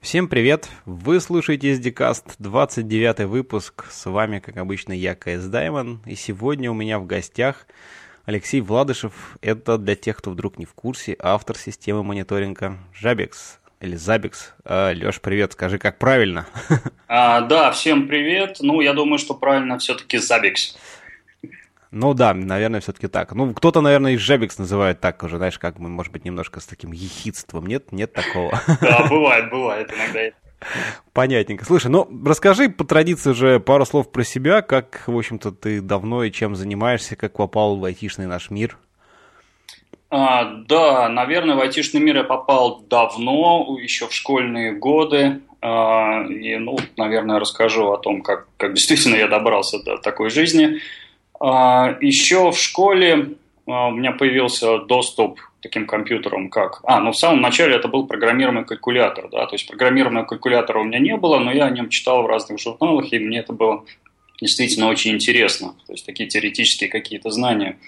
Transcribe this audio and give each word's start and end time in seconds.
Всем 0.00 0.28
привет! 0.28 0.68
Вы 0.86 1.20
слушаете 1.20 1.72
SDCast, 1.72 2.36
29 2.38 3.26
выпуск. 3.26 3.86
С 3.90 4.08
вами, 4.08 4.38
как 4.38 4.56
обычно, 4.56 4.92
я, 4.92 5.16
КС 5.16 5.46
Даймон. 5.46 6.00
И 6.06 6.14
сегодня 6.14 6.70
у 6.70 6.74
меня 6.74 7.00
в 7.00 7.06
гостях 7.06 7.66
Алексей 8.24 8.60
Владышев. 8.60 9.36
Это 9.42 9.76
для 9.76 9.96
тех, 9.96 10.16
кто 10.16 10.30
вдруг 10.30 10.56
не 10.56 10.66
в 10.66 10.72
курсе, 10.72 11.16
автор 11.18 11.58
системы 11.58 12.04
мониторинга 12.04 12.78
Жабекс 12.94 13.58
или 13.80 13.96
Забекс. 13.96 14.54
А, 14.64 14.92
Леш, 14.92 15.20
привет, 15.20 15.54
скажи, 15.54 15.78
как 15.78 15.98
правильно? 15.98 16.46
А, 17.08 17.40
да, 17.40 17.72
всем 17.72 18.06
привет. 18.06 18.58
Ну, 18.60 18.80
я 18.80 18.92
думаю, 18.92 19.18
что 19.18 19.34
правильно 19.34 19.78
все-таки 19.78 20.18
Забекс. 20.18 20.76
Ну 21.90 22.12
да, 22.12 22.34
наверное, 22.34 22.80
все-таки 22.80 23.08
так. 23.08 23.32
Ну, 23.32 23.54
кто-то, 23.54 23.80
наверное, 23.80 24.12
и 24.12 24.16
Жебекс 24.16 24.58
называет 24.58 25.00
так 25.00 25.22
уже, 25.22 25.38
знаешь, 25.38 25.58
как 25.58 25.78
мы, 25.78 25.88
может 25.88 26.12
быть, 26.12 26.24
немножко 26.24 26.60
с 26.60 26.66
таким 26.66 26.92
ехидством. 26.92 27.66
Нет, 27.66 27.92
нет 27.92 28.12
такого. 28.12 28.60
Да, 28.80 29.06
бывает, 29.08 29.50
бывает 29.50 29.90
иногда. 29.92 30.36
Понятненько. 31.12 31.64
Слушай, 31.64 31.88
ну 31.88 32.08
расскажи 32.26 32.68
по 32.68 32.84
традиции 32.84 33.30
уже 33.30 33.60
пару 33.60 33.86
слов 33.86 34.10
про 34.10 34.24
себя, 34.24 34.60
как, 34.60 35.04
в 35.06 35.16
общем-то, 35.16 35.52
ты 35.52 35.80
давно 35.80 36.24
и 36.24 36.32
чем 36.32 36.56
занимаешься, 36.56 37.16
как 37.16 37.34
попал 37.34 37.76
в 37.76 37.84
айтишный 37.84 38.26
наш 38.26 38.50
мир. 38.50 38.76
А, 40.10 40.44
да, 40.66 41.08
наверное, 41.08 41.54
в 41.54 41.60
айтишный 41.60 42.00
мир 42.00 42.16
я 42.16 42.24
попал 42.24 42.80
давно, 42.88 43.76
еще 43.80 44.06
в 44.06 44.12
школьные 44.12 44.72
годы. 44.72 45.40
А, 45.60 46.24
и, 46.24 46.56
ну, 46.56 46.78
наверное, 46.96 47.38
расскажу 47.38 47.92
о 47.92 47.98
том, 47.98 48.22
как, 48.22 48.48
как 48.56 48.74
действительно 48.74 49.16
я 49.16 49.28
добрался 49.28 49.82
до 49.82 49.98
такой 49.98 50.30
жизни. 50.30 50.80
А, 51.40 51.96
Еще 52.00 52.50
в 52.50 52.58
школе 52.58 53.34
а, 53.66 53.88
у 53.88 53.90
меня 53.92 54.12
появился 54.12 54.78
доступ 54.78 55.40
к 55.40 55.52
таким 55.62 55.86
компьютерам, 55.86 56.48
как... 56.48 56.80
А, 56.84 57.00
ну 57.00 57.12
в 57.12 57.16
самом 57.16 57.40
начале 57.40 57.76
это 57.76 57.88
был 57.88 58.06
программируемый 58.06 58.64
калькулятор, 58.64 59.28
да, 59.30 59.46
то 59.46 59.54
есть 59.54 59.68
программируемого 59.68 60.24
калькулятора 60.24 60.80
у 60.80 60.84
меня 60.84 60.98
не 60.98 61.16
было, 61.16 61.38
но 61.38 61.52
я 61.52 61.66
о 61.66 61.70
нем 61.70 61.88
читал 61.88 62.22
в 62.22 62.26
разных 62.26 62.60
журналах, 62.60 63.12
и 63.12 63.18
мне 63.18 63.38
это 63.40 63.52
было 63.52 63.84
действительно 64.40 64.88
очень 64.88 65.12
интересно, 65.12 65.74
то 65.86 65.92
есть 65.92 66.06
такие 66.06 66.28
теоретические 66.28 66.88
какие-то 66.88 67.30
знания. 67.30 67.78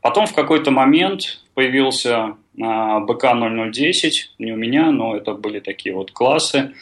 Потом 0.00 0.26
в 0.26 0.34
какой-то 0.34 0.70
момент 0.70 1.40
появился 1.54 2.36
БК-0010, 2.56 4.10
не 4.38 4.52
у 4.52 4.56
меня, 4.56 4.90
но 4.90 5.16
это 5.16 5.32
были 5.32 5.60
такие 5.60 5.94
вот 5.94 6.10
классы, 6.10 6.74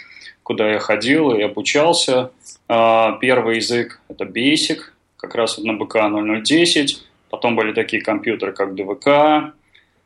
куда 0.42 0.70
я 0.72 0.80
ходил 0.80 1.33
и 1.33 1.41
обучался. 1.41 2.33
А, 2.68 3.12
первый 3.20 3.56
язык– 3.56 4.00
это 4.08 4.24
Basic, 4.24 4.78
как 5.22 5.36
раз 5.36 5.56
на 5.58 5.72
БК 5.72 6.10
0010. 6.10 7.02
Потом 7.30 7.56
были 7.56 7.72
такие 7.72 8.02
компьютеры, 8.02 8.52
как 8.52 8.74
ДВК, 8.74 9.54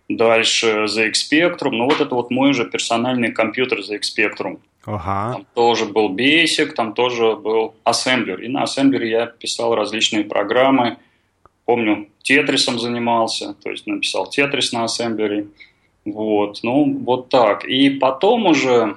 дальше 0.09 0.85
ZX 0.85 1.13
Spectrum. 1.13 1.71
Ну, 1.73 1.87
вот 1.87 2.01
это 2.01 2.15
вот 2.15 2.31
мой 2.31 2.51
уже 2.51 2.67
персональный 2.67 3.33
компьютер 3.33 3.81
ZX 3.81 4.03
Spectrum. 4.03 4.59
Ага. 4.85 5.33
Там 5.33 5.47
тоже 5.55 5.87
был 5.87 6.15
Basic, 6.15 6.67
там 6.73 6.93
тоже 6.93 7.35
был 7.35 7.75
Assembler. 7.85 8.41
И 8.43 8.49
на 8.49 8.65
Assembler 8.65 9.05
я 9.05 9.27
писал 9.27 9.75
различные 9.75 10.25
программы. 10.25 10.99
Помню, 11.65 12.09
Тетрисом 12.23 12.79
занимался, 12.79 13.55
то 13.55 13.71
есть 13.71 13.87
написал 13.89 14.27
Тетрис 14.31 14.73
на 14.73 14.85
Assembler. 14.85 15.49
Вот, 16.05 16.61
ну, 16.63 16.97
вот 17.05 17.31
так. 17.31 17.65
И 17.65 17.91
потом 17.91 18.47
уже 18.47 18.97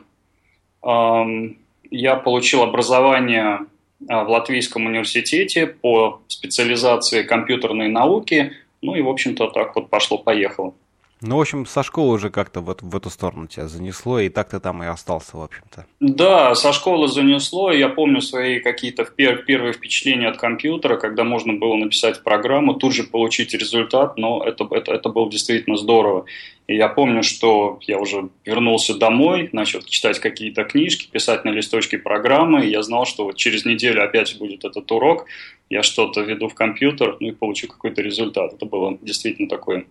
эм, 0.84 1.58
я 1.90 2.16
получил 2.16 2.62
образование 2.62 3.62
в 4.00 4.30
Латвийском 4.30 4.86
университете 4.86 5.68
по 5.68 6.22
специализации 6.28 7.24
компьютерной 7.24 7.90
науки. 7.90 8.54
Ну 8.82 8.96
и, 8.96 9.02
в 9.02 9.10
общем-то, 9.10 9.48
так 9.48 9.76
вот 9.76 9.90
пошло-поехало. 9.90 10.74
Ну, 11.22 11.36
в 11.36 11.42
общем, 11.42 11.66
со 11.66 11.84
школы 11.84 12.14
уже 12.14 12.30
как-то 12.30 12.62
в, 12.62 12.76
в 12.82 12.96
эту 12.96 13.10
сторону 13.10 13.48
тебя 13.48 13.68
занесло, 13.68 14.20
и 14.20 14.30
так 14.30 14.50
ты 14.50 14.60
там 14.62 14.82
и 14.84 14.86
остался, 14.86 15.36
в 15.36 15.42
общем-то. 15.42 15.86
Да, 16.00 16.56
со 16.56 16.72
школы 16.72 17.10
занесло. 17.10 17.72
Я 17.72 17.90
помню 17.90 18.22
свои 18.22 18.60
какие-то 18.60 19.04
пер 19.04 19.44
первые 19.44 19.74
впечатления 19.74 20.30
от 20.30 20.38
компьютера, 20.38 20.96
когда 20.96 21.26
можно 21.26 21.54
было 21.54 21.76
написать 21.76 22.24
программу, 22.24 22.76
тут 22.76 22.94
же 22.94 23.04
получить 23.04 23.54
результат, 23.54 24.18
но 24.18 24.42
это, 24.44 24.66
это, 24.72 24.94
это 24.94 25.10
было 25.10 25.30
действительно 25.30 25.76
здорово. 25.76 26.26
И 26.68 26.76
я 26.76 26.88
помню, 26.88 27.24
что 27.24 27.80
я 27.82 28.00
уже 28.00 28.30
вернулся 28.46 28.94
домой, 28.94 29.50
начал 29.52 29.82
читать 29.82 30.20
какие-то 30.20 30.64
книжки, 30.64 31.10
писать 31.12 31.44
на 31.44 31.50
листочке 31.50 31.98
программы, 31.98 32.66
и 32.66 32.70
я 32.70 32.82
знал, 32.82 33.06
что 33.06 33.26
вот 33.26 33.36
через 33.36 33.66
неделю 33.66 34.04
опять 34.04 34.38
будет 34.38 34.64
этот 34.64 34.90
урок, 34.92 35.26
я 35.70 35.84
что-то 35.84 36.22
веду 36.22 36.48
в 36.48 36.54
компьютер, 36.54 37.18
ну 37.20 37.28
и 37.30 37.32
получу 37.32 37.68
какой-то 37.68 38.02
результат. 38.02 38.54
Это 38.54 38.66
было 38.66 38.98
действительно 39.02 39.50
такое 39.50 39.86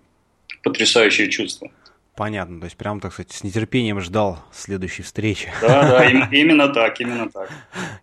потрясающее 0.62 1.28
чувство. 1.28 1.70
Понятно, 2.18 2.58
то 2.58 2.64
есть 2.64 2.76
прям, 2.76 2.98
так 2.98 3.12
сказать, 3.12 3.30
с 3.30 3.44
нетерпением 3.44 4.00
ждал 4.00 4.40
следующей 4.52 5.04
встречи. 5.04 5.52
Да, 5.62 5.88
да, 5.88 6.04
именно 6.32 6.66
так, 6.66 7.00
именно 7.00 7.30
так. 7.30 7.48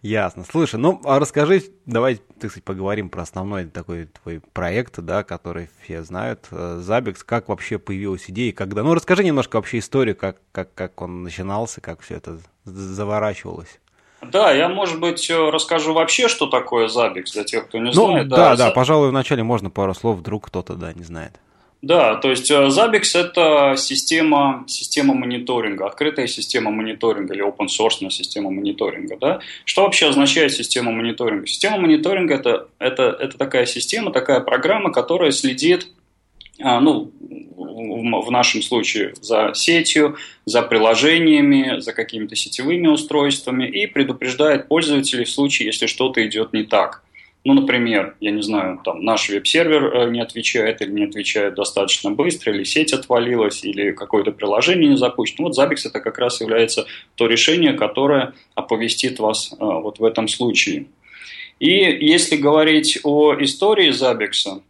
Ясно. 0.01 0.45
Слушай, 0.49 0.79
ну, 0.79 1.01
а 1.03 1.19
расскажи, 1.19 1.63
давай, 1.85 2.21
так 2.39 2.49
сказать, 2.49 2.63
поговорим 2.63 3.09
про 3.09 3.23
основной 3.23 3.65
такой 3.65 4.05
твой 4.05 4.39
проект, 4.53 5.01
да, 5.01 5.25
который 5.25 5.69
все 5.83 6.01
знают, 6.01 6.47
э, 6.51 6.77
Забекс, 6.81 7.25
как 7.25 7.49
вообще 7.49 7.77
появилась 7.77 8.29
идея, 8.29 8.53
когда, 8.53 8.83
ну, 8.83 8.93
расскажи 8.93 9.21
немножко 9.21 9.57
вообще 9.57 9.79
историю, 9.79 10.15
как, 10.15 10.37
как, 10.53 10.73
как 10.73 11.01
он 11.01 11.23
начинался, 11.23 11.81
как 11.81 11.99
все 11.99 12.15
это 12.15 12.39
заворачивалось. 12.63 13.81
Да, 14.21 14.53
я, 14.53 14.69
может 14.69 15.01
быть, 15.01 15.29
э, 15.29 15.49
расскажу 15.49 15.91
вообще, 15.91 16.29
что 16.29 16.47
такое 16.47 16.87
Забекс 16.87 17.33
для 17.33 17.43
тех, 17.43 17.67
кто 17.67 17.79
не 17.79 17.91
ну, 17.91 18.05
знает. 18.11 18.29
Да, 18.29 18.37
да, 18.37 18.55
да, 18.55 18.71
пожалуй, 18.71 19.09
вначале 19.09 19.43
можно 19.43 19.69
пару 19.69 19.93
слов, 19.93 20.19
вдруг 20.19 20.47
кто-то, 20.47 20.75
да, 20.75 20.93
не 20.93 21.03
знает. 21.03 21.37
Да, 21.85 22.15
то 22.15 22.31
есть 22.31 22.49
э, 22.49 22.55
Zabbix– 22.69 23.11
это 23.13 23.75
система, 23.77 24.63
система 24.65 25.13
мониторинга, 25.13 25.85
открытая 25.85 26.25
система 26.25 26.71
мониторинга 26.71 27.35
или 27.35 27.45
open 27.45 27.67
source 27.67 28.09
система 28.09 28.49
мониторинга. 28.49 29.17
Да? 29.21 29.39
Что 29.65 29.83
вообще 29.83 30.07
означает 30.07 30.51
система 30.51 30.91
мониторинга? 30.91 31.45
Система 31.45 31.77
мониторинга 31.77 32.33
это,– 32.33 32.69
это, 32.79 33.03
это 33.03 33.37
такая 33.37 33.67
система, 33.67 34.11
такая 34.11 34.39
программа, 34.39 34.91
которая 34.91 35.29
следит 35.29 35.87
а, 36.59 36.79
ну, 36.79 37.11
в 37.55 38.31
нашем 38.31 38.63
случае 38.63 39.13
за 39.21 39.51
сетью, 39.53 40.17
за 40.45 40.63
приложениями, 40.63 41.81
за 41.81 41.93
какими-то 41.93 42.35
сетевыми 42.35 42.87
устройствами 42.87 43.67
и 43.67 43.85
предупреждает 43.85 44.67
пользователей 44.67 45.25
в 45.25 45.29
случае, 45.29 45.67
если 45.67 45.85
что-то 45.85 46.25
идет 46.25 46.51
не 46.51 46.63
так. 46.63 47.04
Ну, 47.45 47.53
например, 47.53 48.15
я 48.21 48.31
не 48.31 48.41
знаю, 48.41 48.81
там 48.83 49.05
наш 49.05 49.29
веб-сервер 49.29 49.95
э, 49.95 50.09
не 50.09 50.19
отвечает 50.19 50.81
или 50.81 50.89
не 50.89 51.03
отвечает 51.03 51.53
достаточно 51.53 52.09
быстро, 52.09 52.51
или 52.51 52.63
сеть 52.63 52.91
отвалилась, 52.91 53.63
или 53.63 53.91
какое-то 53.91 54.31
приложение 54.31 54.89
не 54.89 54.97
запущено. 54.97 55.47
Вот 55.47 55.57
Zabbix 55.57 55.81
это 55.85 55.99
как 55.99 56.17
раз 56.17 56.41
является 56.41 56.87
то 57.13 57.27
решение, 57.27 57.73
которое 57.73 58.33
оповестит 58.55 59.19
вас 59.19 59.53
э, 59.53 59.57
вот 59.59 59.99
в 59.99 60.03
этом 60.03 60.27
случае. 60.27 60.87
И 61.59 61.69
если 61.69 62.35
говорить 62.35 62.99
о 63.03 63.35
истории 63.39 63.91
Zabbix, 63.91 64.61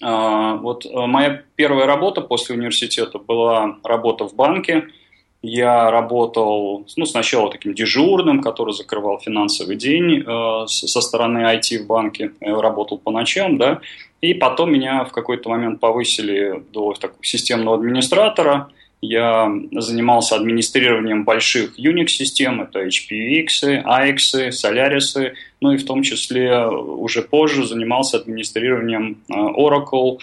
э, 0.00 0.58
вот 0.60 0.86
моя 0.94 1.42
первая 1.56 1.86
работа 1.86 2.20
после 2.20 2.54
университета 2.54 3.18
была 3.18 3.78
работа 3.82 4.28
в 4.28 4.36
банке– 4.36 4.86
я 5.42 5.90
работал 5.90 6.86
ну, 6.96 7.06
сначала 7.06 7.50
таким 7.50 7.74
дежурным, 7.74 8.42
который 8.42 8.74
закрывал 8.74 9.18
финансовый 9.20 9.76
день 9.76 10.22
э, 10.26 10.66
со 10.66 11.00
стороны 11.00 11.38
IT 11.38 11.84
в 11.84 11.86
банке, 11.86 12.32
я 12.40 12.60
работал 12.60 12.98
по 12.98 13.10
ночам, 13.10 13.56
да, 13.56 13.80
и 14.20 14.34
потом 14.34 14.72
меня 14.72 15.04
в 15.04 15.12
какой-то 15.12 15.48
момент 15.48 15.80
повысили 15.80 16.62
до 16.72 16.92
такого 16.92 17.24
системного 17.24 17.76
администратора. 17.76 18.68
Я 19.02 19.50
занимался 19.72 20.36
администрированием 20.36 21.24
больших 21.24 21.78
Unix-систем, 21.78 22.60
это 22.60 22.84
HPX, 22.84 23.82
AX, 23.82 24.50
Solaris, 24.50 25.32
ну 25.62 25.72
и 25.72 25.78
в 25.78 25.86
том 25.86 26.02
числе 26.02 26.66
уже 26.66 27.22
позже 27.22 27.66
занимался 27.66 28.18
администрированием 28.18 29.22
э, 29.30 29.32
Oracle, 29.32 30.18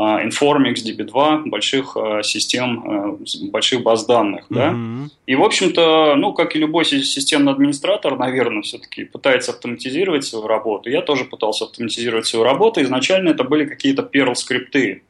Informix, 0.00 0.76
DB2, 0.84 1.44
больших 1.46 1.96
а, 1.96 2.22
систем, 2.22 2.82
а, 2.86 3.18
больших 3.50 3.82
баз 3.82 4.06
данных. 4.06 4.46
Mm-hmm. 4.50 5.04
Да? 5.04 5.10
И, 5.26 5.34
в 5.34 5.42
общем-то, 5.42 6.14
ну, 6.16 6.32
как 6.32 6.56
и 6.56 6.58
любой 6.58 6.84
системный 6.84 7.52
администратор, 7.52 8.16
наверное, 8.16 8.62
все-таки 8.62 9.04
пытается 9.04 9.52
автоматизировать 9.52 10.24
свою 10.24 10.46
работу. 10.46 10.88
Я 10.88 11.02
тоже 11.02 11.24
пытался 11.24 11.64
автоматизировать 11.64 12.26
свою 12.26 12.44
работу. 12.44 12.80
Изначально 12.82 13.30
это 13.30 13.44
были 13.44 13.66
какие-то 13.66 14.02
Perl-скрипты. 14.02 15.02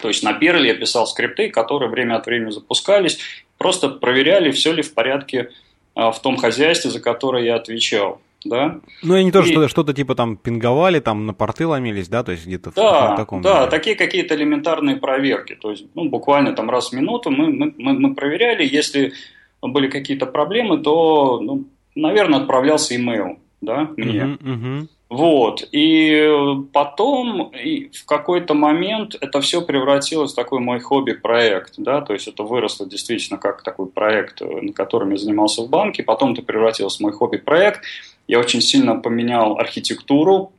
То 0.00 0.08
есть 0.08 0.24
на 0.24 0.32
Perl 0.32 0.66
я 0.66 0.74
писал 0.74 1.06
скрипты, 1.06 1.48
которые 1.48 1.88
время 1.88 2.16
от 2.16 2.26
времени 2.26 2.50
запускались, 2.50 3.18
просто 3.58 3.88
проверяли, 3.88 4.50
все 4.50 4.72
ли 4.72 4.82
в 4.82 4.92
порядке 4.94 5.50
в 5.94 6.16
том 6.22 6.36
хозяйстве, 6.36 6.90
за 6.90 7.00
которое 7.00 7.44
я 7.44 7.56
отвечал 7.56 8.20
да. 8.44 8.80
Ну, 9.02 9.16
и 9.16 9.24
не 9.24 9.32
то, 9.32 9.40
и... 9.40 9.44
что 9.44 9.68
что-то 9.68 9.92
типа 9.92 10.14
там 10.14 10.36
пинговали, 10.36 11.00
там 11.00 11.26
на 11.26 11.34
порты 11.34 11.66
ломились, 11.66 12.08
да, 12.08 12.22
то 12.22 12.32
есть 12.32 12.46
где-то 12.46 12.72
да, 12.74 13.14
в 13.14 13.16
таком... 13.16 13.42
Да, 13.42 13.66
такие 13.66 13.96
какие-то 13.96 14.34
элементарные 14.34 14.96
проверки, 14.96 15.54
то 15.54 15.70
есть, 15.70 15.86
ну, 15.94 16.08
буквально 16.08 16.52
там 16.52 16.70
раз 16.70 16.90
в 16.90 16.92
минуту 16.92 17.30
мы, 17.30 17.48
мы, 17.48 17.74
мы, 17.76 17.92
мы 17.94 18.14
проверяли, 18.14 18.64
если 18.64 19.12
были 19.60 19.88
какие-то 19.88 20.26
проблемы, 20.26 20.78
то, 20.78 21.40
ну, 21.40 21.64
наверное, 21.94 22.40
отправлялся 22.40 22.96
имейл, 22.96 23.38
да, 23.60 23.90
мне. 23.96 24.20
Uh-huh, 24.20 24.38
uh-huh. 24.40 24.88
Вот. 25.12 25.68
И 25.72 26.26
потом 26.72 27.52
и 27.54 27.90
в 27.90 28.06
какой-то 28.06 28.54
момент 28.54 29.14
это 29.20 29.42
все 29.42 29.60
превратилось 29.60 30.32
в 30.32 30.34
такой 30.34 30.60
мой 30.60 30.80
хобби-проект. 30.80 31.74
Да? 31.76 32.00
То 32.00 32.14
есть 32.14 32.28
это 32.28 32.44
выросло 32.44 32.88
действительно 32.88 33.38
как 33.38 33.62
такой 33.62 33.88
проект, 33.88 34.40
на 34.40 34.72
котором 34.72 35.10
я 35.10 35.18
занимался 35.18 35.64
в 35.64 35.68
банке. 35.68 36.02
Потом 36.02 36.32
это 36.32 36.40
превратилось 36.40 36.96
в 36.96 37.00
мой 37.00 37.12
хобби-проект. 37.12 37.82
Я 38.28 38.38
очень 38.38 38.60
сильно 38.60 38.96
поменял 38.96 39.58
архитектуру. 39.58 40.52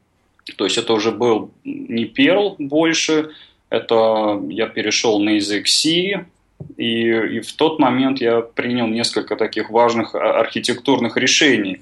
То 0.58 0.66
есть 0.66 0.78
это 0.78 0.94
уже 0.94 1.12
был 1.12 1.52
не 1.64 2.06
Perl 2.06 2.56
больше. 2.60 3.32
Это 3.70 4.42
я 4.50 4.68
перешел 4.68 5.20
на 5.20 5.32
язык 5.32 5.68
C, 5.68 6.26
и, 6.78 7.10
и 7.10 7.40
в 7.40 7.54
тот 7.54 7.80
момент 7.80 8.22
я 8.22 8.42
принял 8.42 8.88
несколько 8.88 9.36
таких 9.36 9.70
важных 9.70 10.16
а, 10.16 10.40
архитектурных 10.40 11.18
решений, 11.18 11.82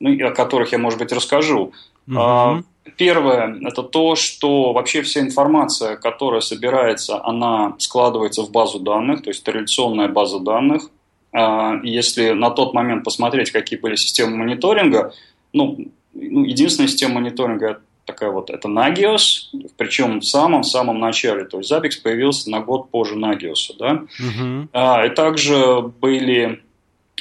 ну, 0.00 0.26
о 0.26 0.32
которых 0.32 0.72
я, 0.72 0.78
может 0.78 0.98
быть, 0.98 1.12
расскажу. 1.12 1.72
Угу. 2.08 2.64
Первое– 2.96 3.58
это 3.62 3.82
то, 3.82 4.16
что 4.16 4.72
вообще 4.72 5.02
вся 5.02 5.20
информация, 5.20 5.96
которая 5.96 6.40
собирается, 6.40 7.24
она 7.24 7.74
складывается 7.78 8.42
в 8.42 8.50
базу 8.50 8.80
данных, 8.80 9.22
то 9.22 9.30
есть 9.30 9.44
традиционная 9.44 10.08
база 10.08 10.40
данных. 10.40 10.90
А, 11.32 11.80
если 11.82 12.30
на 12.30 12.50
тот 12.50 12.74
момент 12.74 13.04
посмотреть, 13.04 13.50
какие 13.50 13.78
были 13.78 13.96
системы 13.96 14.36
мониторинга, 14.36 15.12
ну, 15.52 15.78
ну 16.12 16.44
единственная 16.44 16.88
система 16.88 17.20
мониторинга 17.20 17.80
такая 18.04 18.30
вот, 18.30 18.50
это 18.50 18.68
Nagios, 18.68 19.50
причем 19.76 20.20
в 20.20 20.24
самом-самом 20.24 20.98
начале, 20.98 21.44
то 21.44 21.58
есть 21.58 21.70
Zabbix 21.70 22.02
появился 22.02 22.50
на 22.50 22.60
год 22.60 22.90
позже 22.90 23.14
Nagios, 23.14 23.70
да. 23.78 24.02
Uh-huh. 24.20 24.68
А, 24.72 25.06
и 25.06 25.10
также 25.10 25.82
были 26.00 26.62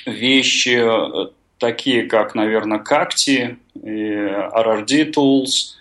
вещи 0.06 0.81
такие 1.59 2.03
как, 2.03 2.33
наверное, 2.33 2.79
Cacti, 2.79 3.57
RRD 3.75 5.13
Tools. 5.13 5.75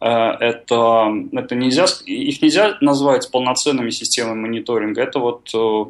Э, 0.00 0.32
это, 0.38 1.12
это 1.32 1.54
нельзя, 1.54 1.86
их 2.06 2.42
нельзя 2.42 2.76
назвать 2.80 3.30
полноценными 3.30 3.90
системами 3.90 4.40
мониторинга. 4.40 5.02
Это 5.02 5.18
вот 5.18 5.50
э, 5.54 5.84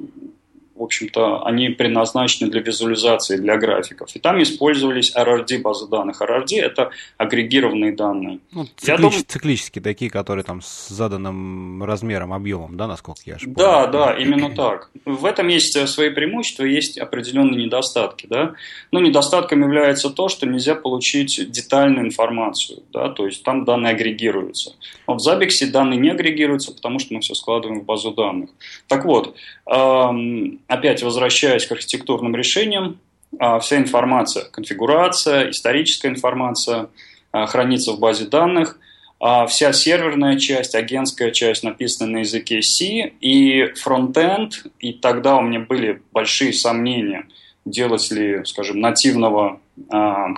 в 0.82 0.84
общем-то, 0.84 1.46
они 1.46 1.68
предназначены 1.68 2.50
для 2.50 2.60
визуализации, 2.60 3.36
для 3.36 3.56
графиков. 3.56 4.08
И 4.16 4.18
там 4.18 4.42
использовались 4.42 5.14
RRD 5.14 5.60
базы 5.60 5.86
данных. 5.86 6.20
RRD– 6.20 6.56
это 6.60 6.90
агрегированные 7.18 7.92
данные. 7.92 8.40
Ну, 8.50 8.66
циклич, 8.76 9.00
думаю... 9.00 9.24
Циклические 9.24 9.80
такие, 9.80 10.10
которые 10.10 10.42
там 10.42 10.60
с 10.60 10.88
заданным 10.88 11.84
размером, 11.84 12.32
объемом, 12.32 12.76
да, 12.76 12.88
насколько 12.88 13.20
я 13.26 13.36
помню? 13.36 13.54
Да, 13.54 13.86
да, 13.86 14.16
именно 14.18 14.50
так. 14.50 14.90
В 15.04 15.24
этом 15.24 15.46
есть 15.46 15.76
э, 15.76 15.86
свои 15.86 16.10
преимущества, 16.10 16.64
есть 16.64 16.98
определенные 16.98 17.64
недостатки. 17.64 18.26
Да? 18.28 18.54
Но 18.90 18.98
недостатком 18.98 19.62
является 19.62 20.10
то, 20.10 20.28
что 20.28 20.46
нельзя 20.48 20.74
получить 20.74 21.48
детальную 21.52 22.06
информацию. 22.06 22.82
Да? 22.92 23.08
То 23.10 23.26
есть 23.26 23.44
там 23.44 23.64
данные 23.64 23.92
агрегируются. 23.92 24.74
Вот 25.06 25.22
в 25.22 25.28
Zabbix 25.28 25.64
данные 25.70 26.00
не 26.00 26.10
агрегируются, 26.10 26.74
потому 26.74 26.98
что 26.98 27.14
мы 27.14 27.20
все 27.20 27.34
складываем 27.34 27.82
в 27.82 27.84
базу 27.84 28.10
данных. 28.10 28.50
Так 28.88 29.04
вот, 29.04 29.36
эм, 29.66 30.58
опять 30.72 31.02
возвращаясь 31.02 31.66
к 31.66 31.72
архитектурным 31.72 32.34
решениям, 32.34 32.98
а, 33.38 33.58
вся 33.58 33.76
информация, 33.76 34.44
конфигурация, 34.44 35.50
историческая 35.50 36.08
информация 36.08 36.88
а, 37.30 37.44
хранится 37.46 37.92
в 37.92 38.00
базе 38.00 38.24
данных, 38.26 38.78
а 39.20 39.46
вся 39.46 39.72
серверная 39.72 40.38
часть, 40.38 40.74
агентская 40.74 41.30
часть 41.30 41.62
написана 41.62 42.12
на 42.12 42.18
языке 42.18 42.60
C 42.62 43.12
и 43.20 43.72
фронтенд, 43.74 44.64
и 44.80 44.92
тогда 44.94 45.36
у 45.36 45.42
меня 45.42 45.60
были 45.60 46.02
большие 46.10 46.52
сомнения, 46.52 47.26
делать 47.64 48.10
ли, 48.10 48.44
скажем, 48.44 48.80
нативного 48.80 49.60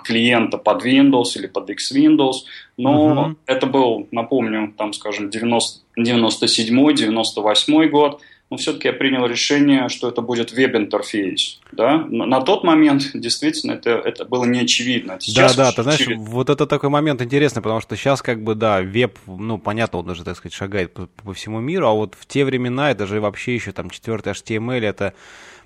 клиента 0.04 0.58
под 0.58 0.84
Windows 0.84 1.36
или 1.36 1.48
под 1.48 1.68
X-Windows, 1.70 2.44
но 2.76 3.10
uh-huh. 3.10 3.34
это 3.46 3.66
был, 3.66 4.06
напомню, 4.12 4.72
там, 4.76 4.92
скажем, 4.92 5.28
97-98 5.28 7.88
год– 7.88 8.20
но 8.50 8.56
все-таки 8.56 8.88
я 8.88 8.94
принял 8.94 9.26
решение, 9.26 9.88
что 9.88 10.08
это 10.08 10.20
будет 10.20 10.52
веб-интерфейс. 10.52 11.60
Да? 11.72 11.98
На 12.08 12.40
тот 12.40 12.62
момент 12.62 13.10
действительно 13.14 13.72
это, 13.72 13.90
это 13.90 14.24
было 14.24 14.44
не 14.44 14.60
очевидно. 14.60 15.18
Сейчас 15.20 15.56
да, 15.56 15.64
да, 15.64 15.72
ты 15.72 15.82
знаешь, 15.82 16.00
очевидно. 16.00 16.24
вот 16.24 16.50
это 16.50 16.66
такой 16.66 16.90
момент 16.90 17.22
интересный, 17.22 17.62
потому 17.62 17.80
что 17.80 17.96
сейчас 17.96 18.22
как 18.22 18.42
бы, 18.42 18.54
да, 18.54 18.80
веб, 18.80 19.18
ну, 19.26 19.58
понятно, 19.58 20.00
он 20.00 20.10
уже, 20.10 20.24
так 20.24 20.36
сказать, 20.36 20.54
шагает 20.54 20.92
по, 20.92 21.06
по 21.06 21.32
всему 21.32 21.60
миру, 21.60 21.86
а 21.88 21.92
вот 21.92 22.14
в 22.18 22.26
те 22.26 22.44
времена 22.44 22.90
это 22.90 23.06
же 23.06 23.20
вообще 23.20 23.54
еще 23.54 23.72
там 23.72 23.90
четвертый 23.90 24.32
HTML, 24.32 24.84
это 24.84 25.14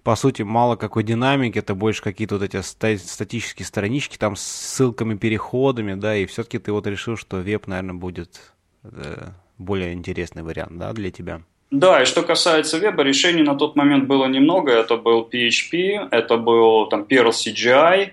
по 0.02 0.16
сути, 0.16 0.40
мало 0.40 0.76
какой 0.76 1.02
динамики, 1.02 1.58
это 1.58 1.74
больше 1.74 2.02
какие-то 2.02 2.38
вот 2.38 2.44
эти 2.44 2.62
статические 2.62 3.66
странички 3.66 4.16
там 4.16 4.36
с 4.36 4.42
ссылками, 4.42 5.16
переходами, 5.16 5.94
да, 5.94 6.16
и 6.16 6.24
все-таки 6.24 6.58
ты 6.58 6.72
вот 6.72 6.86
решил, 6.86 7.16
что 7.16 7.38
веб, 7.38 7.66
наверное, 7.66 7.94
будет 7.94 8.52
э, 8.84 9.28
более 9.58 9.92
интересный 9.92 10.42
вариант, 10.42 10.78
да, 10.78 10.92
для 10.94 11.10
тебя. 11.10 11.42
Да, 11.70 12.02
и 12.02 12.06
что 12.06 12.22
касается 12.22 12.78
веба, 12.78 13.02
решений 13.02 13.42
на 13.42 13.54
тот 13.54 13.76
момент 13.76 14.06
было 14.06 14.26
немного. 14.26 14.72
Это 14.72 14.96
был 14.96 15.28
PHP, 15.30 16.08
это 16.10 16.38
был 16.38 16.86
там 16.86 17.02
Perl 17.02 17.30
CGI 17.30 18.12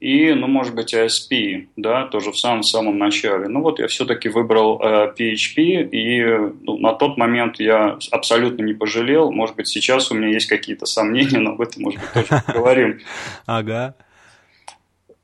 и, 0.00 0.32
ну, 0.34 0.46
может 0.48 0.74
быть, 0.74 0.92
ASP, 0.92 1.66
да, 1.76 2.06
тоже 2.06 2.30
в 2.30 2.38
самом-самом 2.38 2.98
начале. 2.98 3.48
Ну 3.48 3.62
вот 3.62 3.78
я 3.78 3.88
все-таки 3.88 4.28
выбрал 4.28 4.80
э, 4.82 5.14
PHP, 5.18 5.88
и 5.90 6.52
ну, 6.62 6.78
на 6.78 6.92
тот 6.92 7.16
момент 7.16 7.58
я 7.58 7.98
абсолютно 8.10 8.62
не 8.64 8.74
пожалел. 8.74 9.30
Может 9.30 9.56
быть, 9.56 9.68
сейчас 9.68 10.10
у 10.10 10.14
меня 10.14 10.28
есть 10.28 10.46
какие-то 10.46 10.84
сомнения, 10.86 11.38
но 11.38 11.52
об 11.52 11.60
этом, 11.60 11.84
может 11.84 12.00
быть, 12.00 12.28
тоже 12.28 12.42
поговорим. 12.46 13.00
Ага. 13.46 13.94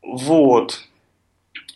Вот. 0.02 0.80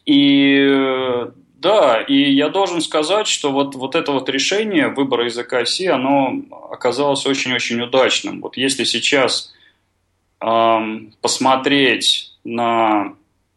И 0.07 1.27
да, 1.65 2.03
и 2.03 2.31
я 2.31 2.51
должен 2.51 2.83
сказать, 2.83 3.27
что 3.27 3.51
вот, 3.51 3.75
вот 3.75 3.95
это 3.95 4.13
вот 4.13 4.29
решение 4.29 4.89
выбора 4.89 5.25
языка 5.25 5.65
C, 5.65 5.89
оно 5.89 6.43
оказалось 6.71 7.25
очень-очень 7.25 7.81
удачным. 7.81 8.43
Вот 8.43 8.59
если 8.59 8.85
сейчас 8.85 9.55
эм, 10.43 11.15
посмотреть 11.23 12.37
на, 12.45 13.15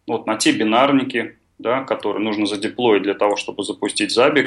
вот, 0.08 0.26
на 0.26 0.38
те 0.38 0.54
бинарники, 0.54 1.36
да, 1.60 1.84
которые 1.84 2.24
нужно 2.24 2.46
задеплоить 2.46 3.04
для 3.04 3.14
того, 3.14 3.36
чтобы 3.36 3.64
запустить 3.64 4.18
Zabbix, 4.18 4.46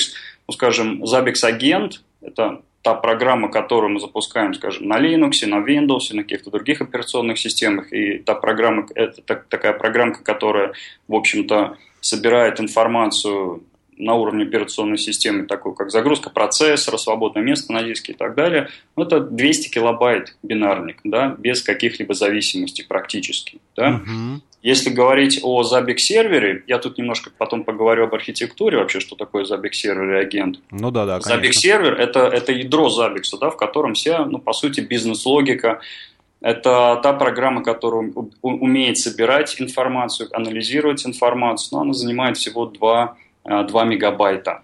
ну, 0.48 0.54
скажем, 0.54 1.04
Zabbix 1.04 1.44
агент– 1.44 2.02
это 2.22 2.62
та 2.80 2.94
программа, 2.94 3.50
которую 3.50 3.92
мы 3.92 4.00
запускаем, 4.00 4.54
скажем, 4.54 4.88
на 4.88 4.98
Linux, 4.98 5.46
на 5.46 5.56
Windows, 5.56 6.14
на 6.14 6.22
каких-то 6.22 6.50
других 6.50 6.80
операционных 6.80 7.38
системах, 7.38 7.92
и 7.92 8.20
та 8.20 8.34
программа, 8.34 8.86
это 8.94 9.20
так, 9.20 9.48
такая 9.48 9.74
программка, 9.74 10.24
которая, 10.24 10.72
в 11.08 11.14
общем-то, 11.14 11.76
собирает 12.00 12.60
информацию 12.60 13.62
на 14.00 14.14
уровне 14.14 14.44
операционной 14.44 14.98
системы, 14.98 15.46
такую 15.46 15.74
как 15.74 15.90
загрузка 15.90 16.30
процессора, 16.30 16.96
свободное 16.96 17.42
место 17.42 17.72
на 17.72 17.82
диске 17.82 18.12
и 18.12 18.16
так 18.16 18.34
далее, 18.34 18.68
ну, 18.96 19.04
это 19.04 19.20
200 19.20 19.68
килобайт 19.68 20.36
бинарник, 20.42 21.00
да, 21.04 21.36
без 21.38 21.62
каких-либо 21.62 22.14
зависимостей 22.14 22.84
практически. 22.84 23.58
Да. 23.76 24.00
Угу. 24.02 24.40
Если 24.62 24.90
говорить 24.90 25.40
о 25.42 25.62
Zabbix 25.62 25.98
сервере, 25.98 26.64
я 26.66 26.78
тут 26.78 26.98
немножко 26.98 27.30
потом 27.36 27.64
поговорю 27.64 28.04
об 28.04 28.14
архитектуре 28.14 28.76
вообще, 28.76 29.00
что 29.00 29.16
такое 29.16 29.44
Zabbix 29.44 29.72
сервер 29.72 30.16
и 30.16 30.20
агент. 30.20 30.60
Ну 30.70 30.90
да, 30.90 31.06
да, 31.06 31.18
Zabbix 31.18 31.52
сервер 31.52 31.94
это, 31.94 32.20
это 32.26 32.52
ядро 32.52 32.88
Zabbix, 32.88 33.22
да, 33.40 33.50
в 33.50 33.56
котором 33.56 33.94
вся, 33.94 34.26
ну, 34.26 34.38
по 34.38 34.52
сути, 34.52 34.80
бизнес-логика, 34.80 35.80
это 36.40 36.98
та 37.02 37.12
программа, 37.12 37.62
которая 37.62 38.12
умеет 38.42 38.98
собирать 38.98 39.60
информацию, 39.60 40.28
анализировать 40.32 41.06
информацию, 41.06 41.76
но 41.76 41.82
она 41.82 41.92
занимает 41.92 42.36
всего 42.36 42.66
2, 42.66 43.16
2 43.44 43.84
мегабайта. 43.84 44.62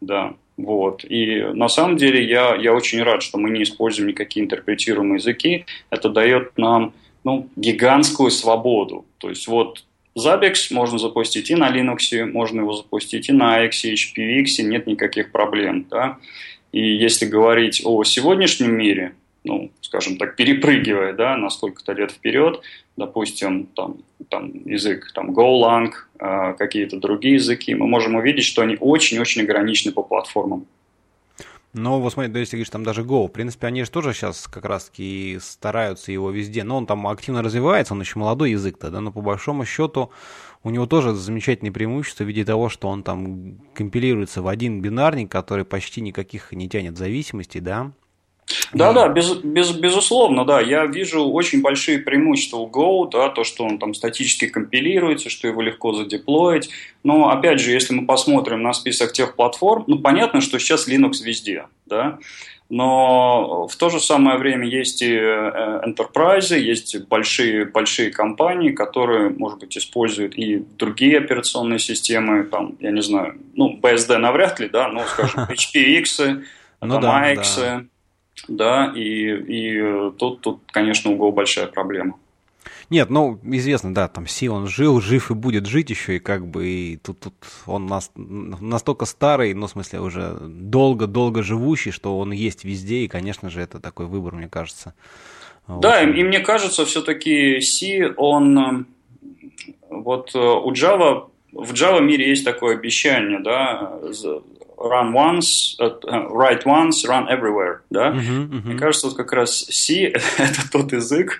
Да, 0.00 0.34
вот. 0.56 1.04
И 1.04 1.42
на 1.54 1.68
самом 1.68 1.96
деле 1.96 2.22
я, 2.24 2.54
я 2.56 2.74
очень 2.74 3.02
рад, 3.02 3.22
что 3.22 3.38
мы 3.38 3.50
не 3.50 3.62
используем 3.62 4.08
никакие 4.08 4.44
интерпретируемые 4.44 5.16
языки. 5.16 5.64
Это 5.90 6.10
дает 6.10 6.56
нам 6.58 6.92
ну, 7.24 7.48
гигантскую 7.56 8.30
свободу. 8.30 9.04
То 9.18 9.30
есть 9.30 9.48
вот 9.48 9.84
Zabbix 10.16 10.68
можно 10.70 10.98
запустить 10.98 11.50
и 11.50 11.54
на 11.54 11.70
Linux, 11.70 12.24
можно 12.24 12.60
его 12.60 12.72
запустить 12.72 13.28
и 13.28 13.32
на 13.32 13.64
X, 13.64 13.84
HPX, 13.84 14.62
нет 14.62 14.86
никаких 14.86 15.32
проблем. 15.32 15.86
Да? 15.90 16.18
И 16.72 16.80
если 16.80 17.26
говорить 17.26 17.82
о 17.84 18.04
сегодняшнем 18.04 18.76
мире, 18.76 19.14
ну, 19.46 19.70
скажем 19.80 20.16
так, 20.18 20.36
перепрыгивая, 20.36 21.12
да, 21.14 21.36
на 21.36 21.48
сколько-то 21.50 21.92
лет 21.92 22.10
вперед, 22.10 22.60
допустим, 22.96 23.66
там, 23.74 23.98
там 24.28 24.52
язык, 24.64 25.12
там, 25.14 25.30
Golang, 25.30 25.92
э, 26.18 26.54
какие-то 26.58 26.98
другие 26.98 27.34
языки, 27.34 27.74
мы 27.74 27.86
можем 27.86 28.16
увидеть, 28.16 28.44
что 28.44 28.62
они 28.62 28.76
очень-очень 28.78 29.42
ограничены 29.42 29.92
по 29.92 30.02
платформам. 30.02 30.66
Ну, 31.72 32.00
вот 32.00 32.12
смотри, 32.12 32.32
да, 32.32 32.40
если 32.40 32.56
говоришь, 32.56 32.70
там 32.70 32.84
даже 32.84 33.02
Go, 33.02 33.28
в 33.28 33.32
принципе, 33.32 33.66
они 33.66 33.84
же 33.84 33.90
тоже 33.90 34.14
сейчас 34.14 34.48
как 34.48 34.64
раз-таки 34.64 35.38
стараются 35.42 36.10
его 36.10 36.30
везде, 36.30 36.64
но 36.64 36.78
он 36.78 36.86
там 36.86 37.06
активно 37.06 37.42
развивается, 37.42 37.92
он 37.92 38.00
еще 38.00 38.18
молодой 38.18 38.52
язык-то, 38.52 38.90
да, 38.90 39.00
но 39.00 39.12
по 39.12 39.20
большому 39.20 39.66
счету 39.66 40.10
у 40.62 40.70
него 40.70 40.86
тоже 40.86 41.14
замечательные 41.14 41.72
преимущества 41.72 42.24
в 42.24 42.28
виде 42.28 42.44
того, 42.44 42.70
что 42.70 42.88
он 42.88 43.02
там 43.02 43.58
компилируется 43.74 44.40
в 44.40 44.48
один 44.48 44.80
бинарник, 44.80 45.30
который 45.30 45.66
почти 45.66 46.00
никаких 46.00 46.50
не 46.52 46.66
тянет 46.68 46.96
зависимостей, 46.96 47.60
да, 47.60 47.92
Да, 48.72 48.92
да, 48.92 49.08
без, 49.08 49.34
без, 49.34 49.72
безусловно, 49.72 50.44
да. 50.44 50.60
Я 50.60 50.86
вижу 50.86 51.24
очень 51.24 51.62
большие 51.62 51.98
преимущества 51.98 52.58
у 52.58 52.68
Go, 52.68 53.10
да, 53.10 53.28
то, 53.28 53.42
что 53.42 53.64
он 53.64 53.78
там 53.78 53.94
статически 53.94 54.46
компилируется, 54.46 55.30
что 55.30 55.48
его 55.48 55.62
легко 55.62 55.92
задеплоить. 55.92 56.70
Но, 57.02 57.30
опять 57.30 57.60
же, 57.60 57.72
если 57.72 57.94
мы 57.94 58.06
посмотрим 58.06 58.62
на 58.62 58.72
список 58.72 59.12
тех 59.12 59.34
платформ, 59.34 59.84
ну, 59.86 59.98
понятно, 59.98 60.40
что 60.40 60.58
сейчас 60.58 60.88
Linux 60.88 61.22
везде, 61.22 61.66
да. 61.86 62.18
Но 62.68 63.68
в 63.68 63.76
то 63.76 63.90
же 63.90 64.00
самое 64.00 64.38
время 64.38 64.66
есть 64.66 65.00
и 65.00 65.12
э, 65.12 65.82
enterprise, 65.86 66.56
есть 66.58 67.06
большие, 67.06 67.64
большие 67.64 68.10
компании, 68.10 68.70
которые, 68.70 69.30
может 69.30 69.60
быть, 69.60 69.78
используют 69.78 70.36
и 70.36 70.64
другие 70.76 71.18
операционные 71.18 71.78
системы, 71.78 72.42
там, 72.42 72.76
я 72.80 72.90
не 72.90 73.02
знаю, 73.02 73.38
ну, 73.54 73.78
BSD 73.80 74.16
навряд 74.18 74.58
ли, 74.58 74.68
да, 74.68 74.88
но, 74.88 75.04
скажем, 75.04 75.44
HPX, 75.48 76.42
ну, 76.80 77.00
да, 77.00 77.32
AX, 77.32 77.44
да 77.56 77.84
да, 78.48 78.92
и, 78.94 79.00
и 79.02 80.10
тут, 80.18 80.40
тут, 80.40 80.60
конечно, 80.70 81.10
у 81.10 81.16
Go 81.16 81.32
большая 81.32 81.66
проблема. 81.66 82.16
Нет, 82.88 83.10
ну, 83.10 83.40
известно, 83.42 83.92
да, 83.92 84.06
там 84.06 84.28
Си 84.28 84.48
он 84.48 84.68
жил, 84.68 85.00
жив 85.00 85.30
и 85.30 85.34
будет 85.34 85.66
жить 85.66 85.90
еще, 85.90 86.16
и 86.16 86.20
как 86.20 86.46
бы 86.46 86.68
и 86.68 86.96
тут, 86.98 87.18
тут 87.18 87.34
он 87.66 87.86
нас, 87.86 88.12
настолько 88.14 89.06
старый, 89.06 89.54
ну, 89.54 89.66
в 89.66 89.70
смысле, 89.70 90.00
уже 90.00 90.36
долго-долго 90.40 91.42
живущий, 91.42 91.90
что 91.90 92.16
он 92.16 92.30
есть 92.30 92.64
везде, 92.64 92.98
и, 92.98 93.08
конечно 93.08 93.50
же, 93.50 93.60
это 93.60 93.80
такой 93.80 94.06
выбор, 94.06 94.34
мне 94.34 94.48
кажется. 94.48 94.94
Да, 95.66 96.00
и, 96.00 96.20
и 96.20 96.22
мне 96.22 96.38
кажется, 96.38 96.84
все-таки 96.84 97.60
Си, 97.60 98.04
он, 98.16 98.86
вот 99.90 100.32
э, 100.36 100.38
у 100.38 100.72
Java, 100.72 101.28
в 101.52 101.72
Java 101.72 102.00
мире 102.00 102.28
есть 102.28 102.44
такое 102.44 102.76
обещание, 102.76 103.40
да, 103.40 103.98
run 104.76 105.12
once, 105.12 105.76
uh, 105.80 106.28
write 106.30 106.64
once, 106.64 107.04
run 107.06 107.26
everywhere, 107.28 107.80
да? 107.90 108.10
Uh-huh, 108.10 108.50
uh-huh. 108.50 108.66
Мне 108.66 108.78
кажется, 108.78 109.08
вот 109.08 109.16
как 109.16 109.32
раз 109.32 109.66
C– 109.70 110.04
это 110.38 110.70
тот 110.70 110.92
язык, 110.92 111.38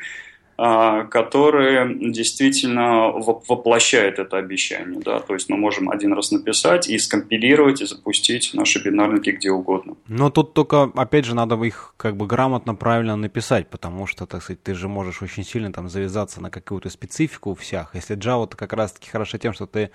uh, 0.59 1.07
который 1.09 2.11
действительно 2.11 3.09
воплощает 3.09 4.19
это 4.19 4.39
обещание, 4.39 5.01
да, 5.01 5.21
то 5.21 5.35
есть 5.35 5.49
мы 5.51 5.57
можем 5.57 5.91
один 5.91 6.15
раз 6.15 6.31
написать 6.31 6.89
и 6.89 6.99
скомпилировать 6.99 7.83
и 7.83 7.87
запустить 7.87 8.51
наши 8.55 8.83
бинарники 8.83 9.31
где 9.31 9.51
угодно. 9.51 9.97
Но 10.09 10.31
тут 10.31 10.55
только, 10.55 10.85
опять 10.95 11.27
же, 11.27 11.35
надо 11.35 11.63
их 11.63 11.95
как 11.97 12.17
бы 12.17 12.27
грамотно, 12.27 12.75
правильно 12.75 13.17
написать, 13.17 13.69
потому 13.69 14.07
что, 14.07 14.27
так 14.27 14.43
сказать, 14.43 14.63
ты 14.63 14.75
же 14.75 14.89
можешь 14.89 15.23
очень 15.23 15.45
сильно 15.45 15.73
там 15.73 15.89
завязаться 15.89 16.41
на 16.41 16.51
какую-то 16.51 16.89
специфику 16.89 17.51
у 17.51 17.55
всех. 17.55 17.95
Если 17.95 18.17
Java, 18.17 18.47
то 18.47 18.57
как 18.57 18.73
раз-таки 18.73 19.11
хорошо 19.11 19.39
тем, 19.39 19.53
что 19.53 19.67
ты 19.67 19.85
а, 19.85 19.91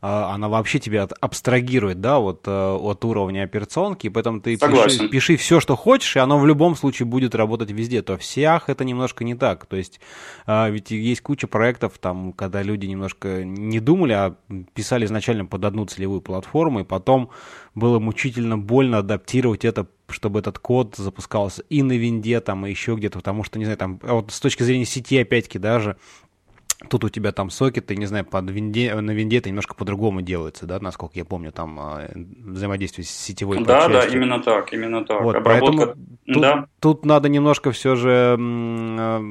она 0.00 0.48
вообще 0.48 0.78
тебя 0.78 1.06
абстрагирует, 1.20 2.00
да, 2.00 2.18
вот 2.18 2.46
э, 2.46 2.50
от 2.50 3.04
уровня 3.04 3.42
операционки, 3.42 4.06
и 4.06 4.10
поэтому 4.10 4.40
ты 4.40 4.56
пиши, 4.56 5.08
пиши 5.08 5.36
все, 5.36 5.60
что 5.60 5.76
хочешь, 5.76 6.16
и 6.16 6.20
оно 6.20 6.38
в 6.38 6.46
любом 6.46 6.74
случае 6.74 7.06
будет 7.06 7.34
работать 7.34 7.70
везде. 7.70 8.00
То 8.00 8.16
в 8.16 8.20
всех 8.20 8.68
это 8.68 8.84
немножко 8.84 9.24
не 9.24 9.34
так. 9.34 9.66
То 9.66 9.76
есть 9.76 10.00
а, 10.46 10.70
ведь 10.70 10.90
есть 10.90 11.20
куча 11.20 11.46
проектов, 11.46 11.98
там, 11.98 12.32
когда 12.32 12.62
люди 12.62 12.86
немножко 12.86 13.44
не 13.44 13.80
думали, 13.80 14.12
а 14.12 14.36
писали 14.72 15.04
изначально 15.04 15.44
под 15.44 15.64
одну 15.64 15.84
целевую 15.84 16.22
платформу, 16.22 16.80
и 16.80 16.84
потом 16.84 17.30
было 17.74 17.98
мучительно 17.98 18.56
больно 18.56 18.98
адаптировать 18.98 19.64
это 19.64 19.86
чтобы 20.12 20.40
этот 20.40 20.58
код 20.58 20.96
запускался 20.96 21.62
и 21.68 21.82
на 21.84 21.92
винде, 21.92 22.40
там, 22.40 22.66
и 22.66 22.70
еще 22.70 22.96
где-то, 22.96 23.18
потому 23.18 23.44
что, 23.44 23.60
не 23.60 23.64
знаю, 23.64 23.78
там, 23.78 24.00
вот 24.02 24.32
с 24.32 24.40
точки 24.40 24.64
зрения 24.64 24.84
сети, 24.84 25.16
опять-таки, 25.18 25.60
даже, 25.60 25.96
Тут 26.88 27.04
у 27.04 27.08
тебя 27.10 27.30
там 27.32 27.50
сокеты, 27.50 27.94
не 27.94 28.06
знаю, 28.06 28.24
под 28.24 28.50
винде, 28.50 28.94
на 28.94 29.10
винде 29.10 29.38
это 29.38 29.50
немножко 29.50 29.74
по-другому 29.74 30.22
делается, 30.22 30.66
да, 30.66 30.80
насколько 30.80 31.18
я 31.18 31.26
помню, 31.26 31.52
там 31.52 31.78
а, 31.78 32.08
взаимодействие 32.14 33.04
с 33.04 33.10
сетевой 33.10 33.62
Да, 33.62 33.88
да, 33.88 34.06
именно 34.06 34.42
так, 34.42 34.72
именно 34.72 35.04
так. 35.04 35.20
Вот, 35.20 35.36
Обработка... 35.36 35.76
поэтому 35.76 36.06
тут, 36.26 36.42
да. 36.42 36.66
тут 36.80 37.04
надо 37.04 37.28
немножко 37.28 37.70
все 37.72 37.96
же 37.96 38.36
а, 38.38 39.22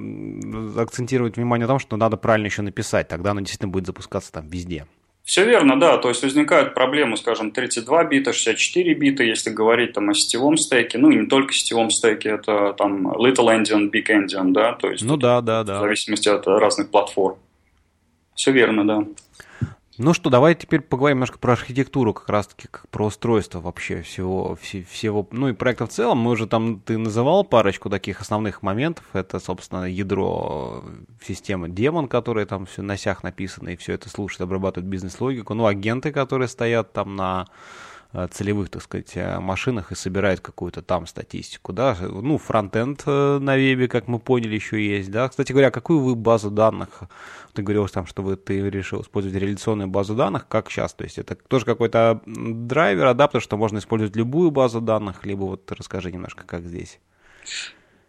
акцентировать 0.77 1.37
внимание 1.37 1.65
на 1.65 1.71
том, 1.73 1.79
что 1.79 1.97
надо 1.97 2.17
правильно 2.17 2.45
еще 2.45 2.61
написать, 2.61 3.07
тогда 3.07 3.31
оно 3.31 3.39
действительно 3.39 3.71
будет 3.71 3.87
запускаться 3.87 4.31
там 4.31 4.47
везде. 4.47 4.85
Все 5.29 5.45
верно, 5.45 5.79
да. 5.79 5.99
То 5.99 6.09
есть 6.09 6.23
возникают 6.23 6.73
проблемы, 6.73 7.15
скажем, 7.15 7.51
32 7.51 8.03
бита, 8.05 8.33
64 8.33 8.95
бита, 8.95 9.23
если 9.23 9.51
говорить 9.51 9.93
там 9.93 10.09
о 10.09 10.15
сетевом 10.15 10.57
стеке. 10.57 10.97
Ну 10.97 11.11
и 11.11 11.17
не 11.17 11.27
только 11.27 11.53
сетевом 11.53 11.91
стеке, 11.91 12.29
это 12.29 12.73
там 12.73 13.11
Little 13.11 13.55
Endian, 13.55 13.91
Big 13.91 14.07
Endian, 14.07 14.53
да. 14.53 14.73
То 14.73 14.89
есть 14.89 15.03
ну 15.03 15.17
да, 15.17 15.41
да, 15.41 15.63
да. 15.63 15.77
В 15.77 15.81
зависимости 15.81 16.27
от 16.29 16.47
разных 16.47 16.89
платформ. 16.89 17.37
Все 18.33 18.51
верно, 18.51 18.87
да. 18.87 19.05
Ну 20.01 20.13
что, 20.13 20.29
давай 20.29 20.55
теперь 20.55 20.79
поговорим 20.79 21.17
немножко 21.17 21.37
про 21.39 21.51
архитектуру, 21.51 22.13
как 22.13 22.29
раз-таки 22.29 22.69
как 22.69 22.87
про 22.87 23.07
устройство 23.07 23.59
вообще 23.59 24.01
всего, 24.01 24.57
всего, 24.61 25.27
ну 25.31 25.49
и 25.49 25.53
проекта 25.53 25.87
в 25.87 25.89
целом. 25.89 26.19
Мы 26.19 26.31
уже 26.31 26.47
там, 26.47 26.79
ты 26.79 26.97
называл 26.97 27.43
парочку 27.43 27.89
таких 27.89 28.21
основных 28.21 28.61
моментов. 28.61 29.03
Это, 29.11 29.41
собственно, 29.41 29.83
ядро 29.83 30.85
системы 31.21 31.67
Демон, 31.67 32.07
которые 32.07 32.45
там 32.45 32.65
все 32.65 32.81
на 32.81 32.95
сях 32.95 33.23
написаны, 33.23 33.73
и 33.73 33.75
все 33.75 33.91
это 33.91 34.09
слушает, 34.09 34.39
обрабатывает 34.39 34.89
бизнес-логику. 34.89 35.53
Ну, 35.53 35.65
агенты, 35.65 36.13
которые 36.13 36.47
стоят 36.47 36.93
там 36.93 37.17
на 37.17 37.47
Э, 37.47 37.88
целевых, 38.31 38.69
так 38.69 38.81
сказать, 38.81 39.11
э, 39.15 39.39
машинах 39.39 39.91
и 39.91 39.95
собирает 39.95 40.39
какую-то 40.39 40.81
там 40.81 41.05
статистику, 41.05 41.73
да, 41.73 41.95
ну, 42.01 42.39
фронтенд 42.39 43.03
э, 43.05 43.37
на 43.39 43.55
вебе, 43.55 43.87
как 43.87 44.07
мы 44.07 44.17
поняли, 44.19 44.55
еще 44.55 44.83
есть, 44.83 45.11
да, 45.11 45.29
кстати 45.29 45.51
говоря, 45.51 45.69
какую 45.69 45.99
вы 45.99 46.15
базу 46.15 46.49
данных, 46.49 47.01
ты 47.53 47.61
говорил 47.61 47.87
там, 47.87 48.07
что 48.07 48.23
вы, 48.23 48.35
ты 48.35 48.67
решил 48.69 49.01
использовать 49.01 49.39
реляционную 49.39 49.89
базу 49.89 50.15
данных, 50.15 50.47
как 50.47 50.71
сейчас, 50.71 50.93
то 50.93 51.03
есть 51.03 51.19
это 51.19 51.35
тоже 51.35 51.65
какой-то 51.65 52.21
драйвер, 52.25 53.05
адаптер, 53.05 53.41
что 53.41 53.57
можно 53.57 53.77
использовать 53.77 54.15
любую 54.15 54.49
базу 54.49 54.81
данных, 54.81 55.23
либо 55.25 55.43
вот 55.43 55.71
расскажи 55.71 56.11
немножко, 56.11 56.43
как 56.45 56.63
здесь. 56.63 56.99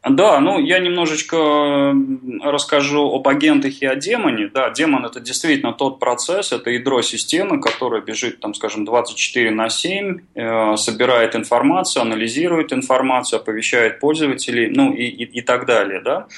Да, 0.08 0.40
ну 0.40 0.58
я 0.58 0.78
немножечко 0.78 1.94
расскажу 2.42 3.14
об 3.14 3.28
агентах 3.28 3.82
и 3.82 3.86
о 3.86 3.94
демоне. 3.96 4.48
Да, 4.48 4.70
демон 4.70 5.04
это 5.04 5.20
действительно 5.20 5.74
тот 5.74 5.98
процесс, 5.98 6.52
это 6.52 6.70
ядро 6.70 7.02
системы, 7.02 7.60
которое 7.60 8.00
бежит, 8.00 8.40
там, 8.40 8.54
скажем, 8.54 8.86
24 8.86 9.50
на 9.50 9.68
7, 9.68 10.20
э, 10.34 10.76
собирает 10.76 11.36
информацию, 11.36 12.00
анализирует 12.00 12.72
информацию, 12.72 13.40
оповещает 13.40 14.00
пользователей, 14.00 14.70
ну 14.74 14.94
и, 14.94 15.04
и, 15.04 15.24
и 15.24 15.42
так 15.42 15.66
далее. 15.66 16.00
Да. 16.00 16.28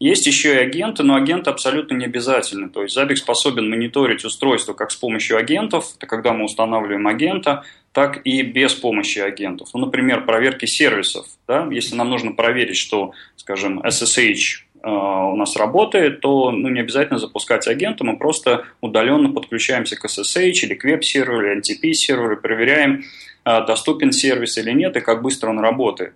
Есть 0.00 0.26
еще 0.26 0.54
и 0.54 0.58
агенты, 0.58 1.02
но 1.02 1.14
агенты 1.14 1.50
абсолютно 1.50 1.94
не 1.94 2.06
обязательны. 2.06 2.70
То 2.70 2.82
есть 2.82 2.96
Zabbix 2.96 3.16
способен 3.16 3.68
мониторить 3.68 4.24
устройство 4.24 4.72
как 4.72 4.90
с 4.92 4.96
помощью 4.96 5.36
агентов, 5.36 5.92
это 5.94 6.06
когда 6.06 6.32
мы 6.32 6.46
устанавливаем 6.46 7.06
агента, 7.06 7.64
так 7.92 8.22
и 8.24 8.40
без 8.40 8.72
помощи 8.72 9.18
агентов. 9.18 9.68
Ну, 9.74 9.80
например, 9.80 10.24
проверки 10.24 10.64
сервисов. 10.64 11.26
Да? 11.46 11.68
Если 11.70 11.96
нам 11.96 12.08
нужно 12.08 12.32
проверить, 12.32 12.78
что, 12.78 13.12
скажем, 13.36 13.80
SSH 13.80 14.62
э, 14.82 14.88
у 14.88 15.36
нас 15.36 15.54
работает, 15.56 16.20
то 16.20 16.50
ну, 16.50 16.70
не 16.70 16.80
обязательно 16.80 17.18
запускать 17.18 17.68
агента, 17.68 18.02
мы 18.02 18.16
просто 18.16 18.64
удаленно 18.80 19.30
подключаемся 19.30 19.96
к 19.96 20.06
SSH 20.06 20.62
или 20.62 20.74
к 20.74 20.84
веб-серверу, 20.84 21.42
или 21.42 21.60
NTP-серверу, 21.60 22.40
проверяем, 22.40 23.04
э, 23.44 23.66
доступен 23.66 24.12
сервис 24.12 24.56
или 24.56 24.70
нет, 24.70 24.96
и 24.96 25.00
как 25.00 25.20
быстро 25.20 25.50
он 25.50 25.58
работает. 25.58 26.14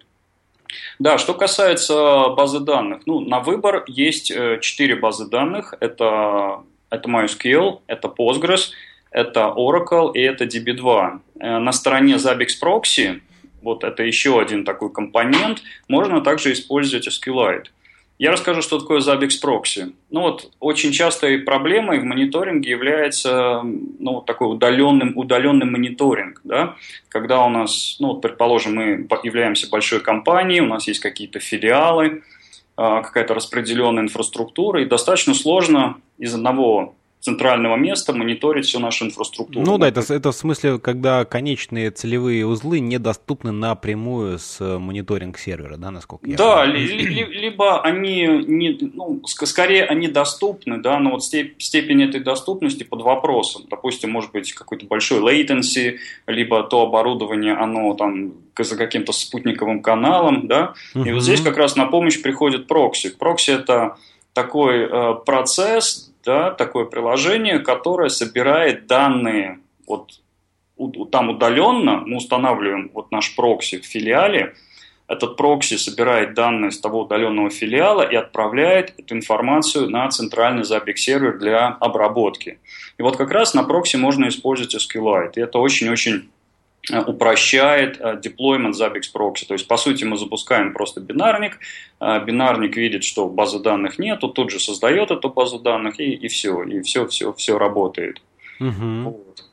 Да, 0.99 1.19
что 1.19 1.35
касается 1.35 2.29
базы 2.31 2.61
данных, 2.61 3.03
ну, 3.07 3.21
на 3.21 3.41
выбор 3.41 3.85
есть 3.87 4.31
э, 4.31 4.59
четыре 4.61 4.97
базы 4.97 5.29
данных. 5.29 5.75
Это, 5.81 6.61
это 6.91 7.09
MySQL, 7.09 7.81
это 7.87 8.09
Postgres, 8.09 8.71
это 9.11 9.53
Oracle 9.57 10.13
и 10.15 10.21
это 10.21 10.45
DB2. 10.45 11.21
Э, 11.41 11.59
на 11.59 11.73
стороне 11.73 12.15
Zabbix 12.15 12.51
Proxy, 12.63 13.21
вот 13.63 13.85
это 13.85 14.03
еще 14.03 14.41
один 14.41 14.65
такой 14.65 14.93
компонент, 14.93 15.63
можно 15.89 16.21
также 16.21 16.53
использовать 16.53 17.09
SQLite. 17.09 17.67
Я 18.19 18.31
расскажу, 18.31 18.63
что 18.63 18.79
такое 18.79 19.01
Zabbix 19.01 19.31
Proxy. 19.43 19.93
Ну 20.11 20.21
вот, 20.21 20.51
очень 20.61 20.93
частой 20.93 21.39
проблемой 21.39 21.99
в 21.99 22.05
мониторинге 22.05 22.71
является 22.71 23.63
ну, 23.63 24.21
такой 24.21 24.55
удаленный, 24.55 25.13
удаленный 25.15 25.67
мониторинг, 25.67 26.41
да? 26.45 26.77
когда 27.09 27.45
у 27.45 27.49
нас, 27.49 27.97
ну, 27.99 28.09
вот, 28.09 28.21
предположим, 28.21 28.77
мы 28.77 29.09
являемся 29.25 29.69
большой 29.69 30.01
компанией, 30.01 30.61
у 30.61 30.67
нас 30.67 30.87
есть 30.87 31.01
какие-то 31.01 31.41
филиалы, 31.41 32.23
а, 32.77 33.03
какая-то 33.03 33.35
распределенная 33.35 34.05
инфраструктура, 34.05 34.81
и 34.81 34.87
достаточно 34.87 35.35
сложно 35.35 35.97
из 36.19 36.35
одного 36.35 36.95
центрального 37.25 37.77
места 37.77 38.13
мониторить 38.13 38.67
всю 38.67 38.81
нашу 38.81 39.07
инфраструктуру. 39.07 39.65
Ну 39.65 39.79
да, 39.79 39.89
это, 39.89 40.01
это 40.13 40.31
в 40.31 40.35
смысле, 40.35 40.79
когда 40.79 41.25
конечные 41.25 41.91
целевые 41.91 42.47
узлы 42.47 42.81
недоступны 42.81 43.51
напрямую 43.51 44.39
с 44.39 44.61
мониторинг 44.61 45.39
сервера, 45.39 45.79
да, 45.79 45.91
насколько 45.91 46.29
я 46.29 46.37
Да, 46.37 46.67
ли, 46.67 46.87
ли, 46.87 47.25
либо 47.25 47.81
они, 47.81 48.27
не, 48.27 48.79
ну, 48.93 49.23
скорее 49.25 49.85
они 49.87 50.09
доступны, 50.09 50.83
да, 50.83 50.99
но 50.99 51.13
вот 51.13 51.25
степ, 51.25 51.55
степень 51.57 52.03
этой 52.03 52.21
доступности 52.21 52.83
под 52.83 53.01
вопросом. 53.01 53.65
Допустим, 53.71 54.11
может 54.11 54.31
быть 54.33 54.53
какой-то 54.53 54.85
большой 54.85 55.21
latency, 55.21 55.97
либо 56.27 56.63
то 56.65 56.83
оборудование, 56.83 57.55
оно 57.55 57.95
там 57.95 58.35
за 58.59 58.77
каким-то 58.77 59.13
спутниковым 59.13 59.81
каналом, 59.81 60.47
да, 60.47 60.75
и 60.93 61.11
вот 61.11 61.23
здесь 61.23 61.41
как 61.41 61.57
раз 61.57 61.75
на 61.75 61.87
помощь 61.87 62.21
приходит 62.21 62.67
прокси. 62.67 63.17
Прокси 63.17 63.53
это 63.53 63.97
такой 64.35 64.81
э, 64.83 65.15
процесс, 65.25 66.11
да, 66.25 66.51
такое 66.51 66.85
приложение, 66.85 67.59
которое 67.59 68.09
собирает 68.09 68.87
данные 68.87 69.61
вот 69.87 70.21
там 71.11 71.31
удаленно, 71.31 72.03
мы 72.05 72.17
устанавливаем 72.17 72.91
вот 72.93 73.13
наш 73.13 73.35
прокси 73.37 73.79
в 73.79 73.85
филиале, 73.85 74.55
этот 75.07 75.37
прокси 75.37 75.77
собирает 75.77 76.35
данные 76.35 76.71
с 76.71 76.81
того 76.81 77.03
удаленного 77.03 77.51
филиала 77.51 78.03
и 78.03 78.17
отправляет 78.17 78.95
эту 78.99 79.15
информацию 79.15 79.91
на 79.91 80.09
центральный 80.09 80.63
Zabbix 80.63 80.97
сервер 80.97 81.39
для 81.39 81.69
обработки. 81.69 82.59
И 82.97 83.03
вот 83.03 83.17
как 83.17 83.31
раз 83.31 83.53
на 83.53 83.65
прокси 83.65 83.97
можно 83.97 84.29
использовать 84.29 84.75
SQLite. 84.75 85.33
И 85.37 85.41
это 85.41 85.59
очень-очень 85.59 86.31
упрощает 87.07 87.99
э, 88.01 88.21
deployment 88.23 88.73
Zabbix 88.73 89.05
Proxy. 89.15 89.47
То 89.47 89.55
есть, 89.55 89.67
по 89.67 89.77
сути, 89.77 90.05
мы 90.05 90.17
запускаем 90.17 90.73
просто 90.73 91.01
бинарник, 91.01 91.59
э, 92.01 92.25
бинарник 92.25 92.77
видит, 92.77 93.05
что 93.05 93.29
базы 93.29 93.59
данных 93.59 93.99
нету, 93.99 94.29
тут 94.29 94.51
же 94.51 94.61
создает 94.61 95.11
эту 95.11 95.31
базу 95.31 95.59
данных, 95.59 95.99
и, 95.99 96.13
и 96.13 96.29
все, 96.29 96.63
и 96.63 96.83
все, 96.83 97.07
все, 97.07 97.33
все 97.33 97.59
работает. 97.59 98.21
Угу. 98.61 99.03
Вот. 99.05 99.45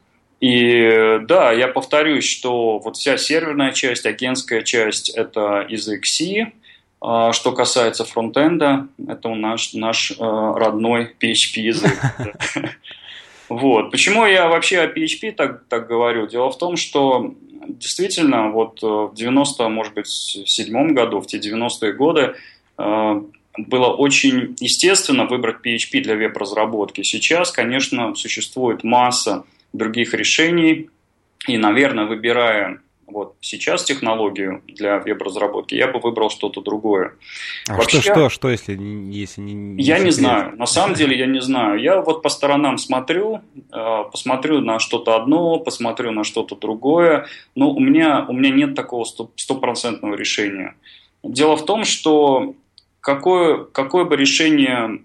И 0.42 1.20
да, 1.28 1.52
я 1.52 1.68
повторюсь, 1.68 2.26
что 2.26 2.80
вот 2.80 2.98
вся 2.98 3.18
серверная 3.18 3.72
часть, 3.72 4.06
агентская 4.06 4.64
часть– 4.64 5.10
это 5.16 5.62
из 5.70 5.88
XC, 5.88 6.52
что 7.00 7.52
касается 7.52 8.06
фронтенда, 8.06 8.88
это 9.08 9.30
у 9.30 9.36
нас 9.36 9.74
наш 9.74 10.14
родной 10.20 11.16
PHP 11.20 11.60
язык. 11.62 11.94
Вот. 13.52 13.92
Почему 13.92 14.26
я 14.26 14.48
вообще 14.48 14.80
о 14.80 14.88
PHP 14.88 15.34
так, 15.34 15.66
так 15.68 15.86
говорю? 15.86 16.26
Дело 16.26 16.52
в 16.52 16.58
том, 16.58 16.78
что 16.78 17.36
действительно 17.68 18.50
вот 18.50 18.82
э, 18.82 18.88
в 18.88 19.12
90 19.14 19.68
может 19.68 19.94
быть, 19.94 20.08
в 20.08 20.48
седьмом 20.48 20.96
году, 20.96 21.20
в 21.20 21.28
те 21.28 21.38
90-е 21.38 21.92
годы 21.92 22.36
э, 22.78 23.22
было 23.58 23.88
очень 23.88 24.56
естественно 24.62 25.26
выбрать 25.26 25.58
PHP 25.66 26.00
для 26.00 26.16
веб-разработки. 26.16 27.04
Сейчас, 27.04 27.52
конечно, 27.52 28.16
существует 28.16 28.86
масса 28.86 29.44
других 29.74 30.14
решений, 30.14 30.90
и, 31.46 31.58
наверное, 31.58 32.06
выбирая 32.06 32.80
вот 33.12 33.36
сейчас 33.42 33.84
технологию 33.84 34.62
для 34.68 35.00
веб-разработки, 35.00 35.76
я 35.76 35.88
бы 35.88 36.00
выбрал 36.00 36.30
что-то 36.30 36.62
другое. 36.62 37.14
А 37.68 37.76
Вообще, 37.76 38.02
что, 38.02 38.14
что, 38.14 38.30
что, 38.30 38.50
если, 38.50 38.74
если 38.74 39.42
не, 39.42 39.82
Я 39.82 40.00
не 40.00 40.12
знаю, 40.12 40.56
на 40.58 40.66
самом 40.66 40.96
деле 40.96 41.18
я 41.18 41.26
не 41.26 41.42
знаю. 41.42 41.80
Я 41.82 42.02
вот 42.02 42.22
по 42.22 42.30
сторонам 42.30 42.78
смотрю, 42.78 43.42
э, 43.72 44.04
посмотрю 44.12 44.62
на 44.62 44.80
что-то 44.80 45.16
одно, 45.16 45.60
посмотрю 45.60 46.12
на 46.12 46.24
что-то 46.24 46.56
другое, 46.56 47.28
но 47.56 47.72
у 47.72 47.80
меня, 47.80 48.26
у 48.28 48.34
меня 48.34 48.50
нет 48.50 48.76
такого 48.76 49.06
стопроцентного 49.36 50.16
решения. 50.16 50.76
Дело 51.24 51.56
в 51.56 51.66
том, 51.66 51.86
что 51.86 52.56
какое, 53.00 53.66
какое 53.66 54.06
бы 54.06 54.16
решение 54.16 55.02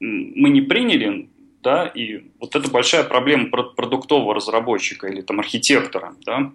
мы 0.00 0.50
не 0.50 0.62
приняли, 0.62 1.28
да, 1.62 1.86
и 1.86 2.24
вот 2.40 2.56
это 2.56 2.68
большая 2.70 3.04
проблема 3.04 3.48
продуктового 3.48 4.34
разработчика 4.34 5.06
или 5.06 5.20
там 5.20 5.38
архитектора, 5.38 6.14
да, 6.26 6.50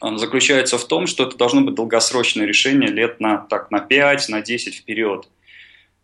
заключается 0.00 0.78
в 0.78 0.86
том, 0.86 1.06
что 1.06 1.24
это 1.24 1.36
должно 1.36 1.60
быть 1.62 1.74
долгосрочное 1.74 2.46
решение 2.46 2.90
лет 2.90 3.20
на, 3.20 3.38
так, 3.38 3.70
на 3.70 3.80
5, 3.80 4.28
на 4.28 4.42
10 4.42 4.74
вперед. 4.74 5.28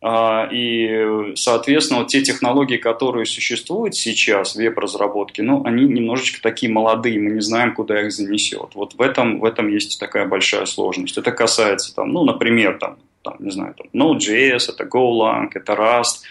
А, 0.00 0.48
и, 0.52 1.34
соответственно, 1.34 2.00
вот 2.00 2.08
те 2.08 2.22
технологии, 2.22 2.76
которые 2.76 3.26
существуют 3.26 3.96
сейчас 3.96 4.54
в 4.54 4.58
веб-разработке, 4.58 5.42
ну, 5.42 5.64
они 5.64 5.84
немножечко 5.84 6.40
такие 6.40 6.70
молодые, 6.70 7.18
мы 7.18 7.32
не 7.32 7.40
знаем, 7.40 7.74
куда 7.74 8.02
их 8.02 8.12
занесет. 8.12 8.70
Вот 8.74 8.94
в 8.94 9.00
этом, 9.00 9.40
в 9.40 9.44
этом 9.44 9.68
есть 9.68 9.98
такая 9.98 10.26
большая 10.26 10.66
сложность. 10.66 11.18
Это 11.18 11.32
касается, 11.32 11.94
там, 11.94 12.12
ну, 12.12 12.24
например, 12.24 12.78
там, 12.78 12.96
там, 13.22 13.36
не 13.40 13.50
знаю, 13.50 13.74
там, 13.74 13.88
Node.js, 13.92 14.70
это 14.72 14.84
Golang, 14.84 15.48
это 15.52 15.72
Rust, 15.72 16.22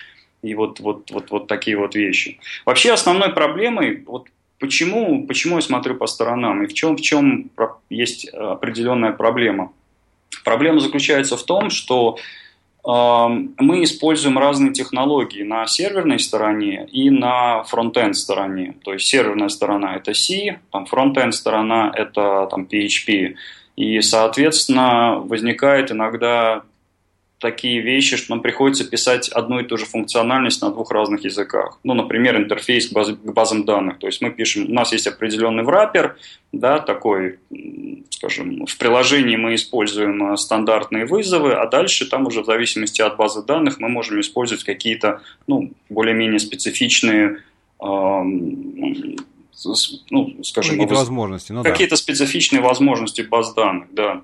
и 0.44 0.56
вот, 0.56 0.80
вот, 0.80 1.12
вот, 1.12 1.30
вот 1.32 1.48
такие 1.48 1.78
вот 1.78 1.94
вещи. 1.94 2.40
Вообще 2.66 2.94
основной 2.94 3.34
проблемой, 3.34 4.04
вот 4.06 4.28
Почему, 4.60 5.28
почему 5.28 5.58
я 5.58 5.62
смотрю 5.62 5.96
по 5.96 6.08
сторонам 6.08 6.64
и 6.64 6.68
в 6.68 6.74
чем, 6.74 6.98
в 6.98 7.02
чем 7.02 7.52
есть 7.90 8.28
определенная 8.30 9.12
проблема? 9.12 9.72
Проблема 10.44 10.80
заключается 10.80 11.38
в 11.38 11.44
том, 11.44 11.70
что 11.70 12.18
э, 12.18 12.90
мы 12.90 13.84
используем 13.84 14.40
разные 14.40 14.74
технологии 14.74 15.44
на 15.44 15.68
серверной 15.68 16.20
стороне 16.20 16.88
и 16.92 17.10
на 17.10 17.64
фронтенд 17.64 18.16
стороне. 18.16 18.76
То 18.84 18.94
есть 18.94 19.08
серверная 19.08 19.50
сторона 19.50 19.96
это 19.96 20.14
C, 20.14 20.60
там 20.72 20.86
фронтенд 20.86 21.36
сторона 21.36 21.92
это 21.94 22.48
там 22.50 22.68
PHP. 22.72 23.36
И, 23.76 24.02
соответственно, 24.02 25.20
возникает 25.20 25.92
иногда 25.92 26.64
такие 27.40 27.82
вещи, 27.82 28.18
что 28.18 28.32
нам 28.32 28.42
приходится 28.42 28.84
писать 28.84 29.30
одну 29.30 29.60
и 29.60 29.64
ту 29.64 29.78
же 29.78 29.86
функциональность 29.86 30.62
на 30.62 30.72
двух 30.72 30.92
разных 30.92 31.24
языках. 31.24 31.80
Ну, 31.84 31.94
например, 31.94 32.36
интерфейс 32.38 32.90
к, 32.90 32.94
баз, 32.94 33.10
к 33.10 33.34
базам 33.34 33.64
данных. 33.64 34.00
То 34.00 34.08
есть 34.08 34.22
мы 34.22 34.32
пишем, 34.32 34.66
у 34.70 34.74
нас 34.74 34.92
есть 34.92 35.06
определенный 35.06 35.64
враппер, 35.64 36.18
да, 36.52 36.80
такой, 36.80 37.38
скажем, 38.10 38.66
в 38.66 38.78
приложении 38.78 39.36
мы 39.36 39.54
используем 39.56 40.34
э, 40.34 40.38
стандартные 40.38 41.06
вызовы, 41.06 41.54
а 41.54 41.68
дальше 41.68 42.10
там 42.10 42.26
уже 42.26 42.42
в 42.42 42.46
зависимости 42.46 43.02
от 43.02 43.18
базы 43.18 43.44
данных 43.44 43.80
мы 43.80 43.90
можем 43.90 44.20
использовать 44.20 44.64
какие-то, 44.64 45.22
ну, 45.46 45.72
более-менее 45.90 46.40
специфичные 46.40 47.44
ну, 50.10 50.44
скажем, 50.44 50.76
какие-то 50.76 50.96
возможности, 50.96 51.52
ну, 51.52 51.64
какие-то 51.64 51.94
да. 51.94 51.98
специфичные 51.98 52.62
возможности 52.62 53.22
баз 53.22 53.54
данных, 53.54 53.88
да. 53.92 54.22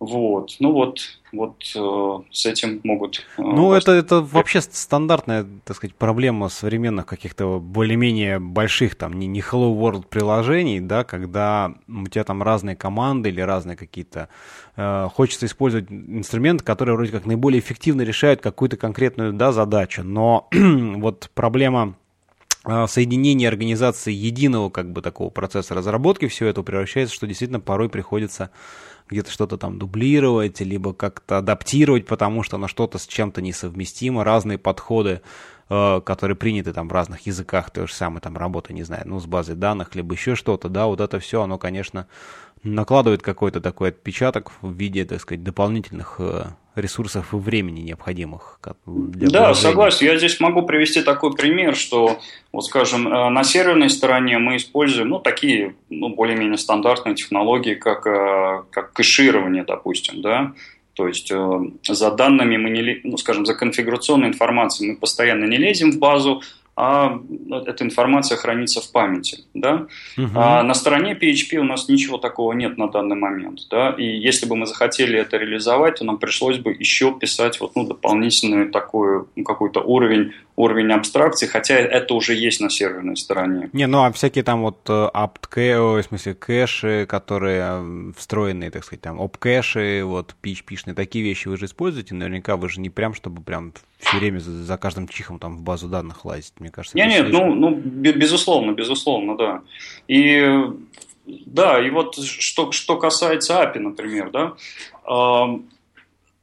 Вот, 0.00 0.56
ну 0.60 0.72
вот, 0.72 0.98
вот 1.30 1.56
э, 1.76 2.32
с 2.32 2.46
этим 2.46 2.80
могут. 2.84 3.18
Э, 3.36 3.42
ну 3.42 3.74
это 3.74 3.92
это 3.92 4.22
вообще 4.22 4.62
стандартная, 4.62 5.46
так 5.66 5.76
сказать, 5.76 5.94
проблема 5.94 6.48
современных 6.48 7.04
каких-то 7.04 7.60
более-менее 7.60 8.38
больших 8.38 8.94
там 8.94 9.18
не 9.18 9.26
не 9.26 9.40
Hello 9.40 9.78
World 9.78 10.06
приложений, 10.08 10.80
да, 10.80 11.04
когда 11.04 11.74
у 11.86 12.06
тебя 12.06 12.24
там 12.24 12.42
разные 12.42 12.76
команды 12.76 13.28
или 13.28 13.42
разные 13.42 13.76
какие-то 13.76 14.30
э, 14.76 15.08
хочется 15.14 15.44
использовать 15.44 15.92
инструменты, 15.92 16.64
которые 16.64 16.96
вроде 16.96 17.12
как 17.12 17.26
наиболее 17.26 17.60
эффективно 17.60 18.00
решают 18.00 18.40
какую-то 18.40 18.78
конкретную 18.78 19.34
да 19.34 19.52
задачу, 19.52 20.02
но 20.02 20.48
вот 20.52 21.30
проблема 21.34 21.94
э, 22.64 22.86
соединение 22.86 23.50
организации 23.50 24.14
единого 24.14 24.70
как 24.70 24.92
бы 24.92 25.02
такого 25.02 25.28
процесса 25.28 25.74
разработки 25.74 26.26
все 26.26 26.46
это 26.46 26.62
превращается, 26.62 27.14
что 27.14 27.26
действительно 27.26 27.60
порой 27.60 27.90
приходится 27.90 28.50
где-то 29.10 29.30
что-то 29.30 29.58
там 29.58 29.78
дублировать, 29.78 30.60
либо 30.60 30.92
как-то 30.94 31.38
адаптировать, 31.38 32.06
потому 32.06 32.42
что 32.42 32.58
на 32.58 32.68
что-то 32.68 32.98
с 32.98 33.06
чем-то 33.06 33.42
несовместимо, 33.42 34.24
разные 34.24 34.58
подходы, 34.58 35.22
которые 35.70 36.36
приняты 36.36 36.72
там 36.72 36.88
в 36.88 36.92
разных 36.92 37.26
языках, 37.26 37.70
то 37.70 37.86
же 37.86 37.94
самое 37.94 38.20
там 38.20 38.36
работа, 38.36 38.72
не 38.72 38.82
знаю, 38.82 39.04
ну, 39.06 39.20
с 39.20 39.26
базой 39.26 39.54
данных, 39.54 39.94
либо 39.94 40.14
еще 40.14 40.34
что-то, 40.34 40.68
да, 40.68 40.86
вот 40.86 41.00
это 41.00 41.20
все, 41.20 41.42
оно, 41.42 41.58
конечно, 41.58 42.08
накладывает 42.62 43.22
какой-то 43.22 43.60
такой 43.60 43.88
отпечаток 43.88 44.52
в 44.60 44.72
виде, 44.72 45.04
так 45.04 45.20
сказать, 45.20 45.42
дополнительных 45.42 46.16
э, 46.18 46.44
ресурсов 46.74 47.32
и 47.32 47.36
времени 47.36 47.80
необходимых 47.80 48.60
для 48.86 49.28
Да, 49.28 49.54
согласен. 49.54 50.06
Я 50.06 50.18
здесь 50.18 50.40
могу 50.40 50.62
привести 50.62 51.02
такой 51.02 51.34
пример, 51.34 51.74
что, 51.74 52.18
вот 52.52 52.64
скажем, 52.64 53.08
э, 53.08 53.30
на 53.30 53.44
серверной 53.44 53.88
стороне 53.88 54.38
мы 54.38 54.56
используем, 54.56 55.08
ну, 55.08 55.18
такие, 55.20 55.74
ну, 55.88 56.10
более-менее 56.10 56.58
стандартные 56.58 57.14
технологии, 57.14 57.74
как, 57.74 58.06
э, 58.06 58.64
как 58.70 58.92
кэширование, 58.92 59.64
допустим, 59.64 60.20
да, 60.20 60.52
то 61.00 61.08
есть 61.08 61.32
за 61.88 62.10
данными 62.10 62.58
мы 62.58 62.68
не, 62.68 63.00
ну, 63.04 63.16
скажем, 63.16 63.46
за 63.46 63.54
конфигурационной 63.54 64.28
информацией 64.28 64.90
мы 64.90 64.96
постоянно 64.98 65.46
не 65.46 65.56
лезем 65.56 65.92
в 65.92 65.98
базу, 65.98 66.42
а 66.82 67.20
эта 67.66 67.84
информация 67.84 68.38
хранится 68.38 68.80
в 68.80 68.90
памяти. 68.90 69.40
Да? 69.52 69.86
Угу. 70.16 70.30
А 70.34 70.62
на 70.62 70.72
стороне 70.72 71.12
PHP 71.12 71.58
у 71.58 71.64
нас 71.64 71.90
ничего 71.90 72.16
такого 72.16 72.54
нет 72.54 72.78
на 72.78 72.88
данный 72.88 73.16
момент. 73.16 73.60
Да? 73.70 73.90
И 73.90 74.04
если 74.04 74.46
бы 74.46 74.56
мы 74.56 74.64
захотели 74.64 75.18
это 75.18 75.36
реализовать, 75.36 75.96
то 75.96 76.04
нам 76.04 76.16
пришлось 76.16 76.56
бы 76.56 76.72
еще 76.72 77.12
писать 77.12 77.60
вот, 77.60 77.76
ну, 77.76 77.86
дополнительный 77.86 78.70
такой 78.70 79.26
ну, 79.36 79.44
какой-то 79.44 79.80
уровень, 79.80 80.32
уровень 80.56 80.90
абстракции, 80.92 81.46
хотя 81.46 81.74
это 81.74 82.14
уже 82.14 82.34
есть 82.34 82.62
на 82.62 82.70
серверной 82.70 83.18
стороне. 83.18 83.68
Не, 83.74 83.86
ну 83.86 84.02
а 84.02 84.10
всякие 84.10 84.42
там 84.42 84.62
вот 84.62 84.78
э, 84.88 85.10
в 85.12 86.02
смысле 86.02 86.32
кэши, 86.32 87.04
которые 87.06 87.62
э, 87.62 88.12
встроенные, 88.16 88.70
так 88.70 88.84
сказать, 88.84 89.02
там 89.02 89.20
оп-кэши, 89.20 90.00
вот 90.04 90.34
PHP-шные, 90.42 90.94
такие 90.94 91.22
вещи 91.22 91.48
вы 91.48 91.58
же 91.58 91.66
используете, 91.66 92.14
наверняка 92.14 92.56
вы 92.56 92.70
же 92.70 92.80
не 92.80 92.88
прям, 92.88 93.12
чтобы 93.12 93.42
прям 93.42 93.74
все 94.00 94.18
время 94.18 94.38
за, 94.38 94.50
за 94.64 94.76
каждым 94.76 95.08
чихом 95.08 95.38
там 95.38 95.56
в 95.56 95.62
базу 95.62 95.88
данных 95.88 96.24
лазить, 96.24 96.54
мне 96.58 96.70
кажется. 96.70 96.96
Нет, 96.96 97.08
нет, 97.08 97.30
ну, 97.30 97.54
ну, 97.54 97.74
безусловно, 97.74 98.72
безусловно, 98.72 99.36
да. 99.36 99.62
И 100.08 100.64
да, 101.26 101.84
и 101.84 101.90
вот 101.90 102.16
что, 102.16 102.72
что 102.72 102.96
касается 102.96 103.62
API, 103.62 103.78
например, 103.78 104.30
да, 104.30 104.54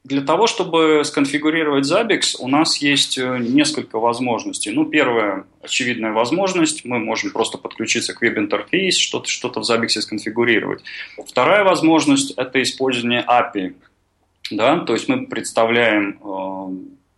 для 0.08 0.22
того, 0.22 0.46
чтобы 0.46 1.02
сконфигурировать 1.04 1.84
Zabbix, 1.84 2.36
у 2.38 2.48
нас 2.48 2.78
есть 2.78 3.18
э, 3.18 3.38
несколько 3.38 3.98
возможностей. 3.98 4.70
Ну, 4.70 4.86
первая 4.86 5.44
очевидная 5.60 6.12
возможность, 6.12 6.86
мы 6.86 6.98
можем 6.98 7.30
просто 7.30 7.58
подключиться 7.58 8.14
к 8.14 8.22
веб-интерфейс, 8.22 8.96
что-то 8.96 9.28
что 9.28 9.50
в 9.50 9.70
Zabbix 9.70 9.88
сконфигурировать. 10.00 10.82
Вторая 11.26 11.62
возможность– 11.62 12.30
это 12.38 12.62
использование 12.62 13.22
API. 13.28 13.74
Да? 14.50 14.78
То 14.78 14.94
есть 14.94 15.08
мы 15.08 15.26
представляем 15.26 16.18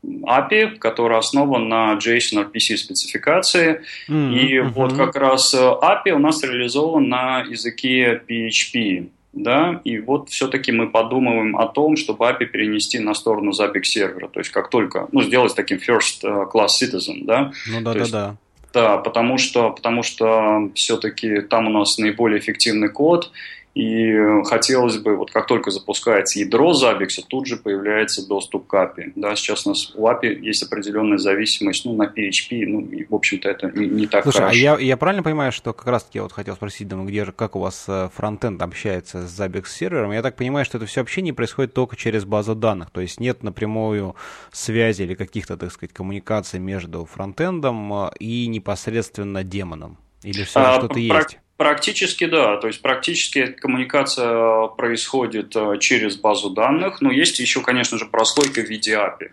API, 0.04 0.76
который 0.76 1.18
основан 1.18 1.68
на 1.68 1.94
JSON 1.94 2.50
RPC 2.50 2.76
спецификации. 2.76 3.82
Mm-hmm. 4.08 4.34
И 4.34 4.58
mm-hmm. 4.58 4.68
вот 4.70 4.92
как 4.94 5.16
раз 5.16 5.54
э, 5.54 5.58
API 5.58 6.12
у 6.12 6.18
нас 6.18 6.42
реализован 6.42 7.08
на 7.08 7.40
языке 7.40 8.20
PHP. 8.28 9.08
да, 9.32 9.80
и 9.84 9.98
вот 9.98 10.30
все-таки 10.30 10.72
мы 10.72 10.88
подумываем 10.90 11.56
о 11.56 11.66
том, 11.66 11.96
чтобы 11.96 12.24
API 12.26 12.46
перенести 12.46 12.98
на 12.98 13.14
сторону 13.14 13.52
Zabbix 13.52 13.84
сервера, 13.84 14.28
то 14.28 14.40
есть 14.40 14.50
как 14.50 14.70
только, 14.70 15.08
ну, 15.12 15.22
сделать 15.22 15.54
таким 15.54 15.78
first 15.78 16.24
э, 16.24 16.46
class 16.52 16.68
citizen, 16.82 17.24
да. 17.24 17.52
Ну 17.68 17.80
да, 17.82 17.94
да, 17.94 18.06
да. 18.10 18.36
Да, 18.72 18.98
потому 18.98 19.36
что, 19.36 19.70
потому 19.70 20.02
что 20.02 20.70
все-таки 20.74 21.40
там 21.40 21.66
у 21.66 21.70
нас 21.70 21.98
наиболее 21.98 22.38
эффективный 22.38 22.88
код, 22.88 23.32
и 23.74 24.42
хотелось 24.46 24.98
бы, 24.98 25.16
вот 25.16 25.30
как 25.30 25.46
только 25.46 25.70
запускается 25.70 26.40
ядро 26.40 26.72
Zabbix, 26.72 27.22
тут 27.28 27.46
же 27.46 27.56
появляется 27.56 28.26
доступ 28.26 28.66
к 28.66 28.74
API. 28.74 29.12
Да, 29.14 29.36
сейчас 29.36 29.64
у 29.64 29.70
нас 29.70 29.92
у 29.94 30.08
API 30.08 30.40
есть 30.40 30.64
определенная 30.64 31.18
зависимость 31.18 31.84
ну, 31.84 31.94
на 31.94 32.04
PHP, 32.04 32.66
ну, 32.66 32.80
и, 32.80 33.04
в 33.04 33.14
общем-то, 33.14 33.48
это 33.48 33.70
не, 33.70 33.86
не 33.86 34.06
так 34.08 34.24
Слушай, 34.24 34.38
хорошо. 34.38 34.56
а 34.56 34.60
я, 34.60 34.78
я 34.78 34.96
правильно 34.96 35.22
понимаю, 35.22 35.52
что 35.52 35.72
как 35.72 35.86
раз-таки 35.86 36.18
я 36.18 36.24
вот 36.24 36.32
хотел 36.32 36.56
спросить, 36.56 36.88
думаю, 36.88 37.08
где 37.08 37.24
же, 37.24 37.30
как 37.32 37.54
у 37.54 37.60
вас 37.60 37.84
э, 37.86 38.08
фронтенд 38.12 38.60
общается 38.60 39.26
с 39.26 39.40
Zabbix 39.40 39.68
сервером? 39.68 40.10
Я 40.10 40.22
так 40.22 40.34
понимаю, 40.34 40.64
что 40.64 40.78
это 40.78 40.86
все 40.86 41.00
общение 41.00 41.32
происходит 41.32 41.72
только 41.72 41.94
через 41.94 42.24
базу 42.24 42.56
данных, 42.56 42.90
то 42.90 43.00
есть 43.00 43.20
нет 43.20 43.44
напрямую 43.44 44.16
связи 44.50 45.02
или 45.02 45.14
каких-то, 45.14 45.56
так 45.56 45.70
сказать, 45.70 45.92
коммуникаций 45.92 46.58
между 46.58 47.04
фронтендом 47.04 47.92
э, 47.92 48.10
и 48.18 48.48
непосредственно 48.48 49.44
демоном? 49.44 49.96
Или 50.24 50.42
все 50.42 50.60
а, 50.60 50.78
что-то 50.78 50.98
есть? 50.98 51.38
Практически 51.60 52.24
да, 52.24 52.56
то 52.56 52.68
есть 52.68 52.80
практически 52.80 53.48
коммуникация 53.48 54.68
происходит 54.68 55.54
э, 55.54 55.76
через 55.78 56.16
базу 56.16 56.48
данных, 56.48 57.02
но 57.02 57.12
есть 57.12 57.38
еще, 57.38 57.60
конечно 57.60 57.98
же, 57.98 58.06
прослойка 58.06 58.62
в 58.62 58.64
виде 58.64 58.94
API. 58.94 59.30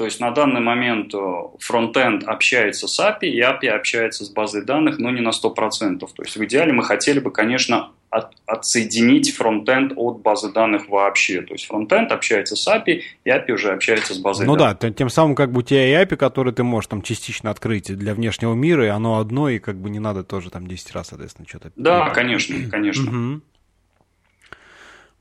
То 0.00 0.06
есть 0.06 0.18
на 0.18 0.30
данный 0.30 0.62
момент 0.62 1.12
э, 1.12 1.18
фронтенд 1.58 2.24
общается 2.24 2.88
с 2.88 2.98
API, 2.98 3.28
и 3.28 3.42
API 3.42 3.68
общается 3.68 4.24
с 4.24 4.30
базой 4.30 4.64
данных, 4.64 4.98
но 4.98 5.10
не 5.10 5.20
на 5.20 5.28
100%. 5.28 5.98
То 5.98 6.22
есть 6.22 6.38
в 6.38 6.44
идеале 6.46 6.72
мы 6.72 6.84
хотели 6.84 7.18
бы, 7.20 7.30
конечно, 7.30 7.90
от, 8.08 8.32
отсоединить 8.46 9.36
фронтенд 9.36 9.92
от 9.96 10.22
базы 10.22 10.50
данных 10.54 10.88
вообще. 10.88 11.42
То 11.42 11.52
есть 11.52 11.66
фронтенд 11.66 12.12
общается 12.12 12.56
с 12.56 12.66
API, 12.66 13.02
и 13.24 13.28
API 13.28 13.52
уже 13.52 13.72
общается 13.72 14.14
с 14.14 14.18
базой 14.18 14.46
ну 14.46 14.56
данных. 14.56 14.78
Ну 14.80 14.88
да, 14.88 14.94
тем 14.94 15.10
самым 15.10 15.34
как 15.34 15.52
бы 15.52 15.58
у 15.58 15.62
тебя 15.62 15.86
и 15.86 16.02
API, 16.02 16.16
который 16.16 16.54
ты 16.54 16.62
можешь 16.62 16.88
там 16.88 17.02
частично 17.02 17.50
открыть 17.50 17.94
для 17.94 18.14
внешнего 18.14 18.54
мира, 18.54 18.86
и 18.86 18.88
оно 18.88 19.18
одно, 19.18 19.50
и 19.50 19.58
как 19.58 19.76
бы 19.76 19.90
не 19.90 19.98
надо 19.98 20.24
тоже 20.24 20.48
там 20.48 20.66
10 20.66 20.92
раз, 20.92 21.08
соответственно, 21.08 21.46
что-то... 21.46 21.72
Да, 21.76 22.08
конечно, 22.08 22.56
конечно. 22.70 23.42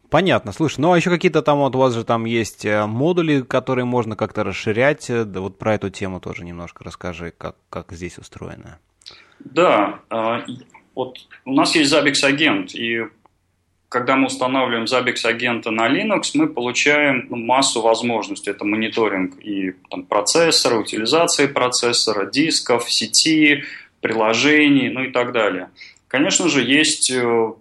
Понятно. 0.10 0.52
Слушай, 0.52 0.80
ну 0.80 0.91
а 0.91 0.98
еще 0.98 1.10
какие-то 1.10 1.41
там 1.41 1.60
вот 1.60 1.76
у 1.76 1.80
вас 1.80 1.93
же 1.93 2.04
там 2.04 2.26
есть 2.26 2.65
э, 2.65 2.86
модули, 2.86 3.41
которые 3.41 3.86
можно 3.86 4.15
как-то 4.15 4.43
расширять. 4.43 5.06
Да 5.08 5.41
вот 5.41 5.58
про 5.60 5.76
эту 5.76 5.89
тему 5.89 6.19
тоже 6.19 6.43
немножко 6.43 6.84
расскажи, 6.84 7.32
как, 7.38 7.56
как 7.69 7.91
здесь 7.91 8.17
устроено. 8.17 8.80
Да, 9.39 10.00
а, 10.10 10.43
вот 10.95 11.17
у 11.45 11.54
нас 11.54 11.76
есть 11.76 11.93
Zabbix 11.93 12.26
агент, 12.26 12.74
и 12.76 13.06
когда 13.88 14.15
мы 14.15 14.28
устанавливаем 14.28 14.86
Zabbix 14.86 15.26
агента 15.26 15.72
на 15.72 15.88
Linux, 15.89 16.32
мы 16.34 16.48
получаем 16.48 17.28
массу 17.30 17.82
возможностей. 17.82 18.52
Это 18.52 18.65
мониторинг 18.65 19.39
и 19.43 19.76
там, 19.89 20.04
процессора, 20.04 20.78
утилизации 20.78 21.48
процессора, 21.48 22.26
дисков, 22.30 22.91
сети, 22.91 23.63
приложений, 24.02 24.89
ну 24.89 25.04
и 25.04 25.12
так 25.12 25.32
далее. 25.32 25.69
Конечно 26.08 26.50
же, 26.50 26.63
есть 26.63 27.12
э, 27.12 27.54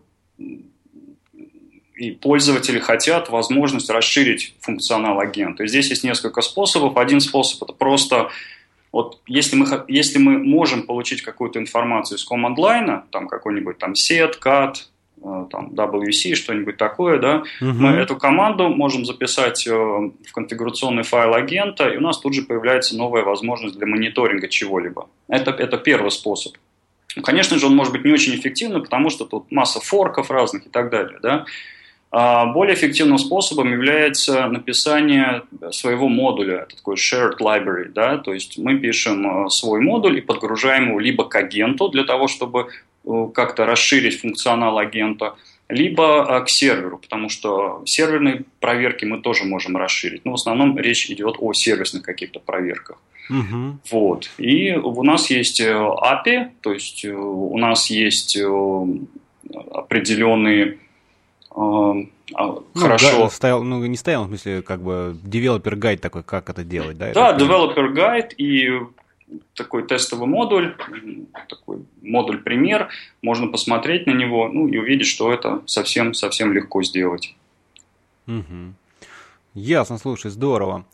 и 1.99 2.13
пользователи 2.13 2.79
хотят 2.79 3.29
возможность 3.29 3.91
расширить 3.91 4.55
функционал 4.61 5.19
агента. 5.19 5.65
И 5.65 5.69
здесь 5.69 5.91
есть 5.91 6.05
несколько 6.05 6.43
способов. 6.43 6.97
Один 6.97 7.21
способ– 7.21 7.63
это 7.65 7.73
просто 7.73 8.31
вот 8.93 9.21
если 9.27 9.57
мы, 9.57 9.67
если 9.89 10.19
мы 10.19 10.39
можем 10.39 10.85
получить 10.85 11.23
какую-то 11.23 11.59
информацию 11.59 12.19
из 12.19 12.27
line, 12.31 13.03
там 13.11 13.29
какой-нибудь 13.29 13.79
там 13.79 13.93
set, 13.93 14.35
cat, 14.43 14.75
э, 15.23 15.47
там 15.51 15.75
WC, 15.75 16.35
что-нибудь 16.35 16.79
такое, 16.79 17.19
да, 17.19 17.43
угу. 17.61 17.71
мы 17.73 17.91
эту 17.91 18.17
команду 18.17 18.69
можем 18.69 19.05
записать 19.05 19.67
э, 19.67 19.73
в 19.73 20.33
конфигурационный 20.33 21.03
файл 21.03 21.35
агента, 21.35 21.89
и 21.89 21.99
у 21.99 22.01
нас 22.01 22.19
тут 22.19 22.35
же 22.35 22.43
появляется 22.43 22.97
новая 22.97 23.25
возможность 23.25 23.77
для 23.77 23.87
мониторинга 23.87 24.49
чего-либо. 24.49 25.09
Это, 25.29 25.51
это 25.51 25.77
первый 25.77 26.11
способ. 26.11 26.55
Конечно 27.23 27.59
же, 27.59 27.67
он 27.67 27.75
может 27.75 27.93
быть 27.93 28.05
не 28.05 28.13
очень 28.13 28.35
эффективным, 28.37 28.83
потому 28.83 29.11
что 29.11 29.25
тут 29.25 29.51
масса 29.51 29.81
форков 29.81 30.31
разных 30.31 30.67
и 30.67 30.71
так 30.71 30.91
далее, 30.91 31.19
да, 31.23 31.45
более 32.11 32.75
эффективным 32.75 33.18
способом 33.18 33.71
является 33.71 34.47
написание 34.49 35.42
своего 35.71 36.09
модуля, 36.09 36.61
это 36.62 36.77
такой 36.77 36.97
shared 36.97 37.38
library, 37.38 37.90
да, 37.92 38.16
то 38.16 38.33
есть 38.33 38.57
мы 38.57 38.79
пишем 38.79 39.44
э, 39.47 39.51
свой 39.51 39.81
модуль 39.81 40.18
и 40.18 40.23
подгружаем 40.23 40.88
его 40.88 41.01
либо 41.01 41.25
к 41.25 41.35
агенту 41.35 41.88
для 41.88 42.05
того, 42.05 42.27
чтобы 42.27 42.68
э, 43.05 43.29
как-то 43.35 43.66
расширить 43.66 44.21
функционал 44.21 44.79
агента, 44.79 45.35
либо 45.68 46.27
э, 46.27 46.44
к 46.44 46.49
серверу, 46.49 46.97
потому 46.97 47.29
что 47.29 47.83
серверные 47.85 48.44
проверки 48.61 49.05
мы 49.05 49.21
тоже 49.21 49.44
можем 49.44 49.77
расширить. 49.77 50.25
Но 50.25 50.31
в 50.31 50.37
основном 50.37 50.79
речь 50.79 51.11
идет 51.11 51.37
о 51.38 51.53
сервисных 51.53 52.03
каких-то 52.03 52.40
проверках. 52.40 52.97
Угу. 53.29 53.81
Вот. 53.90 54.31
И 54.38 54.73
у 54.73 55.03
нас 55.03 55.29
есть 55.29 55.61
API, 55.61 56.53
то 56.62 56.73
есть 56.73 57.05
у 57.05 57.59
нас 57.59 57.90
есть 57.90 58.38
определенные 59.71 60.73
а, 60.73 60.88
ну, 61.59 62.64
хорошо. 62.75 63.25
Да, 63.25 63.31
стоял, 63.31 63.64
ну, 63.64 63.85
не 63.85 63.97
стоял, 63.97 64.25
в 64.25 64.29
смысле, 64.29 64.62
как 64.62 64.81
бы 64.81 65.16
developer 65.25 65.75
guide 65.75 65.99
такой, 65.99 66.23
как 66.23 66.49
это 66.51 66.62
делать, 66.62 66.97
да? 66.97 67.12
Да, 67.12 67.37
developer 67.37 67.92
guide 67.92 68.35
и 68.37 68.81
такой 69.55 69.87
тестовый 69.87 70.29
модуль, 70.29 70.77
такой 71.49 71.85
модуль-пример, 72.03 72.88
можно 73.23 73.49
посмотреть 73.49 74.07
на 74.07 74.12
него, 74.12 74.49
ну, 74.49 74.68
и 74.68 74.79
увидеть, 74.79 75.09
что 75.09 75.33
это 75.33 75.62
совсем-совсем 75.66 76.53
легко 76.53 76.83
сделать. 76.83 77.35
Угу. 78.27 78.75
Ясно, 79.55 79.99
слушай, 79.99 80.31
здорово. 80.31 80.85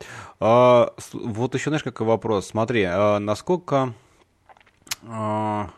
А, 0.40 0.94
вот 1.12 1.54
еще, 1.54 1.70
знаешь, 1.70 1.82
какой 1.82 2.06
вопрос. 2.06 2.46
Смотри, 2.46 2.84
а, 2.84 3.18
насколько... 3.18 3.92
А, 5.06 5.70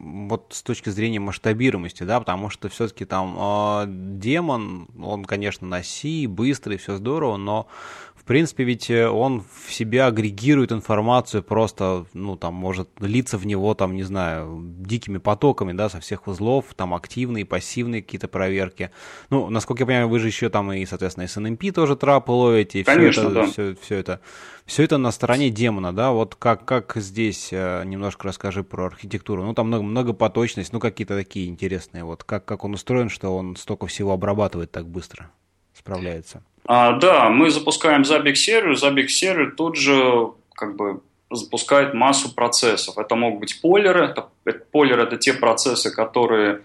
вот 0.00 0.46
с 0.50 0.62
точки 0.62 0.88
зрения 0.88 1.20
масштабируемости, 1.20 2.04
да, 2.04 2.18
потому 2.18 2.48
что 2.48 2.68
все-таки 2.68 3.04
там 3.04 3.36
э, 3.38 3.84
демон, 3.88 4.88
он, 4.98 5.24
конечно, 5.24 5.66
на 5.66 5.82
C, 5.82 6.26
быстрый, 6.26 6.78
все 6.78 6.96
здорово, 6.96 7.36
но 7.36 7.66
в 8.20 8.24
принципе, 8.24 8.64
ведь 8.64 8.90
э, 8.90 9.08
он 9.08 9.42
в 9.64 9.72
себя 9.72 10.06
агрегирует 10.06 10.72
информацию 10.72 11.42
просто, 11.42 12.04
ну, 12.12 12.36
там, 12.36 12.52
может 12.52 12.90
литься 13.00 13.38
в 13.38 13.46
него, 13.46 13.72
там, 13.72 13.96
не 13.96 14.02
знаю, 14.02 14.62
дикими 14.62 15.16
потоками, 15.16 15.72
да, 15.72 15.88
со 15.88 16.00
всех 16.00 16.26
узлов, 16.26 16.66
там, 16.76 16.92
активные, 16.92 17.46
пассивные 17.46 18.02
какие-то 18.02 18.28
проверки. 18.28 18.90
Ну, 19.30 19.48
насколько 19.48 19.82
я 19.82 19.86
понимаю, 19.86 20.08
вы 20.10 20.18
же 20.18 20.26
еще 20.26 20.50
там 20.50 20.70
и, 20.70 20.84
соответственно, 20.84 21.24
SNMP 21.24 21.72
тоже 21.72 21.96
трапы 21.96 22.32
ловите, 22.32 22.80
и 22.80 22.84
Конечно, 22.84 23.22
все 23.22 23.30
это, 23.30 23.34
да. 23.34 23.46
все, 23.46 23.76
все 23.80 23.96
это, 23.96 24.20
все 24.66 24.82
это 24.82 24.98
на 24.98 25.12
стороне 25.12 25.48
демона, 25.48 25.94
да, 25.94 26.12
вот 26.12 26.34
как, 26.34 26.66
как 26.66 26.92
здесь, 26.96 27.48
э, 27.52 27.84
немножко 27.86 28.28
расскажи 28.28 28.62
про 28.62 28.84
архитектуру. 28.84 29.44
Ну, 29.44 29.54
там 29.54 29.68
много, 29.68 29.82
многопоточность, 29.82 30.74
ну, 30.74 30.78
какие-то 30.78 31.16
такие 31.16 31.48
интересные, 31.48 32.04
вот, 32.04 32.24
как, 32.24 32.44
как 32.44 32.64
он 32.64 32.74
устроен, 32.74 33.08
что 33.08 33.34
он 33.34 33.56
столько 33.56 33.86
всего 33.86 34.12
обрабатывает 34.12 34.70
так 34.70 34.86
быстро, 34.86 35.30
справляется. 35.72 36.42
А, 36.72 36.92
да, 36.92 37.30
мы 37.30 37.50
запускаем 37.50 38.02
Zabbix 38.02 38.36
сервер, 38.36 38.74
Zabbix 38.74 39.08
сервер 39.08 39.54
тут 39.56 39.74
же 39.74 40.30
как 40.54 40.76
бы 40.76 41.00
запускает 41.28 41.94
массу 41.94 42.32
процессов. 42.32 42.96
Это 42.96 43.16
могут 43.16 43.40
быть 43.40 43.60
полеры, 43.60 44.04
это, 44.04 44.28
это, 44.44 44.64
полеры 44.70 45.02
это 45.02 45.16
те 45.16 45.32
процессы, 45.32 45.90
которые 45.90 46.60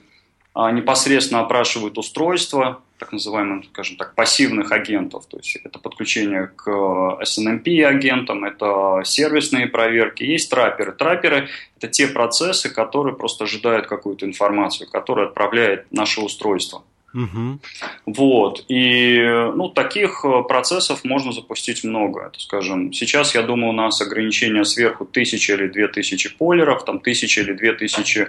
а, 0.53 0.71
непосредственно 0.71 1.39
опрашивают 1.39 1.97
устройство, 1.97 2.83
так 2.99 3.13
называемых, 3.13 3.65
скажем 3.65 3.97
так, 3.97 4.13
пассивных 4.13 4.71
агентов. 4.71 5.25
То 5.25 5.37
есть 5.37 5.55
это 5.55 5.79
подключение 5.79 6.51
к 6.55 6.69
SNMP 6.69 7.83
агентам, 7.83 8.45
это 8.45 9.01
сервисные 9.05 9.65
проверки. 9.65 10.21
Есть 10.21 10.51
трапперы. 10.51 10.91
Трапперы– 10.91 11.49
это 11.77 11.87
те 11.87 12.05
процессы, 12.05 12.69
которые 12.69 13.15
просто 13.15 13.45
ожидают 13.45 13.87
какую-то 13.87 14.27
информацию, 14.27 14.87
которую 14.87 15.29
отправляет 15.29 15.91
наше 15.91 16.21
устройство. 16.21 16.83
Угу. 17.15 17.59
Вот. 18.07 18.65
И 18.67 19.17
ну, 19.55 19.69
таких 19.69 20.25
э, 20.25 20.43
процессов 20.43 21.05
можно 21.05 21.31
запустить 21.31 21.85
много. 21.85 22.27
Это, 22.27 22.41
скажем, 22.41 22.91
сейчас, 22.91 23.33
я 23.35 23.41
думаю, 23.41 23.69
у 23.69 23.75
нас 23.75 24.01
ограничение 24.01 24.65
сверху 24.65 25.05
тысячи 25.05 25.51
или 25.51 25.67
две 25.67 25.87
тысячи 25.87 26.35
полеров, 26.35 26.83
там 26.83 26.99
тысячи 26.99 27.39
или 27.39 27.53
две 27.53 27.71
тысячи 27.71 28.27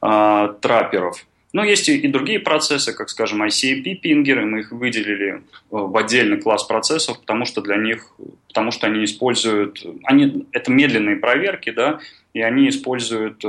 э, 0.00 0.54
трапперов. 0.60 1.26
Но 1.52 1.64
есть 1.64 1.88
и, 1.88 2.06
другие 2.06 2.38
процессы, 2.38 2.92
как, 2.92 3.08
скажем, 3.08 3.42
ICAP-пингеры, 3.42 4.44
мы 4.44 4.60
их 4.60 4.70
выделили 4.70 5.36
э, 5.36 5.40
в 5.70 5.96
отдельный 5.96 6.40
класс 6.40 6.62
процессов, 6.62 7.18
потому 7.18 7.44
что 7.44 7.60
для 7.60 7.76
них, 7.76 8.14
потому 8.46 8.70
что 8.70 8.86
они 8.86 9.04
используют, 9.04 9.84
они, 10.04 10.46
это 10.52 10.70
медленные 10.70 11.16
проверки, 11.16 11.70
да, 11.70 11.98
и 12.34 12.40
они 12.40 12.68
используют 12.68 13.44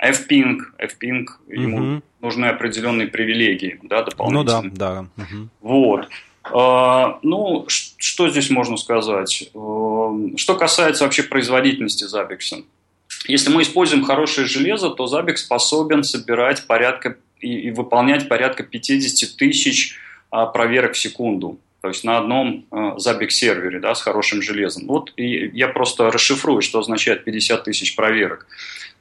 F-ping, 0.00 0.58
F-ping, 0.78 1.26
угу. 1.46 1.52
ему 1.52 2.02
нужны 2.20 2.46
определенные 2.46 3.08
привилегии, 3.08 3.78
да, 3.82 4.02
дополнительные. 4.02 4.62
Ну 4.62 4.70
да, 4.74 5.06
да. 5.16 5.22
Угу. 5.22 5.48
Вот. 5.60 6.08
А, 6.44 7.18
ну, 7.22 7.66
что 7.68 8.30
здесь 8.30 8.50
можно 8.50 8.76
сказать? 8.76 9.50
А, 9.54 10.16
что 10.36 10.56
касается 10.56 11.04
вообще 11.04 11.22
производительности 11.22 12.04
Zabbix. 12.04 12.64
Если 13.26 13.50
мы 13.50 13.62
используем 13.62 14.04
хорошее 14.04 14.46
железо, 14.46 14.90
то 14.90 15.04
Zabbix 15.04 15.36
способен 15.36 16.02
собирать 16.02 16.66
порядка 16.66 17.16
и, 17.40 17.68
и 17.68 17.70
выполнять 17.70 18.28
порядка 18.28 18.62
50 18.62 19.36
тысяч 19.36 19.96
а, 20.30 20.46
проверок 20.46 20.94
в 20.94 20.98
секунду. 20.98 21.58
То 21.80 21.88
есть 21.88 22.04
на 22.04 22.18
одном 22.18 22.66
э, 22.70 22.76
Zabbix-сервере 22.96 23.80
да, 23.80 23.94
с 23.94 24.02
хорошим 24.02 24.42
железом. 24.42 24.86
Вот 24.86 25.12
и 25.16 25.48
я 25.54 25.68
просто 25.68 26.10
расшифрую, 26.10 26.60
что 26.60 26.78
означает 26.78 27.24
50 27.24 27.64
тысяч 27.64 27.96
проверок. 27.96 28.46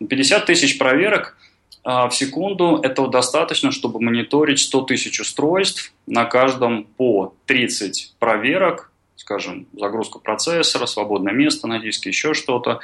50 0.07 0.45
тысяч 0.45 0.77
проверок 0.77 1.35
э, 1.83 1.89
в 1.89 2.11
секунду 2.11 2.79
этого 2.81 3.09
достаточно, 3.09 3.71
чтобы 3.71 3.99
мониторить 3.99 4.59
100 4.59 4.81
тысяч 4.83 5.19
устройств, 5.19 5.93
на 6.07 6.23
каждом 6.25 6.85
по 6.85 7.33
30 7.47 8.15
проверок, 8.17 8.91
скажем, 9.17 9.67
загрузка 9.77 10.19
процессора, 10.19 10.85
свободное 10.85 11.33
место 11.33 11.67
на 11.67 11.79
диске, 11.79 12.09
еще 12.09 12.33
что-то. 12.33 12.79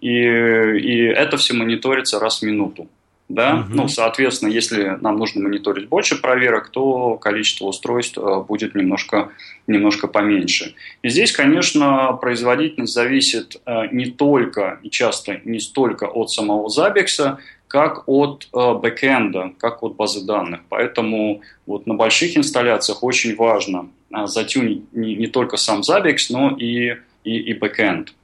И, 0.00 0.10
и 0.10 1.02
это 1.04 1.36
все 1.36 1.54
мониторится 1.54 2.18
раз 2.18 2.40
в 2.40 2.42
минуту 2.42 2.88
да, 3.28 3.66
угу. 3.66 3.74
ну, 3.74 3.88
соответственно, 3.88 4.50
если 4.50 4.98
нам 5.00 5.16
нужно 5.16 5.42
мониторить 5.42 5.88
больше 5.88 6.20
проверок, 6.20 6.68
то 6.70 7.16
количество 7.16 7.66
устройств 7.66 8.18
э, 8.18 8.40
будет 8.42 8.76
немножко, 8.76 9.30
немножко 9.66 10.06
поменьше. 10.06 10.74
И 11.02 11.08
здесь, 11.08 11.32
конечно, 11.32 12.12
производительность 12.20 12.94
зависит 12.94 13.60
э, 13.66 13.88
не 13.90 14.06
только 14.06 14.78
и 14.84 14.90
часто 14.90 15.40
не 15.44 15.58
столько 15.58 16.04
от 16.04 16.30
самого 16.30 16.68
Zabbix, 16.68 17.36
как 17.66 18.04
от 18.06 18.48
э, 18.52 18.74
бэкэнда, 18.74 19.54
как 19.58 19.82
от 19.82 19.96
базы 19.96 20.24
данных. 20.24 20.60
Поэтому 20.68 21.40
вот 21.66 21.88
на 21.88 21.94
больших 21.94 22.36
инсталляциях 22.36 23.02
очень 23.02 23.34
важно 23.34 23.88
затюнить 24.26 24.84
не, 24.92 25.16
не 25.16 25.26
только 25.26 25.56
сам 25.56 25.80
Zabbix, 25.80 26.26
но 26.30 26.56
и, 26.56 26.96
и, 27.24 27.38
и 27.38 27.54
бэкэнд. 27.54 28.14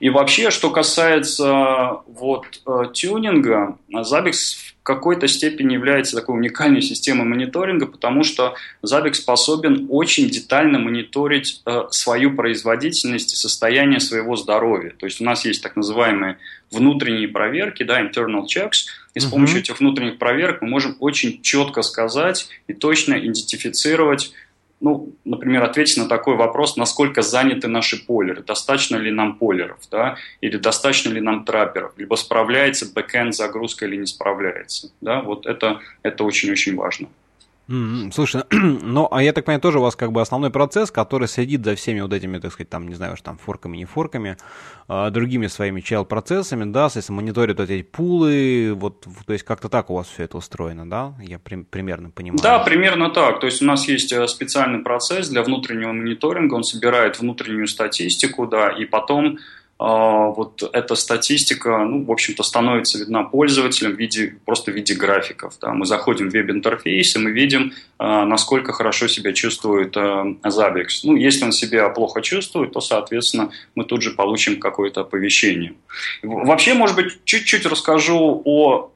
И 0.00 0.10
вообще, 0.10 0.50
что 0.50 0.70
касается 0.70 2.00
вот 2.06 2.60
э, 2.66 2.92
тюнинга, 2.92 3.78
Zabbix 3.92 4.56
в 4.56 4.74
какой-то 4.82 5.26
степени 5.26 5.74
является 5.74 6.14
такой 6.14 6.36
уникальной 6.36 6.80
системой 6.80 7.26
мониторинга, 7.26 7.86
потому 7.86 8.22
что 8.22 8.54
Zabbix 8.84 9.14
способен 9.14 9.88
очень 9.90 10.28
детально 10.28 10.78
мониторить 10.78 11.62
э, 11.66 11.86
свою 11.90 12.36
производительность 12.36 13.32
и 13.32 13.36
состояние 13.36 13.98
своего 13.98 14.36
здоровья. 14.36 14.90
То 14.90 15.06
есть 15.06 15.20
у 15.20 15.24
нас 15.24 15.44
есть 15.44 15.62
так 15.62 15.74
называемые 15.74 16.38
внутренние 16.70 17.28
проверки, 17.28 17.82
да, 17.82 18.00
internal 18.00 18.44
checks, 18.44 18.86
и 19.14 19.20
с 19.20 19.24
uh-huh. 19.24 19.30
помощью 19.30 19.60
этих 19.60 19.80
внутренних 19.80 20.18
проверок 20.18 20.62
мы 20.62 20.68
можем 20.68 20.96
очень 21.00 21.42
четко 21.42 21.82
сказать 21.82 22.48
и 22.68 22.72
точно 22.72 23.14
идентифицировать 23.14 24.32
ну, 24.80 25.14
например, 25.24 25.64
ответить 25.64 25.96
на 25.96 26.08
такой 26.08 26.36
вопрос, 26.36 26.76
насколько 26.76 27.22
заняты 27.22 27.68
наши 27.68 28.04
полеры, 28.04 28.42
достаточно 28.42 28.96
ли 28.96 29.10
нам 29.10 29.36
полеров, 29.38 29.78
да, 29.90 30.16
или 30.40 30.56
достаточно 30.56 31.10
ли 31.10 31.20
нам 31.20 31.44
трапперов, 31.44 31.92
либо 31.96 32.14
справляется 32.16 32.92
бэкэнд 32.92 33.34
загрузка 33.34 33.86
или 33.86 33.96
не 33.96 34.06
справляется, 34.06 34.92
да, 35.00 35.22
вот 35.22 35.46
это, 35.46 35.80
это 36.02 36.24
очень-очень 36.24 36.76
важно. 36.76 37.08
Слушай, 37.68 38.44
ну, 38.52 39.08
а 39.10 39.22
я 39.22 39.32
так 39.32 39.44
понимаю, 39.44 39.60
тоже 39.60 39.80
у 39.80 39.82
вас 39.82 39.96
как 39.96 40.12
бы 40.12 40.20
основной 40.20 40.50
процесс, 40.50 40.92
который 40.92 41.26
следит 41.26 41.64
за 41.64 41.74
всеми 41.74 42.00
вот 42.00 42.12
этими, 42.12 42.38
так 42.38 42.52
сказать, 42.52 42.70
там, 42.70 42.86
не 42.86 42.94
знаю, 42.94 43.16
там, 43.22 43.38
форками, 43.38 43.76
не 43.76 43.84
форками, 43.84 44.36
э, 44.88 45.10
другими 45.10 45.48
своими 45.48 45.80
чел-процессами, 45.80 46.70
да, 46.70 46.88
соответственно, 46.88 47.22
мониторит 47.22 47.58
вот 47.58 47.68
эти 47.68 47.82
пулы, 47.82 48.72
вот, 48.74 49.06
то 49.26 49.32
есть 49.32 49.44
как-то 49.44 49.68
так 49.68 49.90
у 49.90 49.94
вас 49.94 50.06
все 50.06 50.22
это 50.22 50.36
устроено, 50.36 50.88
да? 50.88 51.14
Я 51.20 51.40
при- 51.40 51.62
примерно 51.64 52.10
понимаю. 52.10 52.40
Да, 52.40 52.60
примерно 52.60 53.10
так. 53.10 53.40
То 53.40 53.46
есть 53.46 53.60
у 53.62 53.64
нас 53.64 53.88
есть 53.88 54.12
э, 54.12 54.26
специальный 54.28 54.84
процесс 54.84 55.28
для 55.28 55.42
внутреннего 55.42 55.92
мониторинга, 55.92 56.54
он 56.54 56.62
собирает 56.62 57.18
внутреннюю 57.18 57.66
статистику, 57.66 58.46
да, 58.46 58.70
и 58.70 58.84
потом 58.84 59.38
вот 59.78 60.62
эта 60.72 60.94
статистика, 60.94 61.84
ну, 61.84 62.04
в 62.04 62.10
общем-то, 62.10 62.42
становится 62.42 62.98
видна 62.98 63.24
пользователям 63.24 63.92
в 63.92 63.98
виде, 63.98 64.36
просто 64.46 64.70
в 64.70 64.74
виде 64.74 64.94
графиков. 64.94 65.54
Да. 65.60 65.72
Мы 65.72 65.84
заходим 65.84 66.30
в 66.30 66.32
веб-интерфейс, 66.32 67.14
и 67.14 67.18
мы 67.18 67.30
видим, 67.30 67.74
а, 67.98 68.24
насколько 68.24 68.72
хорошо 68.72 69.06
себя 69.06 69.34
чувствует 69.34 69.94
а, 69.96 70.24
Zabbix. 70.44 71.00
Ну, 71.02 71.16
если 71.16 71.44
он 71.44 71.52
себя 71.52 71.90
плохо 71.90 72.22
чувствует, 72.22 72.72
то, 72.72 72.80
соответственно, 72.80 73.50
мы 73.74 73.84
тут 73.84 74.00
же 74.00 74.12
получим 74.12 74.60
какое-то 74.60 75.02
оповещение. 75.02 75.74
Вообще, 76.22 76.72
может 76.72 76.96
быть, 76.96 77.24
чуть-чуть 77.24 77.66
расскажу 77.66 78.42
о 78.44 78.92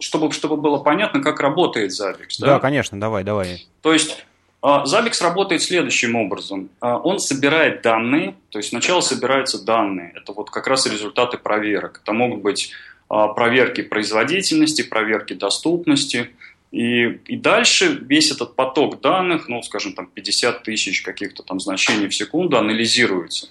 чтобы, 0.00 0.32
чтобы 0.32 0.56
было 0.56 0.78
понятно, 0.78 1.22
как 1.22 1.40
работает 1.40 1.90
Zabbix. 1.90 2.38
Да? 2.38 2.46
да, 2.46 2.58
конечно, 2.60 2.98
давай, 2.98 3.24
давай. 3.24 3.66
То 3.82 3.92
есть 3.92 4.24
А, 4.62 4.84
работает 5.20 5.60
следующим 5.60 6.14
образом. 6.14 6.70
А, 6.80 6.96
он 6.96 7.18
собирает 7.18 7.82
данные, 7.82 8.36
то 8.50 8.58
есть 8.58 8.68
сначала 8.68 9.00
собираются 9.00 9.62
данные. 9.62 10.12
Это 10.14 10.32
вот 10.32 10.50
как 10.50 10.68
раз 10.68 10.86
результаты 10.86 11.36
проверок. 11.36 12.00
Это 12.00 12.12
могут 12.12 12.42
быть 12.42 12.70
а, 13.08 13.28
проверки 13.28 13.82
производительности, 13.82 14.82
проверки 14.82 15.32
доступности. 15.32 16.30
И, 16.70 17.06
и 17.26 17.36
дальше 17.36 17.98
весь 18.02 18.30
этот 18.30 18.54
поток 18.54 19.00
данных, 19.00 19.48
ну, 19.48 19.62
скажем, 19.64 19.94
там 19.94 20.06
50 20.06 20.62
тысяч 20.62 21.02
каких-то 21.02 21.42
там 21.42 21.58
значений 21.58 22.06
в 22.06 22.14
секунду 22.14 22.56
анализируется. 22.56 23.48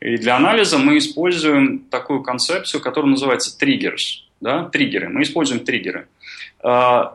И 0.00 0.16
для 0.16 0.36
анализа 0.36 0.78
мы 0.78 0.96
используем 0.96 1.80
такую 1.90 2.22
концепцию, 2.22 2.80
которая 2.80 3.10
называется 3.10 3.56
триггерс. 3.58 4.24
Да? 4.40 4.64
Триггеры. 4.64 5.10
Мы 5.10 5.22
используем 5.22 5.64
триггеры. 5.64 6.08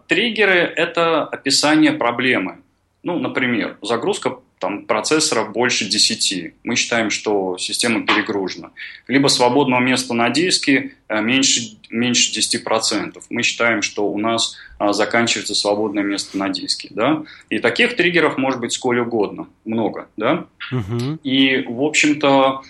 Триггеры– 0.08 0.60
это 0.76 1.26
описание 1.26 1.92
проблемы. 1.92 2.60
Ну, 3.04 3.18
например, 3.20 3.78
загрузка 3.82 4.40
там, 4.60 4.86
процессоров 4.86 5.54
больше 5.54 5.86
10. 5.86 6.54
Мы 6.64 6.76
считаем, 6.76 7.10
что 7.10 7.58
система 7.58 8.06
перегружена. 8.06 8.72
Либо 9.08 9.28
свободного 9.30 9.80
места 9.80 10.14
на 10.14 10.30
диске 10.30 10.96
э, 11.08 11.22
меньше, 11.22 11.78
меньше 11.90 12.38
10%. 12.38 13.22
Мы 13.30 13.44
считаем, 13.44 13.82
что 13.82 14.06
у 14.06 14.18
нас 14.18 14.58
а, 14.78 14.92
заканчивается 14.92 15.56
свободное 15.56 16.04
место 16.04 16.38
на 16.38 16.50
диске. 16.50 16.90
Да? 16.92 17.24
И 17.50 17.60
таких 17.60 17.96
триггеров 17.96 18.38
может 18.38 18.60
быть 18.60 18.74
сколь 18.74 19.00
угодно. 19.00 19.48
Много. 19.64 20.10
Да? 20.18 20.46
Угу. 20.72 21.20
И, 21.24 21.64
в 21.68 21.82
общем-то, 21.82 22.62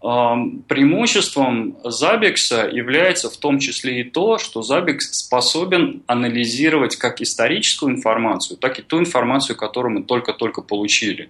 Преимуществом 0.00 1.76
Zabbix 1.84 2.72
является 2.72 3.28
в 3.28 3.36
том 3.36 3.58
числе 3.58 4.00
и 4.00 4.04
то, 4.04 4.38
что 4.38 4.60
Zabbix 4.60 5.00
способен 5.12 6.02
анализировать 6.06 6.96
как 6.96 7.20
историческую 7.20 7.92
информацию, 7.94 8.56
так 8.56 8.78
и 8.78 8.82
ту 8.82 8.98
информацию, 8.98 9.56
которую 9.56 9.98
мы 9.98 10.02
только-только 10.02 10.62
получили. 10.62 11.28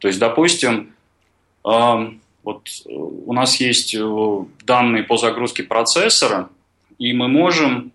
То 0.00 0.08
есть, 0.08 0.18
допустим, 0.18 0.92
вот 2.48 2.62
у 2.86 3.32
нас 3.32 3.60
есть 3.60 3.94
э, 3.94 4.44
данные 4.64 5.02
по 5.02 5.18
загрузке 5.18 5.64
процессора, 5.64 6.48
и 6.98 7.12
мы 7.12 7.28
можем 7.28 7.92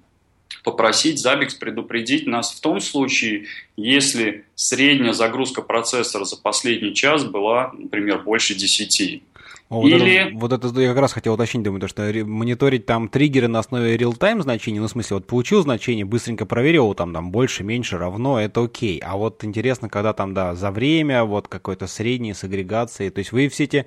попросить 0.63 1.25
Zabbix 1.25 1.57
предупредить 1.59 2.27
нас 2.27 2.53
в 2.53 2.61
том 2.61 2.79
случае, 2.79 3.47
если 3.75 4.45
средняя 4.55 5.13
загрузка 5.13 5.63
процессора 5.63 6.25
за 6.25 6.37
последний 6.37 6.93
час 6.93 7.23
была, 7.23 7.71
например, 7.77 8.21
больше 8.21 8.53
10. 8.53 9.23
Вот 9.69 9.87
Или... 9.87 10.15
Это, 10.15 10.37
вот 10.37 10.53
это 10.53 10.79
я 10.79 10.89
как 10.89 10.99
раз 10.99 11.13
хотел 11.13 11.33
уточнить, 11.33 11.63
думаю, 11.63 11.81
то, 11.81 11.87
что 11.87 12.03
мониторить 12.25 12.85
там 12.85 13.09
триггеры 13.09 13.47
на 13.47 13.59
основе 13.59 13.95
real-time 13.95 14.41
значений, 14.41 14.79
ну, 14.79 14.87
в 14.87 14.91
смысле, 14.91 15.15
вот 15.15 15.27
получил 15.27 15.63
значение, 15.63 16.05
быстренько 16.05 16.45
проверил, 16.45 16.93
там, 16.93 17.13
там, 17.13 17.31
больше, 17.31 17.63
меньше, 17.63 17.97
равно, 17.97 18.39
это 18.39 18.63
окей. 18.63 18.99
А 18.99 19.17
вот 19.17 19.43
интересно, 19.43 19.89
когда 19.89 20.13
там, 20.13 20.33
да, 20.33 20.53
за 20.53 20.69
время, 20.69 21.23
вот 21.23 21.47
какой-то 21.47 21.87
средний 21.87 22.33
с 22.33 22.43
агрегацией, 22.43 23.09
то 23.09 23.19
есть 23.19 23.31
вы 23.31 23.47
все 23.47 23.63
эти 23.63 23.85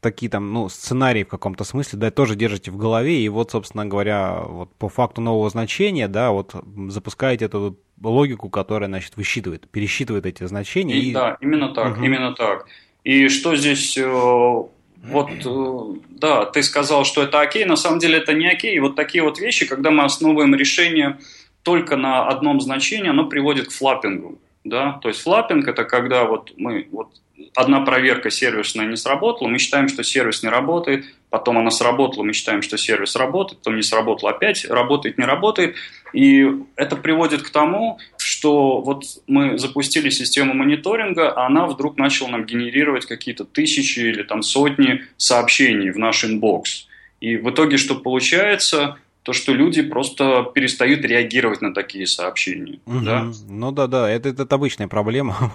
такие 0.00 0.30
там, 0.30 0.52
ну, 0.52 0.68
сценарии 0.68 1.24
в 1.24 1.28
каком-то 1.28 1.64
смысле, 1.64 1.98
да, 1.98 2.10
тоже 2.10 2.36
держите 2.36 2.70
в 2.70 2.76
голове, 2.76 3.20
и 3.20 3.28
вот, 3.28 3.50
собственно 3.50 3.86
говоря, 3.86 4.40
вот 4.40 4.74
по 4.76 4.88
факту 4.88 5.20
нового 5.20 5.50
значения, 5.50 6.08
да, 6.08 6.30
вот 6.30 6.54
запускаете 6.88 7.46
эту 7.46 7.78
логику, 8.02 8.48
которая, 8.48 8.88
значит, 8.88 9.16
высчитывает, 9.16 9.68
пересчитывает 9.68 10.26
эти 10.26 10.44
значения. 10.44 10.96
И, 10.96 11.10
и... 11.10 11.12
Да, 11.12 11.36
именно 11.40 11.74
так, 11.74 11.96
угу. 11.96 12.04
именно 12.04 12.32
так. 12.34 12.66
И 13.04 13.28
что 13.28 13.56
здесь 13.56 13.96
э, 13.96 14.62
вот, 15.10 15.30
э, 15.44 16.00
да, 16.10 16.44
ты 16.44 16.62
сказал, 16.62 17.04
что 17.04 17.22
это 17.22 17.40
окей, 17.40 17.64
на 17.64 17.76
самом 17.76 17.98
деле 17.98 18.18
это 18.18 18.32
не 18.32 18.46
окей. 18.46 18.76
И 18.76 18.80
вот 18.80 18.96
такие 18.96 19.22
вот 19.22 19.38
вещи, 19.38 19.66
когда 19.66 19.90
мы 19.90 20.04
основываем 20.04 20.54
решение 20.54 21.18
только 21.62 21.96
на 21.96 22.26
одном 22.26 22.60
значении, 22.60 23.10
оно 23.10 23.26
приводит 23.26 23.68
к 23.68 23.72
флаппингу. 23.72 24.38
Да? 24.68 24.98
То 25.02 25.08
есть 25.08 25.22
флаппинг– 25.22 25.66
это 25.68 25.84
когда 25.84 26.24
вот 26.24 26.52
мы 26.56 26.88
вот 26.90 27.08
одна 27.54 27.80
проверка 27.80 28.30
сервисная 28.30 28.86
не 28.86 28.96
сработала, 28.96 29.48
мы 29.48 29.58
считаем, 29.58 29.88
что 29.88 30.02
сервис 30.02 30.42
не 30.42 30.48
работает, 30.48 31.04
потом 31.30 31.58
она 31.58 31.70
сработала, 31.70 32.22
мы 32.22 32.32
считаем, 32.32 32.62
что 32.62 32.76
сервис 32.76 33.16
работает, 33.16 33.58
потом 33.58 33.76
не 33.76 33.82
сработала, 33.82 34.32
опять 34.32 34.64
работает, 34.64 35.18
не 35.18 35.24
работает. 35.24 35.76
И 36.12 36.46
это 36.76 36.96
приводит 36.96 37.42
к 37.42 37.50
тому, 37.50 37.98
что 38.16 38.80
вот 38.80 39.04
мы 39.26 39.58
запустили 39.58 40.10
систему 40.10 40.54
мониторинга, 40.54 41.30
а 41.30 41.46
она 41.46 41.66
вдруг 41.66 41.96
начала 41.96 42.28
нам 42.28 42.44
генерировать 42.44 43.06
какие-то 43.06 43.44
тысячи 43.44 44.00
или 44.00 44.22
там 44.22 44.42
сотни 44.42 45.02
сообщений 45.16 45.90
в 45.90 45.98
наш 45.98 46.24
inbox. 46.24 46.88
И 47.20 47.36
в 47.36 47.50
итоге 47.50 47.76
что 47.76 47.94
получается? 47.96 48.98
То, 49.28 49.34
что 49.34 49.52
люди 49.52 49.82
просто 49.82 50.50
перестают 50.54 51.04
реагировать 51.04 51.60
на 51.60 51.74
такие 51.74 52.06
сообщения. 52.06 52.80
Угу. 52.86 53.00
Да? 53.00 53.26
Ну 53.46 53.72
да, 53.72 53.86
да, 53.86 54.08
это, 54.08 54.30
это 54.30 54.54
обычная 54.54 54.88
проблема. 54.88 55.52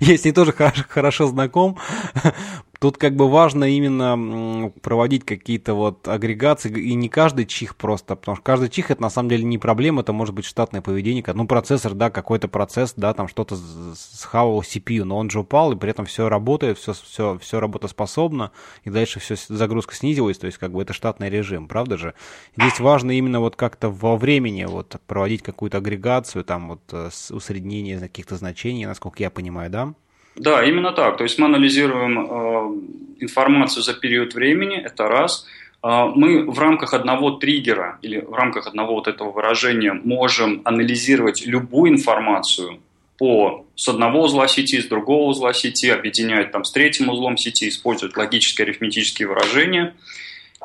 Я 0.00 0.18
с 0.18 0.24
ней 0.24 0.32
тоже 0.32 0.50
хорошо 0.50 1.28
знаком. 1.28 1.78
Тут 2.84 2.98
как 2.98 3.16
бы 3.16 3.30
важно 3.30 3.64
именно 3.64 4.70
проводить 4.82 5.24
какие-то 5.24 5.72
вот 5.72 6.06
агрегации, 6.06 6.70
и 6.70 6.92
не 6.92 7.08
каждый 7.08 7.46
чих 7.46 7.76
просто, 7.76 8.14
потому 8.14 8.36
что 8.36 8.44
каждый 8.44 8.68
чих 8.68 8.90
это 8.90 9.00
на 9.00 9.08
самом 9.08 9.30
деле 9.30 9.44
не 9.44 9.56
проблема, 9.56 10.02
это 10.02 10.12
может 10.12 10.34
быть 10.34 10.44
штатное 10.44 10.82
поведение, 10.82 11.24
ну 11.34 11.46
процессор, 11.46 11.94
да, 11.94 12.10
какой-то 12.10 12.46
процесс, 12.46 12.92
да, 12.94 13.14
там 13.14 13.28
что-то 13.28 13.56
схавал 13.94 14.60
CPU, 14.60 15.04
но 15.04 15.16
он 15.16 15.30
же 15.30 15.40
упал, 15.40 15.72
и 15.72 15.76
при 15.76 15.90
этом 15.92 16.04
все 16.04 16.28
работает, 16.28 16.76
все, 16.76 16.92
все, 16.92 17.38
все 17.40 17.58
работоспособно, 17.58 18.50
и 18.84 18.90
дальше 18.90 19.18
все 19.18 19.36
загрузка 19.48 19.94
снизилась, 19.94 20.36
то 20.36 20.46
есть 20.46 20.58
как 20.58 20.72
бы 20.72 20.82
это 20.82 20.92
штатный 20.92 21.30
режим, 21.30 21.68
правда 21.68 21.96
же? 21.96 22.12
Здесь 22.54 22.80
важно 22.80 23.03
именно 23.12 23.40
вот 23.40 23.56
как-то 23.56 23.88
во 23.90 24.16
времени 24.16 24.64
вот 24.64 24.96
проводить 25.06 25.42
какую-то 25.42 25.78
агрегацию, 25.78 26.44
там 26.44 26.68
вот 26.68 26.80
э, 26.92 27.10
усреднение 27.30 27.98
каких-то 27.98 28.36
значений, 28.36 28.86
насколько 28.86 29.22
я 29.22 29.30
понимаю, 29.30 29.70
да? 29.70 29.94
Да, 30.36 30.64
именно 30.64 30.92
так. 30.92 31.16
То 31.16 31.24
есть 31.24 31.38
мы 31.38 31.46
анализируем 31.46 32.18
э, 32.18 33.24
информацию 33.24 33.82
за 33.82 33.94
период 33.94 34.34
времени, 34.34 34.76
это 34.76 35.08
раз. 35.08 35.46
Э, 35.82 36.06
мы 36.14 36.50
в 36.50 36.58
рамках 36.58 36.94
одного 36.94 37.32
триггера 37.32 37.98
или 38.02 38.18
в 38.20 38.32
рамках 38.32 38.66
одного 38.66 38.94
вот 38.94 39.08
этого 39.08 39.30
выражения 39.30 39.92
можем 39.92 40.62
анализировать 40.64 41.46
любую 41.46 41.92
информацию 41.92 42.80
по, 43.18 43.64
с 43.76 43.88
одного 43.88 44.22
узла 44.22 44.48
сети, 44.48 44.80
с 44.80 44.86
другого 44.86 45.28
узла 45.28 45.52
сети, 45.52 45.88
объединять 45.88 46.50
там 46.50 46.64
с 46.64 46.72
третьим 46.72 47.08
узлом 47.08 47.36
сети, 47.36 47.68
использовать 47.68 48.16
логические 48.16 48.64
арифметические 48.64 49.28
выражения. 49.28 49.94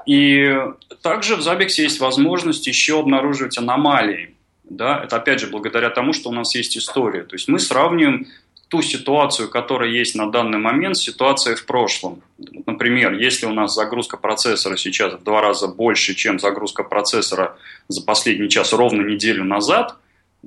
И 0.06 0.56
также 1.02 1.36
в 1.36 1.40
Zabbix 1.40 1.70
есть 1.78 2.00
возможность 2.00 2.68
еще 2.68 3.00
обнаруживать 3.00 3.58
аномалии. 3.58 4.36
Да? 4.64 5.02
Это 5.04 5.18
опять 5.18 5.40
же 5.40 5.48
благодаря 5.48 5.90
тому, 5.90 6.14
что 6.14 6.30
у 6.30 6.34
нас 6.34 6.56
есть 6.56 6.78
история. 6.78 7.24
То 7.24 7.36
есть 7.36 7.48
мы 7.48 7.60
сравниваем 7.60 8.28
ту 8.70 8.82
ситуацию, 8.84 9.50
которая 9.50 9.90
есть 9.90 10.16
на 10.16 10.32
данный 10.32 10.60
момент, 10.60 10.96
с 10.96 11.02
ситуацией 11.02 11.56
в 11.56 11.66
прошлом. 11.66 12.22
Например, 12.66 13.14
если 13.14 13.48
у 13.48 13.54
нас 13.54 13.74
загрузка 13.74 14.16
процессора 14.16 14.78
сейчас 14.78 15.14
в 15.14 15.24
два 15.24 15.42
раза 15.42 15.68
больше, 15.68 16.14
чем 16.14 16.40
загрузка 16.40 16.84
процессора 16.84 17.58
за 17.88 18.04
последний 18.04 18.48
час 18.48 18.72
ровно 18.72 19.02
неделю 19.02 19.44
назад, 19.44 19.96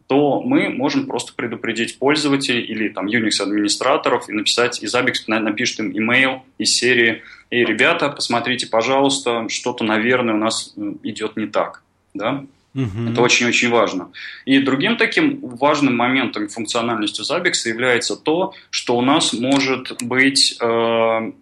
то 0.06 0.40
мы 0.40 0.70
можем 0.70 1.06
просто 1.06 1.34
предупредить 1.34 1.98
пользователей 1.98 2.62
или 2.62 2.88
там 2.88 3.06
Unix-администраторов 3.06 4.28
и 4.28 4.32
написать, 4.32 4.82
и 4.82 4.86
Zabbix 4.86 5.14
напишет 5.26 5.80
им 5.80 5.96
имейл 5.96 6.42
из 6.58 6.74
серии 6.74 7.22
«Эй, 7.50 7.64
ребята, 7.64 8.08
посмотрите, 8.08 8.66
пожалуйста, 8.66 9.48
что-то, 9.48 9.84
наверное, 9.84 10.34
у 10.34 10.38
нас 10.38 10.74
идет 11.02 11.36
не 11.36 11.46
так». 11.46 11.82
Да? 12.14 12.44
Угу. 12.74 13.10
Это 13.10 13.20
очень-очень 13.20 13.68
важно. 13.68 14.10
И 14.46 14.58
другим 14.58 14.96
таким 14.96 15.40
важным 15.42 15.94
моментом 15.94 16.48
функциональности 16.48 17.20
Zabbix 17.20 17.68
является 17.68 18.16
то, 18.16 18.54
что 18.70 18.96
у 18.96 19.02
нас 19.02 19.34
может 19.34 20.02
быть, 20.02 20.56
э, 20.58 21.32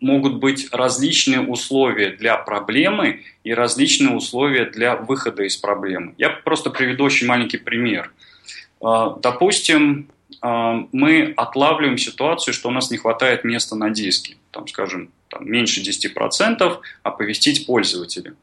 могут 0.00 0.36
быть 0.36 0.68
различные 0.72 1.40
условия 1.40 2.10
для 2.10 2.36
проблемы 2.36 3.22
и 3.44 3.54
различные 3.54 4.14
условия 4.14 4.64
для 4.64 4.96
выхода 4.96 5.44
из 5.44 5.56
проблемы. 5.56 6.14
Я 6.18 6.30
просто 6.30 6.70
приведу 6.70 7.04
очень 7.04 7.26
маленький 7.26 7.58
пример. 7.58 8.12
Э, 8.82 9.14
допустим, 9.22 10.08
э, 10.42 10.72
мы 10.92 11.34
отлавливаем 11.36 11.98
ситуацию, 11.98 12.54
что 12.54 12.68
у 12.68 12.72
нас 12.72 12.90
не 12.90 12.96
хватает 12.96 13.44
места 13.44 13.76
на 13.76 13.90
диске, 13.90 14.36
там, 14.50 14.66
скажем, 14.68 15.10
там, 15.28 15.48
меньше 15.48 15.82
10%, 15.82 16.80
оповестить 17.02 17.66
пользователя. 17.66 18.34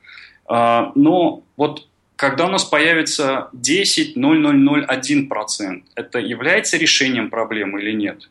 Э, 0.49 0.91
но 0.95 1.43
вот 1.57 1.87
когда 2.17 2.47
у 2.47 2.49
нас 2.49 2.65
появится 2.65 3.49
10,0001%, 3.53 5.83
это 5.95 6.19
является 6.19 6.77
решением 6.77 7.29
проблемы 7.29 7.81
или 7.81 7.91
нет? 7.91 8.29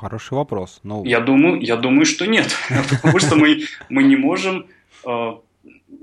Хороший 0.00 0.34
вопрос. 0.34 0.80
Но... 0.82 1.02
Я, 1.04 1.20
думаю, 1.20 1.60
я 1.60 1.76
думаю, 1.76 2.06
что 2.06 2.26
нет. 2.26 2.54
Потому 2.90 3.18
что 3.18 3.36
мы, 3.36 3.62
мы 3.88 4.02
не 4.04 4.16
можем 4.16 4.66
э, 5.04 5.32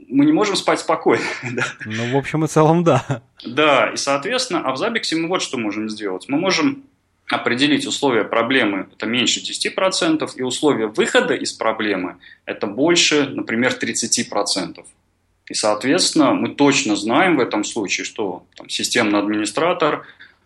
мы 0.09 0.25
не 0.25 0.31
можем 0.31 0.55
спать 0.55 0.79
спокойно. 0.79 1.23
Ну, 1.85 2.13
в 2.13 2.17
общем 2.17 2.45
и 2.45 2.47
целом, 2.47 2.83
да. 2.83 3.21
Да, 3.45 3.91
и, 3.91 3.97
соответственно, 3.97 4.61
а 4.61 4.71
в 4.73 4.77
Забиксе 4.77 5.15
мы 5.15 5.27
вот 5.27 5.41
что 5.41 5.57
можем 5.57 5.89
сделать. 5.89 6.25
Мы 6.27 6.37
можем 6.37 6.83
определить 7.29 7.87
условия 7.87 8.23
проблемы, 8.23 8.87
это 8.95 9.07
меньше 9.07 9.39
10%, 9.39 10.29
и 10.35 10.43
условия 10.43 10.87
выхода 10.87 11.33
из 11.33 11.53
проблемы, 11.53 12.17
это 12.45 12.67
больше, 12.67 13.25
например, 13.27 13.75
30%. 13.79 14.85
И, 15.47 15.53
соответственно, 15.53 16.33
мы 16.33 16.49
точно 16.49 16.95
знаем 16.95 17.37
в 17.37 17.39
этом 17.39 17.63
случае, 17.63 18.05
что 18.05 18.43
там, 18.55 18.69
системный 18.69 19.19
администратор, 19.19 20.05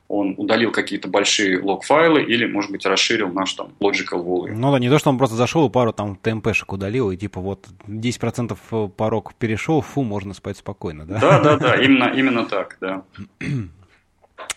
он 0.10 0.34
удалил 0.38 0.72
какие-то 0.72 1.08
большие 1.08 1.62
лог-файлы 1.62 2.24
или, 2.24 2.48
может 2.48 2.72
быть, 2.72 2.86
расширил 2.86 3.32
наш 3.32 3.54
там 3.54 3.70
logical 3.80 4.26
volume. 4.26 4.56
Ну 4.56 4.72
да, 4.72 4.80
не 4.80 4.90
то, 4.90 4.98
что 4.98 5.12
он 5.12 5.20
просто 5.20 5.36
зашел 5.36 5.68
и 5.68 5.72
пару 5.72 5.94
там 5.94 6.20
TMP-шек 6.22 6.74
удалил, 6.74 7.12
и 7.12 7.18
типа 7.18 7.40
вот 7.40 7.68
10% 7.88 8.58
э, 8.72 8.90
порог 8.90 9.36
перешел, 9.36 9.82
фу, 9.82 10.04
можно 10.04 10.34
спать 10.34 10.58
спокойно, 10.58 11.06
да? 11.06 11.20
Да, 11.20 11.40
да, 11.40 11.58
да, 11.58 11.76
именно, 11.76 12.12
именно 12.16 12.46
так, 12.46 12.78
да. 12.82 13.04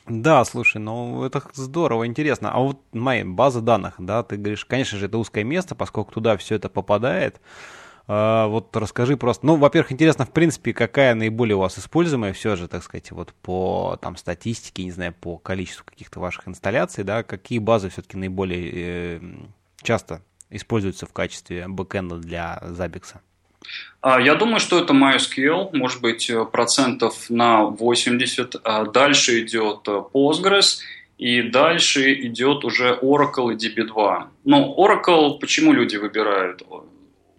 Да, 0.06 0.44
слушай, 0.44 0.78
ну 0.78 1.24
это 1.24 1.42
здорово, 1.54 2.06
интересно. 2.06 2.52
А 2.52 2.58
вот 2.58 2.78
моя 2.92 3.24
база 3.24 3.60
данных, 3.60 3.94
да, 3.98 4.22
ты 4.22 4.36
говоришь, 4.36 4.64
конечно 4.64 4.98
же, 4.98 5.06
это 5.06 5.18
узкое 5.18 5.44
место, 5.44 5.74
поскольку 5.74 6.12
туда 6.12 6.36
все 6.36 6.56
это 6.56 6.68
попадает. 6.68 7.40
А, 8.14 8.46
вот 8.46 8.76
расскажи 8.76 9.16
просто, 9.16 9.46
ну, 9.46 9.56
во-первых, 9.56 9.90
интересно, 9.90 10.26
в 10.26 10.32
принципе, 10.32 10.74
какая 10.74 11.14
наиболее 11.14 11.56
у 11.56 11.60
вас 11.60 11.78
используемая 11.78 12.34
все 12.34 12.56
же, 12.56 12.68
так 12.68 12.82
сказать, 12.82 13.10
вот 13.10 13.32
по 13.40 13.98
там 14.02 14.18
статистике, 14.18 14.84
не 14.84 14.90
знаю, 14.90 15.14
по 15.18 15.38
количеству 15.38 15.82
каких-то 15.86 16.20
ваших 16.20 16.46
инсталляций, 16.46 17.04
да, 17.04 17.22
какие 17.22 17.58
базы 17.58 17.88
все-таки 17.88 18.18
наиболее 18.18 18.70
э, 18.74 19.20
часто 19.82 20.20
используются 20.50 21.06
в 21.06 21.12
качестве 21.14 21.66
бэкэнда 21.68 22.16
для 22.16 22.62
Zabbix? 22.62 23.14
А, 24.02 24.20
я 24.20 24.34
думаю, 24.34 24.60
что 24.60 24.78
это 24.78 24.92
MySQL, 24.92 25.70
может 25.72 26.02
быть, 26.02 26.28
э, 26.28 26.44
процентов 26.44 27.30
на 27.30 27.62
80. 27.64 28.56
А 28.62 28.84
дальше 28.84 29.40
идет 29.40 29.88
э, 29.88 30.02
Postgres, 30.12 30.80
и 31.16 31.40
дальше 31.40 32.12
идет 32.26 32.64
уже 32.64 32.98
Oracle 33.00 33.54
и 33.54 33.56
DB2. 33.56 34.24
Но 34.44 34.74
Oracle, 34.76 35.38
почему 35.38 35.72
люди 35.72 35.96
выбирают? 35.96 36.62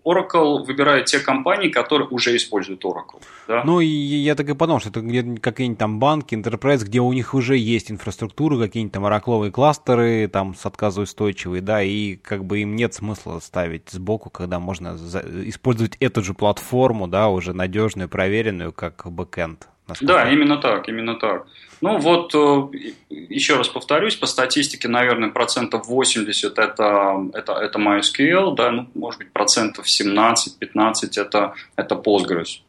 Oracle 0.05 0.65
выбирает 0.65 1.05
те 1.05 1.19
компании, 1.19 1.69
которые 1.69 2.07
уже 2.09 2.35
используют 2.35 2.83
Oracle. 2.83 3.21
Да? 3.47 3.63
Ну, 3.63 3.79
и 3.79 3.87
я 3.87 4.35
так 4.35 4.49
и 4.49 4.53
подумал, 4.53 4.79
что 4.79 4.89
это 4.89 5.01
какие-нибудь 5.39 5.79
там 5.79 5.99
банки, 5.99 6.35
Enterprise, 6.35 6.83
где 6.83 6.99
у 6.99 7.13
них 7.13 7.33
уже 7.33 7.57
есть 7.57 7.91
инфраструктура, 7.91 8.57
какие-нибудь 8.57 8.93
там 8.93 9.05
оракловые 9.05 9.51
кластеры, 9.51 10.27
там 10.27 10.55
с 10.55 10.65
отказоустойчивые, 10.65 11.61
да, 11.61 11.81
и 11.81 12.15
как 12.15 12.45
бы 12.45 12.59
им 12.59 12.75
нет 12.75 12.93
смысла 12.93 13.39
ставить 13.39 13.89
сбоку, 13.89 14.29
когда 14.29 14.59
можно 14.59 14.97
использовать 15.45 15.95
эту 15.99 16.21
же 16.21 16.33
платформу, 16.33 17.07
да, 17.07 17.29
уже 17.29 17.53
надежную, 17.53 18.09
проверенную, 18.09 18.73
как 18.73 19.09
бэкэнд. 19.09 19.69
Да, 20.01 20.31
именно 20.31 20.57
так, 20.57 20.87
именно 20.89 21.15
так. 21.15 21.45
Ну 21.81 21.97
вот, 21.97 22.33
э, 22.33 22.77
еще 23.09 23.57
раз 23.57 23.67
повторюсь, 23.67 24.15
по 24.15 24.25
статистике, 24.25 24.87
наверное, 24.87 25.31
процентов 25.31 25.87
80 25.87 26.57
это, 26.57 27.29
это, 27.33 27.53
это 27.53 27.79
MySQL, 27.79 28.55
да, 28.55 28.71
ну, 28.71 28.89
может 28.95 29.19
быть, 29.19 29.31
процентов 29.33 29.85
17-15 29.85 31.17
это, 31.17 31.53
это 31.75 31.95
Postgres. 31.95 32.61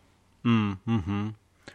Mm-hmm. 0.44 1.32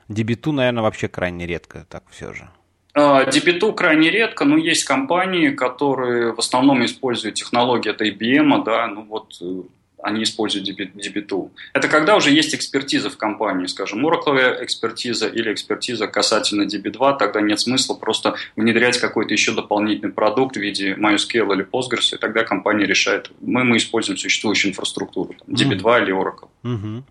DB2, 0.09 0.51
наверное, 0.51 0.83
вообще 0.83 1.07
крайне 1.07 1.47
редко, 1.47 1.85
так 1.89 2.03
все 2.09 2.33
же. 2.33 2.49
DB2 2.95 3.69
а, 3.69 3.73
крайне 3.73 4.09
редко, 4.09 4.43
но 4.43 4.57
есть 4.57 4.83
компании, 4.83 5.51
которые 5.51 6.33
в 6.33 6.39
основном 6.39 6.83
используют 6.83 7.35
технологии 7.35 7.89
от 7.89 8.01
IBM, 8.01 8.63
да, 8.65 8.87
ну 8.87 9.03
вот 9.03 9.37
э, 9.41 9.61
они 10.01 10.23
используют 10.23 10.67
DB2. 10.69 11.49
Это 11.73 11.87
когда 11.87 12.15
уже 12.15 12.31
есть 12.31 12.55
экспертиза 12.55 13.09
в 13.09 13.17
компании, 13.17 13.65
скажем, 13.67 14.05
Oracle 14.05 14.63
экспертиза 14.63 15.27
или 15.27 15.53
экспертиза 15.53 16.07
касательно 16.07 16.63
DB2, 16.63 17.17
тогда 17.17 17.41
нет 17.41 17.59
смысла 17.59 17.95
просто 17.95 18.35
внедрять 18.55 18.97
какой-то 18.97 19.33
еще 19.33 19.53
дополнительный 19.53 20.11
продукт 20.11 20.55
в 20.55 20.59
виде 20.59 20.93
MySQL 20.95 21.53
или 21.53 21.65
Postgres, 21.65 22.15
и 22.15 22.17
тогда 22.17 22.43
компания 22.43 22.85
решает, 22.85 23.31
мы, 23.41 23.63
мы 23.63 23.77
используем 23.77 24.17
существующую 24.17 24.71
инфраструктуру, 24.71 25.33
там, 25.33 25.55
DB2 25.55 25.81
mm. 25.81 26.03
или 26.03 26.13
Oracle. 26.13 26.49
Угу. 26.63 27.03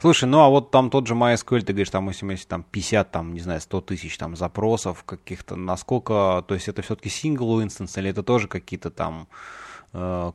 Слушай, 0.00 0.24
ну 0.24 0.40
а 0.40 0.48
вот 0.48 0.70
там 0.70 0.90
тот 0.90 1.06
же 1.06 1.14
MySQL, 1.14 1.62
ты 1.62 1.72
говоришь, 1.72 1.90
там, 1.90 2.08
если, 2.08 2.46
там 2.46 2.64
50, 2.70 3.10
там, 3.10 3.34
не 3.34 3.40
знаю, 3.40 3.60
100 3.60 3.80
тысяч 3.82 4.16
там 4.18 4.36
запросов 4.36 5.04
каких-то, 5.04 5.56
насколько, 5.56 6.44
то 6.46 6.54
есть 6.54 6.68
это 6.68 6.82
все-таки 6.82 7.08
single 7.08 7.64
instance 7.64 7.98
или 7.98 8.10
это 8.10 8.22
тоже 8.22 8.48
какие-то 8.48 8.90
там 8.90 9.28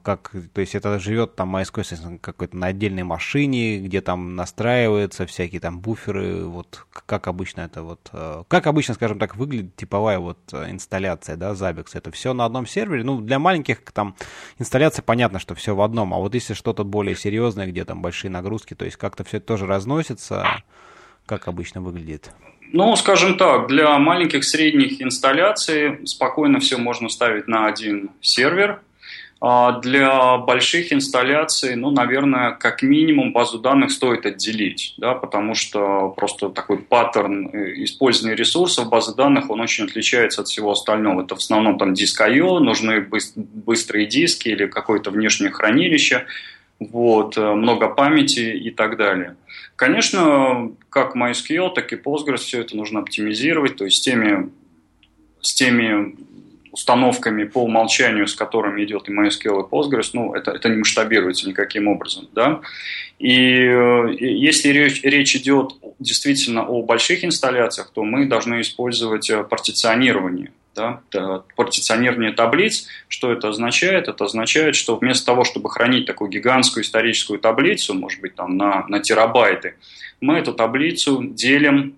как, 0.03 0.31
то 0.53 0.61
есть 0.61 0.75
это 0.75 0.97
живет 0.97 1.35
там 1.35 1.55
MySQL 1.55 2.19
какой-то 2.19 2.57
на 2.57 2.67
отдельной 2.67 3.03
машине, 3.03 3.79
где 3.79 4.01
там 4.01 4.35
настраиваются 4.35 5.25
всякие 5.27 5.61
там 5.61 5.79
буферы, 5.79 6.45
вот 6.45 6.85
как 7.05 7.27
обычно 7.27 7.61
это 7.61 7.83
вот, 7.83 8.09
э, 8.11 8.43
как 8.47 8.65
обычно, 8.65 8.95
скажем 8.95 9.19
так, 9.19 9.35
выглядит 9.35 9.75
типовая 9.75 10.19
вот 10.19 10.39
э, 10.53 10.71
инсталляция, 10.71 11.35
да, 11.35 11.51
Zabbix, 11.51 11.89
это 11.93 12.11
все 12.11 12.33
на 12.33 12.45
одном 12.45 12.65
сервере, 12.65 13.03
ну, 13.03 13.21
для 13.21 13.37
маленьких 13.37 13.81
там 13.93 14.15
инсталляций 14.57 15.03
понятно, 15.03 15.37
что 15.37 15.53
все 15.53 15.75
в 15.75 15.81
одном, 15.81 16.13
а 16.13 16.17
вот 16.17 16.33
если 16.33 16.53
что-то 16.53 16.83
более 16.83 17.15
серьезное, 17.15 17.67
где 17.67 17.85
там 17.85 18.01
большие 18.01 18.31
нагрузки, 18.31 18.73
то 18.73 18.85
есть 18.85 18.97
как-то 18.97 19.23
все 19.23 19.37
это 19.37 19.45
тоже 19.45 19.67
разносится, 19.67 20.63
как 21.25 21.47
обычно 21.47 21.81
выглядит? 21.81 22.31
Ну, 22.73 22.95
скажем 22.95 23.37
так, 23.37 23.67
для 23.67 23.97
маленьких 23.99 24.45
средних 24.45 25.01
инсталляций 25.01 26.07
спокойно 26.07 26.59
все 26.59 26.77
можно 26.77 27.09
ставить 27.09 27.47
на 27.47 27.67
один 27.67 28.11
сервер. 28.21 28.81
А 29.43 29.79
для 29.79 30.37
больших 30.37 30.93
инсталляций, 30.93 31.75
ну, 31.75 31.89
наверное, 31.89 32.51
как 32.51 32.83
минимум 32.83 33.33
базу 33.33 33.57
данных 33.57 33.89
стоит 33.89 34.27
отделить, 34.27 34.93
да, 34.97 35.15
потому 35.15 35.55
что 35.55 36.09
просто 36.09 36.49
такой 36.49 36.77
паттерн 36.77 37.49
э, 37.51 37.83
использования 37.83 38.35
ресурсов 38.35 38.87
базы 38.87 39.15
данных, 39.15 39.49
он 39.49 39.59
очень 39.59 39.85
отличается 39.85 40.41
от 40.41 40.47
всего 40.47 40.69
остального. 40.69 41.23
Это 41.23 41.33
в 41.33 41.39
основном 41.39 41.79
там 41.79 41.95
диск 41.95 42.21
I.O., 42.21 42.59
нужны 42.59 43.03
быстрые 43.35 44.05
диски 44.05 44.49
или 44.49 44.67
какое-то 44.67 45.09
внешнее 45.09 45.49
хранилище, 45.49 46.27
вот, 46.79 47.35
э, 47.35 47.53
много 47.55 47.89
памяти 47.89 48.55
и 48.55 48.69
так 48.69 48.95
далее. 48.95 49.37
Конечно, 49.75 50.71
как 50.89 51.15
MySQL, 51.15 51.73
так 51.73 51.91
и 51.91 51.95
Postgres 51.95 52.37
все 52.37 52.61
это 52.61 52.77
нужно 52.77 52.99
оптимизировать, 52.99 53.75
то 53.77 53.85
есть 53.85 53.97
с 53.97 54.01
теми, 54.01 54.51
с 55.41 55.55
теми 55.55 56.15
установками 56.71 57.43
по 57.43 57.63
умолчанию, 57.63 58.27
с 58.27 58.35
которыми 58.35 58.83
идет 58.83 59.09
и 59.09 59.11
MySQL, 59.11 59.65
и 59.65 59.69
Postgres, 59.69 60.11
ну, 60.13 60.33
это, 60.33 60.51
это 60.51 60.69
не 60.69 60.77
масштабируется 60.77 61.47
никаким 61.47 61.87
образом, 61.87 62.27
да. 62.33 62.61
И 63.19 63.37
э, 63.37 64.15
если 64.19 64.69
речь, 64.69 65.03
речь 65.03 65.35
идет 65.35 65.73
действительно 65.99 66.65
о 66.65 66.81
больших 66.81 67.23
инсталляциях, 67.23 67.91
то 67.93 68.03
мы 68.03 68.25
должны 68.25 68.61
использовать 68.61 69.29
э, 69.29 69.43
партиционирование, 69.43 70.51
да, 70.73 71.01
партиционирование 71.55 72.31
таблиц. 72.31 72.87
Что 73.09 73.31
это 73.31 73.49
означает? 73.49 74.07
Это 74.07 74.25
означает, 74.25 74.75
что 74.75 74.95
вместо 74.95 75.25
того, 75.25 75.43
чтобы 75.43 75.69
хранить 75.69 76.05
такую 76.05 76.31
гигантскую 76.31 76.83
историческую 76.83 77.39
таблицу, 77.39 77.93
может 77.93 78.21
быть, 78.21 78.35
там 78.35 78.57
на, 78.57 78.85
на 78.87 78.99
терабайты, 79.01 79.75
мы 80.21 80.37
эту 80.37 80.53
таблицу 80.53 81.21
делим 81.23 81.95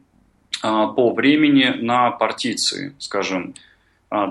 а, 0.62 0.88
по 0.88 1.14
времени 1.14 1.66
на 1.80 2.12
партиции, 2.12 2.94
скажем, 2.98 3.54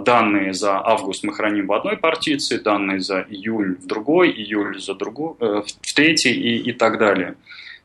данные 0.04 0.52
за 0.54 0.78
август 0.78 1.24
мы 1.24 1.32
храним 1.34 1.66
в 1.66 1.72
одной 1.72 1.96
партиции, 1.96 2.58
данные 2.58 3.00
за 3.00 3.26
июнь 3.28 3.76
в 3.82 3.86
другой, 3.86 4.30
июль 4.30 4.80
за 4.80 4.94
другой, 4.94 5.34
э, 5.40 5.62
в 5.80 5.94
третьей 5.94 6.34
и, 6.34 6.70
и 6.70 6.72
так 6.72 6.98
далее. 6.98 7.34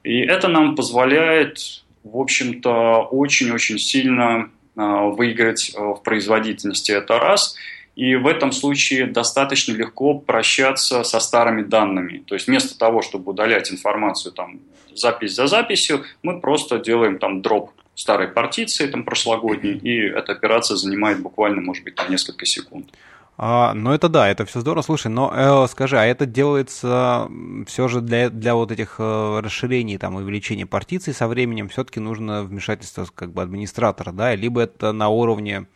И 0.03 0.19
это 0.19 0.47
нам 0.47 0.75
позволяет, 0.75 1.57
в 2.03 2.17
общем-то, 2.17 3.07
очень-очень 3.11 3.79
сильно 3.79 4.49
а, 4.75 5.07
выиграть 5.07 5.73
э, 5.75 5.79
в 5.79 6.01
производительности, 6.03 6.91
это 6.91 7.17
раз. 7.17 7.55
И 7.95 8.15
в 8.15 8.27
этом 8.27 8.51
случае 8.51 9.07
достаточно 9.07 9.73
легко 9.73 10.13
прощаться 10.13 11.03
со 11.03 11.19
старыми 11.19 11.63
данными. 11.63 12.23
То 12.27 12.35
есть 12.35 12.45
вместо 12.47 12.77
того, 12.77 13.01
чтобы 13.01 13.31
удалять 13.31 13.71
информацию 13.71 14.33
там, 14.33 14.59
запись 14.93 15.33
за 15.33 15.47
записью, 15.47 16.03
мы 16.21 16.39
просто 16.39 16.77
делаем 16.77 17.17
там 17.17 17.41
дроп 17.41 17.71
старой 17.97 18.27
партиции 18.27 18.87
там, 18.87 19.03
прошлогодней, 19.03 19.73
и 19.73 19.99
эта 20.07 20.33
операция 20.33 20.77
занимает 20.77 21.19
буквально, 21.19 21.61
может 21.61 21.83
быть, 21.83 21.95
там, 21.95 22.09
несколько 22.11 22.45
секунд. 22.45 22.91
А, 23.39 23.73
ну 23.73 23.91
это 23.91 24.07
да, 24.07 24.29
это 24.29 24.45
все 24.45 24.61
здорово. 24.61 24.83
Слушай, 24.83 25.07
но 25.07 25.31
э, 25.35 25.67
скажи, 25.67 25.99
а 25.99 26.05
это 26.05 26.25
делается 26.25 27.29
все 27.67 27.87
же 27.87 28.01
для, 28.01 28.29
для 28.29 28.55
вот 28.55 28.71
этих 28.71 28.95
э, 28.99 29.39
расширений 29.43 29.97
там, 29.97 30.15
увеличения 30.15 30.65
партиций 30.65 31.13
со 31.13 31.27
временем 31.27 31.69
все-таки 31.69 31.99
нужно 31.99 32.43
вмешательство 32.43 33.07
как 33.13 33.31
бы 33.33 33.43
администратора, 33.43 34.11
да, 34.11 34.33
либо 34.33 34.61
это 34.61 34.91
на 34.91 35.09
уровне 35.09 35.67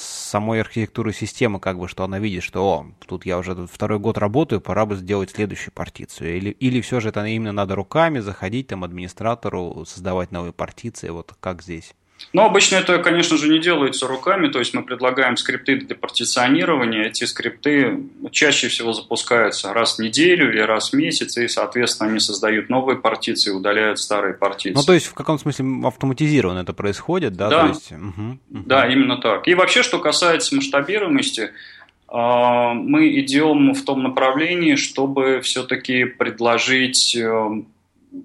самой 0.00 0.60
архитектуры 0.60 1.12
системы, 1.12 1.60
как 1.60 1.78
бы, 1.78 1.88
что 1.88 2.04
она 2.04 2.18
видит, 2.18 2.42
что 2.42 2.64
о, 2.64 2.86
тут 3.06 3.26
я 3.26 3.38
уже 3.38 3.66
второй 3.66 3.98
год 3.98 4.18
работаю, 4.18 4.60
пора 4.60 4.86
бы 4.86 4.96
сделать 4.96 5.30
следующую 5.30 5.72
партицию. 5.72 6.36
Или, 6.36 6.50
или 6.50 6.80
все 6.80 7.00
же 7.00 7.10
это 7.10 7.24
именно 7.24 7.52
надо 7.52 7.74
руками 7.74 8.20
заходить 8.20 8.68
там 8.68 8.84
администратору, 8.84 9.84
создавать 9.86 10.32
новые 10.32 10.52
партиции, 10.52 11.10
вот 11.10 11.34
как 11.40 11.62
здесь? 11.62 11.94
Но 12.32 12.44
обычно 12.44 12.76
это, 12.76 12.98
конечно 12.98 13.36
же, 13.36 13.48
не 13.48 13.58
делается 13.58 14.06
руками, 14.06 14.48
то 14.48 14.60
есть 14.60 14.72
мы 14.72 14.82
предлагаем 14.82 15.36
скрипты 15.36 15.76
для 15.76 15.96
партиционирования. 15.96 17.04
Эти 17.04 17.24
скрипты 17.24 17.98
чаще 18.30 18.68
всего 18.68 18.92
запускаются 18.92 19.72
раз 19.72 19.98
в 19.98 20.02
неделю 20.02 20.50
или 20.50 20.60
раз 20.60 20.92
в 20.92 20.96
месяц, 20.96 21.36
и, 21.38 21.48
соответственно, 21.48 22.10
они 22.10 22.20
создают 22.20 22.68
новые 22.68 22.98
партиции, 22.98 23.50
удаляют 23.50 23.98
старые 23.98 24.34
партиции. 24.34 24.76
Ну, 24.76 24.82
то 24.84 24.92
есть 24.92 25.06
в 25.06 25.14
каком-то 25.14 25.42
смысле 25.42 25.66
автоматизированно 25.84 26.60
это 26.60 26.72
происходит, 26.72 27.34
да? 27.34 27.48
Да, 27.48 27.66
есть... 27.66 27.90
угу, 27.90 27.98
угу. 27.98 28.38
да 28.48 28.86
именно 28.86 29.16
так. 29.16 29.48
И 29.48 29.54
вообще, 29.54 29.82
что 29.82 29.98
касается 29.98 30.54
масштабируемости, 30.54 31.50
а, 32.06 32.74
мы 32.74 33.08
идем 33.20 33.72
в 33.72 33.84
том 33.84 34.02
направлении, 34.02 34.74
чтобы 34.74 35.40
все-таки 35.42 36.04
предложить 36.04 37.16
э, 37.16 37.62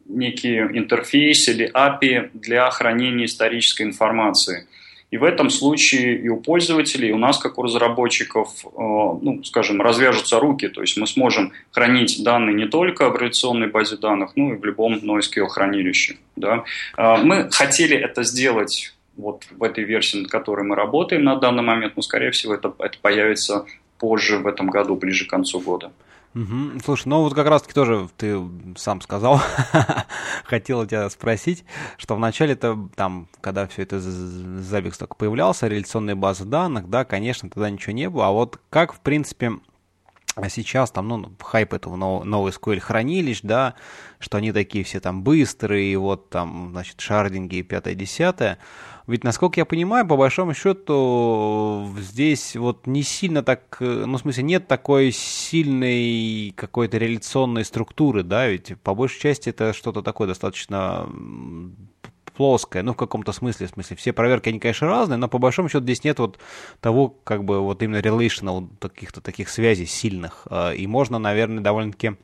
некий 0.06 0.60
интерфейс 0.60 1.48
или 1.48 1.72
API 1.72 2.30
для 2.34 2.70
хранения 2.72 3.26
исторической 3.26 3.84
информации. 3.84 4.68
И 5.12 5.18
в 5.18 5.24
этом 5.24 5.50
случае 5.50 6.18
и 6.18 6.30
у 6.30 6.38
пользователей, 6.38 7.10
и 7.10 7.14
у 7.14 7.18
нас, 7.18 7.38
как 7.38 7.58
у 7.58 7.62
разработчиков, 7.62 8.50
э, 8.66 8.70
ну, 8.76 9.42
скажем, 9.44 9.82
развяжутся 9.82 10.40
руки. 10.40 10.68
То 10.68 10.82
есть 10.82 10.98
мы 10.98 11.08
сможем 11.08 11.54
хранить 11.72 12.24
данные 12.24 12.56
не 12.56 12.66
только 12.66 13.10
в 13.10 13.18
реляционной 13.18 13.68
базе 13.68 13.98
данных, 13.98 14.32
но 14.36 14.54
и 14.54 14.58
в 14.58 14.66
любом 14.66 14.96
NoSQL 14.96 15.48
хранилище. 15.48 16.18
Да. 16.36 16.64
Э, 16.98 17.18
мы 17.24 17.50
хотели 17.52 17.96
это 17.96 18.24
сделать 18.24 18.96
вот 19.16 19.44
в 19.52 19.64
этой 19.64 19.84
версии, 19.84 20.18
над 20.18 20.30
которой 20.30 20.66
мы 20.66 20.76
работаем 20.76 21.24
на 21.24 21.36
данный 21.36 21.64
момент, 21.64 21.94
но, 21.96 22.02
скорее 22.02 22.32
всего, 22.32 22.54
это, 22.54 22.74
это 22.80 22.98
появится 23.02 23.66
позже 24.00 24.40
в 24.40 24.48
этом 24.48 24.70
году, 24.70 24.96
ближе 24.96 25.26
к 25.26 25.30
концу 25.30 25.60
года. 25.60 25.92
Угу. 26.36 26.82
Слушай, 26.84 27.08
ну 27.08 27.22
вот 27.22 27.34
как 27.34 27.48
раз-таки 27.48 27.74
тоже 27.74 28.10
ты 28.18 28.38
сам 28.76 29.00
сказал, 29.00 29.40
хотел 30.44 30.86
тебя 30.86 31.10
спросить, 31.10 31.64
что 31.98 32.16
вначале-то 32.16 32.90
там, 32.96 33.30
когда 33.40 33.66
все 33.68 33.84
это 33.84 33.98
Zabbix 33.98 34.98
только 35.00 35.16
появлялся, 35.16 35.68
реляционные 35.68 36.16
базы 36.16 36.44
данных, 36.44 36.90
да, 36.90 37.06
конечно, 37.06 37.50
тогда 37.50 37.70
ничего 37.70 37.94
не 37.94 38.10
было, 38.10 38.28
а 38.28 38.32
вот 38.32 38.60
как, 38.70 38.94
в 38.94 39.00
принципе, 39.00 39.54
а 40.36 40.50
сейчас 40.50 40.92
там, 40.92 41.08
ну, 41.08 41.32
хайп 41.40 41.74
этого 41.74 41.96
нового 41.96 42.50
SQL 42.50 42.82
хранилищ, 42.82 43.40
да, 43.42 43.76
что 44.20 44.38
они 44.38 44.52
такие 44.52 44.84
все 44.84 45.00
там 45.00 45.24
быстрые, 45.24 45.94
и 45.94 45.96
вот 45.96 46.30
там, 46.30 46.72
значит, 46.72 47.00
шардинги 47.00 47.56
и 47.58 47.64
пятое-десятое. 47.64 48.58
Ведь, 49.08 49.24
насколько 49.24 49.60
я 49.60 49.66
понимаю, 49.66 50.08
по 50.08 50.18
большому 50.18 50.56
счету, 50.56 51.88
здесь 52.00 52.56
вот 52.56 52.88
не 52.88 53.04
сильно 53.04 53.44
так, 53.44 53.78
ну, 53.80 54.18
в 54.18 54.22
смысле, 54.22 54.44
нет 54.44 54.68
такой 54.68 55.12
сильной 55.12 56.54
какой-то 56.56 56.98
реляционной 56.98 57.66
структуры, 57.66 58.24
да, 58.24 58.48
ведь 58.48 58.74
по 58.82 58.96
большей 58.96 59.22
части 59.22 59.50
это 59.50 59.74
что-то 59.74 60.02
такое 60.02 60.28
достаточно 60.28 61.08
плоская, 62.36 62.82
ну, 62.84 62.94
в 62.94 62.98
каком-то 62.98 63.32
смысле, 63.32 63.68
в 63.68 63.72
смысле, 63.72 63.96
все 63.96 64.12
проверки, 64.12 64.50
они, 64.50 64.60
конечно, 64.60 64.88
разные, 64.88 65.18
но 65.18 65.28
по 65.28 65.38
большому 65.38 65.70
счету 65.70 65.84
здесь 65.84 66.04
нет 66.04 66.20
вот 66.20 66.40
того, 66.82 67.10
как 67.10 67.44
бы, 67.44 67.62
вот 67.62 67.84
именно 67.84 68.00
relational, 68.00 68.68
каких-то 68.80 69.22
таких 69.22 69.50
связей 69.50 69.86
сильных, 69.86 70.48
а, 70.50 70.72
и 70.72 70.88
можно, 70.88 71.20
наверное, 71.20 71.64
довольно-таки 71.64 72.16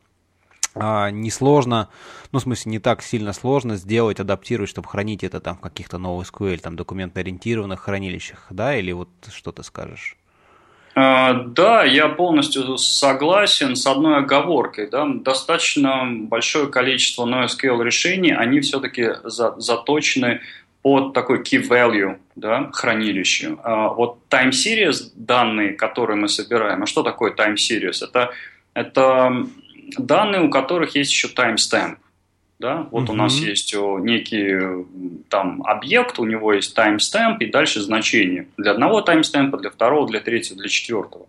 несложно, 0.76 1.89
ну, 2.32 2.39
в 2.39 2.41
смысле, 2.43 2.72
не 2.72 2.80
так 2.80 3.01
сильно 3.01 3.34
сложно 3.34 3.76
сделать, 3.76 4.19
адаптировать, 4.19 4.69
чтобы 4.69 4.88
хранить 4.88 5.24
это 5.24 5.39
там 5.39 5.57
в 5.57 5.61
каких-то 5.61 5.97
новых 5.97 6.32
SQL, 6.32 6.57
там, 6.59 6.76
документно-ориентированных 6.76 7.82
хранилищах, 7.82 8.47
да, 8.49 8.76
или 8.76 8.91
вот 8.91 9.09
что 9.34 9.51
ты 9.51 9.63
скажешь? 9.63 10.17
А, 10.93 11.34
да, 11.34 11.84
я 11.84 12.09
полностью 12.09 12.78
согласен 12.78 13.76
с 13.76 13.86
одной 13.86 14.17
оговоркой. 14.17 14.89
Да, 14.89 15.05
достаточно 15.07 16.05
большое 16.05 16.67
количество 16.67 17.26
NoSQL 17.26 17.84
решений, 17.84 18.34
они 18.34 18.59
все-таки 18.59 19.11
за, 19.24 19.55
заточены 19.57 20.41
под 20.82 21.13
такой 21.13 21.43
key 21.43 21.65
value 21.67 22.17
да, 22.36 22.69
хранилище. 22.74 23.57
А, 23.63 23.89
вот 23.89 24.17
time 24.30 24.49
series 24.49 25.11
данные, 25.15 25.74
которые 25.74 26.17
мы 26.17 26.28
собираем, 26.28 26.84
а 26.84 26.88
что 26.88 27.03
такое 27.03 27.34
time 27.34 27.55
series? 27.55 28.03
Это, 28.03 28.32
это 28.74 29.45
данные, 29.98 30.42
у 30.42 30.50
которых 30.50 30.96
есть 30.96 31.12
еще 31.12 31.28
timestamp. 31.28 31.98
Да? 32.60 32.88
Вот 32.92 33.06
угу. 33.06 33.14
у 33.14 33.16
нас 33.16 33.34
есть 33.39 33.74
некий 33.74 34.86
там 35.30 35.64
объект, 35.64 36.20
у 36.20 36.26
него 36.26 36.54
есть 36.54 36.78
timestamp 36.78 37.38
и 37.39 37.48
дальше 37.48 37.82
значение. 37.82 38.48
Для 38.58 38.72
одного 38.72 39.02
timestamp, 39.02 39.58
для 39.58 39.72
второго, 39.72 40.08
для 40.08 40.20
третьего, 40.20 40.60
для 40.60 40.70
четвертого. 40.70 41.26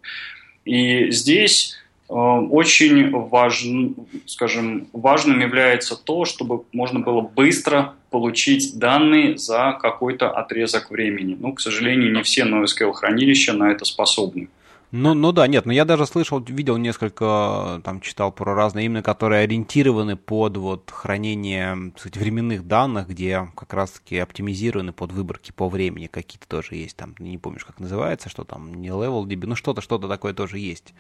И 0.67 1.11
здесь 1.11 1.79
э, 2.09 2.13
очень 2.13 3.11
важен, 3.11 3.97
скажем, 4.27 4.89
важным 4.93 5.41
является 5.41 5.97
то, 5.97 6.27
чтобы 6.27 6.65
можно 6.73 7.01
было 7.01 7.23
быстро 7.23 7.95
получить 8.11 8.79
данные 8.79 9.39
за 9.39 9.77
какой-то 9.81 10.31
отрезок 10.31 10.91
времени. 10.91 11.37
Ну, 11.41 11.55
к 11.55 11.61
сожалению, 11.61 12.13
не 12.13 12.23
все 12.23 12.43
NoSQL 12.43 12.93
хранилища 12.93 13.55
на 13.55 13.73
это 13.73 13.87
способны. 13.87 14.49
Ну, 14.95 15.15
ну 15.15 15.33
да, 15.33 15.47
нет, 15.47 15.65
но 15.65 15.73
я 15.73 15.87
даже 15.87 16.05
слышал, 16.05 16.39
видел 16.47 16.77
несколько, 16.77 17.81
там 17.83 18.03
читал 18.03 18.31
про 18.31 18.55
разные 18.55 18.85
именно, 18.85 19.03
которые 19.03 19.43
ориентированы 19.43 20.17
под 20.17 20.59
вот 20.59 20.91
хранение 20.91 21.93
кстати, 21.97 22.19
временных 22.19 22.69
данных, 22.69 23.09
где 23.09 23.49
как 23.57 23.73
раз-таки 23.73 24.19
оптимизированы 24.19 24.93
под 24.93 25.13
выборки 25.13 25.51
по 25.51 25.71
времени, 25.71 26.09
какие-то 26.09 26.47
тоже 26.47 26.75
есть, 26.75 26.99
там, 26.99 27.15
не 27.19 27.39
помнишь, 27.39 27.65
как 27.65 27.81
называется, 27.81 28.29
что 28.29 28.45
там, 28.45 28.75
не 28.75 28.89
level 28.89 29.25
DB, 29.25 29.47
ну 29.47 29.57
что-то, 29.57 29.81
что-то 29.81 30.09
такое 30.09 30.35
тоже 30.35 30.59
есть, 30.59 30.93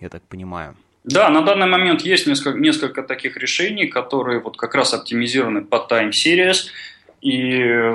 я 0.00 0.10
так 0.10 0.22
понимаю. 0.24 0.76
Да, 1.04 1.30
на 1.30 1.40
данный 1.40 1.66
момент 1.66 2.02
есть 2.02 2.26
несколько, 2.26 2.58
несколько 2.58 3.02
таких 3.02 3.38
решений, 3.38 3.86
которые 3.86 4.40
вот 4.40 4.58
как 4.58 4.74
раз 4.74 4.92
оптимизированы 4.92 5.62
под 5.62 5.90
time 5.90 6.10
series, 6.10 6.66
и, 7.22 7.94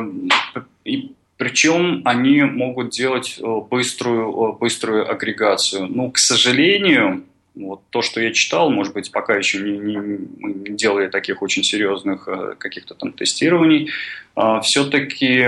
и 0.85 1.11
причем 1.38 2.01
они 2.05 2.43
могут 2.43 2.91
делать 2.91 3.39
быструю, 3.69 4.53
быструю 4.53 5.09
агрегацию. 5.09 5.88
Ну, 5.88 6.11
к 6.11 6.17
сожалению, 6.17 7.23
вот 7.55 7.81
то, 7.89 8.01
что 8.01 8.21
я 8.21 8.31
читал, 8.31 8.69
может 8.69 8.93
быть, 8.93 9.11
пока 9.11 9.36
еще 9.36 9.59
не, 9.59 9.77
не, 9.77 9.95
не 9.95 10.75
делали 10.75 11.07
таких 11.07 11.41
очень 11.41 11.63
серьезных 11.63 12.27
э, 12.27 12.55
каких-то 12.57 12.95
там 12.95 13.13
тестирований, 13.13 13.89
э, 14.36 14.59
все-таки 14.63 15.47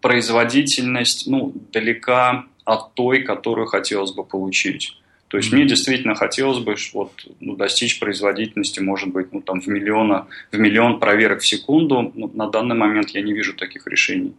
производительность 0.00 1.26
ну, 1.26 1.52
далека 1.72 2.46
от 2.64 2.94
той, 2.94 3.22
которую 3.22 3.66
хотелось 3.66 4.12
бы 4.12 4.24
получить. 4.24 4.98
То 5.28 5.38
есть 5.38 5.50
mm-hmm. 5.50 5.56
мне 5.56 5.64
действительно 5.66 6.14
хотелось 6.14 6.58
бы 6.58 6.76
вот, 6.92 7.12
ну, 7.40 7.56
достичь 7.56 7.98
производительности, 7.98 8.80
может 8.80 9.08
быть, 9.08 9.32
ну, 9.32 9.40
там, 9.40 9.60
в, 9.60 9.66
миллиона, 9.66 10.26
в 10.52 10.58
миллион 10.58 11.00
проверок 11.00 11.40
в 11.40 11.46
секунду. 11.46 12.12
Но 12.14 12.30
на 12.34 12.48
данный 12.48 12.76
момент 12.76 13.10
я 13.10 13.22
не 13.22 13.32
вижу 13.32 13.54
таких 13.54 13.86
решений. 13.86 14.34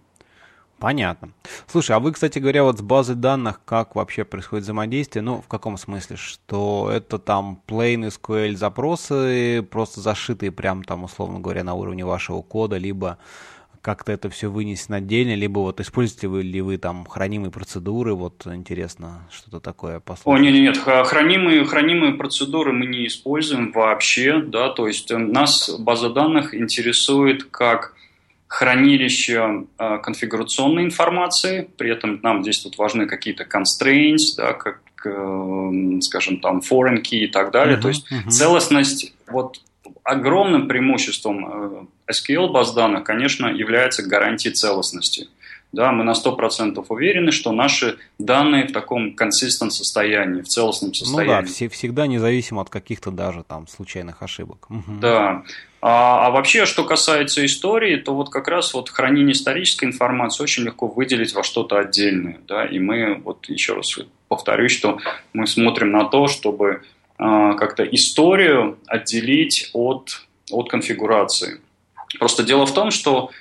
Понятно. 0.80 1.30
Слушай, 1.68 1.96
а 1.96 2.00
вы, 2.00 2.12
кстати 2.12 2.40
говоря, 2.40 2.64
вот 2.64 2.80
с 2.80 2.82
базой 2.82 3.16
данных, 3.16 3.62
как 3.64 3.96
вообще 3.96 4.26
происходит 4.26 4.64
взаимодействие? 4.64 5.24
Ну, 5.24 5.42
в 5.42 5.48
каком 5.48 5.78
смысле? 5.78 6.18
Что 6.18 6.92
это 6.94 7.20
там 7.20 7.62
plain 7.68 8.08
SQL 8.10 8.56
запросы, 8.56 9.66
просто 9.72 10.02
зашитые 10.02 10.52
прям 10.52 10.84
там, 10.84 11.06
условно 11.06 11.40
говоря, 11.40 11.64
на 11.64 11.74
уровне 11.74 12.06
вашего 12.06 12.42
кода, 12.42 12.78
либо 12.78 13.18
как-то 13.84 14.14
это 14.14 14.30
все 14.30 14.50
вынесено 14.50 14.98
отдельно, 14.98 15.36
либо 15.36 15.60
вот 15.60 15.82
используете 15.82 16.30
вы 16.30 16.42
ли 16.42 16.62
вы 16.62 16.78
там 16.78 17.06
хранимые 17.06 17.52
процедуры, 17.52 18.14
вот 18.14 18.48
интересно, 18.48 19.28
что-то 19.30 19.60
такое 19.60 20.00
послушать. 20.00 20.40
О, 20.40 20.42
нет, 20.42 20.54
нет, 20.54 20.78
хранимые, 20.78 21.66
хранимые 21.66 22.14
процедуры 22.14 22.72
мы 22.72 22.86
не 22.86 23.06
используем 23.08 23.74
вообще, 23.74 24.42
да, 24.42 24.70
то 24.70 24.88
есть 24.88 25.12
э, 25.12 25.18
нас 25.18 25.70
база 25.80 26.10
данных 26.10 26.56
интересует 26.56 27.44
как 27.44 27.94
хранилище 28.54 29.66
э, 29.80 29.98
конфигурационной 30.04 30.84
информации, 30.84 31.68
при 31.76 31.92
этом 31.92 32.20
нам 32.22 32.44
здесь 32.44 32.60
тут 32.60 32.78
важны 32.78 33.08
какие-то 33.08 33.46
constraints, 33.46 34.36
да, 34.38 34.54
как, 34.54 34.80
э, 35.06 36.00
скажем, 36.02 36.40
там 36.40 36.60
foreign 36.60 37.02
key 37.02 37.22
и 37.22 37.28
так 37.28 37.52
далее. 37.52 37.78
Uh-huh, 37.78 37.82
То 37.82 37.88
есть 37.88 38.12
uh-huh. 38.12 38.30
целостность, 38.30 39.12
вот 39.26 39.60
огромным 40.04 40.68
преимуществом 40.68 41.88
э, 42.08 42.12
SQL 42.12 42.52
баз 42.52 42.76
данных, 42.76 43.04
конечно, 43.06 43.48
является 43.48 44.04
гарантия 44.04 44.52
целостности. 44.52 45.30
Да, 45.72 45.92
мы 45.92 46.04
на 46.04 46.12
100% 46.12 46.86
уверены, 46.90 47.32
что 47.32 47.52
наши 47.54 47.98
данные 48.20 48.68
в 48.68 48.72
таком 48.72 49.16
consistent 49.16 49.72
состоянии, 49.72 50.44
в 50.44 50.48
целостном 50.48 50.94
состоянии. 50.94 51.34
Ну 51.34 51.42
да, 51.42 51.48
все, 51.48 51.70
всегда 51.70 52.06
независимо 52.06 52.62
от 52.62 52.70
каких-то 52.70 53.10
даже 53.10 53.44
там 53.44 53.68
случайных 53.68 54.22
ошибок. 54.22 54.68
Угу. 54.70 55.00
Да. 55.02 55.44
А, 55.86 56.28
а 56.28 56.32
вообще, 56.32 56.66
что 56.66 56.86
касается 56.86 57.46
истории, 57.46 57.98
то 57.98 58.16
вот 58.16 58.30
как 58.30 58.48
раз 58.48 58.74
вот 58.74 58.90
хранение 58.90 59.34
исторической 59.34 59.84
информации 59.84 60.42
очень 60.42 60.64
легко 60.64 60.88
выделить 60.88 61.34
во 61.34 61.44
что-то 61.44 61.78
отдельное. 61.78 62.40
Да? 62.48 62.64
И 62.64 62.80
мы, 62.80 63.16
вот 63.16 63.50
еще 63.50 63.74
раз 63.74 64.00
повторюсь, 64.30 64.72
что 64.72 65.00
мы 65.34 65.46
смотрим 65.46 65.92
на 65.92 66.06
то, 66.06 66.30
чтобы 66.30 66.84
а, 67.18 67.56
как-то 67.56 67.84
историю 67.84 68.80
отделить 68.88 69.72
от, 69.74 70.26
от 70.52 70.70
конфигурации. 70.70 71.60
Просто 72.18 72.44
дело 72.44 72.66
в 72.66 72.74
том, 72.74 72.90
что 72.90 73.32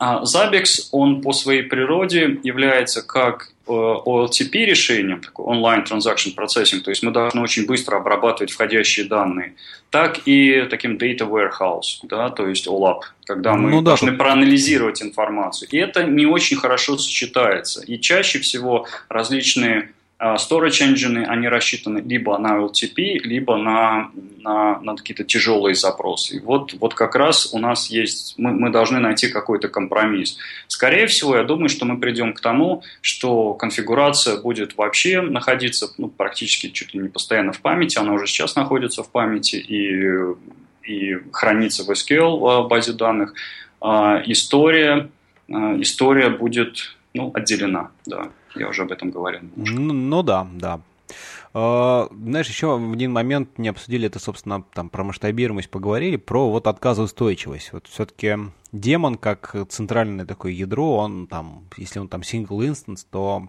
Zabbix, 0.00 0.88
он 0.90 1.22
по 1.22 1.32
своей 1.32 1.62
природе 1.62 2.40
является 2.42 3.00
как 3.06 3.52
OLTP 3.66 4.64
решением, 4.64 5.20
такой 5.20 5.44
онлайн 5.46 5.82
Transaction 5.82 6.34
Processing, 6.36 6.80
то 6.80 6.90
есть 6.90 7.02
мы 7.02 7.10
должны 7.10 7.42
очень 7.42 7.66
быстро 7.66 7.96
обрабатывать 7.96 8.52
входящие 8.52 9.06
данные, 9.06 9.54
так 9.90 10.20
и 10.26 10.66
таким 10.70 10.96
Data 10.96 11.28
Warehouse, 11.28 12.00
да, 12.04 12.30
то 12.30 12.46
есть 12.46 12.66
OLAP, 12.68 13.00
когда 13.24 13.54
мы 13.54 13.70
ну, 13.70 13.80
да, 13.80 13.90
должны 13.92 14.10
тут... 14.10 14.18
проанализировать 14.18 15.02
информацию. 15.02 15.68
И 15.70 15.76
это 15.78 16.04
не 16.04 16.26
очень 16.26 16.56
хорошо 16.56 16.96
сочетается. 16.96 17.82
И 17.84 18.00
чаще 18.00 18.38
всего 18.38 18.86
различные 19.08 19.90
storage 20.18 20.80
engine, 20.80 21.24
они 21.24 21.46
рассчитаны 21.48 21.98
либо 21.98 22.38
на 22.38 22.56
LTP, 22.56 23.18
либо 23.18 23.56
на, 23.58 24.10
на, 24.40 24.80
на 24.80 24.96
какие-то 24.96 25.24
тяжелые 25.24 25.74
запросы. 25.74 26.40
Вот, 26.42 26.72
вот 26.74 26.94
как 26.94 27.14
раз 27.16 27.52
у 27.52 27.58
нас 27.58 27.90
есть, 27.90 28.34
мы, 28.38 28.52
мы 28.52 28.70
должны 28.70 28.98
найти 28.98 29.28
какой-то 29.28 29.68
компромисс. 29.68 30.38
Скорее 30.68 31.06
всего, 31.06 31.36
я 31.36 31.44
думаю, 31.44 31.68
что 31.68 31.84
мы 31.84 32.00
придем 32.00 32.32
к 32.32 32.40
тому, 32.40 32.82
что 33.02 33.52
конфигурация 33.52 34.40
будет 34.40 34.76
вообще 34.78 35.20
находиться 35.20 35.88
ну, 35.98 36.08
практически 36.08 36.70
чуть 36.70 36.94
ли 36.94 37.00
не 37.00 37.08
постоянно 37.08 37.52
в 37.52 37.60
памяти, 37.60 37.98
она 37.98 38.12
уже 38.12 38.26
сейчас 38.26 38.56
находится 38.56 39.02
в 39.02 39.10
памяти 39.10 39.56
и, 39.56 40.90
и 40.90 41.18
хранится 41.30 41.84
в 41.84 41.90
SQL 41.90 42.66
базе 42.68 42.94
данных. 42.94 43.34
А 43.82 44.22
история, 44.24 45.10
а, 45.52 45.78
история 45.78 46.30
будет 46.30 46.96
ну, 47.12 47.30
отделена, 47.34 47.90
да. 48.06 48.30
Я 48.56 48.68
уже 48.68 48.82
об 48.82 48.92
этом 48.92 49.10
говорил. 49.10 49.40
Ну, 49.56 49.92
ну 49.92 50.22
да, 50.22 50.46
да. 50.52 50.80
Uh, 51.54 52.12
знаешь, 52.12 52.48
еще 52.48 52.76
в 52.76 52.92
один 52.92 53.12
момент 53.12 53.56
не 53.58 53.68
обсудили 53.68 54.08
это, 54.08 54.18
собственно, 54.18 54.62
там 54.74 54.90
про 54.90 55.04
масштабируемость 55.04 55.70
поговорили, 55.70 56.16
про 56.16 56.50
вот 56.50 56.66
отказоустойчивость. 56.66 57.72
Вот 57.72 57.86
все-таки 57.86 58.36
демон, 58.72 59.14
как 59.14 59.56
центральное 59.70 60.26
такое 60.26 60.52
ядро, 60.52 60.96
он 60.96 61.26
там, 61.26 61.64
если 61.78 61.98
он 61.98 62.08
там 62.08 62.20
single 62.20 62.58
instance, 62.60 63.06
то 63.10 63.48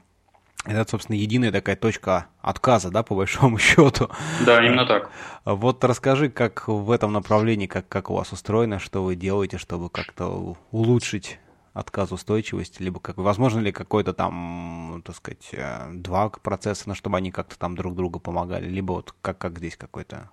это, 0.66 0.90
собственно, 0.90 1.16
единая 1.16 1.52
такая 1.52 1.76
точка 1.76 2.28
отказа, 2.42 2.92
да, 2.92 3.04
по 3.04 3.16
большому 3.16 3.58
счету. 3.60 4.10
Да, 4.46 4.66
именно 4.66 4.86
так. 4.86 5.10
Вот 5.46 5.84
расскажи, 5.84 6.30
как 6.30 6.68
в 6.68 6.92
этом 6.92 7.14
направлении, 7.14 7.68
как, 7.68 7.88
как 7.88 8.10
у 8.10 8.16
вас 8.16 8.32
устроено, 8.32 8.80
что 8.80 9.04
вы 9.04 9.16
делаете, 9.16 9.58
чтобы 9.58 9.90
как-то 9.90 10.56
улучшить 10.72 11.40
отказоустойчивость, 11.80 12.80
либо 12.80 13.00
как, 13.00 13.18
возможно 13.18 13.60
ли 13.60 13.72
какой-то 13.72 14.14
там, 14.14 15.02
так 15.06 15.16
сказать, 15.16 15.50
э, 15.52 15.90
два 15.94 16.30
процесса, 16.30 16.96
чтобы 16.96 17.18
они 17.18 17.32
как-то 17.32 17.58
там 17.58 17.76
друг 17.76 17.96
другу 17.96 18.20
помогали, 18.20 18.68
либо 18.68 18.94
вот 18.94 19.14
как, 19.22 19.38
как 19.38 19.58
здесь 19.58 19.78
какой-то 19.78 20.30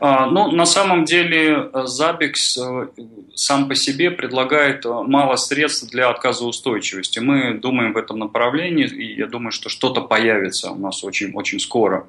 а, 0.00 0.26
ну, 0.26 0.50
на 0.50 0.66
самом 0.66 1.04
деле, 1.04 1.70
Zabbix 1.72 2.58
э, 2.58 2.88
сам 3.34 3.68
по 3.68 3.74
себе 3.74 4.10
предлагает 4.10 4.84
э, 4.84 4.88
мало 4.88 5.36
средств 5.36 5.90
для 5.90 6.10
отказоустойчивости. 6.10 7.20
Мы 7.20 7.54
думаем 7.54 7.94
в 7.94 7.96
этом 7.96 8.18
направлении, 8.18 8.86
и 8.86 9.16
я 9.16 9.26
думаю, 9.26 9.52
что 9.52 9.68
что-то 9.70 10.02
появится 10.02 10.70
у 10.70 10.76
нас 10.76 11.02
очень, 11.04 11.32
очень 11.32 11.58
скоро. 11.58 12.06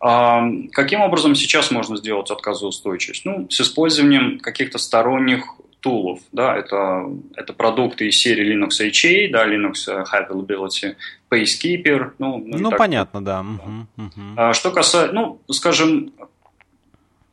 А, 0.00 0.48
каким 0.72 1.00
образом 1.00 1.34
сейчас 1.34 1.70
можно 1.70 1.96
сделать 1.96 2.30
отказоустойчивость? 2.30 3.24
Ну, 3.24 3.46
с 3.50 3.60
использованием 3.60 4.38
каких-то 4.38 4.78
сторонних 4.78 5.44
тулов. 5.86 6.18
Да, 6.32 6.56
это, 6.56 7.08
это 7.36 7.52
продукты 7.52 8.08
из 8.08 8.16
серии 8.16 8.44
Linux 8.44 8.84
HA, 8.84 9.30
да, 9.30 9.46
Linux 9.46 9.86
High 9.86 10.28
Availability, 10.28 10.96
Pacekeeper. 11.30 12.10
Ну, 12.18 12.42
ну, 12.44 12.58
ну 12.58 12.70
понятно, 12.72 13.24
да. 13.24 13.42
Угу, 13.42 14.04
угу. 14.04 14.52
Что 14.52 14.72
касается, 14.72 15.14
ну, 15.14 15.40
скажем, 15.48 16.12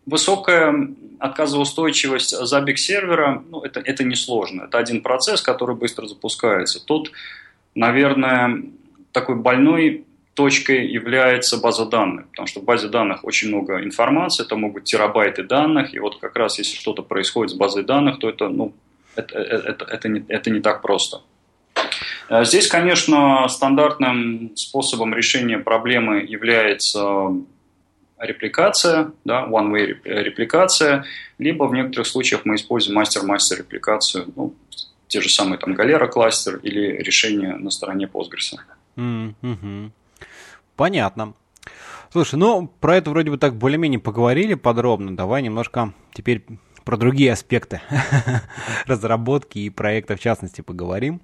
высокая 0.05 0.87
отказоустойчивость 1.17 2.35
Zabbix 2.35 2.75
сервера, 2.75 3.43
ну, 3.49 3.61
это, 3.61 3.79
это 3.79 4.03
несложно. 4.03 4.65
Это 4.65 4.77
один 4.77 5.01
процесс, 5.01 5.41
который 5.41 5.75
быстро 5.75 6.05
запускается. 6.05 6.79
Тут, 6.79 7.11
наверное, 7.73 8.61
такой 9.11 9.35
больной 9.35 10.05
точкой 10.33 10.87
является 10.87 11.57
база 11.57 11.85
данных, 11.85 12.27
потому 12.29 12.47
что 12.47 12.59
в 12.59 12.63
базе 12.63 12.87
данных 12.87 13.23
очень 13.23 13.49
много 13.49 13.83
информации, 13.83 14.43
это 14.43 14.55
могут 14.55 14.85
терабайты 14.85 15.43
данных, 15.43 15.93
и 15.93 15.99
вот 15.99 16.19
как 16.19 16.35
раз 16.35 16.57
если 16.57 16.75
что-то 16.75 17.03
происходит 17.03 17.51
с 17.51 17.55
базой 17.55 17.83
данных, 17.83 18.19
то 18.19 18.29
это, 18.29 18.49
ну, 18.49 18.73
это, 19.15 19.37
это, 19.37 19.85
это, 19.85 20.09
не, 20.09 20.25
это 20.27 20.49
не 20.49 20.59
так 20.59 20.81
просто. 20.81 21.21
Э, 22.29 22.45
здесь, 22.45 22.67
конечно, 22.67 23.47
стандартным 23.47 24.55
способом 24.55 25.13
решения 25.13 25.59
проблемы 25.59 26.25
является 26.27 27.29
репликация, 28.17 29.11
да, 29.25 29.45
one-way 29.45 29.97
репликация, 30.03 31.05
либо 31.37 31.65
в 31.65 31.73
некоторых 31.73 32.07
случаях 32.07 32.45
мы 32.45 32.55
используем 32.55 32.95
мастер-мастер 32.95 33.59
репликацию, 33.59 34.31
ну, 34.35 34.55
те 35.07 35.21
же 35.21 35.29
самые 35.29 35.59
там 35.59 35.73
Galera 35.73 36.07
кластер 36.07 36.59
или 36.63 36.97
решение 37.03 37.55
на 37.55 37.69
стороне 37.69 38.09
Postgres. 38.11 38.57
Mm-hmm. 38.97 39.91
Понятно. 40.75 41.33
Слушай, 42.11 42.35
ну, 42.35 42.67
про 42.67 42.97
это 42.97 43.09
вроде 43.09 43.31
бы 43.31 43.37
так 43.37 43.55
более-менее 43.55 43.99
поговорили 43.99 44.53
подробно. 44.53 45.15
Давай 45.15 45.41
немножко 45.41 45.93
теперь 46.13 46.45
про 46.83 46.97
другие 46.97 47.31
аспекты 47.31 47.81
разработки 48.85 49.59
и 49.59 49.69
проекта 49.69 50.15
в 50.15 50.19
частности 50.19 50.61
поговорим. 50.61 51.21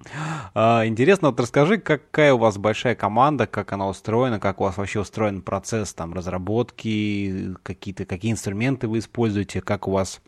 А, 0.54 0.86
интересно, 0.86 1.28
вот 1.28 1.38
расскажи, 1.38 1.78
какая 1.78 2.34
у 2.34 2.38
вас 2.38 2.58
большая 2.58 2.94
команда, 2.94 3.46
как 3.46 3.72
она 3.72 3.88
устроена, 3.88 4.40
как 4.40 4.60
у 4.60 4.64
вас 4.64 4.76
вообще 4.78 5.00
устроен 5.00 5.42
процесс 5.42 5.92
там 5.94 6.14
разработки, 6.14 7.54
какие-то 7.62 8.04
какие 8.04 8.32
инструменты 8.32 8.88
вы 8.88 8.98
используете, 8.98 9.60
как 9.60 9.86
у 9.86 9.92
вас 9.92 10.20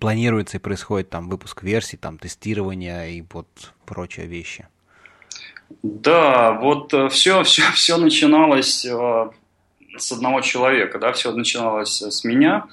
планируется 0.00 0.56
и 0.56 0.60
происходит 0.60 1.10
там 1.10 1.28
выпуск 1.28 1.62
версий, 1.62 1.96
там 1.96 2.18
тестирование 2.18 3.12
и 3.12 3.24
вот 3.32 3.74
прочие 3.84 4.26
вещи. 4.26 4.66
Да, 5.82 6.52
вот 6.52 6.92
все, 7.12 7.42
все, 7.42 7.62
все 7.74 7.96
начиналось 7.96 8.84
э, 8.84 9.30
с 9.96 10.12
одного 10.12 10.40
человека, 10.40 10.98
да, 10.98 11.12
все 11.12 11.32
начиналось 11.32 12.02
с 12.02 12.24
меня, 12.24 12.66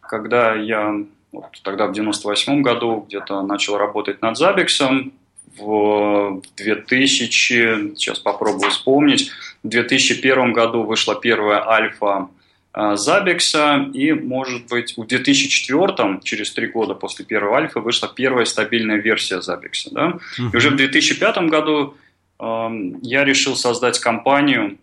когда 0.00 0.54
я 0.54 1.04
Вот 1.32 1.60
тогда 1.62 1.86
в 1.86 1.92
98 1.92 2.62
году 2.62 3.04
где-то 3.06 3.42
начал 3.42 3.76
работать 3.76 4.20
над 4.22 4.38
Zabbix. 4.40 5.10
В 5.58 6.42
2000, 6.56 7.96
сейчас 7.96 8.20
попробую 8.20 8.70
вспомнить, 8.70 9.30
в 9.64 9.68
2001 9.68 10.52
году 10.52 10.84
вышла 10.84 11.14
первая 11.20 11.68
альфа 11.68 12.28
Забекса, 12.72 13.88
и, 13.92 14.12
может 14.12 14.68
быть, 14.68 14.96
в 14.96 15.04
2004, 15.04 16.20
через 16.22 16.52
три 16.52 16.68
года 16.68 16.94
после 16.94 17.24
первой 17.24 17.62
альфы, 17.62 17.80
вышла 17.80 18.08
первая 18.14 18.44
стабильная 18.44 18.98
версия 18.98 19.42
Забекса. 19.42 19.90
Да? 19.92 20.18
И 20.38 20.56
уже 20.56 20.70
в 20.70 20.76
2005 20.76 21.38
году 21.48 21.94
э, 21.94 22.09
я 22.40 23.24
решил 23.24 23.56
создать 23.56 23.98
компанию. 23.98 24.78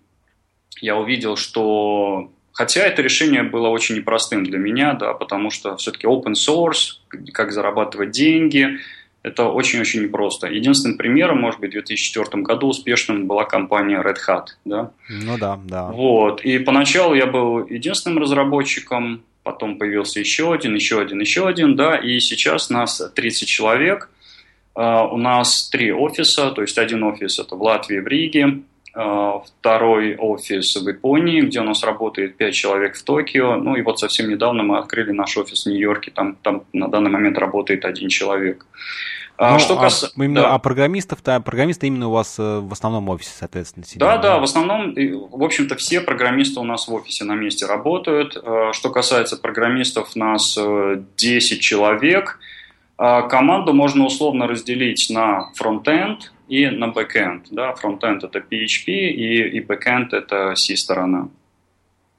Я 0.80 0.96
увидел, 0.98 1.36
что 1.36 2.30
Хотя 2.58 2.82
это 2.82 3.04
решение 3.04 3.44
было 3.44 3.68
очень 3.68 3.98
непростым 3.98 4.44
для 4.44 4.58
меня, 4.58 4.94
да, 4.94 5.14
потому 5.14 5.52
что 5.52 5.78
все-таки 5.78 6.08
open 6.08 6.34
source, 6.34 6.98
как 7.32 7.52
зарабатывать 7.52 8.10
деньги, 8.10 8.80
это 9.22 9.46
очень-очень 9.46 10.02
непросто. 10.02 10.48
Единственным 10.48 10.98
примером, 10.98 11.40
может 11.40 11.60
быть, 11.60 11.70
в 11.70 11.74
2004 11.74 12.42
году 12.42 12.70
успешным 12.70 13.28
была 13.28 13.44
компания 13.44 14.02
Red 14.02 14.18
Hat. 14.28 14.46
Да? 14.66 14.90
Ну 15.08 15.38
да, 15.38 15.60
да. 15.66 15.92
Вот. 15.92 16.42
И 16.42 16.58
поначалу 16.58 17.14
я 17.14 17.28
был 17.28 17.68
единственным 17.68 18.18
разработчиком, 18.18 19.22
потом 19.44 19.78
появился 19.78 20.20
еще 20.20 20.52
один, 20.52 20.74
еще 20.74 21.00
один, 21.00 21.20
еще 21.20 21.48
один, 21.48 21.76
да, 21.76 21.96
и 21.96 22.20
сейчас 22.20 22.72
нас 22.72 23.04
30 23.14 23.48
человек. 23.48 24.10
А, 24.78 25.08
у 25.08 25.18
нас 25.18 25.70
три 25.70 25.92
офиса, 25.92 26.52
то 26.52 26.62
есть 26.62 26.78
один 26.78 27.02
офис 27.04 27.40
это 27.40 27.56
в 27.56 27.64
Латвии, 27.64 27.98
в 27.98 28.08
Риге, 28.08 28.60
а, 28.94 29.40
второй 29.40 30.16
офис 30.16 30.76
в 30.76 30.88
Японии, 30.88 31.42
где 31.42 31.62
у 31.62 31.64
нас 31.64 31.84
работает 31.84 32.38
5 32.38 32.54
человек 32.54 32.96
в 32.96 33.04
Токио. 33.04 33.56
Ну 33.56 33.76
и 33.76 33.82
вот 33.82 34.00
совсем 34.00 34.30
недавно 34.30 34.62
мы 34.62 34.78
открыли 34.78 35.12
наш 35.12 35.36
офис 35.36 35.66
в 35.66 35.70
Нью-Йорке, 35.70 36.12
там, 36.12 36.36
там 36.44 36.62
на 36.74 36.90
данный 36.90 37.10
момент 37.10 37.40
работает 37.40 37.86
один 37.86 38.10
человек. 38.10 38.68
А, 39.36 39.54
ну, 39.54 39.60
что 39.60 39.78
кас... 39.78 40.04
а, 40.04 40.24
именно, 40.24 40.42
да. 40.42 40.54
а 40.54 40.60
программистов-то, 40.60 41.40
программисты 41.42 41.88
именно 41.88 42.10
у 42.10 42.12
вас 42.12 42.38
э, 42.38 42.60
в 42.60 42.72
основном 42.72 43.10
офисе, 43.10 43.32
соответственно, 43.36 43.84
сидят? 43.84 44.00
Да, 44.00 44.18
да, 44.18 44.40
в 44.40 44.44
основном, 44.44 44.94
в 44.94 45.44
общем-то, 45.44 45.76
все 45.76 46.02
программисты 46.02 46.60
у 46.60 46.64
нас 46.64 46.88
в 46.88 46.94
офисе 46.94 47.24
на 47.24 47.34
месте 47.34 47.66
работают. 47.66 48.34
Что 48.74 48.90
касается 48.92 49.38
программистов, 49.38 50.12
у 50.16 50.20
нас 50.20 50.58
10 51.18 51.52
э, 51.52 51.62
человек. 51.62 52.40
Команду 52.98 53.74
можно 53.74 54.06
условно 54.06 54.48
разделить 54.48 55.08
на 55.10 55.52
фронтенд, 55.54 56.32
и 56.48 56.68
на 56.68 56.88
бэкэнд. 56.88 57.48
Да? 57.52 57.74
Фронтенд 57.74 58.24
это 58.24 58.40
PHP 58.40 58.86
и, 58.88 59.58
и 59.58 59.60
бэкэнд 59.62 60.14
это 60.14 60.56
C-сторона. 60.56 61.30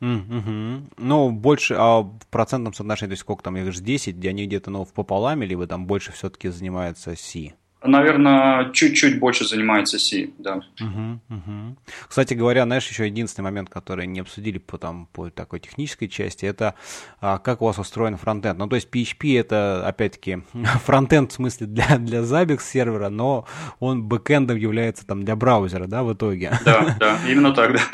Mm-hmm. 0.00 0.82
Ну, 0.98 1.30
больше, 1.32 1.74
а 1.76 2.02
в 2.02 2.26
процентном 2.30 2.72
соотношении, 2.72 3.10
то 3.10 3.12
есть 3.14 3.22
сколько 3.22 3.42
там, 3.42 3.56
я 3.56 3.62
говорю, 3.62 3.80
10, 3.80 4.16
где 4.16 4.28
они 4.28 4.46
где-то 4.46 4.70
ну, 4.70 4.84
в 4.84 4.92
пополам, 4.92 5.42
либо 5.42 5.66
там 5.66 5.86
больше 5.86 6.12
все-таки 6.12 6.48
занимаются 6.48 7.16
C? 7.16 7.54
Наверное, 7.82 8.72
чуть-чуть 8.72 9.20
больше 9.20 9.44
занимается 9.46 10.00
C, 10.00 10.30
да. 10.38 10.56
Угу, 10.80 11.20
угу. 11.30 11.76
Кстати 12.08 12.34
говоря, 12.34 12.64
знаешь, 12.64 12.88
еще 12.88 13.06
единственный 13.06 13.44
момент, 13.44 13.70
который 13.70 14.08
не 14.08 14.18
обсудили 14.18 14.58
по, 14.58 14.78
там, 14.78 15.06
по 15.12 15.30
такой 15.30 15.60
технической 15.60 16.08
части, 16.08 16.44
это 16.44 16.74
а, 17.20 17.38
как 17.38 17.62
у 17.62 17.66
вас 17.66 17.78
устроен 17.78 18.16
фронтенд. 18.16 18.58
Ну, 18.58 18.66
то 18.66 18.74
есть 18.74 18.88
PHP 18.92 19.38
это, 19.38 19.86
опять-таки, 19.86 20.42
фронтенд 20.84 21.30
в 21.30 21.34
смысле 21.36 21.68
для, 21.68 21.98
для 21.98 22.20
Zabbix 22.20 22.62
сервера, 22.62 23.10
но 23.10 23.46
он 23.78 24.02
бэкэндом 24.02 24.56
является 24.56 25.06
там 25.06 25.24
для 25.24 25.36
браузера, 25.36 25.86
да, 25.86 26.02
в 26.02 26.12
итоге? 26.12 26.58
Да, 26.64 26.96
да, 26.98 27.18
именно 27.28 27.52
так, 27.52 27.74
да. 27.74 27.80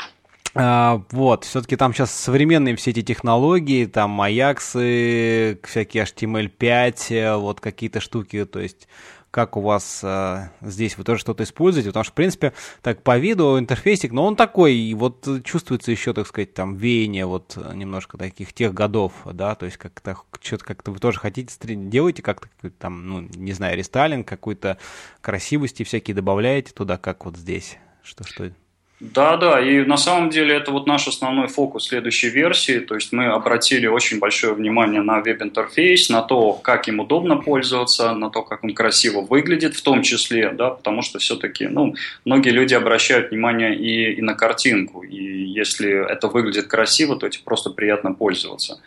А, 0.57 1.03
вот, 1.11 1.43
все-таки 1.43 1.75
там 1.75 1.93
сейчас 1.93 2.11
современные 2.11 2.77
все 2.77 2.91
эти 2.91 3.01
технологии, 3.01 3.85
там 3.85 4.21
Аяксы, 4.21 5.59
всякие 5.63 6.03
HTML5, 6.03 7.37
вот 7.39 7.59
какие-то 7.59 7.99
штуки, 7.99 8.45
то 8.45 8.61
есть 8.61 8.87
как 9.35 9.57
у 9.57 9.61
вас 9.61 9.99
э, 10.01 10.47
здесь 10.61 10.97
вы 10.97 11.03
тоже 11.03 11.19
что-то 11.19 11.43
используете, 11.43 11.89
потому 11.89 12.05
что, 12.05 12.13
в 12.13 12.15
принципе, 12.15 12.53
так 12.81 13.03
по 13.03 13.17
виду 13.17 13.59
интерфейсик, 13.59 14.13
но 14.13 14.25
он 14.25 14.37
такой, 14.37 14.75
и 14.75 14.93
вот 14.93 15.27
чувствуется 15.43 15.91
еще, 15.91 16.13
так 16.13 16.25
сказать, 16.25 16.53
там 16.53 16.77
веяние 16.77 17.25
вот 17.25 17.57
немножко 17.73 18.17
таких 18.17 18.53
тех 18.53 18.73
годов, 18.73 19.11
да, 19.25 19.55
то 19.55 19.65
есть 19.65 19.75
как-то 19.75 20.15
что-то 20.39 20.63
как-то 20.63 20.91
вы 20.91 20.99
тоже 20.99 21.19
хотите 21.19 21.53
делаете 21.75 22.21
как-то 22.23 22.47
там, 22.79 23.09
ну, 23.09 23.27
не 23.35 23.51
знаю, 23.51 23.77
рестайлинг, 23.77 24.25
какую-то 24.25 24.77
красивости 25.19 25.83
всякие 25.83 26.15
добавляете 26.15 26.71
туда, 26.71 26.97
как 26.97 27.25
вот 27.25 27.35
здесь, 27.35 27.77
что 28.03 28.23
что 28.25 28.53
да, 29.01 29.35
да, 29.35 29.59
и 29.59 29.83
на 29.83 29.97
самом 29.97 30.29
деле 30.29 30.55
это 30.55 30.71
вот 30.71 30.87
наш 30.87 31.07
основной 31.07 31.47
фокус 31.47 31.87
следующей 31.87 32.29
версии, 32.29 32.79
то 32.79 32.95
есть 32.95 33.11
мы 33.11 33.25
обратили 33.25 33.87
очень 33.87 34.19
большое 34.19 34.53
внимание 34.53 35.01
на 35.01 35.19
веб-интерфейс, 35.19 36.09
на 36.09 36.21
то, 36.21 36.53
как 36.53 36.87
им 36.87 37.01
удобно 37.01 37.35
пользоваться, 37.35 38.13
на 38.13 38.29
то, 38.29 38.41
как 38.41 38.63
он 38.63 38.73
красиво 38.73 39.19
выглядит 39.19 39.75
в 39.75 39.83
том 39.83 40.01
числе, 40.01 40.51
да, 40.51 40.69
потому 40.69 41.01
что 41.01 41.19
все-таки, 41.19 41.67
ну, 41.67 41.93
многие 42.23 42.51
люди 42.51 42.73
обращают 42.73 43.31
внимание 43.31 43.75
и, 43.75 44.13
и 44.13 44.21
на 44.21 44.33
картинку, 44.33 45.03
и 45.03 45.43
если 45.43 46.09
это 46.09 46.29
выглядит 46.29 46.67
красиво, 46.67 47.17
то 47.17 47.27
этим 47.27 47.41
просто 47.43 47.71
приятно 47.71 48.13
пользоваться. 48.13 48.79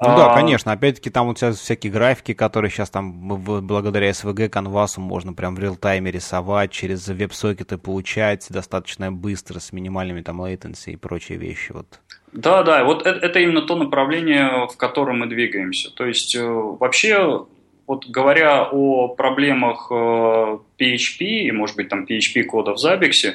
Ну 0.00 0.16
да, 0.16 0.32
а, 0.32 0.34
конечно. 0.34 0.72
Опять-таки 0.72 1.10
там 1.10 1.28
у 1.28 1.34
тебя 1.34 1.52
всякие 1.52 1.92
графики, 1.92 2.32
которые 2.32 2.70
сейчас 2.70 2.88
там 2.88 3.12
благодаря 3.28 4.08
SVG 4.10 4.48
канвасу 4.48 5.02
можно 5.02 5.34
прям 5.34 5.54
в 5.54 5.58
реал-тайме 5.58 6.10
рисовать, 6.10 6.70
через 6.70 7.06
веб-сокеты 7.08 7.76
получать 7.76 8.46
достаточно 8.48 9.12
быстро, 9.12 9.58
с 9.58 9.72
минимальными 9.72 10.22
там 10.22 10.40
latency 10.40 10.92
и 10.92 10.96
прочие 10.96 11.36
вещи. 11.36 11.72
Вот. 11.72 12.00
Да, 12.32 12.62
да, 12.62 12.84
вот 12.84 13.06
это, 13.06 13.26
это 13.26 13.40
именно 13.40 13.60
то 13.60 13.76
направление, 13.76 14.68
в 14.68 14.76
котором 14.78 15.18
мы 15.18 15.26
двигаемся. 15.26 15.90
То 15.90 16.06
есть 16.06 16.34
э, 16.34 16.42
вообще, 16.42 17.44
вот 17.86 18.06
говоря 18.06 18.68
о 18.72 19.08
проблемах 19.08 19.90
PHP 19.90 21.20
э, 21.20 21.24
и, 21.24 21.52
может 21.52 21.76
быть, 21.76 21.90
там 21.90 22.06
PHP 22.06 22.44
кода 22.44 22.72
в 22.72 22.82
Zabbix, 22.82 23.34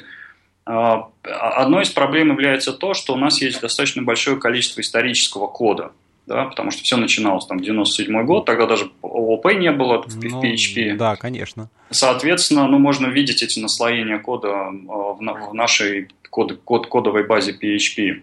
э, 0.66 1.04
одной 1.22 1.84
из 1.84 1.92
проблем 1.92 2.32
является 2.32 2.74
то, 2.74 2.96
что 2.96 3.14
у 3.14 3.18
нас 3.18 3.40
есть 3.40 3.62
достаточно 3.62 4.02
большое 4.02 4.38
количество 4.38 4.82
исторического 4.82 5.46
кода 5.46 5.92
да, 6.28 6.46
потому 6.46 6.72
что 6.72 6.84
все 6.84 6.98
начиналось 6.98 7.46
там 7.46 7.60
в 7.60 7.62
97 7.62 8.26
год, 8.26 8.46
тогда 8.46 8.66
даже 8.66 8.92
ООП 9.02 9.54
не 9.54 9.72
было 9.72 10.02
в, 10.02 10.24
ну, 10.24 10.44
PHP. 10.44 10.96
Да, 10.96 11.16
конечно. 11.16 11.70
Соответственно, 11.92 12.68
ну, 12.68 12.80
можно 12.80 13.08
видеть 13.08 13.44
эти 13.44 13.60
наслоения 13.60 14.18
кода 14.18 14.48
а, 14.50 14.72
в, 14.72 15.20
в 15.20 15.54
нашей 15.54 16.10
код, 16.30 16.60
код, 16.64 16.88
кодовой 16.88 17.26
базе 17.26 17.52
PHP. 17.52 18.22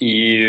И, 0.00 0.42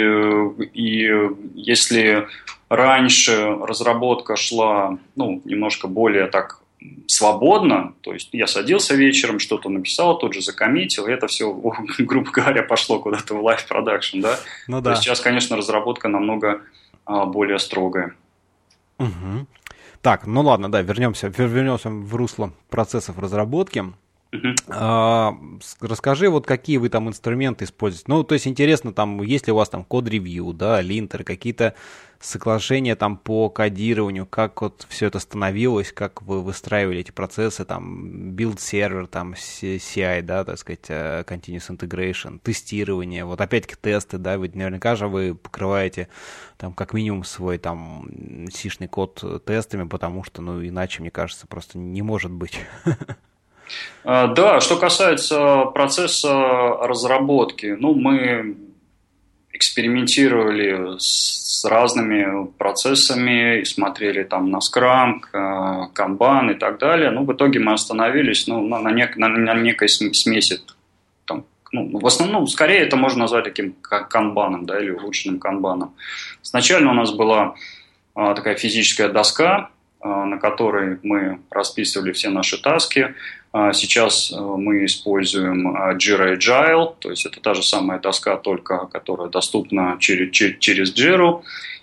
и 0.74 1.10
если 1.56 2.28
раньше 2.70 3.58
разработка 3.62 4.36
шла 4.36 4.98
ну, 5.16 5.42
немножко 5.46 5.88
более 5.88 6.28
так 6.28 6.61
свободно, 7.08 7.94
то 8.02 8.14
есть 8.14 8.30
я 8.32 8.48
садился 8.48 8.96
вечером, 8.96 9.40
что-то 9.40 9.70
написал, 9.70 10.18
тут 10.18 10.34
же 10.34 10.42
закоммитил, 10.42 11.08
и 11.08 11.12
это 11.12 11.28
все, 11.28 11.54
грубо 12.00 12.32
говоря, 12.32 12.64
пошло 12.64 13.00
куда-то 13.00 13.36
в 13.36 13.46
production, 13.46 14.22
да? 14.22 14.40
Ну 14.68 14.82
да. 14.82 14.96
То 14.96 15.02
сейчас, 15.02 15.20
конечно, 15.20 15.56
разработка 15.56 16.08
намного 16.08 16.62
а, 17.06 17.26
более 17.26 17.60
строгая. 17.60 18.16
Угу. 18.98 19.48
Так, 20.02 20.26
ну 20.26 20.42
ладно, 20.42 20.72
да, 20.72 20.82
вернемся, 20.82 21.28
вернемся 21.28 21.90
в 21.90 22.16
русло 22.16 22.54
процессов 22.70 23.20
разработки. 23.20 23.84
Uh-huh. 24.32 24.56
А, 24.70 25.36
расскажи, 25.82 26.30
вот 26.30 26.48
какие 26.48 26.78
вы 26.78 26.90
там 26.90 27.10
инструменты 27.10 27.66
используете. 27.66 28.06
Ну, 28.08 28.24
то 28.24 28.34
есть 28.34 28.48
интересно, 28.48 28.94
там, 28.94 29.22
есть 29.22 29.46
ли 29.48 29.54
у 29.54 29.58
вас 29.58 29.70
там 29.70 29.84
код-ревью, 29.84 30.54
да, 30.54 30.82
линтер, 30.82 31.24
какие-то 31.24 31.76
соглашения 32.22 32.96
там 32.96 33.18
по 33.18 33.50
кодированию, 33.50 34.26
как 34.26 34.62
вот 34.62 34.86
все 34.90 35.08
это 35.08 35.20
становилось, 35.20 35.92
как 35.92 36.22
вы 36.22 36.42
выстраивали 36.42 37.00
эти 37.00 37.12
процессы, 37.12 37.66
там, 37.66 38.32
build 38.36 38.60
сервер, 38.60 39.08
там, 39.08 39.34
CI, 39.34 40.22
да, 40.22 40.44
так 40.46 40.58
сказать, 40.60 40.86
э, 40.90 41.24
continuous 41.28 41.70
integration, 41.70 42.40
тестирование, 42.40 43.26
вот 43.26 43.42
опять-таки 43.42 43.76
тесты, 43.82 44.18
да, 44.18 44.38
ведь 44.38 44.56
наверняка 44.56 44.96
же 44.96 45.08
вы 45.08 45.36
покрываете 45.36 46.08
там 46.58 46.74
как 46.74 46.94
минимум 46.94 47.24
свой 47.24 47.58
там 47.58 48.08
сишный 48.52 48.88
код 48.88 49.44
тестами, 49.46 49.88
потому 49.88 50.24
что, 50.24 50.42
ну, 50.42 50.66
иначе, 50.66 51.02
мне 51.02 51.12
кажется, 51.12 51.48
просто 51.48 51.78
не 51.78 52.02
может 52.02 52.32
быть. 52.32 52.60
А, 54.04 54.28
да, 54.28 54.60
что 54.60 54.76
касается 54.76 55.64
процесса 55.74 56.30
разработки, 56.82 57.78
ну, 57.80 57.94
мы 57.94 58.58
экспериментировали 59.62 60.98
с 60.98 61.64
разными 61.64 62.48
процессами 62.58 63.64
смотрели 63.64 64.24
там 64.24 64.50
на 64.50 64.60
скрам, 64.60 65.22
канбан 65.94 66.50
и 66.50 66.54
так 66.56 66.80
далее. 66.80 67.12
Ну, 67.12 67.24
в 67.26 67.32
итоге 67.32 67.60
мы 67.60 67.74
остановились 67.74 68.48
ну, 68.48 68.68
на, 68.68 68.92
нек, 68.92 69.18
на, 69.18 69.28
на 69.28 69.54
некой 69.54 69.88
смеси. 69.88 70.62
Там, 71.26 71.46
ну, 71.72 72.00
в 72.00 72.08
основном, 72.08 72.48
скорее 72.48 72.80
это 72.80 72.96
можно 72.96 73.20
назвать 73.20 73.44
таким 73.44 73.76
канбаном, 73.84 74.66
да, 74.66 74.80
или 74.80 74.90
улучшенным 74.90 75.40
канбаном. 75.40 75.94
Сначала 76.42 76.90
у 76.90 76.94
нас 76.94 77.12
была 77.12 77.54
а, 78.16 78.34
такая 78.34 78.56
физическая 78.56 79.10
доска, 79.10 79.70
на 80.04 80.38
которой 80.38 81.00
мы 81.04 81.40
расписывали 81.50 82.12
все 82.12 82.30
наши 82.30 82.62
таски. 82.62 83.14
А, 83.54 83.74
сейчас 83.74 84.32
а, 84.32 84.42
мы 84.42 84.86
используем 84.86 85.76
Jira 85.98 86.38
Agile, 86.38 86.96
то 87.00 87.10
есть 87.10 87.26
это 87.26 87.42
та 87.42 87.54
же 87.54 87.64
самая 87.64 88.00
доска, 88.00 88.38
только 88.38 88.88
которая 88.88 89.30
доступна 89.30 89.98
через, 90.00 90.32
через 90.60 90.96
Jira. 90.96 91.42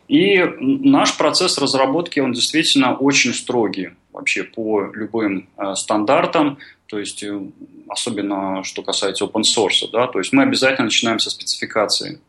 И 0.08 0.42
наш 0.58 1.18
процесс 1.18 1.58
разработки, 1.58 2.18
он 2.18 2.32
действительно 2.32 2.96
очень 2.96 3.34
строгий 3.34 3.90
вообще 4.10 4.42
по 4.42 4.90
любым 4.94 5.48
э, 5.58 5.74
стандартам, 5.74 6.58
то 6.86 6.98
есть 6.98 7.22
э, 7.22 7.40
особенно 7.88 8.64
что 8.64 8.82
касается 8.82 9.26
open 9.26 9.42
source, 9.42 9.86
да, 9.92 10.06
то 10.06 10.18
есть 10.18 10.32
мы 10.32 10.42
обязательно 10.42 10.86
начинаем 10.86 11.18
со 11.18 11.28
спецификации. 11.28 12.20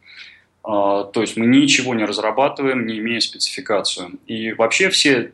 Э, 0.66 1.06
то 1.14 1.22
есть 1.22 1.38
мы 1.38 1.46
ничего 1.46 1.96
не 1.96 2.04
разрабатываем, 2.04 2.86
не 2.86 3.00
имея 3.00 3.22
спецификацию. 3.22 4.20
И 4.28 4.52
вообще 4.52 4.90
все 4.90 5.32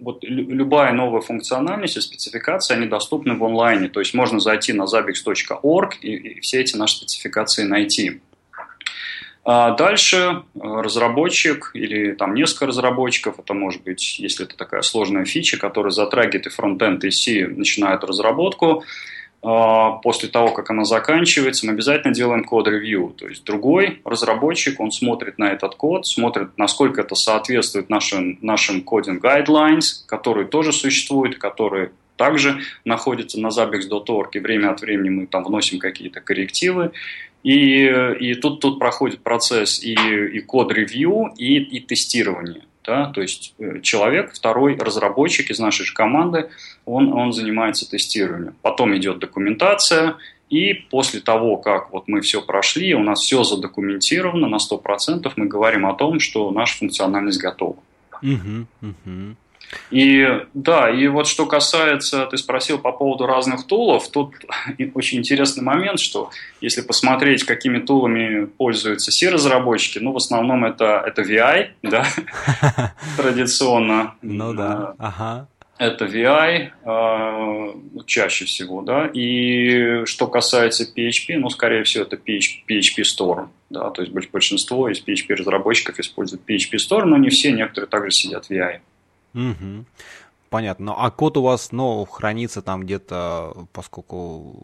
вот 0.00 0.22
любая 0.22 0.92
новая 0.92 1.20
функциональность 1.20 1.96
и 1.96 2.00
спецификация, 2.00 2.76
они 2.76 2.86
доступны 2.86 3.36
в 3.36 3.44
онлайне. 3.44 3.88
То 3.88 4.00
есть 4.00 4.14
можно 4.14 4.40
зайти 4.40 4.72
на 4.72 4.84
zabix.org 4.84 5.98
и, 6.02 6.14
и 6.14 6.40
все 6.40 6.60
эти 6.60 6.76
наши 6.76 6.96
спецификации 6.96 7.64
найти. 7.64 8.20
А 9.42 9.74
дальше 9.74 10.16
э, 10.16 10.58
разработчик 10.62 11.70
или 11.72 12.12
там 12.12 12.34
несколько 12.34 12.66
разработчиков, 12.66 13.38
это 13.38 13.54
может 13.54 13.82
быть, 13.82 14.18
если 14.18 14.44
это 14.44 14.56
такая 14.56 14.82
сложная 14.82 15.24
фича, 15.24 15.58
которая 15.58 15.90
затрагивает 15.90 16.46
и 16.46 16.50
фронтенд, 16.50 17.02
и 17.04 17.10
C, 17.10 17.46
начинают 17.46 18.04
разработку. 18.04 18.84
А, 19.42 19.92
после 19.92 20.28
того, 20.28 20.52
как 20.52 20.70
она 20.70 20.84
заканчивается, 20.84 21.66
мы 21.66 21.72
обязательно 21.72 22.12
делаем 22.12 22.44
код-ревью. 22.44 23.14
То 23.16 23.26
есть 23.26 23.44
другой 23.44 24.00
разработчик, 24.04 24.78
он 24.80 24.90
смотрит 24.90 25.38
на 25.38 25.52
этот 25.52 25.76
код, 25.76 26.06
смотрит, 26.06 26.50
насколько 26.58 27.00
это 27.00 27.14
соответствует 27.14 27.88
нашим, 27.88 28.38
нашим 28.42 28.80
coding 28.80 29.20
guidelines, 29.20 30.04
которые 30.06 30.46
тоже 30.46 30.72
существуют, 30.72 31.38
которые 31.38 31.92
также 32.16 32.60
находятся 32.84 33.40
на 33.40 33.48
zabbix.org, 33.48 34.28
и 34.34 34.40
время 34.40 34.72
от 34.72 34.82
времени 34.82 35.08
мы 35.08 35.26
там 35.26 35.42
вносим 35.42 35.78
какие-то 35.78 36.20
коррективы. 36.20 36.92
И, 37.42 37.86
и 37.86 38.34
тут, 38.34 38.60
тут 38.60 38.78
проходит 38.78 39.22
процесс 39.22 39.82
и, 39.82 39.94
и 39.94 40.40
код-ревью, 40.40 41.32
и, 41.38 41.56
и 41.56 41.80
тестирование. 41.80 42.64
Да? 42.84 43.06
То 43.06 43.20
есть 43.20 43.54
э, 43.58 43.80
человек, 43.82 44.32
второй 44.32 44.76
разработчик 44.76 45.50
из 45.50 45.58
нашей 45.58 45.84
же 45.84 45.94
команды, 45.94 46.50
он, 46.84 47.12
он 47.12 47.32
занимается 47.32 47.88
тестированием. 47.88 48.54
Потом 48.62 48.96
идет 48.96 49.18
документация, 49.18 50.16
и 50.50 50.74
после 50.74 51.20
того, 51.20 51.56
как 51.56 51.92
вот 51.92 52.08
мы 52.08 52.20
все 52.20 52.42
прошли, 52.42 52.94
у 52.94 53.02
нас 53.02 53.20
все 53.20 53.44
задокументировано 53.44 54.48
на 54.48 54.56
100%, 54.56 55.32
мы 55.36 55.46
говорим 55.46 55.86
о 55.86 55.94
том, 55.94 56.18
что 56.18 56.50
наша 56.50 56.78
функциональность 56.78 57.40
готова. 57.40 57.76
Угу, 58.22 58.66
угу. 58.82 59.36
И 59.90 60.26
да, 60.54 60.90
и 60.90 61.06
вот 61.08 61.26
что 61.26 61.46
касается, 61.46 62.26
ты 62.26 62.36
спросил 62.36 62.78
по 62.78 62.92
поводу 62.92 63.26
разных 63.26 63.66
тулов, 63.66 64.08
тут 64.08 64.34
очень 64.94 65.18
интересный 65.18 65.62
момент, 65.62 66.00
что 66.00 66.30
если 66.60 66.82
посмотреть, 66.82 67.44
какими 67.44 67.78
тулами 67.78 68.46
пользуются 68.46 69.10
все 69.10 69.30
разработчики, 69.30 69.98
ну, 69.98 70.12
в 70.12 70.16
основном 70.16 70.64
это, 70.64 71.02
это 71.06 71.22
VI, 71.22 71.70
да, 71.82 72.06
традиционно. 73.16 74.14
Ну 74.22 74.54
да, 74.54 74.94
ага. 74.98 75.48
Это 75.78 76.04
VI 76.04 76.72
э, 76.84 78.04
чаще 78.04 78.44
всего, 78.44 78.82
да, 78.82 79.06
и 79.06 80.04
что 80.04 80.26
касается 80.26 80.84
PHP, 80.84 81.38
ну, 81.38 81.48
скорее 81.48 81.84
всего, 81.84 82.04
это 82.04 82.16
PHP, 82.16 82.66
PHP 82.68 83.02
Store, 83.02 83.48
да, 83.70 83.88
то 83.88 84.02
есть 84.02 84.12
большинство 84.12 84.90
из 84.90 85.02
PHP 85.02 85.36
разработчиков 85.36 85.98
используют 85.98 86.42
PHP 86.46 86.76
Store, 86.76 87.04
но 87.04 87.16
не 87.16 87.30
все, 87.30 87.50
некоторые 87.52 87.88
также 87.88 88.10
сидят 88.10 88.44
в 88.44 88.50
VI. 88.50 88.80
Угу. 89.34 89.84
Понятно. 90.50 90.86
Ну, 90.86 90.94
а 90.98 91.10
код 91.12 91.36
у 91.36 91.42
вас, 91.42 91.70
ну, 91.70 92.04
хранится 92.04 92.60
там 92.60 92.82
где-то, 92.82 93.68
поскольку 93.72 94.56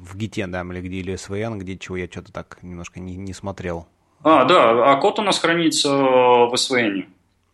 в 0.00 0.16
гите, 0.16 0.46
да, 0.46 0.62
или 0.62 0.80
где, 0.80 0.96
или 0.98 1.14
SVN, 1.14 1.58
где 1.58 1.76
чего 1.76 1.96
я 1.96 2.06
что-то 2.06 2.32
так 2.32 2.58
немножко 2.62 3.00
не, 3.00 3.16
не 3.16 3.32
смотрел. 3.32 3.88
А, 4.22 4.44
да, 4.44 4.92
а 4.92 4.96
код 4.96 5.18
у 5.18 5.22
нас 5.22 5.40
хранится 5.40 5.90
в 5.90 6.54
SVN. 6.54 7.02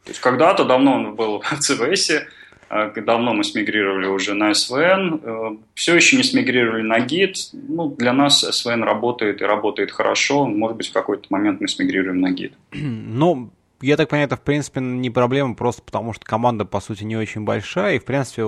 То 0.05 0.11
есть 0.11 0.21
когда-то 0.21 0.65
давно 0.65 0.95
он 0.97 1.15
был 1.15 1.41
в 1.41 1.53
CVS, 1.53 2.25
а, 2.69 2.91
давно 2.91 3.33
мы 3.33 3.43
смигрировали 3.45 4.07
уже 4.07 4.35
на 4.35 4.51
SVN, 4.51 5.21
э, 5.23 5.57
все 5.75 5.95
еще 5.95 6.17
не 6.19 6.23
смигрировали 6.23 6.83
на 6.83 6.99
Git. 6.99 7.35
Ну, 7.53 7.89
для 7.89 8.13
нас 8.13 8.45
SVN 8.45 8.85
работает 8.85 9.41
и 9.41 9.45
работает 9.45 9.91
хорошо. 9.91 10.47
Может 10.47 10.77
быть, 10.77 10.89
в 10.89 10.93
какой-то 10.93 11.27
момент 11.31 11.63
мы 11.63 11.69
смигрируем 11.69 12.21
на 12.21 12.33
Git. 12.33 12.53
Ну, 12.73 13.51
я 13.81 13.97
так 13.97 14.09
понимаю, 14.09 14.27
это 14.27 14.37
в 14.37 14.43
принципе 14.43 14.81
не 14.81 15.11
проблема, 15.11 15.55
просто 15.55 15.83
потому 15.83 16.13
что 16.13 16.25
команда 16.25 16.65
по 16.65 16.81
сути 16.81 17.05
не 17.05 17.17
очень 17.17 17.43
большая, 17.43 17.97
и 17.97 17.99
в 17.99 18.05
принципе 18.05 18.43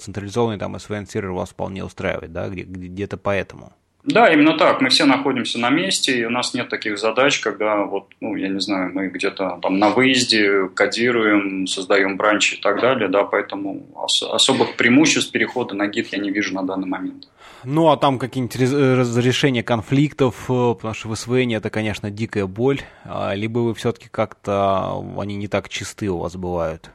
централизованный 0.00 0.58
там 0.58 0.76
SVN 0.76 1.06
сервер 1.08 1.32
вас 1.32 1.50
вполне 1.50 1.84
устраивает, 1.84 2.32
да, 2.32 2.48
где-то 2.48 3.16
поэтому. 3.16 3.72
Да, 4.04 4.32
именно 4.32 4.56
так. 4.56 4.80
Мы 4.80 4.88
все 4.88 5.04
находимся 5.04 5.58
на 5.58 5.68
месте, 5.70 6.18
и 6.18 6.24
у 6.24 6.30
нас 6.30 6.54
нет 6.54 6.68
таких 6.68 6.98
задач, 6.98 7.40
когда 7.40 7.84
вот, 7.84 8.06
ну, 8.20 8.36
я 8.36 8.48
не 8.48 8.60
знаю, 8.60 8.90
мы 8.94 9.08
где-то 9.08 9.58
там 9.60 9.78
на 9.78 9.90
выезде 9.90 10.68
кодируем, 10.68 11.66
создаем 11.66 12.16
бранчи 12.16 12.54
и 12.54 12.60
так 12.60 12.80
далее, 12.80 13.08
да, 13.08 13.24
поэтому 13.24 13.86
ос- 13.94 14.22
особых 14.22 14.76
преимуществ 14.76 15.30
перехода 15.32 15.74
на 15.74 15.88
гид 15.88 16.08
я 16.12 16.18
не 16.18 16.30
вижу 16.30 16.54
на 16.54 16.62
данный 16.62 16.86
момент. 16.88 17.28
Ну, 17.64 17.88
а 17.88 17.96
там 17.96 18.18
какие-нибудь 18.18 18.56
разрешения 18.98 19.62
конфликтов, 19.62 20.44
э, 20.48 20.74
потому 20.74 20.94
что 20.94 21.08
в 21.08 21.16
СВН 21.16 21.52
это, 21.52 21.70
конечно, 21.70 22.10
дикая 22.10 22.46
боль, 22.46 22.80
а, 23.04 23.34
либо 23.34 23.60
вы 23.60 23.74
все-таки 23.74 24.08
как-то, 24.08 25.04
они 25.18 25.36
не 25.36 25.48
так 25.48 25.68
чисты 25.68 26.08
у 26.08 26.18
вас 26.18 26.36
бывают? 26.36 26.90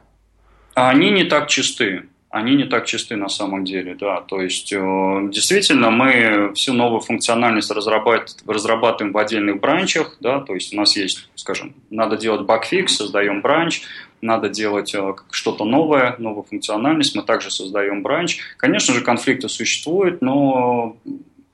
Они 0.74 1.10
не 1.10 1.24
так 1.24 1.48
чисты 1.48 2.04
они 2.34 2.56
не 2.56 2.64
так 2.64 2.84
чисты 2.84 3.14
на 3.14 3.28
самом 3.28 3.64
деле, 3.64 3.94
да. 3.94 4.20
То 4.20 4.40
есть, 4.40 4.72
э, 4.72 4.76
действительно, 5.30 5.90
мы 5.92 6.52
всю 6.54 6.72
новую 6.72 7.00
функциональность 7.00 7.70
разрабатываем 7.70 9.12
в 9.12 9.18
отдельных 9.18 9.60
бранчах, 9.60 10.16
да, 10.18 10.40
то 10.40 10.52
есть 10.54 10.74
у 10.74 10.76
нас 10.76 10.96
есть, 10.96 11.28
скажем, 11.36 11.74
надо 11.90 12.16
делать 12.16 12.40
багфикс, 12.40 12.96
создаем 12.96 13.40
бранч, 13.40 13.82
надо 14.24 14.48
делать 14.48 14.94
э, 14.94 15.14
что-то 15.30 15.64
новое, 15.64 16.16
новую 16.18 16.44
функциональность, 16.44 17.14
мы 17.14 17.22
также 17.22 17.50
создаем 17.50 18.02
бранч. 18.02 18.40
Конечно 18.56 18.94
же, 18.94 19.02
конфликты 19.02 19.48
существуют, 19.48 20.22
но 20.22 20.96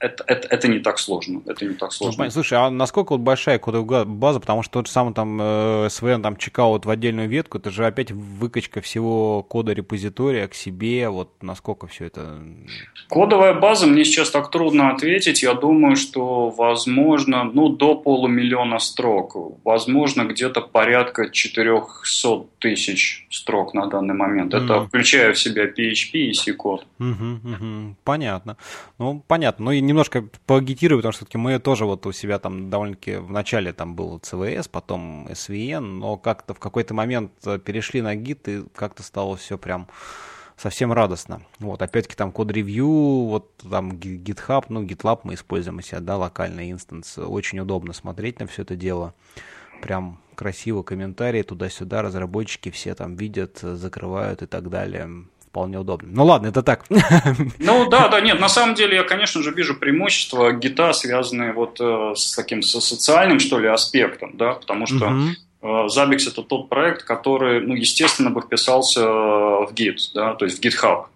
это, 0.01 0.25
это, 0.27 0.49
это 0.49 0.69
не 0.69 0.79
так 0.79 0.99
сложно. 0.99 1.43
Это 1.47 1.67
не 1.67 1.75
так 1.75 1.93
сложно. 1.93 2.25
Ну, 2.25 2.31
слушай, 2.31 2.59
а 2.59 2.71
насколько 2.71 3.13
вот 3.13 3.21
большая 3.21 3.59
кодовая 3.59 4.05
база, 4.07 4.41
потому 4.41 4.63
что 4.63 4.73
тот 4.73 4.87
же 4.87 4.93
самый 4.93 5.13
там 5.13 5.39
э, 5.41 5.87
SVN 5.87 6.23
там 6.23 6.37
чекаут 6.37 6.87
в 6.87 6.91
отдельную 6.91 7.29
ветку, 7.29 7.59
это 7.59 7.71
же 7.71 7.87
опять 7.87 8.11
выкачка 8.11 8.81
всего 8.81 9.43
кода 9.43 9.73
репозитория 9.73 10.49
к 10.49 10.55
себе, 10.55 11.11
вот 11.11 11.31
насколько 11.43 11.87
все 11.87 12.07
это... 12.07 12.39
Кодовая 13.09 13.53
база, 13.53 13.87
мне 13.87 14.05
сейчас 14.05 14.31
так 14.31 14.51
трудно 14.51 14.91
ответить, 14.91 15.43
я 15.43 15.53
думаю, 15.53 15.97
что 15.97 16.49
возможно, 16.49 17.45
ну, 17.45 17.69
до 17.69 17.95
полумиллиона 17.95 18.79
строк, 18.79 19.37
возможно, 19.65 20.25
где-то 20.25 20.63
порядка 20.63 21.29
400 21.31 22.47
тысяч 22.59 23.27
строк 23.31 23.75
на 23.75 23.87
данный 23.87 24.15
момент. 24.15 24.55
Это 24.55 24.87
включая 24.87 25.35
в 25.35 25.39
себя 25.39 25.67
PHP 25.67 26.13
и 26.13 26.33
C-код. 26.33 26.87
Mm-hmm, 26.99 27.41
mm-hmm. 27.43 27.95
Понятно. 28.05 28.57
Ну, 28.99 29.23
понятно. 29.27 29.67
Ну, 29.67 29.71
и 29.73 29.81
немножко 29.91 30.25
поагитирую, 30.47 30.99
потому 30.99 31.13
что 31.13 31.25
все-таки 31.25 31.39
мы 31.39 31.59
тоже 31.59 31.85
вот 31.85 32.07
у 32.07 32.13
себя 32.13 32.39
там 32.39 32.71
довольно-таки 32.71 33.17
в 33.17 33.31
начале 33.31 33.73
там 33.73 33.95
был 33.95 34.19
CVS, 34.19 34.71
потом 34.71 35.27
SVN, 35.29 35.81
но 35.81 36.17
как-то 36.17 36.55
в 36.55 36.59
какой-то 36.59 36.95
момент 36.95 37.33
э, 37.45 37.59
перешли 37.59 38.01
на 38.01 38.15
гид, 38.15 38.49
и 38.49 38.65
как-то 38.75 39.03
стало 39.03 39.37
все 39.37 39.59
прям 39.59 39.89
совсем 40.57 40.93
радостно. 40.93 41.43
Вот, 41.59 41.83
опять-таки 41.83 42.17
там 42.17 42.33
код-ревью, 42.33 42.87
вот 42.87 43.57
там 43.59 43.93
GitHub, 43.93 44.67
ну, 44.69 44.85
GitLab 44.85 45.21
мы 45.25 45.35
используем 45.35 45.79
у 45.79 45.83
себя, 45.83 46.01
да, 46.01 46.17
локальный 46.17 46.71
инстанс. 46.71 47.19
Очень 47.19 47.61
удобно 47.61 47.93
смотреть 47.93 48.41
на 48.41 48.47
все 48.47 48.63
это 48.63 48.77
дело. 48.77 49.15
Прям 49.83 50.21
красиво 50.35 50.83
комментарии 50.83 51.43
туда-сюда, 51.43 52.03
разработчики 52.03 52.71
все 52.71 52.95
там 52.95 53.17
видят, 53.17 53.59
закрывают 53.61 54.43
и 54.43 54.47
так 54.47 54.69
далее 54.71 55.25
вполне 55.51 55.79
удобно. 55.79 56.09
Ну 56.13 56.25
ладно, 56.25 56.49
это 56.49 56.63
так. 56.63 56.85
Ну 57.59 57.89
да, 57.91 58.09
да, 58.09 58.21
нет, 58.21 58.41
на 58.41 58.49
самом 58.49 58.75
деле 58.75 58.97
я, 58.97 59.03
конечно 59.03 59.43
же, 59.43 59.53
вижу 59.53 59.75
преимущества 59.75 60.53
гита, 60.53 60.93
связанные 60.93 61.53
вот 61.53 61.81
э, 61.81 62.15
с 62.17 62.35
таким 62.35 62.63
со 62.63 62.81
социальным, 62.81 63.41
что 63.41 63.59
ли, 63.59 63.69
аспектом, 63.69 64.37
да, 64.37 64.55
потому 64.55 64.87
что 64.87 65.07
uh-huh. 65.63 65.87
Zabbix 65.87 66.29
это 66.29 66.43
тот 66.43 66.69
проект, 66.69 67.03
который, 67.03 67.61
ну, 67.61 67.75
естественно, 67.75 68.31
бы 68.31 68.41
вписался 68.41 69.03
в 69.05 69.73
Git, 69.75 69.99
да, 70.15 70.35
то 70.35 70.45
есть 70.45 70.59
в 70.59 70.65
GitHub. 70.65 71.07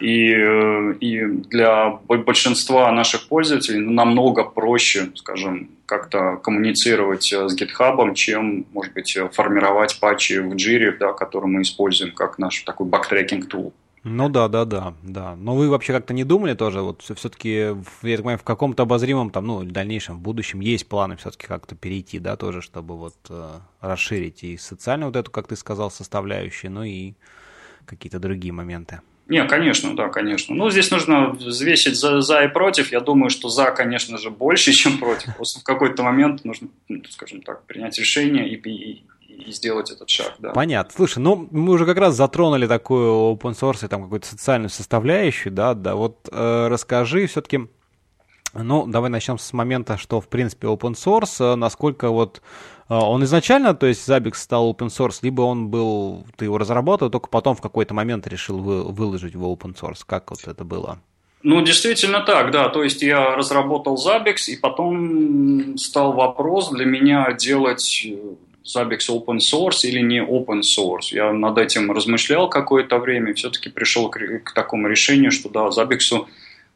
И, 0.00 0.32
э, 0.32 0.94
и 1.00 1.24
для 1.24 1.90
большинства 2.08 2.90
наших 2.90 3.28
пользователей 3.28 3.80
намного 3.80 4.44
проще, 4.44 5.10
скажем, 5.14 5.70
как-то 5.86 6.36
коммуницировать 6.42 7.32
э, 7.32 7.48
с 7.48 7.56
GitHub, 7.56 8.14
чем, 8.14 8.66
может 8.72 8.92
быть, 8.92 9.16
формировать 9.32 9.98
патчи 10.00 10.38
в 10.38 10.54
Jira, 10.54 10.96
да, 10.98 11.12
который 11.12 11.46
мы 11.46 11.62
используем 11.62 12.12
как 12.12 12.38
наш 12.38 12.62
такой 12.62 12.86
бактрекинг 12.86 13.48
тул. 13.48 13.72
Ну 14.04 14.28
да, 14.28 14.48
да, 14.48 14.66
да, 14.66 14.94
да. 15.02 15.34
Но 15.34 15.56
вы 15.56 15.70
вообще 15.70 15.94
как-то 15.94 16.12
не 16.12 16.24
думали 16.24 16.52
тоже, 16.52 16.82
вот 16.82 17.00
все-таки, 17.00 17.48
я 17.48 17.74
так 17.74 18.02
понимаю, 18.02 18.38
в 18.38 18.42
каком-то 18.42 18.82
обозримом, 18.82 19.30
там, 19.30 19.46
ну, 19.46 19.64
дальнейшем, 19.64 20.16
в 20.16 20.20
будущем 20.20 20.60
есть 20.60 20.86
планы 20.88 21.16
все-таки 21.16 21.46
как-то 21.46 21.74
перейти, 21.74 22.18
да, 22.18 22.36
тоже, 22.36 22.60
чтобы 22.60 22.98
вот 22.98 23.16
э, 23.30 23.48
расширить 23.80 24.44
и 24.44 24.58
социальную 24.58 25.08
вот 25.08 25.16
эту, 25.16 25.30
как 25.30 25.48
ты 25.48 25.56
сказал, 25.56 25.90
составляющую, 25.90 26.70
ну 26.70 26.82
и 26.82 27.14
какие-то 27.86 28.18
другие 28.18 28.52
моменты. 28.52 29.00
Не, 29.26 29.44
конечно, 29.46 29.96
да, 29.96 30.08
конечно. 30.08 30.54
Ну, 30.54 30.70
здесь 30.70 30.90
нужно 30.90 31.30
взвесить 31.30 31.96
за, 31.96 32.20
за 32.20 32.44
и 32.44 32.48
против. 32.48 32.92
Я 32.92 33.00
думаю, 33.00 33.30
что 33.30 33.48
за, 33.48 33.70
конечно 33.70 34.18
же, 34.18 34.30
больше, 34.30 34.72
чем 34.74 34.98
против. 34.98 35.34
Просто 35.36 35.60
в 35.60 35.64
какой-то 35.64 36.02
момент 36.02 36.44
нужно, 36.44 36.68
ну, 36.88 37.02
скажем 37.08 37.42
так, 37.42 37.64
принять 37.64 37.98
решение 37.98 38.48
и, 38.48 38.56
и, 38.56 39.02
и 39.28 39.50
сделать 39.50 39.90
этот 39.90 40.10
шаг, 40.10 40.34
да. 40.38 40.50
Понятно. 40.50 40.92
Слушай, 40.94 41.20
ну 41.20 41.48
мы 41.50 41.72
уже 41.72 41.86
как 41.86 41.96
раз 41.96 42.14
затронули 42.14 42.66
такую 42.66 43.34
open 43.34 43.58
source 43.58 43.84
и 43.84 43.88
там 43.88 44.02
какую-то 44.04 44.26
социальную 44.26 44.70
составляющую, 44.70 45.52
да, 45.52 45.74
да. 45.74 45.94
Вот 45.94 46.28
э, 46.30 46.68
расскажи 46.68 47.26
все-таки, 47.26 47.68
ну, 48.62 48.86
давай 48.86 49.10
начнем 49.10 49.38
с 49.38 49.52
момента, 49.52 49.96
что, 49.98 50.20
в 50.20 50.28
принципе, 50.28 50.68
open 50.68 50.94
source, 50.94 51.52
э, 51.52 51.54
насколько 51.56 52.10
вот 52.10 52.42
э, 52.88 52.94
он 52.94 53.24
изначально, 53.24 53.74
то 53.74 53.86
есть 53.86 54.08
Zabbix 54.08 54.34
стал 54.34 54.72
open 54.72 54.88
source, 54.88 55.18
либо 55.22 55.42
он 55.42 55.68
был, 55.68 56.26
ты 56.36 56.44
его 56.44 56.58
разработал, 56.58 57.10
только 57.10 57.28
потом 57.28 57.56
в 57.56 57.60
какой-то 57.60 57.94
момент 57.94 58.26
решил 58.26 58.58
вы, 58.58 58.84
выложить 58.84 59.34
в 59.34 59.42
open 59.44 59.74
source. 59.74 60.00
Как 60.06 60.30
вот 60.30 60.46
это 60.46 60.64
было? 60.64 60.98
Ну, 61.42 61.60
действительно 61.62 62.20
так, 62.20 62.50
да. 62.52 62.70
То 62.70 62.82
есть 62.82 63.02
я 63.02 63.36
разработал 63.36 63.96
Zabbix, 63.96 64.48
и 64.48 64.56
потом 64.56 65.76
стал 65.76 66.14
вопрос 66.14 66.70
для 66.70 66.86
меня 66.86 67.32
делать 67.32 68.06
Zabbix 68.64 69.10
open 69.10 69.38
source 69.38 69.82
или 69.82 70.00
не 70.00 70.22
open 70.22 70.62
source. 70.62 71.12
Я 71.12 71.32
над 71.32 71.58
этим 71.58 71.92
размышлял 71.92 72.48
какое-то 72.48 72.98
время, 72.98 73.34
все-таки 73.34 73.68
пришел 73.68 74.08
к, 74.08 74.18
к 74.42 74.52
такому 74.54 74.88
решению, 74.88 75.30
что 75.30 75.50
да, 75.50 75.68
Zabbix 75.68 75.98
а, 76.12 76.26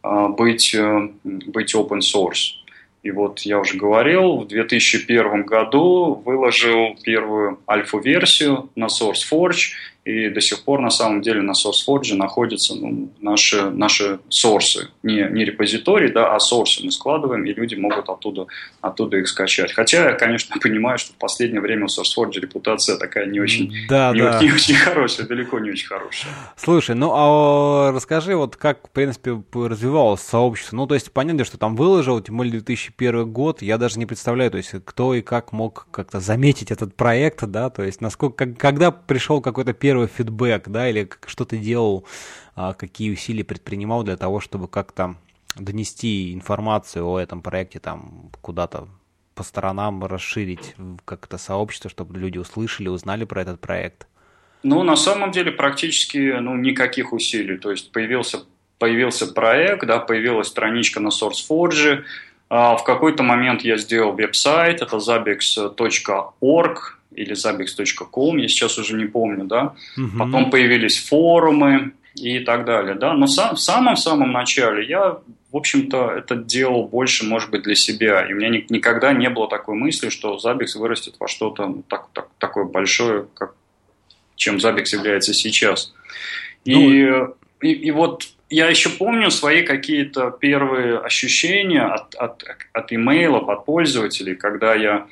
быть, 0.03 0.75
э, 0.75 1.09
быть 1.25 1.75
open 1.75 2.01
source. 2.01 2.59
И 3.03 3.11
вот 3.11 3.41
я 3.41 3.59
уже 3.61 3.77
говорил, 3.77 4.39
в 4.39 4.49
2001 4.49 5.45
году 5.45 6.21
выложил 6.25 6.97
первую 7.03 7.59
альфа-версию 7.69 8.71
на 8.75 8.87
SourceForge, 8.87 9.73
и 10.09 10.31
до 10.31 10.41
сих 10.41 10.65
пор 10.65 10.81
на 10.81 10.89
самом 10.89 11.21
деле 11.21 11.43
на 11.43 11.53
SourceForge 11.53 12.15
находятся 12.15 12.75
ну, 12.75 13.11
наши, 13.21 13.69
наши 13.69 14.21
сорсы, 14.31 14.89
не, 15.03 15.29
не 15.31 15.45
репозитории, 15.45 16.09
да, 16.09 16.35
а 16.35 16.41
сорсы 16.41 16.83
мы 16.83 16.91
складываем, 16.91 17.45
и 17.45 17.53
люди 17.53 17.75
могут 17.75 18.09
оттуда, 18.09 18.47
оттуда 18.81 19.19
их 19.19 19.29
скачать. 19.29 19.75
Хотя 19.75 20.09
я, 20.09 20.13
конечно, 20.13 20.57
понимаю, 20.63 20.97
что 20.97 21.13
в 21.13 21.17
последнее 21.17 21.61
время 21.61 21.85
у 21.85 21.89
SourceForge 21.89 22.41
репутация 22.41 22.97
такая 22.97 23.27
не 23.27 23.39
очень, 23.39 23.71
да, 23.87 24.13
не, 24.15 24.23
да. 24.23 24.39
не 24.43 24.51
очень 24.51 24.77
хорошая, 24.77 25.27
далеко 25.27 25.59
не 25.59 25.73
очень 25.73 25.89
хорошая. 25.89 26.33
Слушай, 26.57 26.95
ну 26.97 27.13
а 27.15 27.93
расскажи, 27.93 28.35
вот 28.35 28.57
как, 28.57 28.89
в 28.89 28.91
принципе, 28.91 29.43
развивалось 29.53 30.23
сообщество. 30.23 30.75
Ну, 30.77 30.87
то 30.87 30.95
есть, 30.95 31.13
понятно, 31.13 31.45
что 31.45 31.59
там 31.59 31.77
выложил, 31.77 32.19
тем 32.23 32.39
более 32.39 32.53
2001 32.53 33.31
год, 33.31 33.61
я 33.61 33.77
даже 33.77 33.99
не 33.99 34.07
представляю, 34.07 34.51
то 34.51 34.57
есть, 34.57 34.73
кто 34.87 35.13
и 35.13 35.21
как 35.21 35.53
мог 35.53 35.87
как-то 35.91 36.19
заметить 36.19 36.71
этот 36.71 36.95
проект, 36.95 37.45
да, 37.45 37.69
то 37.69 37.83
есть, 37.83 38.01
насколько, 38.01 38.47
когда 38.47 38.91
пришел 38.91 39.43
какой-то 39.43 39.75
первый 39.75 39.98
первый 39.99 40.09
фидбэк, 40.09 40.69
да, 40.69 40.89
или 40.89 41.09
что 41.27 41.45
ты 41.45 41.59
делал, 41.59 42.05
а, 42.55 42.75
какие 42.75 43.13
усилия 43.13 43.45
предпринимал 43.45 44.05
для 44.05 44.17
того, 44.17 44.41
чтобы 44.41 44.69
как-то 44.69 45.17
донести 45.57 46.33
информацию 46.33 47.07
о 47.07 47.19
этом 47.19 47.43
проекте 47.43 47.81
там 47.81 48.31
куда-то 48.41 48.89
по 49.35 49.43
сторонам, 49.43 50.05
расширить 50.05 50.75
как-то 51.05 51.39
сообщество, 51.39 51.91
чтобы 51.91 52.19
люди 52.19 52.39
услышали, 52.39 52.89
узнали 52.89 53.25
про 53.25 53.43
этот 53.43 53.61
проект? 53.61 54.07
Ну, 54.63 54.83
на 54.83 54.97
самом 54.97 55.31
деле 55.31 55.53
практически 55.53 56.39
ну, 56.41 56.57
никаких 56.57 57.13
усилий. 57.13 57.59
То 57.59 57.71
есть 57.71 57.93
появился, 57.93 58.41
появился 58.79 59.33
проект, 59.33 59.87
да, 59.87 59.99
появилась 59.99 60.49
страничка 60.49 61.01
на 61.01 61.09
SourceForge, 61.09 62.03
а 62.51 62.77
в 62.77 62.85
какой-то 62.85 63.23
момент 63.23 63.63
я 63.63 63.77
сделал 63.77 64.13
веб-сайт, 64.13 64.83
это 64.83 64.97
zabix.org, 64.97 66.98
или 67.15 67.35
zabix.com, 67.35 68.37
я 68.39 68.49
сейчас 68.49 68.79
уже 68.79 68.97
не 68.97 69.07
помню, 69.07 69.45
да. 69.45 69.75
Угу. 69.97 70.19
Потом 70.19 70.51
появились 70.51 70.99
форумы 70.99 71.93
и 72.15 72.41
так 72.41 72.65
далее, 72.65 72.95
да. 72.95 73.15
Но 73.15 73.27
сам, 73.27 73.57
в 73.57 73.61
самом-самом 73.61 74.33
начале 74.33 74.87
я, 74.87 75.19
в 75.53 75.57
общем-то, 75.57 76.11
это 76.11 76.37
делал 76.37 76.87
больше, 76.87 77.25
может 77.25 77.51
быть, 77.51 77.63
для 77.63 77.75
себя. 77.75 78.27
И 78.29 78.33
у 78.33 78.37
меня 78.37 78.49
ни, 78.49 78.67
никогда 78.69 79.13
не 79.13 79.31
было 79.31 79.49
такой 79.49 79.75
мысли, 79.77 80.11
что 80.11 80.39
Zabbix 80.43 80.79
вырастет 80.79 81.15
во 81.19 81.29
что-то 81.29 81.67
ну, 81.67 81.83
так, 81.89 82.09
так, 82.13 82.29
такое 82.39 82.65
большое, 82.65 83.27
как, 83.35 83.55
чем 84.37 84.57
Zabbix 84.57 84.87
является 84.93 85.33
сейчас. 85.33 85.95
И, 86.65 86.75
ну... 86.75 87.35
и, 87.63 87.73
и 87.73 87.91
вот 87.91 88.29
я 88.51 88.69
еще 88.69 88.91
помню 88.91 89.31
свои 89.31 89.63
какие-то 89.63 90.31
первые 90.31 90.99
ощущения 90.99 91.83
от, 91.83 92.15
от, 92.15 92.45
от 92.73 92.93
имейлов, 92.93 93.49
от 93.49 93.65
пользователей, 93.65 94.35
когда 94.35 94.75
я 94.75 95.07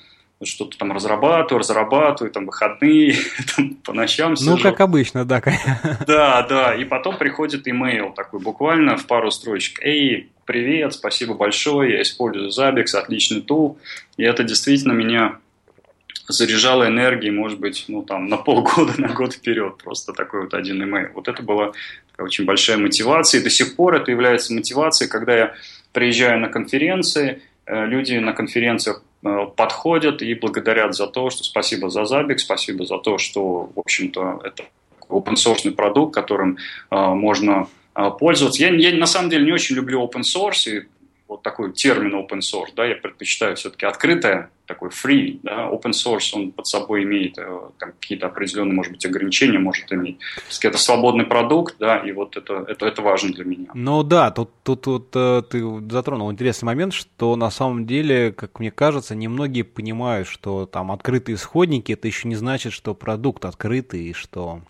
что-то 0.44 0.76
там 0.76 0.92
разрабатываю, 0.92 1.60
разрабатываю, 1.60 2.30
там 2.30 2.46
выходные, 2.46 3.16
там, 3.56 3.74
по 3.76 3.92
ночам 3.92 4.30
ну, 4.30 4.36
сижу. 4.36 4.56
Ну, 4.56 4.62
как 4.62 4.80
обычно, 4.80 5.24
да. 5.24 5.42
Да, 6.06 6.42
да, 6.42 6.74
и 6.74 6.84
потом 6.84 7.16
приходит 7.16 7.66
имейл 7.66 8.12
такой, 8.12 8.40
буквально 8.40 8.96
в 8.96 9.06
пару 9.06 9.30
строчек. 9.30 9.80
Эй, 9.82 10.30
привет, 10.44 10.92
спасибо 10.92 11.34
большое, 11.34 11.94
я 11.94 12.02
использую 12.02 12.50
Zabbix, 12.50 12.94
отличный 12.94 13.40
тул. 13.40 13.78
И 14.16 14.24
это 14.24 14.44
действительно 14.44 14.92
меня 14.92 15.38
заряжало 16.28 16.86
энергией, 16.86 17.30
может 17.30 17.58
быть, 17.58 17.84
ну 17.88 18.02
там 18.02 18.28
на 18.28 18.36
полгода, 18.36 18.92
на 19.00 19.08
год 19.08 19.34
вперед, 19.34 19.78
просто 19.82 20.12
такой 20.12 20.42
вот 20.42 20.54
один 20.54 20.82
имейл. 20.82 21.10
Вот 21.14 21.28
это 21.28 21.42
была 21.42 21.72
такая 22.10 22.26
очень 22.26 22.44
большая 22.44 22.76
мотивация, 22.76 23.40
и 23.40 23.44
до 23.44 23.50
сих 23.50 23.76
пор 23.76 23.94
это 23.94 24.10
является 24.10 24.52
мотивацией, 24.52 25.08
когда 25.10 25.36
я 25.36 25.54
приезжаю 25.92 26.40
на 26.40 26.48
конференции, 26.48 27.42
э, 27.66 27.86
люди 27.86 28.14
на 28.14 28.32
конференциях 28.32 29.02
подходят 29.56 30.22
и 30.22 30.34
благодарят 30.34 30.94
за 30.94 31.06
то, 31.06 31.30
что 31.30 31.44
спасибо 31.44 31.90
за 31.90 32.04
Забик, 32.04 32.40
спасибо 32.40 32.84
за 32.84 32.98
то, 32.98 33.18
что, 33.18 33.70
в 33.74 33.80
общем-то, 33.80 34.40
это 34.44 34.64
open 35.08 35.34
source 35.34 35.70
продукт, 35.70 36.14
которым 36.14 36.58
э, 36.90 36.96
можно 36.96 37.68
э, 37.94 38.10
пользоваться. 38.18 38.62
Я, 38.62 38.70
я 38.70 38.96
на 38.96 39.06
самом 39.06 39.30
деле 39.30 39.44
не 39.44 39.52
очень 39.52 39.76
люблю 39.76 40.02
open 40.02 40.22
source, 40.22 40.70
и 40.70 40.86
вот 41.28 41.42
такой 41.42 41.72
термин 41.72 42.14
open 42.14 42.40
source, 42.40 42.70
да, 42.74 42.84
я 42.84 42.96
предпочитаю 42.96 43.56
все-таки 43.56 43.86
открытое, 43.86 44.50
такой 44.66 44.90
free, 44.90 45.40
да, 45.42 45.68
open 45.70 45.92
source, 45.92 46.30
он 46.34 46.52
под 46.52 46.66
собой 46.66 47.04
имеет 47.04 47.38
э, 47.38 47.60
какие-то 47.78 48.26
определенные, 48.26 48.74
может 48.74 48.92
быть, 48.92 49.04
ограничения, 49.06 49.58
может 49.58 49.92
иметь. 49.92 50.18
Это 50.62 50.78
свободный 50.78 51.24
продукт, 51.24 51.76
да, 51.78 51.98
и 51.98 52.12
вот 52.12 52.36
это, 52.36 52.64
это, 52.68 52.86
это 52.86 53.02
важно 53.02 53.32
для 53.32 53.44
меня. 53.44 53.68
Ну 53.74 54.02
да, 54.02 54.30
тут, 54.30 54.50
тут, 54.62 54.82
тут 54.82 55.10
э, 55.14 55.42
ты 55.48 55.62
затронул 55.90 56.30
интересный 56.30 56.66
момент, 56.66 56.92
что 56.92 57.36
на 57.36 57.50
самом 57.50 57.86
деле, 57.86 58.32
как 58.32 58.58
мне 58.58 58.70
кажется, 58.70 59.14
немногие 59.14 59.64
понимают, 59.64 60.28
что 60.28 60.66
там 60.66 60.92
открытые 60.92 61.36
исходники, 61.36 61.92
это 61.92 62.06
еще 62.08 62.28
не 62.28 62.34
значит, 62.34 62.72
что 62.72 62.94
продукт 62.94 63.44
открытый, 63.44 64.04
и 64.04 64.12
что 64.12 64.62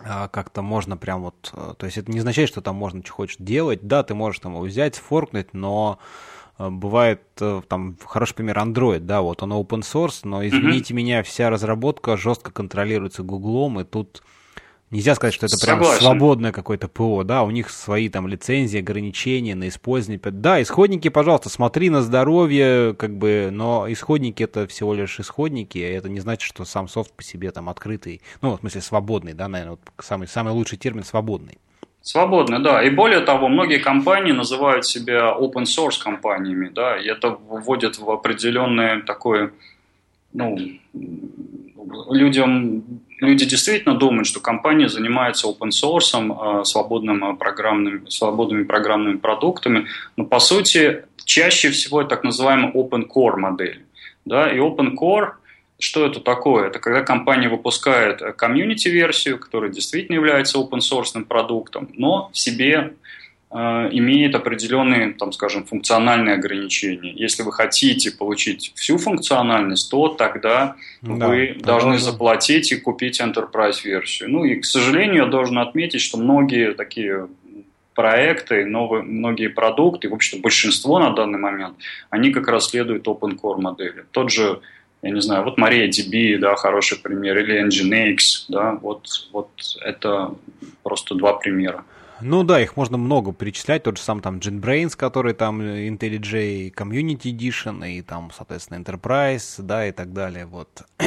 а, 0.00 0.28
как-то 0.28 0.62
можно 0.62 0.96
прям 0.96 1.22
вот, 1.22 1.52
э, 1.52 1.74
то 1.76 1.86
есть 1.86 1.98
это 1.98 2.10
не 2.10 2.20
означает, 2.20 2.48
что 2.48 2.60
там 2.60 2.76
можно 2.76 3.02
что 3.04 3.12
хочешь 3.12 3.36
делать, 3.38 3.80
да, 3.82 4.02
ты 4.04 4.14
можешь 4.14 4.40
там 4.40 4.52
его 4.52 4.62
взять, 4.62 4.96
форкнуть, 4.96 5.52
но 5.54 5.98
бывает 6.58 7.22
э, 7.40 7.62
там 7.68 7.96
хороший 8.04 8.34
пример 8.34 8.58
Android, 8.58 9.00
да, 9.00 9.22
вот 9.22 9.42
он 9.42 9.52
open 9.52 9.80
source, 9.80 10.20
но 10.24 10.46
извините 10.46 10.92
mm-hmm. 10.92 10.96
меня, 10.96 11.22
вся 11.22 11.50
разработка 11.50 12.16
жестко 12.16 12.50
контролируется 12.50 13.22
Гуглом, 13.22 13.80
и 13.80 13.84
тут 13.84 14.22
Нельзя 14.90 15.14
сказать, 15.14 15.34
что 15.34 15.44
это 15.44 15.58
прям 15.58 15.80
Согласен. 15.80 16.02
свободное 16.02 16.50
какое-то 16.50 16.88
ПО, 16.88 17.22
да, 17.22 17.42
у 17.42 17.50
них 17.50 17.68
свои 17.68 18.08
там 18.08 18.26
лицензии, 18.26 18.78
ограничения 18.78 19.54
на 19.54 19.68
использование. 19.68 20.18
Да, 20.18 20.62
исходники, 20.62 21.08
пожалуйста, 21.08 21.50
смотри 21.50 21.90
на 21.90 22.00
здоровье, 22.00 22.94
как 22.94 23.14
бы, 23.18 23.50
но 23.52 23.84
исходники 23.92 24.42
это 24.42 24.66
всего 24.66 24.94
лишь 24.94 25.20
исходники, 25.20 25.78
это 25.78 26.08
не 26.08 26.20
значит, 26.20 26.48
что 26.48 26.64
сам 26.64 26.88
софт 26.88 27.12
по 27.12 27.22
себе 27.22 27.50
там 27.50 27.68
открытый, 27.68 28.22
ну, 28.40 28.56
в 28.56 28.60
смысле 28.60 28.80
свободный, 28.80 29.34
да, 29.34 29.46
наверное, 29.48 29.72
вот 29.72 29.80
самый, 30.02 30.26
самый 30.26 30.54
лучший 30.54 30.78
термин 30.78 31.04
свободный. 31.04 31.58
Свободный, 32.10 32.58
да. 32.58 32.82
И 32.82 32.88
более 32.88 33.20
того, 33.20 33.48
многие 33.48 33.80
компании 33.80 34.32
называют 34.32 34.86
себя 34.86 35.36
open 35.38 35.64
source 35.64 36.02
компаниями, 36.02 36.70
да, 36.74 36.96
и 36.96 37.06
это 37.06 37.36
вводит 37.50 37.98
в 37.98 38.10
определенное 38.10 39.02
такое, 39.02 39.50
ну, 40.32 40.56
людям 42.10 42.82
люди 43.20 43.44
действительно 43.44 43.94
думают, 43.94 44.26
что 44.26 44.40
компания 44.40 44.88
занимается 44.88 45.48
open 45.48 45.68
source, 45.68 46.64
свободным 46.64 47.24
а, 47.24 47.34
программным, 47.34 48.08
свободными 48.08 48.64
программными 48.64 49.18
продуктами, 49.18 49.86
но 50.16 50.24
по 50.24 50.38
сути 50.38 51.04
чаще 51.26 51.68
всего 51.68 52.00
это 52.00 52.08
так 52.08 52.24
называемая 52.24 52.72
open 52.72 53.06
core 53.06 53.36
модель. 53.36 53.84
Да? 54.24 54.50
И 54.50 54.56
open 54.56 54.94
core 54.98 55.32
что 55.78 56.06
это 56.06 56.20
такое? 56.20 56.68
Это 56.68 56.78
когда 56.78 57.02
компания 57.02 57.48
выпускает 57.48 58.20
комьюнити-версию, 58.36 59.38
которая 59.38 59.70
действительно 59.70 60.16
является 60.16 60.58
open 60.58 60.80
source 60.80 61.24
продуктом, 61.24 61.88
но 61.94 62.30
в 62.32 62.38
себе 62.38 62.94
Э, 63.50 63.88
имеет 63.92 64.34
определенные, 64.34 65.14
там, 65.14 65.32
скажем, 65.32 65.64
функциональные 65.64 66.34
ограничения. 66.34 67.12
Если 67.14 67.42
вы 67.42 67.50
хотите 67.50 68.10
получить 68.10 68.72
всю 68.74 68.98
функциональность, 68.98 69.90
то 69.90 70.08
тогда 70.08 70.76
да, 71.00 71.28
вы 71.28 71.56
должны 71.58 71.92
должен... 71.92 71.98
заплатить 71.98 72.72
и 72.72 72.76
купить 72.76 73.22
enterprise-версию. 73.22 74.30
Ну 74.30 74.44
и, 74.44 74.56
к 74.56 74.66
сожалению, 74.66 75.24
я 75.24 75.26
должен 75.26 75.56
отметить, 75.58 76.02
что 76.02 76.18
многие 76.18 76.74
такие 76.74 77.28
проекты, 77.94 78.66
новые, 78.66 79.02
многие 79.02 79.48
продукты, 79.48 80.10
в 80.10 80.14
общем 80.14 80.42
большинство 80.42 80.98
на 80.98 81.10
данный 81.10 81.38
момент, 81.38 81.78
они 82.10 82.30
как 82.32 82.48
раз 82.48 82.68
следуют 82.68 83.06
open 83.08 83.40
core 83.40 83.58
модели. 83.62 84.04
Тот 84.10 84.30
же, 84.30 84.60
я 85.02 85.10
не 85.10 85.20
знаю, 85.20 85.44
вот 85.44 85.58
MariaDB, 85.58 86.38
да, 86.38 86.56
хороший 86.56 86.98
пример, 86.98 87.38
или 87.38 87.64
Nginx, 87.66 88.16
да, 88.48 88.72
вот, 88.72 89.06
вот 89.32 89.50
это 89.84 90.34
просто 90.82 91.14
два 91.14 91.34
примера. 91.34 91.84
Ну 92.20 92.42
да, 92.42 92.60
их 92.60 92.76
можно 92.76 92.98
много 92.98 93.32
перечислять. 93.32 93.84
Тот 93.84 93.96
же 93.96 94.02
сам 94.02 94.20
там 94.20 94.38
JetBrains, 94.38 94.96
который 94.96 95.34
там 95.34 95.60
IntelliJ 95.60 96.74
Community 96.74 97.32
Edition, 97.32 97.88
и 97.88 98.02
там, 98.02 98.30
соответственно, 98.36 98.78
Enterprise, 98.82 99.62
да, 99.62 99.86
и 99.86 99.92
так 99.92 100.12
далее. 100.12 100.46
Вот. 100.46 100.68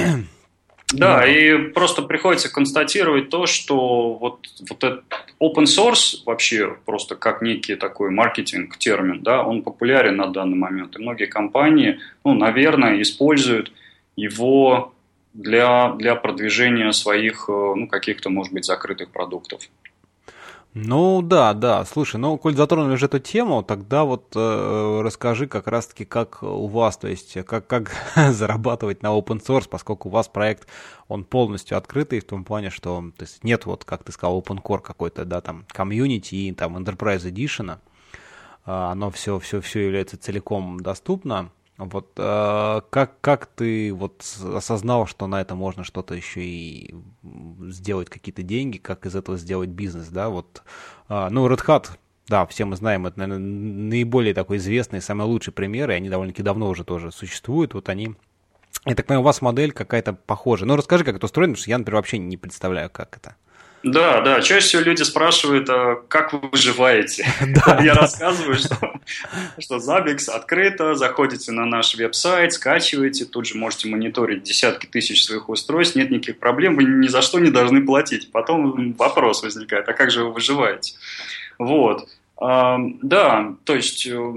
Да, 0.93 1.25
и 1.25 1.69
просто 1.69 2.01
приходится 2.01 2.51
констатировать 2.51 3.29
то, 3.29 3.45
что 3.45 4.15
вот, 4.15 4.39
вот 4.69 4.83
этот 4.83 5.05
open 5.39 5.63
source 5.63 6.17
вообще 6.25 6.75
просто 6.85 7.15
как 7.15 7.41
некий 7.41 7.75
такой 7.75 8.09
маркетинг 8.09 8.77
термин, 8.77 9.21
да, 9.21 9.41
он 9.41 9.61
популярен 9.61 10.17
на 10.17 10.27
данный 10.27 10.57
момент. 10.57 10.97
И 10.97 11.01
многие 11.01 11.27
компании, 11.27 11.99
ну, 12.25 12.33
наверное, 12.33 13.01
используют 13.01 13.71
его 14.21 14.93
для, 15.33 15.93
для 15.93 16.15
продвижения 16.15 16.91
своих, 16.91 17.45
э, 17.49 17.51
ну, 17.51 17.87
каких-то, 17.87 18.29
может 18.29 18.53
быть, 18.53 18.65
закрытых 18.65 19.11
продуктов. 19.11 19.61
Ну 20.73 21.21
да, 21.21 21.53
да. 21.53 21.83
Слушай, 21.83 22.15
ну 22.15 22.37
коль 22.37 22.55
затронули 22.55 22.95
же 22.95 23.07
эту 23.07 23.19
тему, 23.19 23.61
тогда 23.61 24.05
вот 24.05 24.31
э, 24.35 25.01
расскажи 25.03 25.45
как 25.45 25.67
раз-таки, 25.67 26.05
как 26.05 26.43
у 26.43 26.67
вас, 26.67 26.95
то 26.95 27.09
есть 27.09 27.33
как, 27.45 27.67
как 27.67 27.91
зарабатывать 28.15 29.03
на 29.03 29.07
open 29.07 29.45
source, 29.45 29.67
поскольку 29.69 30.07
у 30.07 30.11
вас 30.13 30.29
проект, 30.29 30.69
он 31.09 31.25
полностью 31.25 31.77
открытый 31.77 32.21
в 32.21 32.25
том 32.25 32.45
плане, 32.45 32.69
что 32.69 33.03
то 33.17 33.23
есть 33.23 33.43
нет 33.43 33.65
вот, 33.65 33.83
как 33.83 34.05
ты 34.05 34.13
сказал, 34.13 34.39
open 34.39 34.61
core 34.61 34.81
какой-то, 34.81 35.25
да, 35.25 35.41
там, 35.41 35.65
community 35.75 36.35
и 36.35 36.53
там 36.53 36.77
enterprise 36.77 37.29
edition, 37.29 37.79
а, 38.65 38.91
оно 38.91 39.11
все, 39.11 39.39
все, 39.39 39.59
все 39.59 39.81
является 39.81 40.17
целиком 40.17 40.79
доступно. 40.79 41.51
Вот 41.85 42.11
э, 42.17 42.81
как, 42.91 43.19
как 43.21 43.47
ты 43.47 43.91
вот 43.91 44.23
осознал, 44.53 45.07
что 45.07 45.25
на 45.25 45.41
это 45.41 45.55
можно 45.55 45.83
что-то 45.83 46.13
еще 46.13 46.43
и 46.43 46.93
сделать 47.69 48.09
какие-то 48.09 48.43
деньги, 48.43 48.77
как 48.77 49.07
из 49.07 49.15
этого 49.15 49.37
сделать 49.37 49.69
бизнес, 49.69 50.09
да? 50.09 50.29
Вот, 50.29 50.61
э, 51.09 51.27
ну, 51.31 51.47
Red 51.47 51.65
Hat, 51.65 51.89
да, 52.27 52.45
все 52.45 52.65
мы 52.65 52.75
знаем, 52.75 53.07
это, 53.07 53.17
наверное, 53.19 53.39
наиболее 53.39 54.35
такой 54.35 54.57
известный, 54.57 55.01
самый 55.01 55.25
лучший 55.25 55.53
пример, 55.53 55.89
и 55.89 55.95
они 55.95 56.09
довольно-таки 56.09 56.43
давно 56.43 56.69
уже 56.69 56.83
тоже 56.83 57.11
существуют. 57.11 57.73
Вот 57.73 57.89
они 57.89 58.15
я 58.85 58.95
так 58.95 59.05
понимаю, 59.05 59.21
у 59.21 59.25
вас 59.25 59.41
модель 59.41 59.71
какая-то 59.71 60.13
похожая. 60.13 60.67
Ну, 60.67 60.75
расскажи, 60.75 61.03
как 61.03 61.15
это 61.15 61.25
устроено, 61.25 61.53
потому 61.53 61.61
что 61.61 61.69
я, 61.69 61.77
например, 61.77 61.97
вообще 61.97 62.17
не 62.17 62.37
представляю, 62.37 62.89
как 62.89 63.17
это. 63.17 63.35
Да, 63.83 64.21
да. 64.21 64.41
Чаще 64.41 64.67
всего 64.67 64.81
люди 64.83 65.03
спрашивают, 65.03 65.69
а 65.69 66.01
как 66.07 66.33
вы 66.33 66.39
выживаете. 66.49 67.25
Да, 67.65 67.79
Я 67.83 67.93
рассказываю, 67.93 68.55
что, 68.55 68.77
что 69.59 69.77
Zabbix 69.77 70.29
открыто, 70.29 70.95
заходите 70.95 71.51
на 71.51 71.65
наш 71.65 71.95
веб-сайт, 71.95 72.53
скачиваете, 72.53 73.25
тут 73.25 73.47
же 73.47 73.57
можете 73.57 73.89
мониторить 73.89 74.43
десятки 74.43 74.85
тысяч 74.85 75.25
своих 75.25 75.49
устройств, 75.49 75.95
нет 75.95 76.11
никаких 76.11 76.39
проблем, 76.39 76.75
вы 76.75 76.83
ни 76.83 77.07
за 77.07 77.21
что 77.21 77.39
не 77.39 77.49
должны 77.49 77.85
платить. 77.85 78.31
Потом 78.31 78.93
вопрос 78.93 79.43
возникает, 79.43 79.89
а 79.89 79.93
как 79.93 80.11
же 80.11 80.23
вы 80.23 80.33
выживаете? 80.33 80.95
Вот. 81.57 82.07
Да, 82.39 83.53
то 83.65 83.75
есть 83.75 84.07
э, 84.07 84.33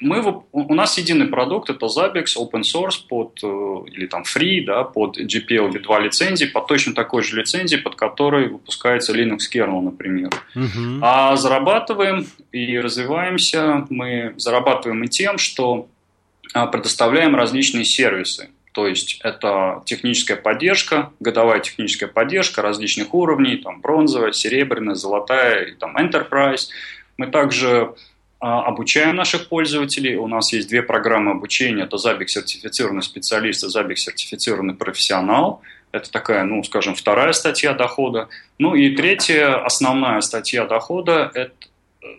мы, 0.00 0.42
у 0.52 0.74
нас 0.74 0.98
единый 0.98 1.26
продукт, 1.26 1.70
это 1.70 1.86
Zabbix, 1.86 2.36
open 2.36 2.62
source 2.62 3.00
под, 3.08 3.38
э, 3.42 3.90
или 3.92 4.06
там 4.06 4.22
free, 4.22 4.64
да, 4.64 4.84
под 4.84 5.18
GPL 5.18 5.70
V2 5.70 6.02
лицензии, 6.02 6.44
под 6.44 6.66
точно 6.66 6.94
такой 6.94 7.22
же 7.22 7.38
лицензией, 7.38 7.80
под 7.80 7.94
которой 7.94 8.48
выпускается 8.48 9.14
Linux 9.14 9.40
kernel, 9.52 9.80
например. 9.80 10.30
Uh-huh. 10.54 10.98
А 11.00 11.36
зарабатываем 11.36 12.26
и 12.52 12.78
развиваемся 12.78 13.86
мы 13.88 14.34
зарабатываем 14.36 15.02
и 15.04 15.08
тем, 15.08 15.38
что 15.38 15.88
а, 16.52 16.66
предоставляем 16.66 17.34
различные 17.34 17.84
сервисы. 17.84 18.50
То 18.72 18.86
есть 18.86 19.20
это 19.24 19.82
техническая 19.86 20.36
поддержка, 20.36 21.10
годовая 21.18 21.60
техническая 21.60 22.10
поддержка 22.10 22.60
различных 22.60 23.14
уровней, 23.14 23.56
там 23.56 23.80
бронзовая, 23.80 24.32
серебряная, 24.32 24.94
золотая 24.94 25.64
и 25.64 25.72
там 25.72 25.96
enterprise. 25.96 26.68
Мы 27.16 27.28
также 27.28 27.94
обучаем 28.38 29.16
наших 29.16 29.48
пользователей. 29.48 30.16
У 30.16 30.26
нас 30.28 30.52
есть 30.52 30.68
две 30.68 30.82
программы 30.82 31.32
обучения. 31.32 31.84
Это 31.84 31.96
Забик 31.96 32.28
сертифицированный 32.28 33.02
специалист 33.02 33.64
и 33.64 33.68
Забик 33.68 33.98
сертифицированный 33.98 34.74
профессионал. 34.74 35.62
Это 35.92 36.10
такая, 36.10 36.44
ну, 36.44 36.62
скажем, 36.62 36.94
вторая 36.94 37.32
статья 37.32 37.72
дохода. 37.72 38.28
Ну 38.58 38.74
и 38.74 38.94
третья, 38.94 39.64
основная 39.64 40.20
статья 40.20 40.66
дохода, 40.66 41.30
это, 41.32 41.52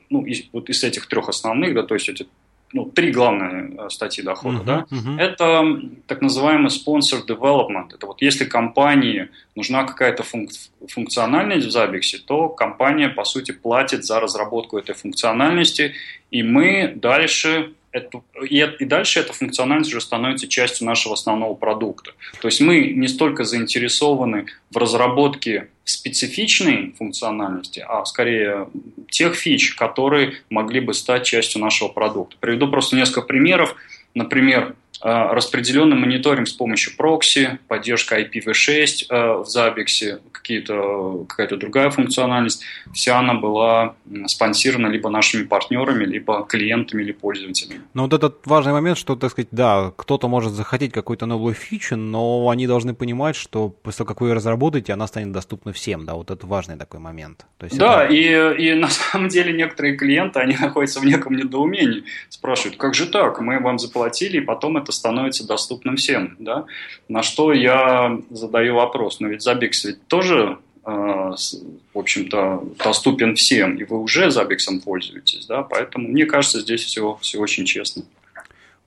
ну, 0.09 0.26
из, 0.26 0.43
вот 0.51 0.70
из 0.70 0.84
этих 0.84 1.07
трех 1.07 1.30
основных, 1.30 1.76
да, 1.76 1.84
то 1.84 1.93
есть 1.93 2.09
эти 2.09 2.28
ну, 2.74 2.86
три 2.86 3.11
главные 3.11 3.76
э, 3.78 3.89
статьи 3.89 4.24
дохода. 4.24 4.57
Uh-huh, 4.57 4.65
да? 4.65 4.86
uh-huh. 4.91 5.20
Это 5.20 5.82
так 6.05 6.22
называемый 6.22 6.70
sponsor 6.70 7.26
development. 7.26 7.93
Это 7.93 8.05
вот 8.07 8.22
если 8.22 8.45
компании 8.45 9.30
нужна 9.55 9.86
какая-то 9.86 10.24
функ- 10.24 10.51
функциональность 10.88 11.68
в 11.68 11.72
Забиксе, 11.72 12.18
то 12.18 12.49
компания, 12.49 13.09
по 13.09 13.24
сути, 13.24 13.51
платит 13.51 14.05
за 14.05 14.20
разработку 14.20 14.78
этой 14.78 14.95
функциональности, 14.95 15.93
и 16.30 16.43
мы 16.43 16.93
дальше 16.95 17.74
эту, 17.97 18.23
и, 18.49 18.59
и 18.79 18.85
дальше 18.85 19.19
эта 19.19 19.33
функциональность 19.33 19.91
уже 19.91 20.01
становится 20.01 20.47
частью 20.47 20.85
нашего 20.85 21.13
основного 21.13 21.53
продукта. 21.55 22.11
То 22.41 22.47
есть 22.47 22.61
мы 22.61 22.87
не 22.87 23.07
столько 23.07 23.43
заинтересованы 23.43 24.45
в 24.71 24.77
разработке 24.77 25.69
специфичной 25.83 26.93
функциональности, 26.97 27.83
а 27.87 28.03
скорее 28.05 28.67
тех 29.09 29.35
фич, 29.35 29.75
которые 29.75 30.33
могли 30.49 30.79
бы 30.79 30.93
стать 30.93 31.25
частью 31.25 31.61
нашего 31.61 31.87
продукта. 31.87 32.35
Приведу 32.39 32.67
просто 32.69 32.95
несколько 32.95 33.21
примеров. 33.21 33.75
Например, 34.13 34.75
распределенный 35.01 35.95
мониторинг 35.95 36.47
с 36.47 36.53
помощью 36.53 36.95
прокси, 36.97 37.59
поддержка 37.67 38.19
IPv6 38.19 39.05
э, 39.09 39.43
в 39.43 39.45
Zabbix, 39.45 40.19
какая-то 40.47 41.57
другая 41.57 41.89
функциональность, 41.89 42.63
вся 42.93 43.19
она 43.19 43.33
была 43.33 43.95
спонсирована 44.27 44.87
либо 44.87 45.09
нашими 45.09 45.43
партнерами, 45.43 46.05
либо 46.05 46.45
клиентами 46.45 47.03
или 47.03 47.11
пользователями. 47.11 47.81
Но 47.93 48.03
вот 48.03 48.13
этот 48.13 48.45
важный 48.45 48.73
момент, 48.73 48.97
что, 48.97 49.15
так 49.15 49.31
сказать, 49.31 49.49
да, 49.51 49.91
кто-то 49.95 50.27
может 50.27 50.53
захотеть 50.53 50.93
какую-то 50.93 51.25
новую 51.25 51.53
фичу, 51.53 51.95
но 51.95 52.49
они 52.49 52.67
должны 52.67 52.93
понимать, 52.93 53.35
что 53.35 53.69
после 53.69 53.99
того, 53.99 54.07
как 54.07 54.21
вы 54.21 54.29
ее 54.29 54.33
разработаете, 54.33 54.93
она 54.93 55.07
станет 55.07 55.31
доступна 55.31 55.73
всем, 55.73 56.05
да, 56.05 56.13
вот 56.13 56.31
это 56.31 56.47
важный 56.47 56.77
такой 56.77 56.99
момент. 56.99 57.45
То 57.57 57.65
есть 57.65 57.77
да, 57.77 58.05
это... 58.05 58.13
и, 58.13 58.69
и 58.69 58.73
на 58.73 58.89
самом 58.89 59.27
деле 59.29 59.53
некоторые 59.53 59.97
клиенты, 59.97 60.39
они 60.39 60.55
находятся 60.59 60.99
в 60.99 61.05
неком 61.05 61.35
недоумении, 61.35 62.03
спрашивают, 62.29 62.77
как 62.77 62.93
же 62.93 63.07
так, 63.07 63.41
мы 63.41 63.59
вам 63.59 63.79
заплатили, 63.79 64.37
и 64.37 64.41
потом 64.41 64.77
это 64.77 64.86
это 64.88 64.91
становится 64.93 65.45
доступным 65.45 65.97
всем. 65.97 66.35
Да? 66.39 66.65
На 67.09 67.21
что 67.21 67.53
я 67.53 68.19
задаю 68.29 68.75
вопрос, 68.75 69.19
но 69.19 69.27
ведь 69.27 69.41
Забикс 69.41 69.83
ведь 69.83 70.07
тоже 70.07 70.57
э, 70.85 70.89
в 70.89 71.99
общем-то, 71.99 72.63
доступен 72.83 73.35
всем, 73.35 73.75
и 73.75 73.83
вы 73.83 73.99
уже 73.99 74.31
Забиксом 74.31 74.79
пользуетесь, 74.79 75.45
да, 75.45 75.63
поэтому 75.63 76.07
мне 76.07 76.25
кажется, 76.25 76.61
здесь 76.61 76.83
все, 76.83 77.17
все 77.21 77.39
очень 77.39 77.65
честно. 77.65 78.03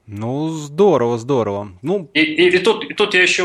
Ну, 0.07 0.49
здорово, 0.49 1.19
здорово. 1.19 1.73
Ну... 1.83 2.09
И, 2.15 2.21
и, 2.21 2.49
и, 2.49 2.59
тут, 2.59 2.85
и 2.85 2.95
тут 2.95 3.15
я 3.15 3.23
еще 3.23 3.45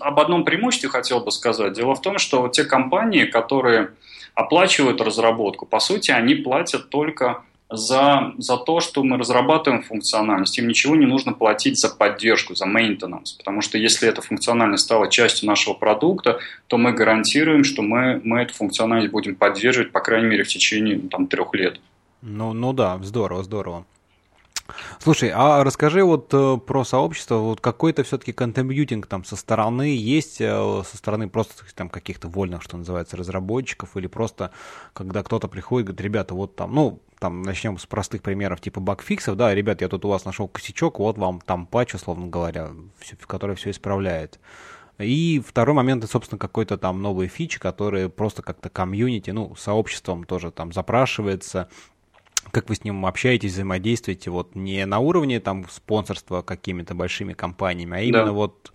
об 0.00 0.20
одном 0.20 0.44
преимуществе 0.44 0.88
хотел 0.88 1.20
бы 1.20 1.30
сказать. 1.30 1.74
Дело 1.74 1.94
в 1.94 2.00
том, 2.00 2.16
что 2.16 2.48
те 2.48 2.64
компании, 2.64 3.26
которые 3.26 3.90
оплачивают 4.34 5.02
разработку, 5.02 5.66
по 5.66 5.78
сути, 5.78 6.12
они 6.12 6.34
платят 6.34 6.88
только 6.88 7.42
за, 7.70 8.32
за 8.38 8.56
то, 8.56 8.80
что 8.80 9.02
мы 9.02 9.18
разрабатываем 9.18 9.82
функциональность. 9.82 10.58
Им 10.58 10.68
ничего 10.68 10.94
не 10.94 11.06
нужно 11.06 11.32
платить 11.32 11.78
за 11.78 11.88
поддержку, 11.88 12.54
за 12.54 12.66
maintenance. 12.66 13.36
Потому 13.38 13.60
что 13.60 13.78
если 13.78 14.08
эта 14.08 14.22
функциональность 14.22 14.84
стала 14.84 15.10
частью 15.10 15.48
нашего 15.48 15.74
продукта, 15.74 16.38
то 16.68 16.78
мы 16.78 16.92
гарантируем, 16.92 17.64
что 17.64 17.82
мы, 17.82 18.20
мы 18.22 18.42
эту 18.42 18.54
функциональность 18.54 19.10
будем 19.10 19.34
поддерживать, 19.34 19.92
по 19.92 20.00
крайней 20.00 20.28
мере, 20.28 20.44
в 20.44 20.48
течение 20.48 20.98
там, 20.98 21.26
трех 21.26 21.54
лет. 21.54 21.80
Ну, 22.22 22.52
ну 22.52 22.72
да, 22.72 22.98
здорово, 23.02 23.42
здорово. 23.42 23.84
Слушай, 24.98 25.30
а 25.34 25.62
расскажи 25.64 26.02
вот 26.02 26.32
э, 26.32 26.56
про 26.58 26.84
сообщество, 26.84 27.36
вот 27.36 27.60
какой-то 27.60 28.02
все-таки 28.02 28.32
контрибьютинг 28.32 29.06
там 29.06 29.24
со 29.24 29.36
стороны 29.36 29.96
есть, 29.96 30.40
э, 30.40 30.82
со 30.84 30.96
стороны 30.96 31.28
просто 31.28 31.64
там 31.74 31.88
каких-то 31.88 32.28
вольных, 32.28 32.62
что 32.62 32.76
называется, 32.76 33.16
разработчиков, 33.16 33.96
или 33.96 34.06
просто 34.06 34.50
когда 34.92 35.22
кто-то 35.22 35.48
приходит, 35.48 35.88
говорит, 35.88 36.00
ребята, 36.00 36.34
вот 36.34 36.56
там, 36.56 36.74
ну, 36.74 37.00
там 37.18 37.42
начнем 37.42 37.78
с 37.78 37.86
простых 37.86 38.22
примеров 38.22 38.60
типа 38.60 38.80
багфиксов, 38.80 39.36
да, 39.36 39.54
ребят, 39.54 39.80
я 39.80 39.88
тут 39.88 40.04
у 40.04 40.08
вас 40.08 40.24
нашел 40.24 40.48
косячок, 40.48 40.98
вот 40.98 41.18
вам 41.18 41.40
там 41.40 41.66
патч, 41.66 41.94
условно 41.94 42.26
говоря, 42.26 42.70
который 43.26 43.56
все 43.56 43.70
исправляет. 43.70 44.38
И 44.98 45.42
второй 45.46 45.74
момент, 45.74 46.04
это, 46.04 46.12
собственно, 46.12 46.38
какой-то 46.38 46.78
там 46.78 47.02
новый 47.02 47.28
фич, 47.28 47.58
который 47.58 48.08
просто 48.08 48.42
как-то 48.42 48.70
комьюнити, 48.70 49.30
ну, 49.30 49.54
сообществом 49.56 50.24
тоже 50.24 50.50
там 50.50 50.72
запрашивается, 50.72 51.68
как 52.50 52.68
вы 52.68 52.74
с 52.74 52.84
ним 52.84 53.06
общаетесь, 53.06 53.52
взаимодействуете, 53.52 54.30
вот 54.30 54.54
не 54.54 54.84
на 54.86 54.98
уровне 54.98 55.40
там 55.40 55.66
спонсорства 55.70 56.42
какими-то 56.42 56.94
большими 56.94 57.32
компаниями, 57.32 57.96
а 57.96 58.00
именно 58.00 58.26
да. 58.26 58.32
вот 58.32 58.72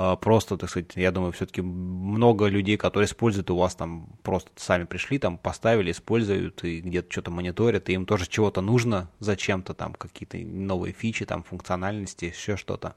а, 0.00 0.14
просто, 0.14 0.56
так 0.56 0.70
сказать, 0.70 0.92
я 0.94 1.10
думаю, 1.10 1.32
все-таки 1.32 1.60
много 1.60 2.46
людей, 2.46 2.76
которые 2.76 3.08
используют 3.08 3.50
у 3.50 3.56
вас 3.56 3.74
там, 3.74 4.06
просто 4.22 4.48
сами 4.54 4.84
пришли, 4.84 5.18
там 5.18 5.38
поставили, 5.38 5.90
используют 5.90 6.62
и 6.62 6.80
где-то 6.80 7.10
что-то 7.10 7.32
мониторят, 7.32 7.88
и 7.88 7.94
им 7.94 8.06
тоже 8.06 8.28
чего-то 8.28 8.60
нужно 8.60 9.10
зачем-то, 9.18 9.74
там 9.74 9.94
какие-то 9.94 10.38
новые 10.38 10.92
фичи, 10.92 11.24
там 11.24 11.42
функциональности, 11.42 12.26
еще 12.26 12.56
что-то. 12.56 12.94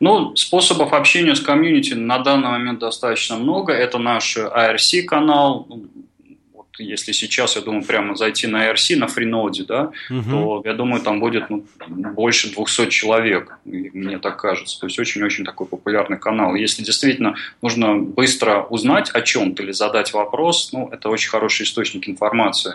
Ну, 0.00 0.34
способов 0.34 0.94
общения 0.94 1.34
с 1.34 1.40
комьюнити 1.40 1.92
на 1.92 2.20
данный 2.20 2.48
момент 2.48 2.78
достаточно 2.78 3.36
много. 3.36 3.74
Это 3.74 3.98
наш 3.98 4.38
IRC-канал, 4.38 5.68
если 6.78 7.12
сейчас, 7.12 7.56
я 7.56 7.62
думаю, 7.62 7.84
прямо 7.84 8.14
зайти 8.16 8.46
на 8.46 8.70
IRC, 8.70 8.96
на 8.96 9.06
фриноде, 9.08 9.64
да, 9.64 9.90
угу. 10.10 10.30
то, 10.30 10.62
я 10.64 10.74
думаю, 10.74 11.02
там 11.02 11.20
будет 11.20 11.50
ну, 11.50 11.64
больше 11.88 12.54
200 12.54 12.88
человек, 12.88 13.58
мне 13.64 14.18
так 14.18 14.36
кажется. 14.36 14.78
То 14.80 14.86
есть 14.86 14.98
очень-очень 14.98 15.44
такой 15.44 15.66
популярный 15.66 16.18
канал. 16.18 16.54
Если 16.54 16.82
действительно 16.82 17.36
нужно 17.62 17.96
быстро 17.96 18.62
узнать 18.62 19.10
о 19.10 19.22
чем-то 19.22 19.62
или 19.62 19.72
задать 19.72 20.12
вопрос, 20.12 20.70
ну, 20.72 20.88
это 20.92 21.08
очень 21.08 21.30
хороший 21.30 21.64
источник 21.64 22.08
информации. 22.08 22.74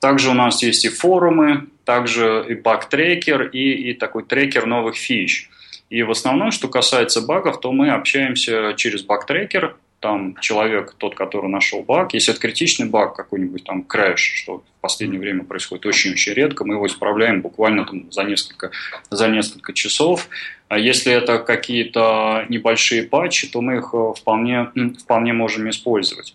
Также 0.00 0.30
у 0.30 0.34
нас 0.34 0.62
есть 0.62 0.84
и 0.84 0.88
форумы, 0.88 1.68
также 1.84 2.44
и 2.48 2.54
баг-трекер, 2.54 3.42
и, 3.48 3.90
и 3.90 3.94
такой 3.94 4.24
трекер 4.24 4.66
новых 4.66 4.96
фич. 4.96 5.48
И 5.90 6.02
в 6.02 6.10
основном, 6.10 6.50
что 6.50 6.68
касается 6.68 7.20
багов, 7.20 7.60
то 7.60 7.70
мы 7.70 7.90
общаемся 7.90 8.74
через 8.76 9.02
баг-трекер, 9.02 9.76
там 10.02 10.36
человек, 10.40 10.94
тот, 10.98 11.14
который 11.14 11.48
нашел 11.48 11.82
баг, 11.82 12.12
если 12.12 12.32
это 12.32 12.42
критичный 12.42 12.86
баг, 12.86 13.14
какой-нибудь 13.14 13.64
там 13.64 13.84
крэш, 13.84 14.20
что 14.20 14.58
в 14.58 14.80
последнее 14.80 15.20
время 15.20 15.44
происходит 15.44 15.86
очень-очень 15.86 16.34
редко, 16.34 16.64
мы 16.64 16.74
его 16.74 16.86
исправляем 16.86 17.40
буквально 17.40 17.86
там 17.86 18.10
за 18.10 18.24
несколько, 18.24 18.72
за 19.10 19.28
несколько 19.28 19.72
часов. 19.72 20.28
А 20.68 20.78
если 20.78 21.12
это 21.12 21.38
какие-то 21.38 22.46
небольшие 22.48 23.04
патчи, 23.04 23.46
то 23.46 23.60
мы 23.60 23.76
их 23.76 23.90
э, 23.94 24.12
вполне, 24.18 24.72
вполне 24.98 25.32
можем 25.32 25.70
использовать. 25.70 26.34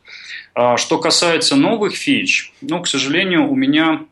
А 0.56 0.78
что 0.78 0.98
касается 0.98 1.56
новых 1.56 1.94
фич, 1.96 2.54
ну, 2.62 2.82
к 2.82 2.88
сожалению, 2.88 3.50
у 3.50 3.56
меня 3.56 4.06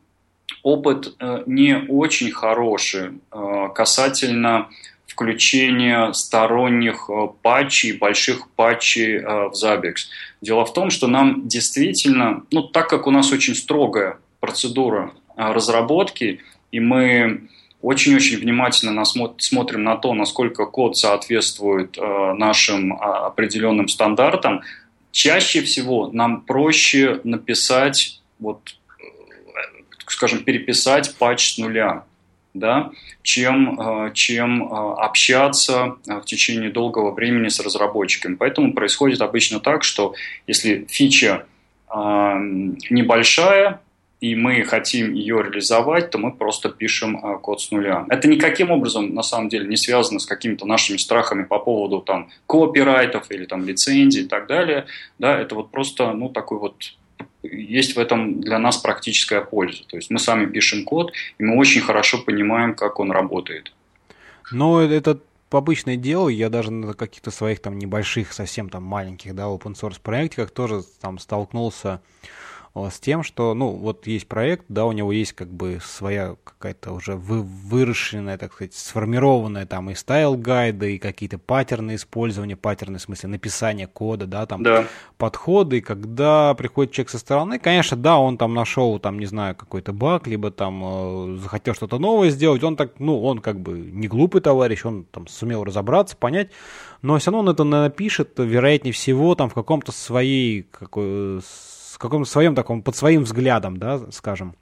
опыт 0.64 1.16
э, 1.20 1.43
не 1.45 1.86
очень 1.88 2.32
хороший 2.32 3.12
э, 3.32 3.70
касательно 3.74 4.68
включение 5.16 6.13
сторонних 6.13 7.09
э, 7.09 7.28
патчей, 7.41 7.93
больших 7.93 8.49
патчей 8.49 9.16
э, 9.16 9.47
в 9.47 9.53
Zabbix. 9.53 10.07
Дело 10.41 10.66
в 10.66 10.74
том, 10.74 10.89
что 10.89 11.07
нам 11.07 11.47
действительно, 11.47 12.43
ну 12.51 12.63
так 12.63 12.89
как 12.89 13.07
у 13.07 13.11
нас 13.11 13.32
очень 13.32 13.55
строгая 13.55 14.18
процедура 14.41 15.13
э, 15.38 15.53
разработки, 15.53 16.41
и 16.74 16.80
мы 16.82 17.47
очень-очень 17.82 18.39
внимательно 18.39 19.03
смотрим 19.05 19.84
на 19.84 19.95
то, 19.95 20.13
насколько 20.13 20.66
код 20.66 20.97
соответствует 20.97 21.97
нашим 21.97 22.93
определенным 22.93 23.88
стандартам, 23.88 24.63
чаще 25.11 25.61
всего 25.61 26.09
нам 26.11 26.41
проще 26.41 27.22
написать, 27.24 28.22
вот, 28.39 28.76
скажем, 30.07 30.43
переписать 30.43 31.16
патч 31.20 31.53
с 31.53 31.57
нуля 31.59 32.05
да, 32.56 32.91
чем, 33.22 33.80
э, 33.80 34.12
чем 34.14 34.64
э, 34.64 34.93
общаться 34.97 35.97
э, 36.08 36.20
в 36.20 36.26
течение 36.26 36.72
долгого 36.72 37.12
времени 37.12 37.49
с 37.49 37.60
разработчиками. 37.60 38.36
Поэтому 38.36 38.74
происходит 38.74 39.22
обычно 39.22 39.60
так, 39.60 39.84
что 39.84 40.16
если 40.47 40.88
фича 40.89 41.45
небольшая, 42.89 43.80
и 44.20 44.36
мы 44.36 44.64
хотим 44.64 45.14
ее 45.14 45.41
реализовать, 45.43 46.10
то 46.10 46.18
мы 46.18 46.32
просто 46.32 46.70
пишем 46.70 47.39
код 47.39 47.62
с 47.62 47.72
нуля. 47.72 48.06
Это 48.10 48.28
никаким 48.28 48.72
образом, 48.72 49.14
на 49.14 49.22
самом 49.22 49.47
деле, 49.47 49.68
не 49.68 49.78
связано 49.78 50.20
с 50.20 50.26
какими-то 50.26 50.66
нашими 50.66 50.97
страхами 50.97 51.43
по 51.43 51.60
поводу 51.60 52.01
там, 52.01 52.30
копирайтов 52.47 53.32
или 53.32 53.45
там, 53.45 53.66
лицензий 53.66 54.24
и 54.24 54.28
так 54.28 54.47
далее. 54.47 54.88
Да, 55.20 55.39
это 55.39 55.56
вот 55.56 55.72
просто 55.72 56.12
ну, 56.12 56.28
такой 56.28 56.58
вот 56.58 56.76
есть 57.52 57.96
в 57.96 58.00
этом 58.00 58.41
для 58.41 58.60
нас 58.60 58.78
практическая 58.78 59.41
польза. 59.41 59.84
То 59.88 59.98
есть 59.98 60.10
мы 60.10 60.20
сами 60.20 60.46
пишем 60.46 60.84
код, 60.84 61.12
и 61.38 61.43
мы 61.43 61.58
очень 61.58 61.82
хорошо 61.82 62.18
понимаем, 62.20 62.76
как 62.76 63.00
он 63.00 63.12
работает. 63.12 63.72
Но 64.52 64.82
это 64.82 65.20
обычное 65.52 65.96
дело, 65.96 66.30
я 66.30 66.50
даже 66.50 66.72
на 66.72 66.93
каких-то 66.93 67.32
своих 67.32 67.62
там 67.62 67.78
небольших, 67.78 68.34
совсем 68.34 68.70
там 68.70 68.84
маленьких, 68.84 69.34
да, 69.36 69.43
open 69.43 69.74
source 69.74 70.00
проектиках 70.02 70.52
тоже 70.52 70.82
там 71.02 71.20
столкнулся 71.20 72.02
с 72.76 72.99
тем, 72.99 73.23
что, 73.23 73.53
ну, 73.53 73.69
вот 73.69 74.05
есть 74.05 74.28
проект, 74.28 74.65
да, 74.67 74.86
у 74.86 74.91
него 74.91 75.13
есть 75.13 75.32
как 75.32 75.47
бы 75.47 75.80
своя 75.82 76.36
какая-то 76.43 76.91
уже 76.91 77.15
вы, 77.15 77.41
выращенная, 77.41 78.38
так 78.38 78.51
сказать, 78.51 78.73
сформированная 78.73 79.65
там 79.65 79.89
и 79.89 79.93
style 79.93 80.36
guide 80.36 80.78
ы, 80.78 80.95
и 80.95 80.97
какие-то 80.97 81.38
паттерны 81.38 81.95
использования, 81.95 82.57
паттерны 82.57 82.97
в 82.97 83.01
смысле 83.01 83.30
написания 83.30 83.88
кода, 83.88 84.28
да, 84.28 84.45
там 84.45 84.61
да. 84.61 84.88
подходы, 85.17 85.80
когда 85.80 86.53
приходит 86.53 86.91
человек 86.91 87.11
со 87.11 87.17
стороны, 87.17 87.59
конечно, 87.59 87.95
да, 87.95 88.17
он 88.17 88.38
там 88.38 88.53
нашел, 88.53 88.99
там, 88.99 89.19
не 89.19 89.26
знаю, 89.26 89.55
какой-то 89.55 89.93
баг, 89.93 90.28
либо 90.28 90.51
там 90.51 90.82
э, 90.84 91.38
захотел 91.38 91.76
что-то 91.76 91.97
новое 91.97 92.30
сделать, 92.30 92.61
он 92.61 92.76
так, 92.76 92.99
ну, 92.99 93.23
он 93.23 93.39
как 93.39 93.57
бы 93.57 93.78
не 93.80 94.09
глупый 94.09 94.41
товарищ, 94.41 94.84
он 94.84 95.05
там 95.05 95.28
сумел 95.28 95.63
разобраться, 95.63 96.17
понять, 96.17 96.49
но 97.01 97.17
все 97.19 97.32
равно 97.32 97.39
он 97.39 97.49
это 97.53 97.63
напишет, 97.63 98.34
вероятнее 98.38 98.91
всего, 98.91 99.34
там 99.36 99.49
в 99.49 99.53
каком-то 99.53 99.93
своей 99.93 100.63
какой 100.63 101.39
в 101.96 101.98
каком-то 101.98 102.30
своем 102.30 102.56
таком, 102.56 102.82
под 102.82 102.98
своим 102.98 103.24
взглядом, 103.24 103.78
да, 103.78 104.02
скажем. 104.12 104.56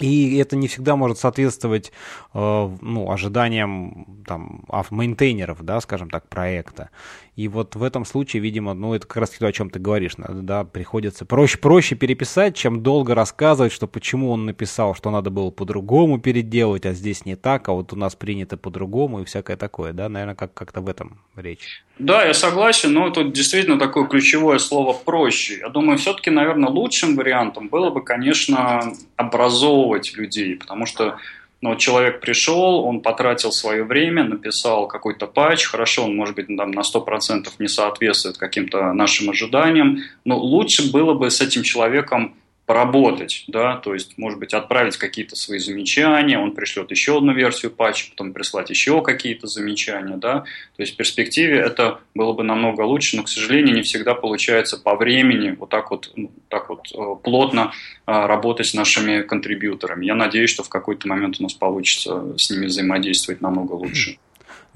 И 0.00 0.36
это 0.36 0.56
не 0.56 0.66
всегда 0.66 0.96
может 0.96 1.16
соответствовать 1.16 1.92
э, 2.34 2.76
ну, 2.80 3.10
ожиданиям 3.10 4.24
там, 4.26 4.64
мейнтейнеров, 4.90 5.62
да, 5.62 5.80
скажем 5.80 6.10
так, 6.10 6.28
проекта. 6.28 6.90
И 7.36 7.48
вот 7.48 7.76
в 7.76 7.82
этом 7.82 8.06
случае, 8.06 8.42
видимо, 8.42 8.72
ну, 8.72 8.94
это 8.94 9.06
как 9.06 9.18
раз 9.18 9.30
то, 9.30 9.46
о 9.46 9.52
чем 9.52 9.68
ты 9.68 9.78
говоришь, 9.78 10.12
да, 10.16 10.64
приходится 10.64 11.26
проще, 11.26 11.58
проще 11.58 11.94
переписать, 11.94 12.56
чем 12.56 12.82
долго 12.82 13.14
рассказывать, 13.14 13.72
что 13.72 13.86
почему 13.86 14.30
он 14.30 14.46
написал, 14.46 14.94
что 14.94 15.10
надо 15.10 15.28
было 15.28 15.50
по-другому 15.50 16.18
переделывать, 16.18 16.86
а 16.86 16.94
здесь 16.94 17.26
не 17.26 17.36
так, 17.36 17.68
а 17.68 17.72
вот 17.72 17.92
у 17.92 17.96
нас 17.96 18.14
принято 18.14 18.56
по-другому 18.56 19.20
и 19.20 19.24
всякое 19.26 19.58
такое, 19.58 19.92
да, 19.92 20.08
наверное, 20.08 20.34
как- 20.34 20.54
как-то 20.54 20.80
в 20.80 20.88
этом 20.88 21.20
речь. 21.36 21.84
Да, 21.98 22.24
я 22.24 22.32
согласен, 22.32 22.94
но 22.94 23.10
тут 23.10 23.34
действительно 23.34 23.78
такое 23.78 24.06
ключевое 24.06 24.58
слово 24.58 24.94
«проще». 24.94 25.58
Я 25.58 25.68
думаю, 25.68 25.98
все-таки, 25.98 26.30
наверное, 26.30 26.70
лучшим 26.70 27.16
вариантом 27.16 27.68
было 27.68 27.90
бы, 27.90 28.02
конечно, 28.02 28.94
образовывать 29.16 30.16
людей, 30.16 30.56
потому 30.56 30.86
что 30.86 31.18
но 31.62 31.74
человек 31.74 32.20
пришел, 32.20 32.84
он 32.84 33.00
потратил 33.00 33.50
свое 33.50 33.84
время, 33.84 34.24
написал 34.24 34.86
какой-то 34.86 35.26
патч, 35.26 35.64
хорошо, 35.64 36.04
он, 36.04 36.14
может 36.14 36.34
быть, 36.34 36.48
там, 36.54 36.70
на 36.70 36.80
100% 36.80 37.48
не 37.58 37.68
соответствует 37.68 38.36
каким-то 38.36 38.92
нашим 38.92 39.30
ожиданиям, 39.30 40.00
но 40.24 40.38
лучше 40.38 40.92
было 40.92 41.14
бы 41.14 41.30
с 41.30 41.40
этим 41.40 41.62
человеком 41.62 42.34
поработать, 42.66 43.44
да, 43.46 43.76
то 43.76 43.94
есть, 43.94 44.18
может 44.18 44.40
быть, 44.40 44.52
отправить 44.52 44.96
какие-то 44.96 45.36
свои 45.36 45.60
замечания, 45.60 46.36
он 46.36 46.50
пришлет 46.50 46.90
еще 46.90 47.18
одну 47.18 47.32
версию 47.32 47.70
патча, 47.70 48.10
потом 48.10 48.32
прислать 48.32 48.70
еще 48.70 49.02
какие-то 49.02 49.46
замечания, 49.46 50.16
да, 50.16 50.40
то 50.40 50.82
есть 50.82 50.94
в 50.94 50.96
перспективе 50.96 51.58
это 51.58 52.00
было 52.14 52.32
бы 52.32 52.42
намного 52.42 52.82
лучше, 52.82 53.16
но, 53.16 53.22
к 53.22 53.28
сожалению, 53.28 53.76
не 53.76 53.82
всегда 53.82 54.14
получается 54.14 54.78
по 54.78 54.96
времени 54.96 55.50
вот 55.50 55.70
так 55.70 55.92
вот, 55.92 56.10
ну, 56.16 56.32
так 56.48 56.68
вот 56.68 56.88
э, 56.92 57.22
плотно 57.22 57.72
э, 58.04 58.26
работать 58.26 58.66
с 58.66 58.74
нашими 58.74 59.22
контрибьюторами. 59.22 60.04
Я 60.04 60.16
надеюсь, 60.16 60.50
что 60.50 60.64
в 60.64 60.68
какой-то 60.68 61.06
момент 61.06 61.36
у 61.38 61.44
нас 61.44 61.54
получится 61.54 62.36
с 62.36 62.50
ними 62.50 62.66
взаимодействовать 62.66 63.40
намного 63.40 63.74
лучше. 63.74 64.18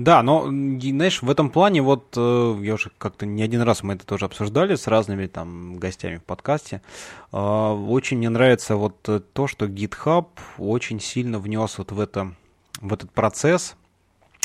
Да, 0.01 0.23
но, 0.23 0.47
знаешь, 0.47 1.21
в 1.21 1.29
этом 1.29 1.51
плане 1.51 1.83
вот, 1.83 2.15
э, 2.17 2.59
я 2.63 2.73
уже 2.73 2.91
как-то 2.97 3.27
не 3.27 3.43
один 3.43 3.61
раз 3.61 3.83
мы 3.83 3.93
это 3.93 4.07
тоже 4.07 4.25
обсуждали 4.25 4.75
с 4.75 4.87
разными 4.87 5.27
там 5.27 5.77
гостями 5.77 6.17
в 6.17 6.25
подкасте, 6.25 6.81
э, 7.33 7.37
очень 7.37 8.17
мне 8.17 8.31
нравится 8.31 8.77
вот 8.77 8.97
то, 9.03 9.47
что 9.47 9.67
GitHub 9.67 10.29
очень 10.57 11.01
сильно 11.01 11.39
внес 11.39 11.77
вот 11.77 11.93
в, 11.93 12.01
это, 12.01 12.33
в 12.81 12.95
этот 12.95 13.11
процесс 13.11 13.77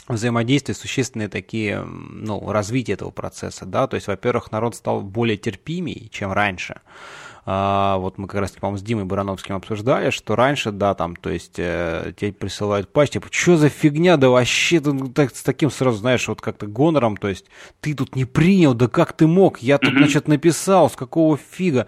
взаимодействия 0.09 0.73
существенные 0.73 1.29
такие, 1.29 1.81
ну, 1.85 2.51
развитие 2.51 2.95
этого 2.95 3.11
процесса, 3.11 3.65
да, 3.65 3.87
то 3.87 3.95
есть, 3.95 4.07
во-первых, 4.07 4.51
народ 4.51 4.75
стал 4.75 5.03
более 5.03 5.37
терпимей, 5.37 6.09
чем 6.11 6.33
раньше, 6.33 6.81
а, 6.81 7.34
вот 7.45 8.17
мы 8.17 8.27
как 8.27 8.41
раз, 8.41 8.51
по-моему, 8.51 8.79
с 8.79 8.81
Димой 8.81 9.05
Барановским 9.05 9.55
обсуждали, 9.55 10.09
что 10.09 10.35
раньше, 10.35 10.71
да, 10.71 10.95
там, 10.95 11.15
то 11.15 11.29
есть 11.29 11.55
э, 11.57 12.13
тебе 12.17 12.33
присылают 12.33 12.91
патч, 12.91 13.11
типа, 13.11 13.27
что 13.29 13.55
за 13.55 13.69
фигня, 13.69 14.17
да 14.17 14.29
вообще, 14.29 14.79
ты 14.79 14.91
ну, 14.91 15.09
так, 15.09 15.35
с 15.35 15.43
таким 15.43 15.69
сразу, 15.69 15.97
знаешь, 15.97 16.27
вот 16.27 16.41
как-то 16.41 16.65
гонором, 16.65 17.17
то 17.17 17.27
есть 17.27 17.45
ты 17.81 17.93
тут 17.93 18.15
не 18.15 18.25
принял, 18.25 18.73
да 18.73 18.87
как 18.87 19.13
ты 19.13 19.27
мог, 19.27 19.59
я 19.59 19.77
тут, 19.77 19.93
значит, 19.93 20.27
написал, 20.27 20.89
с 20.89 20.95
какого 20.95 21.37
фига, 21.37 21.85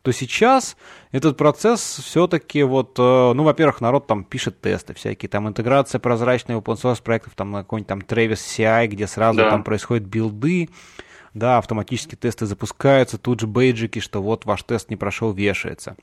то 0.00 0.12
сейчас 0.12 0.76
этот 1.12 1.36
процесс 1.36 1.80
все-таки 1.80 2.62
вот, 2.62 2.98
э, 2.98 3.32
ну, 3.34 3.42
во-первых, 3.42 3.82
народ 3.82 4.06
там 4.06 4.24
пишет 4.24 4.60
тесты 4.60 4.94
всякие, 4.94 5.28
там 5.28 5.48
интеграция 5.48 5.98
прозрачная 5.98 6.56
open 6.56 6.76
source 6.76 7.02
проектов, 7.02 7.34
там 7.36 7.50
на 7.50 7.58
какой-нибудь 7.58 7.88
там 7.88 7.98
Travis 8.00 8.34
CI, 8.34 8.86
где 8.86 9.06
сразу 9.06 9.38
да. 9.38 9.50
там 9.50 9.64
происходят 9.64 10.04
билды, 10.04 10.70
да, 11.34 11.58
автоматически 11.58 12.14
тесты 12.14 12.46
запускаются, 12.46 13.18
тут 13.18 13.40
же 13.40 13.46
бейджики, 13.46 13.98
что 13.98 14.22
вот 14.22 14.46
ваш 14.46 14.62
тест 14.62 14.88
не 14.88 14.96
прошел, 14.96 15.32
вешается. 15.32 15.96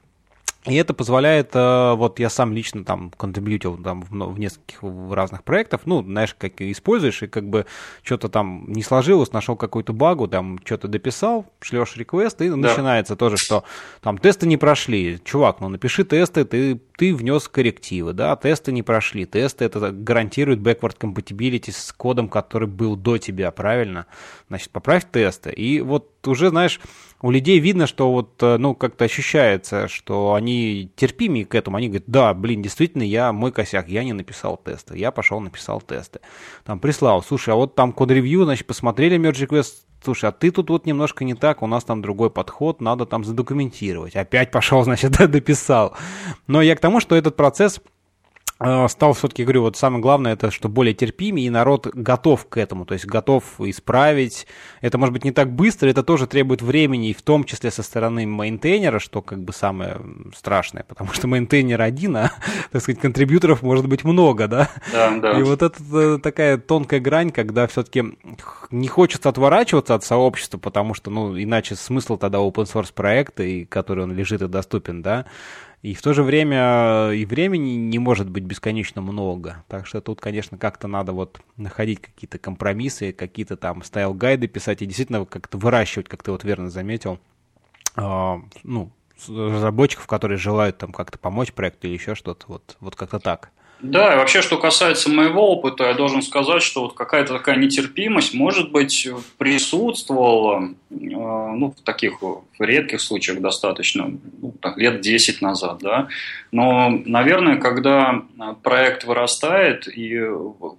И 0.66 0.76
это 0.76 0.94
позволяет, 0.94 1.56
э, 1.56 1.94
вот 1.96 2.20
я 2.20 2.30
сам 2.30 2.54
лично 2.54 2.86
там 2.86 3.12
контрибьютил 3.18 3.78
там 3.78 4.04
в, 4.04 4.12
в 4.12 4.40
нескольких 4.40 4.80
разных 5.12 5.44
проектах, 5.44 5.82
ну, 5.86 6.04
знаешь, 6.04 6.36
как 6.38 6.62
используешь, 6.62 7.24
и 7.24 7.28
как 7.28 7.50
бы 7.50 7.66
что-то 8.04 8.30
там 8.30 8.66
не 8.68 8.84
сложилось, 8.84 9.34
нашел 9.34 9.56
какую-то 9.56 9.92
багу, 9.92 10.28
там 10.28 10.60
что-то 10.64 10.88
дописал, 10.88 11.48
шлешь 11.62 11.98
реквест, 11.98 12.40
и 12.42 12.50
да. 12.50 12.56
начинается 12.56 13.16
тоже, 13.16 13.38
что 13.38 13.64
там 14.02 14.20
тесты 14.20 14.46
не 14.46 14.58
прошли. 14.58 15.20
Чувак, 15.24 15.62
ну 15.62 15.70
напиши 15.70 16.04
тесты, 16.04 16.46
ты, 16.46 16.80
ты 16.96 17.16
внес 17.16 17.48
коррективы, 17.48 18.14
да, 18.14 18.36
тесты 18.36 18.72
не 18.72 18.84
прошли. 18.84 19.26
Тесты 19.26 19.66
это 19.66 19.92
гарантирует 19.92 20.60
backward 20.60 20.96
compatibility 21.00 21.72
с 21.72 21.92
кодом, 21.92 22.30
который 22.30 22.68
был 22.68 22.96
до 22.96 23.18
тебя, 23.18 23.50
правильно? 23.50 24.06
Значит, 24.48 24.70
поправь 24.70 25.08
тесты. 25.12 25.52
И 25.52 25.82
вот 25.82 26.28
уже, 26.28 26.50
знаешь, 26.50 26.80
у 27.22 27.32
людей 27.32 27.60
видно, 27.60 27.88
что 27.88 28.12
вот, 28.12 28.42
э, 28.42 28.58
ну, 28.58 28.74
как-то 28.74 29.06
ощущается, 29.06 29.88
что 29.88 30.34
они 30.34 30.92
терпимее 30.96 31.46
к 31.46 31.54
этому. 31.54 31.78
Они 31.78 31.88
говорят, 31.88 32.06
да, 32.08 32.34
блин, 32.34 32.62
действительно, 32.62 33.04
я 33.04 33.32
мой 33.32 33.52
косяк, 33.52 33.88
я 33.90 34.04
не 34.04 34.14
написал 34.14 34.58
тесты. 34.58 34.98
Я 34.98 35.12
пошел, 35.12 35.40
написал 35.40 35.82
тесты. 35.82 36.20
Там 36.66 36.80
прислал, 36.80 37.22
слушай, 37.22 37.54
а 37.54 37.56
вот 37.56 37.76
там 37.76 37.94
code 37.94 38.13
review, 38.13 38.46
значит, 38.46 38.66
посмотрели 38.66 39.20
Merge 39.20 39.48
Request, 39.48 39.74
слушай, 40.04 40.30
а 40.30 40.32
ты 40.32 40.52
тут 40.52 40.70
вот 40.70 40.86
немножко 40.86 41.24
не 41.24 41.36
так, 41.36 41.62
у 41.62 41.68
нас 41.68 41.84
там 41.84 42.02
другой 42.02 42.32
подход, 42.32 42.82
надо 42.82 43.06
там 43.06 43.24
задокументировать. 43.24 44.16
Опять 44.16 44.52
пошел, 44.52 44.84
значит, 44.84 45.12
дописал. 45.12 45.96
Но 46.48 46.62
я 46.62 46.76
к 46.76 46.80
тому, 46.80 47.00
что 47.00 47.16
этот 47.16 47.36
процесс 47.36 47.80
стал 48.90 49.14
все-таки, 49.14 49.44
говорю, 49.44 49.64
вот 49.64 49.78
самое 49.78 50.02
главное, 50.02 50.34
это 50.34 50.52
что 50.52 50.70
более 50.70 50.94
терпимее, 50.94 51.48
и 51.48 51.50
народ 51.50 51.88
готов 51.88 52.48
к 52.48 52.58
этому, 52.58 52.86
то 52.86 52.94
есть 52.94 53.06
готов 53.06 53.44
исправить. 53.60 54.48
Это 54.82 54.98
может 54.98 55.14
быть 55.14 55.24
не 55.24 55.32
так 55.32 55.52
быстро, 55.52 55.90
это 55.90 56.04
тоже 56.04 56.28
требует 56.28 56.62
времени, 56.62 57.10
и 57.10 57.14
в 57.14 57.22
том 57.22 57.44
числе 57.44 57.72
со 57.72 57.84
стороны 57.84 58.26
мейнтейнера, 58.26 59.00
что 59.00 59.22
как 59.22 59.44
бы 59.44 59.54
самое 59.54 60.00
страшное, 60.36 60.84
потому 60.88 61.14
что 61.14 61.28
мейнтейнер 61.28 61.82
один, 61.82 62.18
а, 62.18 62.32
так 62.72 62.82
сказать, 62.82 63.02
контрибьюторов 63.02 63.62
может 63.62 63.88
быть 63.88 64.04
много, 64.04 64.48
да? 64.48 64.70
Да, 64.92 65.12
да. 65.18 65.40
И 65.40 65.44
вот 65.44 65.62
это 65.62 65.78
э, 65.94 66.20
такая 66.22 66.58
тонкая 66.58 67.00
грань, 67.00 67.32
когда 67.32 67.68
все-таки 67.68 68.04
не 68.70 68.88
хочется 68.88 69.30
отворачиваться 69.30 69.96
от 69.96 70.04
сообщества, 70.04 70.58
потому 70.58 70.94
что, 70.94 71.10
ну, 71.10 71.42
иначе 71.42 71.76
смысл 71.76 72.18
тогда 72.18 72.40
open 72.40 72.66
source 72.72 72.94
проекта, 72.94 73.44
и 73.44 73.66
который 73.66 74.04
он 74.04 74.14
лежит 74.14 74.42
и 74.42 74.48
доступен, 74.48 75.02
да, 75.02 75.26
и 75.82 75.96
в 75.96 76.02
то 76.02 76.14
же 76.14 76.22
время 76.22 77.10
э, 77.10 77.16
и 77.16 77.26
времени 77.26 77.72
не 77.72 77.98
может 77.98 78.30
быть 78.30 78.44
бесконечно 78.44 79.02
много. 79.02 79.64
Так 79.68 79.88
что 79.88 80.00
тут, 80.00 80.22
конечно, 80.22 80.58
как-то 80.58 80.88
надо 80.88 81.12
вот 81.12 81.42
находить 81.58 82.00
какие-то 82.02 82.38
компромиссы, 82.38 83.14
какие-то 83.14 83.58
там 83.58 83.82
стайл-гайды 83.82 84.48
писать 84.48 84.82
и 84.82 84.86
действительно 84.86 85.26
как-то 85.26 85.58
выращивать, 85.58 86.08
как 86.08 86.22
ты 86.22 86.32
вот 86.32 86.44
верно 86.44 86.70
заметил, 86.70 87.20
э, 87.96 88.36
ну, 88.64 88.92
разработчиков, 89.28 90.06
которые 90.06 90.38
желают 90.38 90.78
там 90.78 90.92
как-то 90.92 91.18
помочь 91.18 91.52
проекту 91.52 91.88
или 91.88 91.94
еще 91.94 92.14
что-то. 92.14 92.46
Вот, 92.48 92.78
вот 92.80 92.96
как-то 92.96 93.20
так. 93.20 93.52
Да, 93.82 94.14
и 94.14 94.18
вообще, 94.18 94.42
что 94.42 94.58
касается 94.58 95.10
моего 95.10 95.52
опыта, 95.52 95.86
я 95.86 95.94
должен 95.94 96.22
сказать, 96.22 96.62
что 96.62 96.82
вот 96.82 96.94
какая-то 96.94 97.34
такая 97.34 97.56
нетерпимость, 97.56 98.34
может 98.34 98.72
быть, 98.72 99.08
присутствовала, 99.38 100.70
э, 100.90 100.94
ну, 100.94 101.74
в 101.76 101.82
таких 101.84 102.20
редких 102.60 103.02
случаях 103.02 103.40
достаточно, 103.40 104.12
ну, 104.42 104.54
так, 104.62 104.78
лет 104.78 105.02
10 105.02 105.42
назад, 105.42 105.80
да. 105.82 106.10
Но, 106.52 106.90
наверное, 107.06 107.58
когда 107.58 108.22
проект 108.62 109.04
вырастает, 109.04 109.88
и 109.88 110.22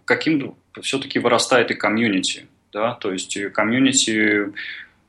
каким 0.05 0.55
все-таки 0.81 1.19
вырастает 1.19 1.73
и 1.73 1.75
комьюнити, 1.75 2.47
да, 2.73 2.95
то 2.95 3.13
есть 3.13 3.37
комьюнити 3.53 4.53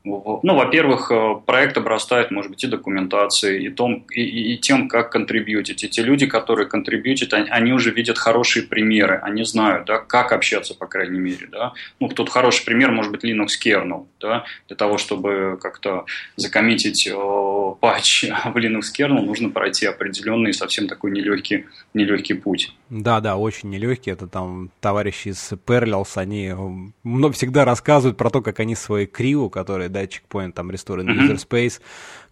ну, 0.06 0.56
во-первых, 0.56 1.12
э, 1.12 1.36
проект 1.46 1.78
обрастает, 1.78 2.30
может 2.30 2.52
быть, 2.52 2.64
и 2.64 2.68
документацией, 2.68 3.68
и, 3.68 3.70
том, 3.70 4.06
и, 4.12 4.54
и, 4.54 4.58
тем, 4.58 4.90
как 4.90 5.12
контрибьютить. 5.12 5.84
И 5.86 5.90
те 5.90 6.04
люди, 6.04 6.26
которые 6.26 6.68
контрибьютят, 6.68 7.34
они, 7.34 7.50
они 7.50 7.72
уже 7.72 7.92
видят 7.92 8.18
хорошие 8.18 8.64
примеры, 8.64 9.20
они 9.24 9.46
знают, 9.46 9.86
да, 9.86 10.00
как 10.00 10.34
общаться, 10.34 10.76
по 10.76 10.88
крайней 10.88 11.20
мере. 11.20 11.48
Да. 11.50 11.72
Ну, 12.02 12.10
тут 12.10 12.30
хороший 12.30 12.66
пример 12.66 12.92
может 12.92 13.14
быть 13.14 13.24
Linux 13.24 13.52
kernel, 13.64 14.08
да, 14.20 14.44
для 14.68 14.76
того, 14.76 14.98
чтобы 14.98 15.58
как-то 15.62 16.06
закоммитить 16.36 17.08
э, 17.08 17.76
патч 17.80 18.26
в 18.54 18.58
Linux 18.58 18.92
kernel, 18.98 19.22
нужно 19.22 19.52
пройти 19.52 19.86
определенный, 19.86 20.54
совсем 20.54 20.90
такой 20.90 21.12
нелегкий, 21.12 21.66
нелегкий 21.94 22.34
путь. 22.34 22.74
Да, 22.90 23.22
да, 23.22 23.38
очень 23.38 23.70
нелегкий. 23.70 24.12
Это 24.12 24.28
там 24.28 24.70
товарищи 24.82 25.30
из 25.30 25.54
Parallels, 25.66 26.12
они 26.16 26.48
э, 26.48 27.32
всегда 27.32 27.64
рассказывают 27.64 28.18
про 28.18 28.30
то, 28.30 28.42
как 28.42 28.60
они 28.60 28.76
свои 28.76 29.06
криу, 29.06 29.50
которые 29.50 29.93
да, 29.94 30.04
checkpoint, 30.04 30.52
там, 30.52 30.70
restore 30.70 31.02
in 31.02 31.08
user 31.08 31.38
space, 31.38 31.80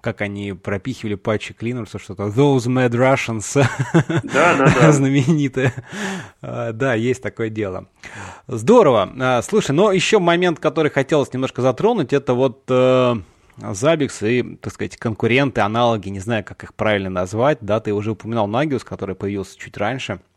как 0.01 0.21
они 0.21 0.53
пропихивали 0.53 1.15
патчи 1.15 1.53
к 1.53 1.63
Linux, 1.63 1.97
что-то 1.97 2.23
those 2.23 2.67
mad 2.67 2.91
Russians, 2.91 3.65
да, 4.23 4.57
да, 4.57 4.73
да. 4.79 4.91
знаменитые. 4.91 5.73
А, 6.41 6.73
да, 6.73 6.95
есть 6.95 7.21
такое 7.21 7.49
дело. 7.49 7.88
Здорово. 8.47 9.09
А, 9.19 9.41
слушай, 9.41 9.71
но 9.71 9.91
еще 9.91 10.19
момент, 10.19 10.59
который 10.59 10.91
хотелось 10.91 11.31
немножко 11.33 11.61
затронуть, 11.61 12.11
это 12.11 12.33
вот 12.33 12.63
э, 12.67 13.15
Zabbix 13.59 14.27
и, 14.27 14.57
так 14.57 14.73
сказать, 14.73 14.97
конкуренты, 14.97 15.61
аналоги, 15.61 16.09
не 16.09 16.19
знаю, 16.19 16.43
как 16.43 16.63
их 16.63 16.73
правильно 16.73 17.09
назвать, 17.09 17.59
да, 17.61 17.79
ты 17.79 17.93
уже 17.93 18.11
упоминал 18.11 18.49
Nagios, 18.49 18.83
который 18.83 19.15
появился 19.15 19.57
чуть 19.57 19.77
раньше– 19.77 20.19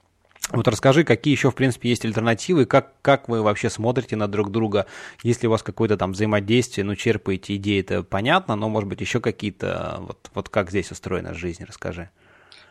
вот 0.51 0.69
расскажи, 0.69 1.05
какие 1.05 1.35
еще, 1.35 1.51
в 1.51 1.55
принципе, 1.55 1.89
есть 1.89 2.05
альтернативы, 2.05 2.67
как, 2.67 2.93
как 3.03 3.29
вы 3.29 3.43
вообще 3.43 3.71
смотрите 3.71 4.17
на 4.17 4.29
друг 4.29 4.51
друга, 4.51 4.87
если 5.23 5.47
у 5.47 5.51
вас 5.51 5.63
какое-то 5.63 5.97
там 5.97 6.13
взаимодействие, 6.13 6.85
ну, 6.85 6.95
черпаете 6.97 7.57
идеи, 7.57 7.81
это 7.81 8.03
понятно, 8.03 8.57
но, 8.57 8.69
может 8.69 8.89
быть, 8.89 9.01
еще 9.01 9.21
какие-то, 9.21 9.99
вот, 10.01 10.31
вот 10.35 10.49
как 10.49 10.71
здесь 10.71 10.91
устроена 10.91 11.35
жизнь, 11.35 11.65
расскажи. 11.65 12.11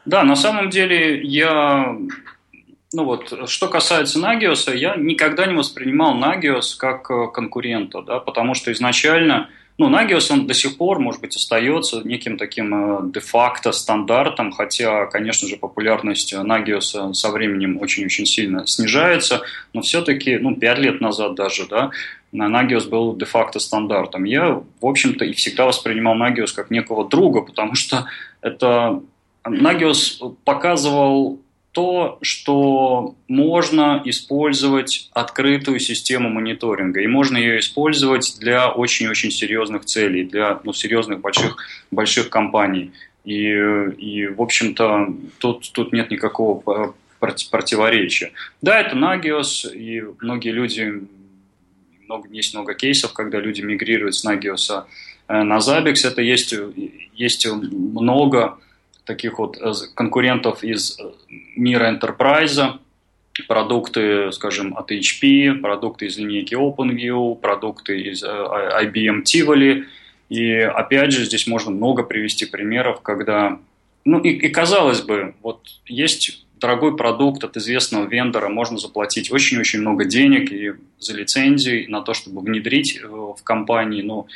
Да, 0.06 0.24
на 0.24 0.36
самом 0.36 0.70
деле 0.70 1.24
я, 1.24 1.98
ну 2.94 3.06
вот, 3.06 3.50
что 3.50 3.68
касается 3.68 4.20
Nagios, 4.20 4.76
я 4.76 4.96
никогда 4.96 5.46
не 5.46 5.56
воспринимал 5.56 6.18
Nagios 6.18 6.76
как 6.78 7.10
э, 7.10 7.28
конкурента, 7.34 8.02
да, 8.02 8.20
потому 8.20 8.54
что 8.54 8.72
изначально– 8.72 9.50
ну, 9.78 9.90
Nagios, 9.90 10.32
он 10.32 10.46
до 10.46 10.54
сих 10.54 10.78
пор, 10.78 11.00
может 11.00 11.22
быть, 11.22 11.36
остается 11.36 12.02
неким 12.04 12.38
таким 12.38 12.74
э, 12.74 13.12
де-факто 13.12 13.72
стандартом, 13.72 14.52
хотя, 14.52 15.08
конечно 15.08 15.48
же, 15.48 15.58
популярность 15.58 16.34
Nagios 16.34 17.14
со 17.14 17.32
временем 17.32 17.80
очень-очень 17.82 18.26
сильно 18.26 18.68
снижается, 18.68 19.42
но 19.74 19.82
все-таки, 19.82 20.38
ну, 20.38 20.56
пять 20.56 20.78
лет 20.78 21.02
назад 21.02 21.36
даже, 21.36 21.68
да, 21.68 21.90
Nagios 22.32 22.88
был 22.88 23.16
де-факто 23.16 23.60
стандартом. 23.60 24.26
Я, 24.26 24.62
в 24.82 24.86
общем-то, 24.86 25.26
и 25.26 25.34
всегда 25.34 25.66
воспринимал 25.66 26.16
Nagios 26.16 26.54
как 26.56 26.72
некого 26.72 27.08
друга, 27.08 27.42
потому 27.42 27.76
что 27.76 28.06
это 28.42 29.02
Nagios 29.46 30.36
показывал 30.44 31.40
то, 31.74 32.20
что 32.22 33.16
можно 33.28 34.00
использовать 34.06 35.10
открытую 35.12 35.80
систему 35.80 36.30
мониторинга, 36.30 37.02
и 37.02 37.08
можно 37.08 37.36
ее 37.36 37.60
использовать 37.60 38.38
для 38.40 38.70
очень-очень 38.70 39.32
серьезных 39.32 39.86
целей, 39.86 40.24
для 40.24 40.62
ну, 40.64 40.72
серьезных 40.72 41.20
больших, 41.20 41.58
больших 41.90 42.30
компаний. 42.30 42.92
И, 43.26 43.48
и 43.48 44.28
в 44.28 44.42
общем-то, 44.42 45.16
тут, 45.40 45.72
тут 45.74 45.94
нет 45.94 46.12
никакого 46.12 46.94
противоречия. 47.20 48.34
Да, 48.62 48.80
это 48.80 48.96
Nagios, 48.96 49.68
и 49.74 50.04
многие 50.22 50.52
люди, 50.52 51.08
много, 52.08 52.30
есть 52.30 52.54
много 52.54 52.76
кейсов, 52.76 53.14
когда 53.14 53.40
люди 53.40 53.62
мигрируют 53.62 54.14
с 54.14 54.24
Nagios 54.24 54.86
э, 55.28 55.42
на 55.42 55.58
Zabbix, 55.58 56.08
это 56.08 56.22
есть, 56.22 56.54
есть 57.16 57.48
много 57.52 58.60
таких 59.06 59.40
вот 59.40 59.58
э, 59.58 59.72
конкурентов 59.96 60.64
из 60.64 61.00
э, 61.00 61.12
мира 61.56 61.92
enterprise, 61.92 62.80
продукты, 63.48 64.32
скажем, 64.32 64.78
от 64.78 64.92
HP, 64.92 65.56
продукты 65.56 66.06
из 66.08 66.18
линейки 66.18 66.54
OpenView, 66.54 67.36
продукты 67.36 68.00
из 68.00 68.24
э, 68.24 68.28
IBM 68.28 69.24
Tivoli. 69.24 69.86
И 70.30 70.52
опять 70.54 71.12
же, 71.12 71.26
здесь 71.26 71.48
можно 71.48 71.72
много 71.72 72.04
привести 72.04 72.46
примеров, 72.46 73.02
когда, 73.02 73.60
ну 74.06 74.20
и, 74.20 74.30
и 74.30 74.50
казалось 74.50 75.02
бы, 75.02 75.36
вот 75.42 75.62
есть 75.86 76.46
дорогой 76.60 76.96
продукт 76.96 77.44
от 77.44 77.58
известного 77.58 78.08
вендора, 78.08 78.48
можно 78.48 78.78
заплатить 78.78 79.32
очень-очень 79.32 79.82
много 79.82 80.06
денег 80.06 80.52
и 80.52 80.74
за 80.98 81.14
лицензии 81.14 81.88
на 81.88 82.02
то, 82.02 82.14
чтобы 82.14 82.42
внедрить 82.42 83.02
в 83.04 83.44
компании, 83.44 84.02
но 84.02 84.28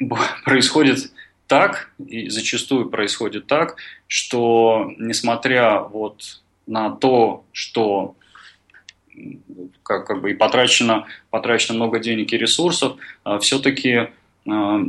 происходит 0.44 1.12
так, 1.48 1.90
и 1.98 2.28
зачастую 2.28 2.88
происходит 2.88 3.46
так, 3.46 3.76
что 4.06 4.92
несмотря 4.98 5.80
вот 5.80 6.40
на 6.66 6.90
то, 6.90 7.44
что 7.52 8.14
как, 9.82 10.06
как 10.06 10.20
бы 10.20 10.30
и 10.30 10.34
потрачено, 10.34 11.06
потрачено 11.30 11.76
много 11.76 11.98
денег 11.98 12.32
и 12.32 12.38
ресурсов, 12.38 12.98
а, 13.24 13.38
все-таки 13.38 14.08
а, 14.46 14.80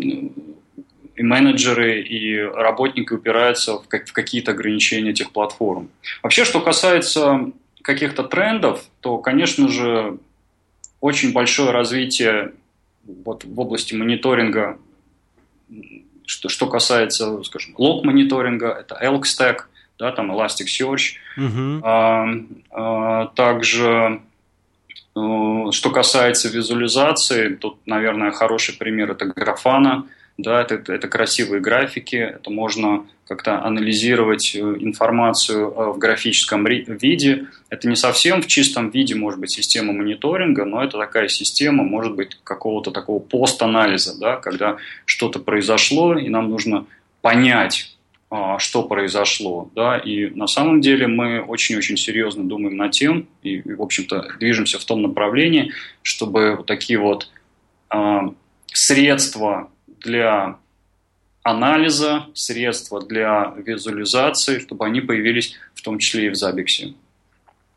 и 1.16 1.24
менеджеры, 1.24 2.02
и 2.02 2.38
работники 2.38 3.14
упираются 3.14 3.74
в, 3.74 3.88
в 3.88 4.14
какие-то 4.14 4.52
ограничения 4.52 5.12
этих 5.12 5.32
платформ. 5.32 5.90
Вообще, 6.22 6.46
что 6.46 6.62
касается 6.62 7.52
каких-то 7.82 8.24
трендов, 8.24 8.86
то, 9.00 9.18
конечно 9.18 9.68
же, 9.70 10.18
очень 11.02 11.34
большое 11.34 11.72
развитие 11.72 12.54
вот 13.04 13.44
в 13.44 13.60
области 13.60 13.94
мониторинга 13.96 14.78
что, 16.30 16.48
что 16.48 16.68
касается, 16.68 17.42
скажем, 17.44 17.74
лог-мониторинга, 17.80 18.68
это 18.68 19.00
Elk 19.02 19.24
Stack, 19.24 19.62
да, 19.98 20.12
там 20.12 20.32
Elasticsearch. 20.32 21.16
Uh-huh. 21.40 21.82
А, 21.84 22.28
а, 22.70 23.26
также, 23.36 24.22
а, 25.16 25.72
что 25.72 25.90
касается 25.90 26.50
визуализации, 26.50 27.56
тут, 27.56 27.80
наверное, 27.88 28.30
хороший 28.30 28.78
пример– 28.78 29.10
это 29.20 29.26
Grafana. 29.26 30.04
Да, 30.42 30.62
это, 30.62 30.94
это 30.94 31.08
красивые 31.08 31.62
графики, 31.62 32.16
это 32.16 32.50
можно 32.50 33.06
как-то 33.28 33.64
анализировать 33.64 34.56
э, 34.56 34.60
информацию 34.60 35.70
э, 35.70 35.92
в 35.92 35.98
графическом 35.98 36.66
виде. 36.66 37.48
Это 37.70 37.88
не 37.88 37.96
совсем 37.96 38.42
в 38.42 38.48
чистом 38.48 38.90
виде, 38.90 39.16
может 39.16 39.40
быть, 39.40 39.52
система 39.52 39.94
мониторинга, 39.94 40.66
но 40.66 40.84
это 40.84 40.98
такая 40.98 41.28
система, 41.28 41.84
может 41.84 42.16
быть, 42.16 42.38
какого-то 42.44 42.92
такого 42.92 43.20
пост-анализа, 43.20 44.20
да, 44.20 44.38
когда 44.38 44.78
что-то 45.06 45.40
произошло, 45.40 46.18
и 46.18 46.30
нам 46.30 46.50
нужно 46.50 46.86
понять, 47.22 47.98
а, 48.32 48.58
что 48.60 48.84
произошло. 48.84 49.70
Да, 49.76 49.98
и 49.98 50.28
на 50.30 50.48
самом 50.48 50.82
деле 50.82 51.08
мы 51.08 51.42
очень-очень 51.42 51.98
серьезно 51.98 52.44
думаем 52.46 52.78
над 52.78 52.92
тем, 52.92 53.28
и, 53.44 53.62
в 53.62 53.82
общем-то, 53.82 54.36
движемся 54.40 54.80
в 54.80 54.86
том 54.86 55.02
направлении, 55.02 55.72
чтобы 56.02 56.56
вот 56.56 56.66
такие 56.66 56.98
вот 56.98 57.30
а, 57.90 58.34
средства 58.68 59.70
для 60.00 60.58
анализа, 61.44 62.28
средства 62.34 63.02
для 63.02 63.54
визуализации, 63.58 64.60
чтобы 64.60 64.86
они 64.86 65.02
появились 65.02 65.56
в 65.74 65.82
том 65.82 66.00
числе 66.00 66.28
и 66.28 66.30
в 66.30 66.36
Забиксе. 66.36 66.94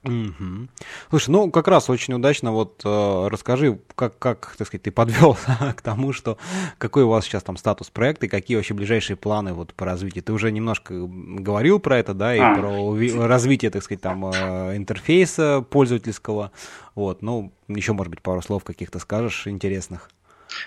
Угу. 0.05 0.67
Слушай, 1.11 1.31
ну 1.31 1.51
как 1.53 1.69
раз 1.69 1.89
очень 1.89 2.15
удачно. 2.15 2.51
Вот 2.51 2.81
э, 2.85 3.29
расскажи, 3.31 3.79
как, 3.95 4.19
как, 4.19 4.57
так 4.59 4.67
сказать, 4.67 4.83
ты 4.83 4.91
подвел 4.91 5.37
к 5.77 5.81
тому, 5.81 6.13
что 6.13 6.39
какой 6.79 7.05
у 7.05 7.09
вас 7.09 7.25
сейчас 7.25 7.45
там 7.45 7.57
статус 7.57 7.89
проекта 7.89 8.27
и 8.27 8.29
какие 8.29 8.57
вообще 8.57 8.75
ближайшие 8.75 9.17
планы 9.17 9.53
вот 9.53 9.75
по 9.75 9.85
развитию. 9.85 10.25
Ты 10.25 10.33
уже 10.33 10.51
немножко 10.51 10.95
говорил 11.07 11.79
про 11.79 11.99
это, 11.99 12.15
да, 12.15 12.35
и 12.35 12.41
а. 12.41 12.57
про 12.57 13.29
развитие, 13.29 13.71
так 13.71 13.85
сказать, 13.85 14.01
там 14.01 14.27
э, 14.27 14.77
интерфейса 14.77 15.65
пользовательского. 15.71 16.51
Вот, 16.97 17.23
ну 17.23 17.53
еще, 17.69 17.93
может 17.93 18.11
быть, 18.11 18.23
пару 18.23 18.43
слов 18.43 18.65
каких-то 18.65 18.99
скажешь 18.99 19.47
интересных. 19.47 20.11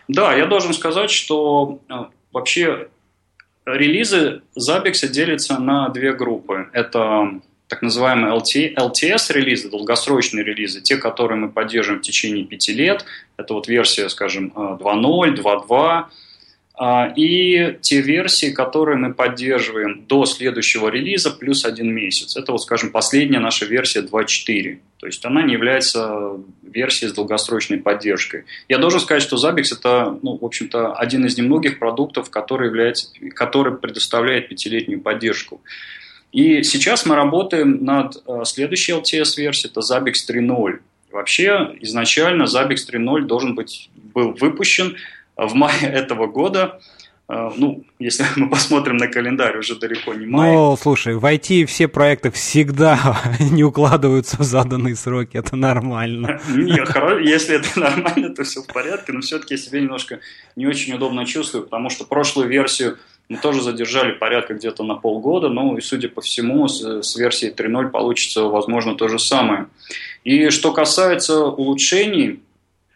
Да, 0.08 0.34
я 0.36 0.46
должен 0.46 0.74
сказать, 0.74 1.10
что 1.10 1.80
э, 1.90 1.94
вообще 2.32 2.88
релизы 3.66 4.42
Zabbix 4.58 5.08
делятся 5.08 5.60
на 5.60 5.90
две 5.90 6.14
группы. 6.14 6.70
Это 6.74 7.42
так 7.68 7.82
называемые 7.82 8.34
LTS-релизы, 8.34 9.70
долгосрочные 9.70 10.44
релизы, 10.44 10.82
те, 10.82 10.98
которые 10.98 11.40
мы 11.40 11.50
поддерживаем 11.50 12.02
в 12.02 12.06
течение 12.06 12.46
пяти 12.46 12.74
лет. 12.74 13.06
Это 13.38 13.54
вот 13.54 13.68
версия, 13.68 14.08
скажем, 14.10 14.52
2.0, 14.56 15.36
2.2. 15.36 16.06
А, 16.78 17.14
и 17.16 17.78
те 17.82 18.02
версии, 18.02 18.52
которые 18.52 18.98
мы 18.98 19.14
поддерживаем 19.14 20.06
до 20.08 20.26
следующего 20.26 20.90
релиза, 20.90 21.32
плюс 21.32 21.64
один 21.64 21.94
месяц. 21.94 22.36
Это, 22.36 22.52
вот, 22.52 22.62
скажем, 22.62 22.92
последняя 22.92 23.40
наша 23.40 23.66
версия 23.66 24.02
2.4. 24.02 24.80
То 25.00 25.08
есть 25.08 25.24
она 25.24 25.42
не 25.42 25.54
является 25.54 26.34
версией 26.64 27.10
с 27.10 27.14
долгосрочной 27.14 27.78
поддержкой. 27.78 28.44
Я 28.68 28.78
должен 28.78 29.00
сказать, 29.00 29.24
что 29.24 29.38
Zabbix 29.38 29.66
это, 29.72 30.20
ну, 30.22 30.38
в 30.38 30.44
общем-то, 30.44 30.94
один 30.96 31.26
из 31.26 31.38
немногих 31.38 31.80
продуктов, 31.80 32.30
который, 32.30 32.68
является, 32.68 33.10
который 33.36 33.78
предоставляет 33.78 34.50
пятилетнюю 34.50 35.00
поддержку. 35.00 35.62
И 36.34 36.64
сейчас 36.64 37.06
мы 37.06 37.16
работаем 37.16 37.86
над 37.86 38.22
э, 38.28 38.44
следующей 38.44 38.92
LTS-версией, 38.92 39.72
это 39.72 39.80
Zabbix 39.80 40.16
3.0. 40.30 40.80
Вообще, 41.12 41.78
изначально 41.80 42.44
Zabbix 42.44 42.80
3.0 42.92 43.22
должен 43.22 43.56
быть, 43.56 43.90
был 43.96 44.32
выпущен 44.34 44.98
в 45.38 45.54
мае 45.54 45.82
этого 45.82 46.28
года. 46.28 46.80
Э, 47.28 47.50
ну, 47.56 47.84
если 48.00 48.26
мы 48.36 48.50
посмотрим 48.50 48.98
на 48.98 49.08
календарь, 49.08 49.58
уже 49.58 49.76
далеко 49.76 50.14
не 50.14 50.26
май. 50.26 50.52
Ну, 50.52 50.78
слушай, 50.78 51.16
в 51.16 51.26
IT 51.26 51.66
все 51.66 51.88
проекты 51.88 52.32
всегда 52.32 53.22
не 53.40 53.64
укладываются 53.64 54.38
в 54.38 54.44
заданные 54.44 54.96
сроки, 54.96 55.38
это 55.38 55.56
нормально. 55.56 56.40
Нет, 56.50 56.90
если 57.22 57.56
это 57.56 57.80
нормально, 57.80 58.30
то 58.34 58.44
все 58.44 58.62
в 58.62 58.68
порядке, 58.68 59.14
но 59.14 59.22
все-таки 59.22 59.56
я 59.56 59.58
себя 59.58 59.80
немножко 59.80 60.20
не 60.56 60.68
очень 60.68 60.94
удобно 60.94 61.26
чувствую, 61.26 61.64
потому 61.64 61.90
что 61.90 62.06
прошлую 62.06 62.48
версию 62.48 62.98
мы 63.28 63.38
тоже 63.38 63.64
задержали 63.64 64.12
порядка 64.12 64.54
где-то 64.54 64.84
на 64.84 64.94
полгода, 64.94 65.50
ну 65.50 65.78
и, 65.78 65.82
судя 65.82 66.10
по 66.10 66.22
всему, 66.22 66.68
с, 66.68 67.02
с 67.02 67.16
версией 67.16 67.52
3.0 67.54 67.90
получится, 67.90 68.44
возможно, 68.44 68.96
то 68.96 69.08
же 69.08 69.18
самое. 69.18 69.66
И 70.24 70.50
что 70.50 70.72
касается 70.72 71.46
улучшений, 71.46 72.42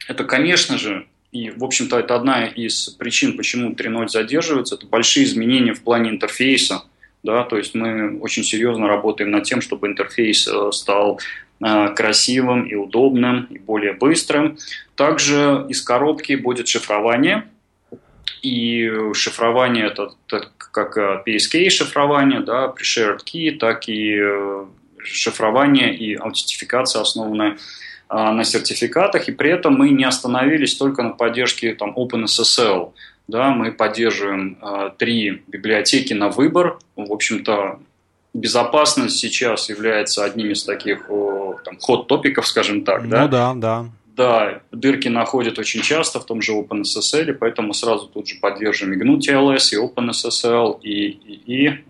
это, 0.08 0.24
конечно 0.24 0.78
же, 0.78 1.08
и, 1.32 1.52
в 1.52 1.64
общем-то, 1.64 2.00
это 2.00 2.16
одна 2.16 2.48
из 2.48 2.90
причин, 2.90 3.38
почему 3.38 3.72
3.0 3.72 4.08
задерживается, 4.08 4.76
это 4.76 4.88
большие 4.88 5.26
изменения 5.26 5.74
в 5.74 5.82
плане 5.82 6.10
интерфейса. 6.10 6.84
Да, 7.22 7.44
то 7.44 7.58
есть 7.58 7.76
мы 7.76 8.18
очень 8.20 8.44
серьезно 8.44 8.88
работаем 8.88 9.30
над 9.30 9.44
тем, 9.44 9.62
чтобы 9.62 9.88
интерфейс 9.88 10.48
э, 10.48 10.72
стал 10.72 11.20
э, 11.62 11.94
красивым 11.94 12.64
и 12.64 12.76
удобным, 12.76 13.44
и 13.50 13.60
более 13.60 13.94
быстрым. 13.94 14.58
Также 14.96 15.66
из 15.68 15.82
коробки 15.82 16.34
будет 16.36 16.70
шифрование. 16.70 17.46
И 18.42 18.90
шифрование 19.14 19.88
это 19.88 20.14
как 20.72 20.98
э, 20.98 21.24
PSK 21.28 21.70
шифрование, 21.70 22.40
да, 22.40 22.74
pre-shared 22.74 23.20
key, 23.26 23.58
так 23.58 23.90
и 23.90 24.18
шифрование 25.04 25.94
и 25.94 26.16
аутентификация, 26.16 27.02
основанная 27.02 27.58
на 28.10 28.44
сертификатах, 28.44 29.30
и 29.30 29.32
при 29.32 29.52
этом 29.52 29.76
мы 29.76 29.90
не 29.90 30.04
остановились 30.04 30.76
только 30.76 31.04
на 31.04 31.12
поддержке 31.12 31.76
там, 31.76 31.96
OpenSSL. 31.96 32.92
Да, 33.28 33.52
мы 33.52 33.72
поддерживаем 33.72 34.58
э, 34.60 34.90
три 34.98 35.44
библиотеки 35.46 36.14
на 36.14 36.30
выбор. 36.30 36.80
В 36.96 37.14
общем-то, 37.14 37.80
безопасность 38.34 39.18
сейчас 39.18 39.70
является 39.70 40.26
одним 40.26 40.52
из 40.52 40.64
таких 40.64 41.08
там, 41.64 41.78
ход-топиков, 41.80 42.48
скажем 42.48 42.84
так. 42.84 43.04
Ну 43.04 43.10
да, 43.10 43.28
да. 43.28 43.54
да. 43.54 43.86
Да, 44.20 44.62
дырки 44.72 45.08
находят 45.08 45.60
очень 45.60 45.82
часто 45.82 46.20
в 46.20 46.26
том 46.26 46.42
же 46.42 46.52
OpenSSL, 46.52 47.34
поэтому 47.34 47.74
сразу 47.74 48.08
тут 48.08 48.28
же 48.28 48.36
поддерживаем 48.42 49.00
и 49.00 49.06
GNU 49.06 49.20
TLS, 49.20 49.70
и 49.72 49.78
OpenSSL, 49.78 50.82
и, 50.82 51.08
и, 51.08 51.68
и 51.68 51.84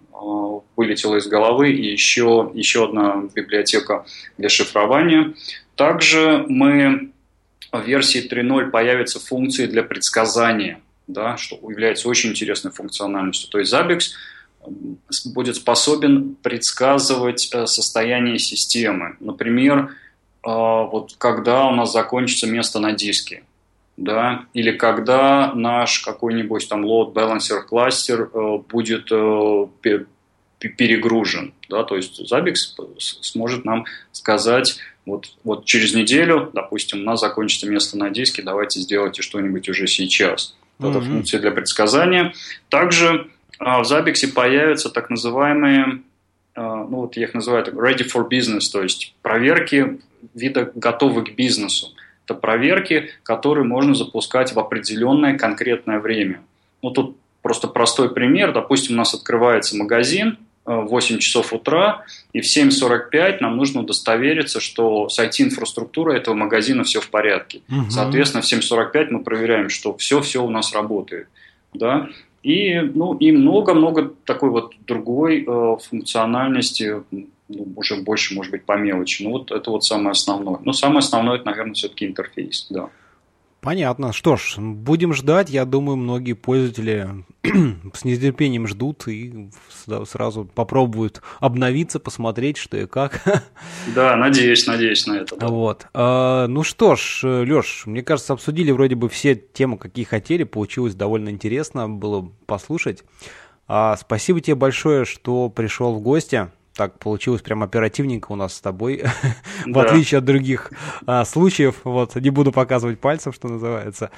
вылетела 0.76 1.16
из 1.16 1.28
головы, 1.28 1.72
и 1.72 1.92
еще, 1.92 2.52
еще 2.54 2.86
одна 2.86 3.24
библиотека 3.34 4.06
для 4.38 4.48
шифрования. 4.48 5.34
Также 5.80 6.44
мы 6.50 7.12
в 7.72 7.82
версии 7.86 8.30
3.0 8.30 8.70
появятся 8.70 9.18
функции 9.18 9.66
для 9.66 9.82
предсказания, 9.82 10.82
да, 11.08 11.38
что 11.38 11.56
является 11.56 12.10
очень 12.10 12.32
интересной 12.32 12.72
функциональностью. 12.72 13.50
То 13.50 13.60
есть 13.60 13.74
Zabbix 13.74 14.10
будет 15.34 15.56
способен 15.56 16.36
предсказывать 16.44 17.50
э, 17.54 17.66
состояние 17.66 18.40
системы. 18.40 19.16
Например, 19.22 19.96
э, 20.44 20.50
вот 20.50 21.16
когда 21.18 21.66
у 21.68 21.72
нас 21.72 21.94
закончится 21.94 22.46
место 22.46 22.80
на 22.80 22.92
диске, 22.92 23.44
да, 23.96 24.48
или 24.54 24.72
когда 24.72 25.54
наш 25.54 26.00
какой-нибудь 26.00 26.68
там 26.68 26.84
load 26.84 27.14
balancer 27.14 27.62
кластер 27.62 28.30
э, 28.34 28.58
будет 28.68 29.06
перегружен, 30.60 31.54
да, 31.70 31.86
то 31.86 31.96
есть 31.96 32.20
Zabbix 32.30 32.56
сможет 33.22 33.64
нам 33.64 33.86
сказать, 34.12 34.78
вот, 35.06 35.34
вот 35.44 35.66
через 35.66 35.94
неделю, 35.96 36.50
допустим, 36.54 37.02
у 37.02 37.04
нас 37.04 37.20
закончится 37.20 37.70
место 37.70 37.98
на 37.98 38.10
диске, 38.10 38.42
давайте 38.42 38.80
сделайте 38.80 39.22
что-нибудь 39.22 39.70
уже 39.70 39.88
сейчас. 39.88 40.56
Mm-hmm. 40.80 40.90
Это 40.90 41.02
функция 41.02 41.40
для 41.40 41.52
предсказания. 41.52 42.34
Также 42.70 43.30
а, 43.60 43.84
в 43.84 43.92
Zabbix 43.92 44.28
появятся 44.34 44.90
так 44.90 45.10
называемые, 45.10 46.02
а, 46.56 46.86
ну 46.86 47.02
вот 47.02 47.18
я 47.18 47.24
их 47.24 47.34
называю 47.34 47.64
так, 47.64 47.74
ready 47.74 48.06
for 48.06 48.28
business, 48.30 48.72
то 48.72 48.82
есть 48.82 49.16
проверки 49.22 50.00
вида 50.34 50.72
готовы 50.76 51.26
к 51.26 51.36
бизнесу. 51.36 51.94
Это 52.26 52.36
проверки, 52.36 53.10
которые 53.24 53.66
можно 53.66 53.96
запускать 53.96 54.54
в 54.54 54.60
определенное 54.60 55.38
конкретное 55.38 56.00
время. 56.00 56.42
Ну 56.82 56.92
тут 56.92 57.18
просто 57.42 57.68
простой 57.68 58.14
пример. 58.14 58.54
Допустим, 58.54 58.96
у 58.96 58.98
нас 58.98 59.14
открывается 59.14 59.76
магазин, 59.76 60.38
8 60.66 61.18
часов 61.20 61.54
утра, 61.54 62.06
и 62.34 62.42
в 62.42 62.46
7.45 62.46 63.38
нам 63.40 63.58
нужно 63.58 63.82
удостовериться, 63.82 64.60
что 64.60 65.10
с 65.10 65.20
IT-инфраструктурой 65.20 66.18
этого 66.18 66.36
магазина 66.36 66.84
все 66.84 67.02
в 67.02 67.10
порядке. 67.10 67.62
Угу. 67.70 67.90
Соответственно, 67.90 68.44
в 68.44 68.52
7.45 68.52 69.08
мы 69.10 69.24
проверяем, 69.24 69.70
что 69.70 69.96
все-все 69.98 70.44
у 70.44 70.50
нас 70.50 70.74
работает. 70.74 71.28
Да? 71.74 72.10
И, 72.44 72.80
ну, 72.80 73.16
и 73.16 73.32
много-много 73.32 74.14
такой 74.26 74.50
вот 74.50 74.74
другой 74.86 75.46
э, 75.46 75.78
функциональности, 75.90 77.04
ну, 77.12 77.28
уже 77.76 77.98
больше, 77.98 78.34
может 78.36 78.52
быть, 78.52 78.64
по 78.64 78.78
мелочи. 78.78 79.24
Ну, 79.24 79.32
вот 79.32 79.52
это 79.52 79.72
вот 79.72 79.84
самое 79.84 80.12
основное. 80.12 80.60
Но 80.64 80.72
самое 80.72 81.00
основное, 81.00 81.38
это, 81.38 81.46
наверное, 81.46 81.74
все-таки 81.74 82.06
интерфейс, 82.06 82.68
да. 82.70 82.90
Понятно. 83.62 84.14
Что 84.14 84.38
ж, 84.38 84.56
будем 84.58 85.14
ждать. 85.14 85.50
Я 85.50 85.66
думаю, 85.66 85.98
многие 85.98 86.34
пользователи 86.34 87.26
с 87.94 88.06
нетерпением 88.06 88.68
ждут 88.68 89.08
и 89.08 89.50
сразу 90.06 90.46
попробуют 90.46 91.22
обновиться, 91.40 92.00
посмотреть, 92.00 92.58
что 92.58 92.78
и 92.78 92.86
как. 92.86 93.22
Да, 93.96 94.16
надеюсь, 94.16 94.68
надеюсь 94.68 95.06
на 95.08 95.14
это. 95.18 95.36
Да. 95.36 95.48
Вот. 95.48 95.88
А, 95.94 96.48
ну 96.48 96.64
что 96.64 96.96
ж, 96.96 97.24
Леш, 97.24 97.84
мне 97.86 98.02
кажется, 98.02 98.34
обсудили 98.34 98.72
вроде 98.72 98.96
бы 98.96 99.10
все 99.10 99.36
темы, 99.36 99.78
какие 99.78 100.06
хотели. 100.06 100.44
Получилось 100.44 100.96
довольно 100.96 101.30
интересно 101.30 101.90
было 101.90 102.32
послушать. 102.46 103.04
А, 103.68 103.98
спасибо 103.98 104.42
тебе 104.42 104.56
большое, 104.56 105.06
что 105.06 105.50
пришел 105.50 105.94
в 105.94 106.02
гости 106.02 106.50
так 106.80 106.98
получилось 106.98 107.42
прям 107.42 107.62
оперативненько 107.62 108.32
у 108.32 108.38
нас 108.38 108.54
с 108.54 108.62
тобой, 108.62 109.04
в 109.66 109.78
отличие 109.78 110.20
от 110.20 110.24
других 110.24 110.72
а, 111.06 111.26
случаев. 111.26 111.82
Вот, 111.84 112.16
не 112.16 112.30
буду 112.30 112.54
показывать 112.54 113.02
пальцем, 113.02 113.34
что 113.34 113.50
называется. 113.50 114.12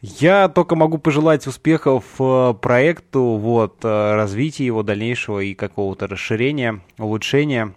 Я 0.00 0.48
только 0.48 0.76
могу 0.76 0.96
пожелать 0.96 1.46
успехов 1.46 2.04
э, 2.18 2.54
проекту, 2.54 3.36
вот, 3.36 3.84
э, 3.84 4.14
развития 4.14 4.64
его 4.64 4.82
дальнейшего 4.82 5.40
и 5.40 5.52
какого-то 5.52 6.06
расширения, 6.06 6.80
улучшения 6.96 7.74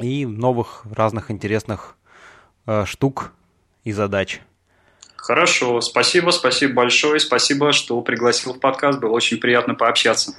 и 0.00 0.26
новых 0.26 0.86
разных 0.88 1.32
интересных 1.32 1.96
э, 2.66 2.84
штук 2.84 3.32
и 3.82 3.90
задач. 3.90 4.42
Хорошо, 5.26 5.80
спасибо, 5.80 6.30
спасибо 6.30 6.74
большое, 6.74 7.18
спасибо, 7.18 7.72
что 7.72 8.00
пригласил 8.00 8.54
в 8.54 8.60
подкаст, 8.60 9.00
было 9.00 9.10
очень 9.10 9.38
приятно 9.38 9.74
пообщаться. 9.74 10.36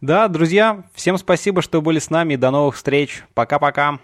Да, 0.00 0.26
друзья, 0.26 0.84
всем 0.94 1.18
спасибо, 1.18 1.60
что 1.60 1.82
были 1.82 1.98
с 1.98 2.08
нами, 2.08 2.36
до 2.36 2.50
новых 2.50 2.76
встреч, 2.76 3.24
пока-пока. 3.34 3.98